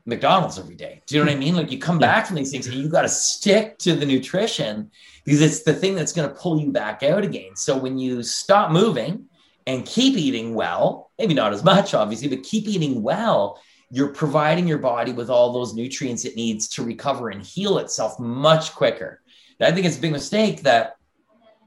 McDonald's 0.07 0.59
every 0.59 0.77
day. 0.77 1.03
Do 1.07 1.17
you 1.17 1.21
know 1.25 1.31
what 1.31 1.37
I 1.37 1.39
mean? 1.39 1.57
Like 1.57 1.71
you 1.73 1.79
come 1.79 1.99
back 1.99 2.27
from 2.27 2.37
these 2.37 2.51
things 2.51 2.67
and 2.67 2.77
you 2.77 2.89
got 2.89 3.03
to 3.03 3.09
stick 3.09 3.79
to 3.79 3.95
the 3.95 4.07
nutrition 4.07 4.91
because 5.25 5.41
it's 5.41 5.63
the 5.63 5.75
thing 5.75 5.95
that's 5.95 6.13
going 6.13 6.29
to 6.29 6.35
pull 6.35 6.61
you 6.61 6.71
back 6.71 7.03
out 7.03 7.25
again. 7.25 7.57
So 7.57 7.77
when 7.77 7.99
you 7.99 8.23
stop 8.23 8.71
moving 8.71 9.27
and 9.67 9.85
keep 9.85 10.17
eating 10.17 10.55
well, 10.55 11.11
maybe 11.19 11.35
not 11.35 11.53
as 11.53 11.65
much, 11.65 11.93
obviously, 11.93 12.29
but 12.29 12.45
keep 12.45 12.69
eating 12.69 13.03
well, 13.03 13.61
you're 13.91 14.13
providing 14.13 14.69
your 14.69 14.79
body 14.79 15.13
with 15.13 15.29
all 15.29 15.53
those 15.53 15.75
nutrients 15.75 16.25
it 16.25 16.37
needs 16.37 16.69
to 16.69 16.85
recover 16.85 17.31
and 17.31 17.43
heal 17.43 17.79
itself 17.79 18.19
much 18.21 18.75
quicker. 18.75 19.21
I 19.61 19.73
think 19.73 19.87
it's 19.87 19.99
a 19.99 20.01
big 20.01 20.13
mistake 20.13 20.63
that 20.63 20.97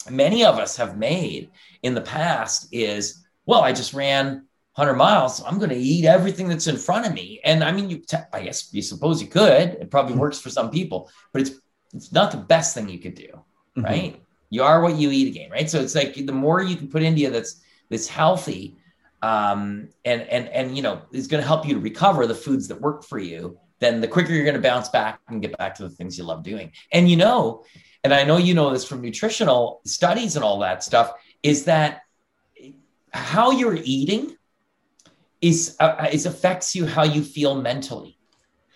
many 0.09 0.45
of 0.45 0.57
us 0.59 0.77
have 0.77 0.97
made 0.97 1.49
in 1.83 1.93
the 1.93 2.01
past 2.01 2.67
is, 2.71 3.25
well, 3.49 3.61
I 3.61 3.73
just 3.73 3.95
ran 3.95 4.45
100 4.75 4.95
miles, 4.95 5.43
I'm 5.43 5.57
going 5.57 5.71
to 5.71 5.75
eat 5.75 6.05
everything 6.05 6.47
that's 6.47 6.67
in 6.67 6.77
front 6.77 7.07
of 7.07 7.13
me. 7.15 7.41
And 7.43 7.63
I 7.63 7.71
mean, 7.71 7.89
you, 7.89 7.97
te- 7.97 8.29
I 8.31 8.43
guess 8.43 8.71
you 8.71 8.83
suppose 8.83 9.23
you 9.23 9.27
could. 9.27 9.69
It 9.81 9.89
probably 9.89 10.11
mm-hmm. 10.11 10.21
works 10.21 10.39
for 10.39 10.51
some 10.51 10.69
people, 10.69 11.09
but 11.33 11.41
it's 11.41 11.51
it's 11.91 12.11
not 12.11 12.29
the 12.29 12.37
best 12.37 12.75
thing 12.75 12.87
you 12.87 12.99
could 12.99 13.15
do, 13.15 13.27
mm-hmm. 13.27 13.81
right? 13.81 14.23
You 14.51 14.61
are 14.61 14.81
what 14.83 14.97
you 14.97 15.09
eat 15.09 15.27
again, 15.29 15.49
right? 15.49 15.67
So 15.67 15.81
it's 15.81 15.95
like 15.95 16.13
the 16.13 16.31
more 16.31 16.61
you 16.61 16.75
can 16.75 16.89
put 16.89 17.01
into 17.01 17.21
you 17.21 17.31
that's 17.31 17.59
that's 17.89 18.07
healthy, 18.07 18.77
um, 19.23 19.89
and 20.05 20.21
and 20.21 20.47
and 20.49 20.77
you 20.77 20.83
know, 20.83 21.01
is 21.11 21.25
going 21.25 21.41
to 21.41 21.47
help 21.47 21.67
you 21.67 21.73
to 21.73 21.79
recover 21.79 22.27
the 22.27 22.35
foods 22.35 22.67
that 22.67 22.79
work 22.79 23.03
for 23.03 23.17
you. 23.17 23.57
Then 23.79 23.99
the 23.99 24.07
quicker 24.07 24.31
you're 24.31 24.45
going 24.45 24.61
to 24.61 24.61
bounce 24.61 24.89
back 24.89 25.21
and 25.27 25.41
get 25.41 25.57
back 25.57 25.73
to 25.75 25.83
the 25.83 25.89
things 25.89 26.19
you 26.19 26.23
love 26.23 26.43
doing. 26.43 26.71
And 26.91 27.09
you 27.09 27.15
know, 27.15 27.63
and 28.03 28.13
I 28.13 28.23
know 28.23 28.37
you 28.37 28.53
know 28.53 28.69
this 28.69 28.85
from 28.85 29.01
nutritional 29.01 29.81
studies 29.85 30.35
and 30.35 30.45
all 30.45 30.59
that 30.59 30.83
stuff, 30.83 31.13
is 31.41 31.65
that 31.65 32.03
how 33.13 33.51
you're 33.51 33.79
eating 33.83 34.35
is 35.41 35.75
uh, 35.79 36.07
is 36.11 36.25
affects 36.25 36.75
you 36.75 36.85
how 36.85 37.03
you 37.03 37.23
feel 37.23 37.61
mentally. 37.61 38.17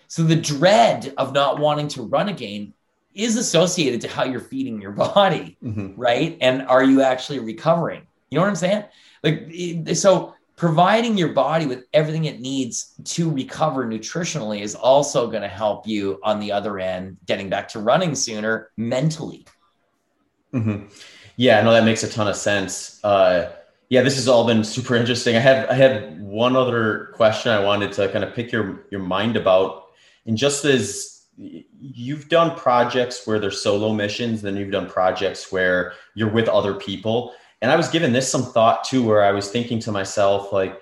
So 0.08 0.22
the 0.22 0.36
dread 0.36 1.12
of 1.18 1.32
not 1.32 1.58
wanting 1.58 1.88
to 1.88 2.02
run 2.02 2.28
again 2.28 2.72
is 3.14 3.36
associated 3.36 4.00
to 4.02 4.08
how 4.08 4.24
you're 4.24 4.40
feeding 4.40 4.80
your 4.80 4.92
body, 5.14 5.56
mm-hmm. 5.62 5.98
right? 6.00 6.36
And 6.40 6.62
are 6.62 6.84
you 6.84 7.02
actually 7.02 7.38
recovering? 7.40 8.06
You 8.30 8.36
know 8.36 8.42
what 8.42 8.48
I'm 8.48 8.56
saying? 8.56 8.84
Like 9.22 9.96
so 9.96 10.34
providing 10.56 11.18
your 11.18 11.32
body 11.32 11.66
with 11.66 11.84
everything 11.92 12.26
it 12.26 12.40
needs 12.40 12.94
to 13.04 13.30
recover 13.30 13.86
nutritionally 13.86 14.60
is 14.60 14.74
also 14.74 15.28
going 15.28 15.42
to 15.42 15.48
help 15.48 15.86
you 15.86 16.20
on 16.22 16.38
the 16.38 16.52
other 16.52 16.78
end 16.78 17.16
getting 17.26 17.48
back 17.48 17.68
to 17.68 17.80
running 17.80 18.14
sooner 18.14 18.70
mentally. 18.76 19.44
Mm-hmm. 20.52 20.86
Yeah, 21.36 21.62
no, 21.62 21.72
that 21.72 21.84
makes 21.84 22.04
a 22.04 22.08
ton 22.08 22.28
of 22.28 22.36
sense. 22.36 23.00
Uh, 23.02 23.50
Yeah, 23.94 24.02
this 24.02 24.16
has 24.16 24.26
all 24.26 24.44
been 24.44 24.64
super 24.64 24.96
interesting. 24.96 25.36
I 25.36 25.38
have 25.38 25.70
I 25.70 25.74
had 25.74 26.20
one 26.20 26.56
other 26.56 27.12
question 27.14 27.52
I 27.52 27.62
wanted 27.62 27.92
to 27.92 28.08
kind 28.08 28.24
of 28.24 28.34
pick 28.34 28.50
your 28.50 28.84
your 28.90 29.00
mind 29.00 29.36
about, 29.36 29.84
and 30.26 30.36
just 30.36 30.64
as 30.64 31.22
you've 31.36 32.28
done 32.28 32.58
projects 32.58 33.24
where 33.24 33.38
there's 33.38 33.62
solo 33.62 33.92
missions, 33.92 34.42
then 34.42 34.56
you've 34.56 34.72
done 34.72 34.90
projects 34.90 35.52
where 35.52 35.92
you're 36.16 36.28
with 36.28 36.48
other 36.48 36.74
people, 36.74 37.34
and 37.62 37.70
I 37.70 37.76
was 37.76 37.86
given 37.86 38.12
this 38.12 38.28
some 38.28 38.42
thought 38.42 38.82
too, 38.82 39.04
where 39.04 39.22
I 39.22 39.30
was 39.30 39.48
thinking 39.48 39.78
to 39.82 39.92
myself 39.92 40.52
like, 40.52 40.76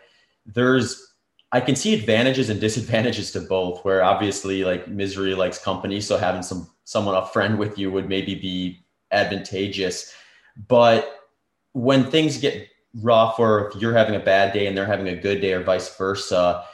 there's 0.47 1.15
I 1.53 1.61
can 1.61 1.77
see 1.77 1.93
advantages 1.93 2.49
and 2.49 2.63
disadvantages 2.63 3.31
to 3.33 3.41
both. 3.41 3.85
Where 3.85 4.03
obviously, 4.03 4.65
like 4.65 4.89
misery 4.89 5.35
likes 5.35 5.59
company, 5.59 6.01
so 6.01 6.17
having 6.17 6.43
some 6.43 6.67
someone 6.85 7.15
a 7.15 7.27
friend 7.27 7.59
with 7.59 7.77
you 7.77 7.93
would 7.93 8.09
maybe 8.09 8.35
be 8.35 8.87
advantageous. 9.11 10.15
But 10.67 11.19
when 11.75 12.11
things 12.11 12.39
get 12.39 12.69
rough 13.01 13.39
or 13.39 13.69
if 13.69 13.81
you're 13.81 13.95
having 13.95 14.15
a 14.15 14.21
bad 14.21 14.53
day 14.53 14.67
and 14.67 14.77
they're 14.77 14.87
having 14.87 15.09
a 15.09 15.17
good 15.17 15.41
day 15.41 15.53
or 15.53 15.63
vice 15.63 15.97
versa 15.97 16.65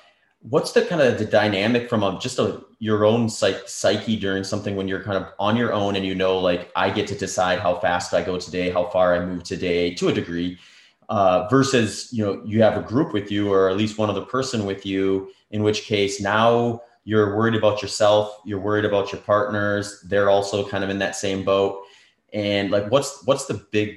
what's 0.40 0.72
the 0.72 0.82
kind 0.82 1.00
of 1.00 1.18
the 1.18 1.24
dynamic 1.24 1.88
from 1.88 2.02
a, 2.02 2.18
just 2.20 2.38
a 2.38 2.62
your 2.80 3.04
own 3.04 3.28
psych, 3.28 3.68
psyche 3.68 4.16
during 4.16 4.44
something 4.44 4.76
when 4.76 4.86
you're 4.86 5.02
kind 5.02 5.16
of 5.16 5.32
on 5.38 5.56
your 5.56 5.72
own 5.72 5.96
and 5.96 6.06
you 6.06 6.14
know 6.14 6.38
like 6.38 6.70
i 6.76 6.90
get 6.90 7.06
to 7.06 7.14
decide 7.14 7.58
how 7.58 7.78
fast 7.78 8.14
i 8.14 8.22
go 8.22 8.38
today 8.38 8.70
how 8.70 8.84
far 8.86 9.14
i 9.14 9.24
move 9.24 9.42
today 9.42 9.94
to 9.94 10.08
a 10.08 10.12
degree 10.12 10.58
uh, 11.08 11.48
versus 11.48 12.12
you 12.12 12.24
know 12.24 12.42
you 12.44 12.62
have 12.62 12.76
a 12.76 12.82
group 12.82 13.12
with 13.12 13.30
you 13.30 13.52
or 13.52 13.70
at 13.70 13.76
least 13.76 13.96
one 13.96 14.10
other 14.10 14.24
person 14.24 14.66
with 14.66 14.84
you 14.84 15.30
in 15.50 15.62
which 15.62 15.82
case 15.82 16.20
now 16.20 16.80
you're 17.04 17.34
worried 17.34 17.54
about 17.54 17.80
yourself 17.80 18.40
you're 18.44 18.60
worried 18.60 18.84
about 18.84 19.10
your 19.10 19.20
partners 19.22 20.04
they're 20.08 20.28
also 20.28 20.68
kind 20.68 20.84
of 20.84 20.90
in 20.90 20.98
that 20.98 21.16
same 21.16 21.44
boat. 21.44 21.82
And 22.32 22.70
like 22.70 22.90
what's 22.90 23.24
what's 23.24 23.46
the 23.46 23.66
big 23.72 23.96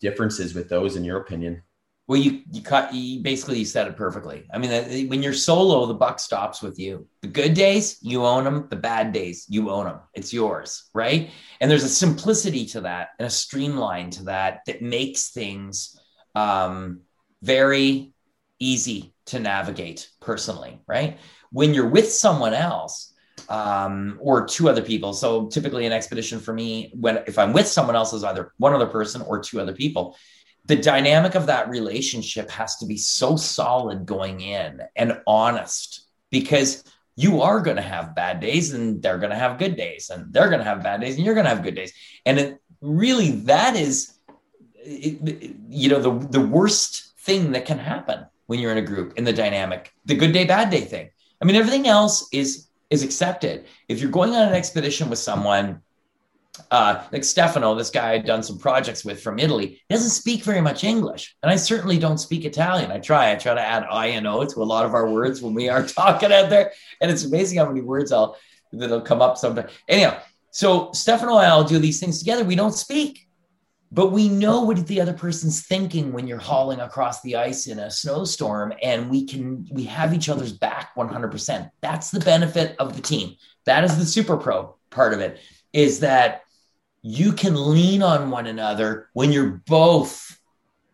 differences 0.00 0.54
with 0.54 0.68
those 0.68 0.96
in 0.96 1.04
your 1.04 1.18
opinion? 1.18 1.62
Well, 2.10 2.18
you 2.18 2.42
you 2.50 2.60
cut 2.60 2.92
you 2.92 3.20
basically 3.20 3.64
said 3.64 3.86
it 3.86 3.96
perfectly. 3.96 4.44
I 4.52 4.58
mean, 4.58 5.08
when 5.08 5.22
you're 5.22 5.32
solo, 5.32 5.86
the 5.86 5.94
buck 5.94 6.18
stops 6.18 6.60
with 6.60 6.76
you. 6.76 7.06
The 7.22 7.28
good 7.28 7.54
days, 7.54 7.98
you 8.02 8.26
own 8.26 8.42
them. 8.42 8.66
The 8.68 8.74
bad 8.74 9.12
days, 9.12 9.46
you 9.48 9.70
own 9.70 9.84
them. 9.84 10.00
It's 10.12 10.32
yours, 10.32 10.90
right? 10.92 11.30
And 11.60 11.70
there's 11.70 11.84
a 11.84 11.88
simplicity 11.88 12.66
to 12.66 12.80
that 12.80 13.10
and 13.20 13.28
a 13.28 13.30
streamline 13.30 14.10
to 14.10 14.24
that 14.24 14.62
that 14.66 14.82
makes 14.82 15.30
things 15.30 16.00
um, 16.34 17.02
very 17.42 18.12
easy 18.58 19.14
to 19.26 19.38
navigate 19.38 20.10
personally, 20.20 20.80
right? 20.88 21.18
When 21.52 21.74
you're 21.74 21.88
with 21.88 22.12
someone 22.12 22.54
else, 22.54 23.09
um, 23.50 24.16
or 24.20 24.46
two 24.46 24.68
other 24.68 24.80
people. 24.80 25.12
So 25.12 25.48
typically 25.48 25.84
an 25.84 25.92
expedition 25.92 26.38
for 26.38 26.54
me, 26.54 26.92
when 26.94 27.18
if 27.26 27.38
I'm 27.38 27.52
with 27.52 27.66
someone 27.66 27.96
else 27.96 28.12
is 28.12 28.24
either 28.24 28.52
one 28.58 28.72
other 28.72 28.86
person 28.86 29.20
or 29.22 29.40
two 29.40 29.60
other 29.60 29.74
people, 29.74 30.16
the 30.66 30.76
dynamic 30.76 31.34
of 31.34 31.46
that 31.46 31.68
relationship 31.68 32.48
has 32.50 32.76
to 32.76 32.86
be 32.86 32.96
so 32.96 33.36
solid 33.36 34.06
going 34.06 34.40
in 34.40 34.82
and 34.94 35.20
honest 35.26 36.06
because 36.30 36.84
you 37.16 37.42
are 37.42 37.60
going 37.60 37.76
to 37.76 37.82
have 37.82 38.14
bad 38.14 38.38
days 38.38 38.72
and 38.72 39.02
they're 39.02 39.18
going 39.18 39.30
to 39.30 39.36
have 39.36 39.58
good 39.58 39.76
days 39.76 40.10
and 40.10 40.32
they're 40.32 40.48
going 40.48 40.60
to 40.60 40.64
have 40.64 40.82
bad 40.82 41.00
days 41.00 41.16
and 41.16 41.24
you're 41.24 41.34
going 41.34 41.44
to 41.44 41.50
have 41.50 41.64
good 41.64 41.74
days. 41.74 41.92
And 42.24 42.38
it, 42.38 42.62
really 42.80 43.32
that 43.42 43.74
is, 43.74 44.16
it, 44.76 45.56
you 45.68 45.88
know, 45.88 46.00
the, 46.00 46.26
the 46.28 46.40
worst 46.40 47.18
thing 47.18 47.52
that 47.52 47.66
can 47.66 47.78
happen 47.78 48.24
when 48.46 48.60
you're 48.60 48.72
in 48.72 48.78
a 48.78 48.82
group 48.82 49.18
in 49.18 49.24
the 49.24 49.32
dynamic, 49.32 49.92
the 50.04 50.14
good 50.14 50.32
day, 50.32 50.44
bad 50.44 50.70
day 50.70 50.82
thing. 50.82 51.10
I 51.42 51.44
mean, 51.44 51.56
everything 51.56 51.88
else 51.88 52.28
is 52.32 52.69
is 52.90 53.02
accepted. 53.02 53.66
If 53.88 54.00
you're 54.00 54.10
going 54.10 54.34
on 54.34 54.48
an 54.48 54.54
expedition 54.54 55.08
with 55.08 55.18
someone, 55.18 55.80
uh, 56.70 57.04
like 57.12 57.24
Stefano, 57.24 57.74
this 57.74 57.90
guy 57.90 58.12
I'd 58.12 58.26
done 58.26 58.42
some 58.42 58.58
projects 58.58 59.04
with 59.04 59.22
from 59.22 59.38
Italy, 59.38 59.66
he 59.66 59.94
doesn't 59.94 60.10
speak 60.10 60.42
very 60.42 60.60
much 60.60 60.84
English. 60.84 61.36
And 61.42 61.50
I 61.50 61.56
certainly 61.56 61.98
don't 61.98 62.18
speak 62.18 62.44
Italian. 62.44 62.90
I 62.90 62.98
try. 62.98 63.32
I 63.32 63.36
try 63.36 63.54
to 63.54 63.60
add 63.60 63.86
I 63.88 64.08
and 64.08 64.26
O 64.26 64.44
to 64.44 64.62
a 64.62 64.64
lot 64.64 64.84
of 64.84 64.94
our 64.94 65.08
words 65.08 65.40
when 65.40 65.54
we 65.54 65.68
are 65.68 65.86
talking 65.86 66.32
out 66.32 66.50
there. 66.50 66.72
And 67.00 67.10
it's 67.10 67.24
amazing 67.24 67.58
how 67.58 67.66
many 67.66 67.80
words 67.80 68.12
I'll 68.12 68.36
that'll 68.72 69.00
come 69.00 69.22
up 69.22 69.36
sometimes. 69.36 69.70
Anyhow, 69.88 70.20
so 70.50 70.90
Stefano 70.92 71.38
and 71.38 71.46
I'll 71.46 71.64
do 71.64 71.78
these 71.78 72.00
things 72.00 72.18
together. 72.18 72.44
We 72.44 72.56
don't 72.56 72.72
speak 72.72 73.28
but 73.92 74.08
we 74.08 74.28
know 74.28 74.62
what 74.62 74.86
the 74.86 75.00
other 75.00 75.12
person's 75.12 75.66
thinking 75.66 76.12
when 76.12 76.26
you're 76.26 76.38
hauling 76.38 76.80
across 76.80 77.20
the 77.22 77.36
ice 77.36 77.66
in 77.66 77.78
a 77.80 77.90
snowstorm 77.90 78.72
and 78.82 79.10
we 79.10 79.26
can 79.26 79.66
we 79.72 79.84
have 79.84 80.14
each 80.14 80.28
other's 80.28 80.52
back 80.52 80.94
100% 80.96 81.70
that's 81.80 82.10
the 82.10 82.20
benefit 82.20 82.76
of 82.78 82.94
the 82.94 83.02
team. 83.02 83.34
That 83.66 83.84
is 83.84 83.98
the 83.98 84.04
super 84.04 84.36
pro 84.36 84.76
part 84.90 85.12
of 85.12 85.20
it 85.20 85.38
is 85.72 86.00
that 86.00 86.42
you 87.02 87.32
can 87.32 87.54
lean 87.54 88.02
on 88.02 88.30
one 88.30 88.46
another 88.46 89.08
when 89.12 89.32
you're 89.32 89.62
both 89.66 90.38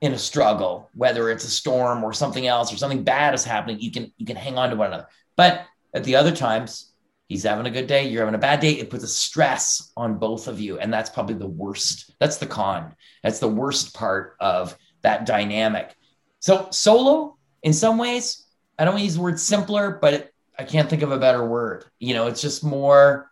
in 0.00 0.12
a 0.12 0.18
struggle 0.18 0.90
whether 0.94 1.30
it's 1.30 1.44
a 1.44 1.50
storm 1.50 2.04
or 2.04 2.12
something 2.12 2.46
else 2.46 2.72
or 2.72 2.76
something 2.76 3.02
bad 3.02 3.34
is 3.34 3.44
happening 3.44 3.80
you 3.80 3.90
can 3.90 4.12
you 4.16 4.26
can 4.26 4.36
hang 4.36 4.58
on 4.58 4.70
to 4.70 4.76
one 4.76 4.88
another. 4.88 5.08
But 5.36 5.66
at 5.92 6.04
the 6.04 6.16
other 6.16 6.34
times 6.34 6.92
he's 7.26 7.42
having 7.42 7.66
a 7.66 7.70
good 7.70 7.86
day 7.86 8.08
you're 8.08 8.22
having 8.24 8.34
a 8.34 8.38
bad 8.38 8.60
day 8.60 8.72
it 8.72 8.90
puts 8.90 9.04
a 9.04 9.08
stress 9.08 9.92
on 9.96 10.18
both 10.18 10.48
of 10.48 10.60
you 10.60 10.78
and 10.78 10.92
that's 10.92 11.10
probably 11.10 11.34
the 11.34 11.46
worst 11.46 12.12
that's 12.18 12.36
the 12.36 12.46
con 12.46 12.94
that's 13.22 13.38
the 13.38 13.48
worst 13.48 13.94
part 13.94 14.36
of 14.40 14.76
that 15.02 15.26
dynamic. 15.26 15.94
So 16.40 16.68
solo 16.70 17.36
in 17.62 17.72
some 17.72 17.98
ways 17.98 18.46
i 18.78 18.84
don't 18.84 19.00
use 19.00 19.14
the 19.14 19.20
word 19.20 19.38
simpler 19.40 19.98
but 20.00 20.14
it, 20.14 20.34
i 20.58 20.64
can't 20.64 20.88
think 20.88 21.02
of 21.02 21.12
a 21.12 21.18
better 21.18 21.44
word. 21.44 21.84
You 21.98 22.14
know 22.14 22.26
it's 22.26 22.40
just 22.40 22.64
more 22.64 23.30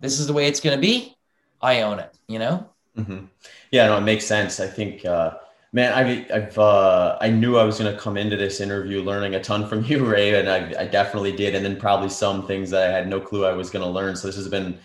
this 0.00 0.18
is 0.18 0.26
the 0.26 0.32
way 0.32 0.46
it's 0.46 0.60
going 0.60 0.76
to 0.76 0.80
be 0.80 1.16
i 1.60 1.82
own 1.82 1.98
it 1.98 2.16
you 2.28 2.38
know? 2.38 2.68
Mm-hmm. 2.96 3.26
yeah 3.70 3.86
no 3.86 3.98
it 3.98 4.02
makes 4.02 4.26
sense. 4.26 4.60
I 4.60 4.66
think 4.66 5.04
uh 5.04 5.34
man 5.72 5.92
I, 5.92 6.26
i've 6.34 6.58
uh, 6.58 7.16
i 7.20 7.30
knew 7.30 7.56
i 7.56 7.64
was 7.64 7.78
going 7.78 7.94
to 7.94 8.00
come 8.00 8.16
into 8.16 8.36
this 8.36 8.60
interview 8.60 9.02
learning 9.02 9.34
a 9.34 9.42
ton 9.42 9.68
from 9.68 9.84
you 9.88 10.04
ray 10.04 10.38
and 10.38 10.48
I, 10.48 10.82
I, 10.82 10.86
definitely 10.86 11.32
did 11.32 11.54
and 11.54 11.64
then 11.64 11.78
probably 11.78 12.08
some 12.08 12.46
things 12.46 12.70
that 12.70 12.88
i 12.88 12.92
had 12.92 13.08
no 13.08 13.20
clue 13.20 13.44
i 13.44 13.52
was 13.52 13.70
going 13.70 13.84
to 13.84 13.90
learn. 13.90 14.16
So 14.16 14.28
this 14.28 14.36
has 14.36 14.48
been 14.48 14.78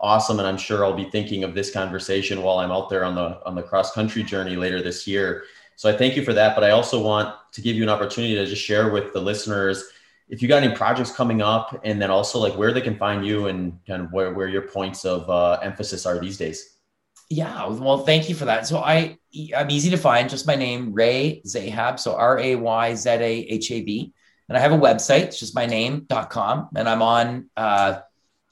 awesome 0.00 0.38
and 0.38 0.48
i'm 0.48 0.56
sure 0.56 0.84
i'll 0.84 0.92
be 0.92 1.10
thinking 1.10 1.44
of 1.44 1.54
this 1.54 1.70
conversation 1.70 2.42
while 2.42 2.58
i'm 2.58 2.72
out 2.72 2.90
there 2.90 3.04
on 3.04 3.14
the 3.14 3.44
on 3.46 3.54
the 3.54 3.62
cross 3.62 3.92
country 3.92 4.22
journey 4.22 4.56
later 4.56 4.82
this 4.82 5.06
year. 5.06 5.44
So 5.76 5.88
i 5.88 5.96
thank 5.96 6.16
you 6.16 6.24
for 6.24 6.32
that 6.32 6.54
but 6.54 6.64
i 6.64 6.70
also 6.70 7.00
want 7.02 7.34
to 7.52 7.60
give 7.60 7.76
you 7.76 7.82
an 7.82 7.88
opportunity 7.88 8.34
to 8.34 8.46
just 8.46 8.62
share 8.62 8.90
with 8.90 9.12
the 9.12 9.20
listeners 9.20 9.84
if 10.28 10.40
you 10.40 10.48
got 10.48 10.62
any 10.62 10.74
projects 10.74 11.12
coming 11.12 11.42
up 11.42 11.78
and 11.84 12.00
then 12.00 12.10
also 12.10 12.38
like 12.38 12.54
where 12.54 12.72
they 12.72 12.80
can 12.80 12.96
find 12.96 13.26
you 13.26 13.48
and 13.48 13.78
kind 13.86 14.00
of 14.00 14.12
where, 14.12 14.32
where 14.32 14.48
your 14.48 14.62
points 14.62 15.04
of 15.04 15.28
uh, 15.28 15.58
emphasis 15.62 16.06
are 16.06 16.18
these 16.18 16.38
days 16.38 16.71
yeah, 17.32 17.66
well, 17.66 18.04
thank 18.04 18.28
you 18.28 18.34
for 18.34 18.44
that. 18.44 18.66
So 18.66 18.78
I 18.78 19.16
I'm 19.56 19.70
easy 19.70 19.88
to 19.90 19.96
find, 19.96 20.28
just 20.28 20.46
my 20.46 20.54
name, 20.54 20.92
Ray 20.92 21.40
Zahab. 21.46 21.98
So 21.98 22.14
R 22.14 22.38
A 22.38 22.56
Y 22.56 22.94
Z 22.94 23.08
A 23.08 23.22
H 23.22 23.70
A 23.70 23.80
B. 23.80 24.12
And 24.48 24.58
I 24.58 24.60
have 24.60 24.72
a 24.72 24.78
website, 24.78 25.22
it's 25.22 25.40
just 25.40 25.54
my 25.54 25.64
name.com. 25.64 26.68
And 26.76 26.86
I'm 26.86 27.00
on 27.00 27.48
uh, 27.56 28.00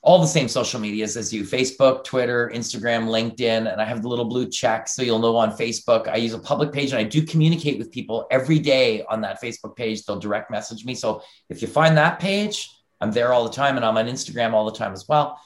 all 0.01 0.19
the 0.19 0.27
same 0.27 0.48
social 0.48 0.81
medias 0.81 1.19
as 1.19 1.31
you 1.31 1.43
Facebook, 1.43 2.05
Twitter, 2.05 2.51
Instagram, 2.55 3.09
LinkedIn. 3.09 3.70
And 3.70 3.82
I 3.82 3.85
have 3.85 4.01
the 4.01 4.09
little 4.09 4.24
blue 4.24 4.48
check. 4.48 4.89
So 4.89 5.02
you'll 5.02 5.19
know 5.19 5.36
on 5.36 5.51
Facebook. 5.51 6.09
I 6.09 6.16
use 6.16 6.32
a 6.32 6.39
public 6.39 6.73
page 6.73 6.93
and 6.93 6.98
I 6.98 7.05
do 7.05 7.20
communicate 7.27 7.77
with 7.77 7.90
people 7.90 8.27
every 8.31 8.59
day 8.59 9.05
on 9.11 9.20
that 9.20 9.43
Facebook 9.43 9.77
page. 9.77 10.07
They'll 10.07 10.19
direct 10.19 10.51
message 10.51 10.86
me. 10.86 10.94
So 10.94 11.23
if 11.51 11.61
you 11.61 11.69
find 11.69 11.98
that 11.98 12.19
page, 12.19 12.70
I'm 13.02 13.12
there 13.12 13.35
all 13.35 13.44
the 13.44 13.55
time 13.55 13.77
and 13.77 13.85
I'm 13.85 13.98
on 13.98 14.07
Instagram 14.07 14.55
all 14.55 14.65
the 14.65 14.78
time 14.78 14.94
as 14.94 15.07
well. 15.07 15.39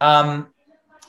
Um, 0.00 0.48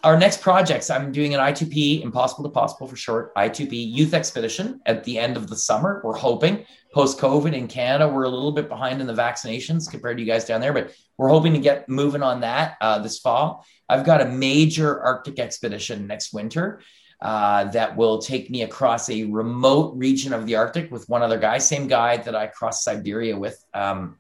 our 0.04 0.18
next 0.18 0.42
projects, 0.42 0.90
I'm 0.90 1.12
doing 1.12 1.34
an 1.34 1.40
I2P, 1.40 2.02
Impossible 2.02 2.44
to 2.44 2.50
Possible 2.50 2.88
for 2.88 2.96
short, 2.96 3.36
I2P 3.36 3.72
youth 3.72 4.14
expedition 4.14 4.82
at 4.86 5.04
the 5.04 5.20
end 5.20 5.38
of 5.38 5.48
the 5.48 5.56
summer. 5.56 6.02
We're 6.04 6.18
hoping 6.18 6.66
post 6.94 7.20
COVID 7.20 7.54
in 7.54 7.68
Canada, 7.68 8.08
we're 8.08 8.24
a 8.24 8.30
little 8.30 8.52
bit 8.52 8.68
behind 8.68 9.00
in 9.00 9.08
the 9.08 9.14
vaccinations 9.14 9.90
compared 9.90 10.18
to 10.18 10.24
you 10.24 10.28
guys 10.28 10.46
down 10.46 10.60
there, 10.60 10.74
but 10.74 10.94
we're 11.18 11.30
hoping 11.30 11.54
to 11.54 11.60
get 11.60 11.88
moving 11.88 12.24
on 12.24 12.42
that 12.42 12.78
uh, 12.82 13.00
this 13.00 13.20
fall. 13.20 13.66
I've 13.88 14.06
got 14.06 14.22
a 14.22 14.26
major 14.26 15.00
Arctic 15.02 15.40
expedition 15.40 16.08
next 16.08 16.34
winter. 16.34 16.82
Uh, 17.22 17.66
that 17.66 17.96
will 17.96 18.18
take 18.18 18.50
me 18.50 18.64
across 18.64 19.08
a 19.12 19.26
remote 19.26 19.96
region 19.96 20.34
of 20.34 20.48
the 20.48 20.56
Arctic 20.56 20.92
with 20.92 21.08
one 21.08 21.22
other 21.22 21.38
guy, 21.38 21.60
same 21.60 21.88
guy 21.88 22.18
that 22.18 22.36
I 22.36 22.48
crossed 22.48 22.84
Siberia 22.84 23.38
with 23.38 23.64
um, 23.76 24.18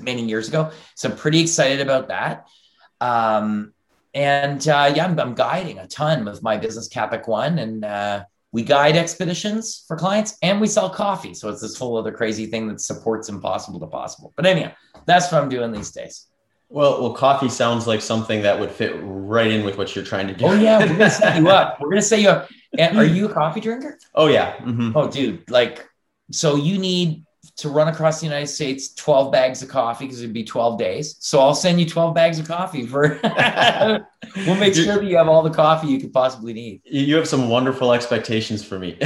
many 0.00 0.24
years 0.24 0.48
ago. 0.48 0.72
So 0.96 1.10
I'm 1.10 1.16
pretty 1.16 1.40
excited 1.40 1.80
about 1.80 2.08
that. 2.08 2.48
Um, 3.00 3.72
and 4.14 4.66
uh, 4.68 4.92
yeah, 4.94 5.06
I'm, 5.06 5.18
I'm, 5.18 5.34
guiding 5.34 5.78
a 5.78 5.86
ton 5.86 6.24
with 6.24 6.42
my 6.42 6.56
business 6.56 6.88
Capic 6.88 7.26
One, 7.26 7.58
and 7.58 7.84
uh, 7.84 8.24
we 8.52 8.62
guide 8.62 8.96
expeditions 8.96 9.84
for 9.88 9.96
clients, 9.96 10.38
and 10.42 10.60
we 10.60 10.68
sell 10.68 10.88
coffee. 10.88 11.34
So 11.34 11.48
it's 11.48 11.60
this 11.60 11.76
whole 11.76 11.96
other 11.96 12.12
crazy 12.12 12.46
thing 12.46 12.68
that 12.68 12.80
supports 12.80 13.28
impossible 13.28 13.80
to 13.80 13.86
possible. 13.86 14.32
But 14.36 14.46
anyhow, 14.46 14.72
that's 15.06 15.32
what 15.32 15.42
I'm 15.42 15.48
doing 15.48 15.72
these 15.72 15.90
days. 15.90 16.28
Well, 16.68 17.02
well, 17.02 17.12
coffee 17.12 17.48
sounds 17.48 17.86
like 17.86 18.00
something 18.00 18.42
that 18.42 18.58
would 18.58 18.70
fit 18.70 18.94
right 19.00 19.50
in 19.50 19.64
with 19.64 19.76
what 19.76 19.94
you're 19.94 20.04
trying 20.04 20.28
to 20.28 20.34
do. 20.34 20.46
Oh 20.46 20.54
yeah, 20.54 20.78
we're 20.78 20.88
gonna 20.88 21.10
set 21.10 21.36
you 21.36 21.48
up. 21.48 21.78
We're 21.80 21.90
gonna 21.90 22.02
set 22.02 22.20
you 22.20 22.30
up. 22.30 22.48
And 22.78 22.96
are 22.96 23.04
you 23.04 23.28
a 23.28 23.32
coffee 23.32 23.60
drinker? 23.60 23.98
Oh 24.14 24.28
yeah. 24.28 24.56
Mm-hmm. 24.56 24.96
Oh 24.96 25.08
dude, 25.08 25.48
like, 25.50 25.88
so 26.30 26.56
you 26.56 26.78
need 26.78 27.24
to 27.56 27.68
run 27.68 27.88
across 27.88 28.20
the 28.20 28.26
United 28.26 28.48
States 28.48 28.94
12 28.94 29.32
bags 29.32 29.62
of 29.62 29.68
coffee 29.68 30.04
because 30.04 30.20
it'd 30.20 30.32
be 30.32 30.44
12 30.44 30.78
days. 30.78 31.16
So 31.20 31.40
I'll 31.40 31.54
send 31.54 31.80
you 31.80 31.86
12 31.86 32.14
bags 32.14 32.38
of 32.38 32.48
coffee 32.48 32.86
for 32.86 33.20
we'll 34.46 34.56
make 34.56 34.74
sure 34.74 34.96
that 34.96 35.04
you 35.04 35.16
have 35.16 35.28
all 35.28 35.42
the 35.42 35.50
coffee 35.50 35.88
you 35.88 36.00
could 36.00 36.12
possibly 36.12 36.52
need. 36.52 36.82
You 36.84 37.16
have 37.16 37.28
some 37.28 37.48
wonderful 37.48 37.92
expectations 37.92 38.64
for 38.64 38.78
me. 38.78 38.96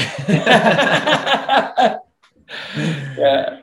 yeah. 2.76 3.60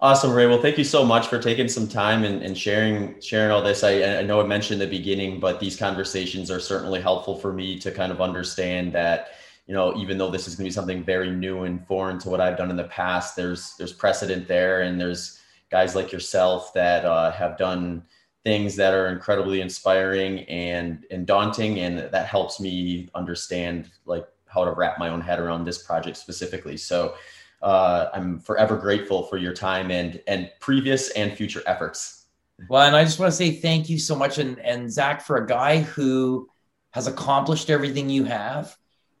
Awesome, 0.00 0.32
Ray. 0.32 0.46
Well, 0.46 0.62
thank 0.62 0.78
you 0.78 0.84
so 0.84 1.04
much 1.04 1.26
for 1.26 1.40
taking 1.40 1.66
some 1.66 1.88
time 1.88 2.22
and, 2.22 2.40
and 2.40 2.56
sharing 2.56 3.20
sharing 3.20 3.50
all 3.50 3.62
this. 3.62 3.82
I, 3.82 4.18
I 4.18 4.22
know 4.22 4.40
I 4.40 4.46
mentioned 4.46 4.80
in 4.80 4.88
the 4.88 4.96
beginning, 4.96 5.40
but 5.40 5.58
these 5.58 5.76
conversations 5.76 6.52
are 6.52 6.60
certainly 6.60 7.00
helpful 7.00 7.36
for 7.36 7.52
me 7.52 7.80
to 7.80 7.90
kind 7.90 8.12
of 8.12 8.20
understand 8.20 8.92
that, 8.92 9.30
you 9.68 9.74
know, 9.74 9.94
even 9.98 10.16
though 10.16 10.30
this 10.30 10.48
is 10.48 10.56
going 10.56 10.64
to 10.64 10.70
be 10.70 10.74
something 10.74 11.04
very 11.04 11.30
new 11.30 11.64
and 11.64 11.86
foreign 11.86 12.18
to 12.20 12.30
what 12.30 12.40
I've 12.40 12.56
done 12.56 12.70
in 12.70 12.76
the 12.76 12.84
past, 12.84 13.36
there's 13.36 13.76
there's 13.76 13.92
precedent 13.92 14.48
there, 14.48 14.80
and 14.80 14.98
there's 14.98 15.40
guys 15.70 15.94
like 15.94 16.10
yourself 16.10 16.72
that 16.72 17.04
uh, 17.04 17.30
have 17.32 17.58
done 17.58 18.02
things 18.44 18.76
that 18.76 18.94
are 18.94 19.08
incredibly 19.08 19.60
inspiring 19.60 20.40
and 20.44 21.04
and 21.10 21.26
daunting, 21.26 21.80
and 21.80 21.98
that 21.98 22.26
helps 22.26 22.58
me 22.58 23.10
understand 23.14 23.90
like 24.06 24.26
how 24.46 24.64
to 24.64 24.72
wrap 24.72 24.98
my 24.98 25.10
own 25.10 25.20
head 25.20 25.38
around 25.38 25.64
this 25.64 25.82
project 25.82 26.16
specifically. 26.16 26.78
So 26.78 27.14
uh, 27.60 28.06
I'm 28.14 28.40
forever 28.40 28.74
grateful 28.74 29.24
for 29.24 29.36
your 29.36 29.52
time 29.52 29.90
and 29.90 30.18
and 30.26 30.50
previous 30.60 31.10
and 31.10 31.36
future 31.36 31.62
efforts. 31.66 32.24
Well, 32.70 32.86
and 32.86 32.96
I 32.96 33.04
just 33.04 33.18
want 33.18 33.30
to 33.30 33.36
say 33.36 33.50
thank 33.50 33.90
you 33.90 33.98
so 33.98 34.16
much, 34.16 34.38
and 34.38 34.58
and 34.60 34.90
Zach 34.90 35.20
for 35.20 35.36
a 35.36 35.46
guy 35.46 35.80
who 35.80 36.48
has 36.92 37.06
accomplished 37.06 37.68
everything 37.68 38.08
you 38.08 38.24
have. 38.24 38.74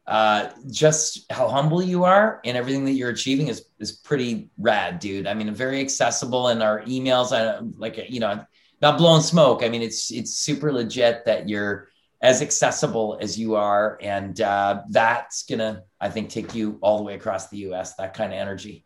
Uh, 0.08 0.50
just 0.70 1.30
how 1.30 1.48
humble 1.48 1.82
you 1.82 2.02
are 2.02 2.40
and 2.44 2.56
everything 2.56 2.84
that 2.86 2.92
you're 2.92 3.10
achieving 3.10 3.48
is 3.48 3.66
is 3.78 3.92
pretty 3.92 4.48
rad, 4.56 4.98
dude. 4.98 5.26
I 5.26 5.34
mean, 5.34 5.54
very 5.54 5.80
accessible, 5.80 6.48
and 6.48 6.62
our 6.62 6.80
emails, 6.82 7.30
I 7.30 7.60
like 7.76 7.98
you 8.08 8.18
know, 8.18 8.42
not 8.80 8.96
blowing 8.96 9.22
smoke. 9.22 9.62
I 9.62 9.68
mean, 9.68 9.82
it's 9.82 10.10
it's 10.10 10.32
super 10.32 10.72
legit 10.72 11.26
that 11.26 11.48
you're 11.48 11.88
as 12.20 12.42
accessible 12.42 13.18
as 13.20 13.38
you 13.38 13.54
are. 13.54 13.98
And 14.00 14.40
uh, 14.40 14.82
that's 14.90 15.44
going 15.44 15.60
to, 15.60 15.82
I 16.00 16.08
think, 16.08 16.30
take 16.30 16.54
you 16.54 16.78
all 16.80 16.98
the 16.98 17.04
way 17.04 17.14
across 17.14 17.48
the 17.48 17.58
US, 17.68 17.94
that 17.94 18.14
kind 18.14 18.32
of 18.32 18.38
energy. 18.38 18.84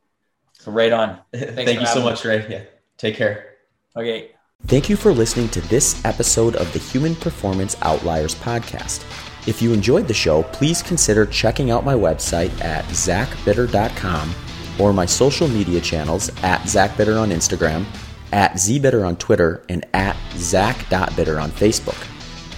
So, 0.54 0.70
right 0.70 0.92
on. 0.92 1.20
Thank 1.34 1.80
you 1.80 1.86
so 1.86 2.02
much, 2.02 2.24
Ray. 2.24 2.46
Yeah. 2.48 2.64
Take 2.98 3.16
care. 3.16 3.54
Okay. 3.96 4.32
Thank 4.66 4.88
you 4.88 4.96
for 4.96 5.12
listening 5.12 5.48
to 5.50 5.60
this 5.62 6.04
episode 6.04 6.54
of 6.54 6.72
the 6.72 6.78
Human 6.78 7.16
Performance 7.16 7.76
Outliers 7.82 8.34
podcast. 8.36 9.31
If 9.46 9.60
you 9.60 9.72
enjoyed 9.72 10.06
the 10.06 10.14
show, 10.14 10.44
please 10.44 10.82
consider 10.82 11.26
checking 11.26 11.70
out 11.70 11.84
my 11.84 11.94
website 11.94 12.52
at 12.62 12.84
zachbitter.com 12.86 14.34
or 14.78 14.92
my 14.92 15.04
social 15.04 15.48
media 15.48 15.80
channels 15.80 16.28
at 16.42 16.60
zachbitter 16.62 17.20
on 17.20 17.30
Instagram, 17.30 17.84
at 18.32 18.52
zbitter 18.52 19.06
on 19.06 19.16
Twitter, 19.16 19.64
and 19.68 19.84
at 19.94 20.16
zach.bitter 20.36 21.40
on 21.40 21.50
Facebook. 21.50 22.08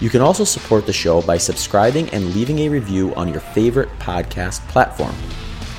You 0.00 0.10
can 0.10 0.20
also 0.20 0.44
support 0.44 0.84
the 0.84 0.92
show 0.92 1.22
by 1.22 1.38
subscribing 1.38 2.10
and 2.10 2.34
leaving 2.34 2.58
a 2.60 2.68
review 2.68 3.14
on 3.14 3.28
your 3.28 3.40
favorite 3.40 3.88
podcast 3.98 4.60
platform. 4.68 5.14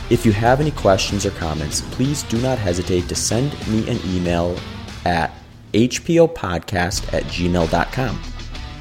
If 0.10 0.26
you 0.26 0.32
have 0.32 0.60
any 0.60 0.72
questions 0.72 1.26
or 1.26 1.32
comments, 1.32 1.82
please 1.82 2.24
do 2.24 2.42
not 2.42 2.58
hesitate 2.58 3.08
to 3.10 3.16
send 3.16 3.52
me 3.68 3.88
an 3.90 4.00
email 4.06 4.58
at 5.06 5.32
hpopodcast 5.74 7.14
at 7.14 7.24
gmail.com. 7.26 8.22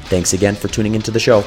Thanks 0.05 0.33
again 0.33 0.55
for 0.55 0.69
tuning 0.69 0.95
into 0.95 1.11
the 1.11 1.21
show. 1.21 1.45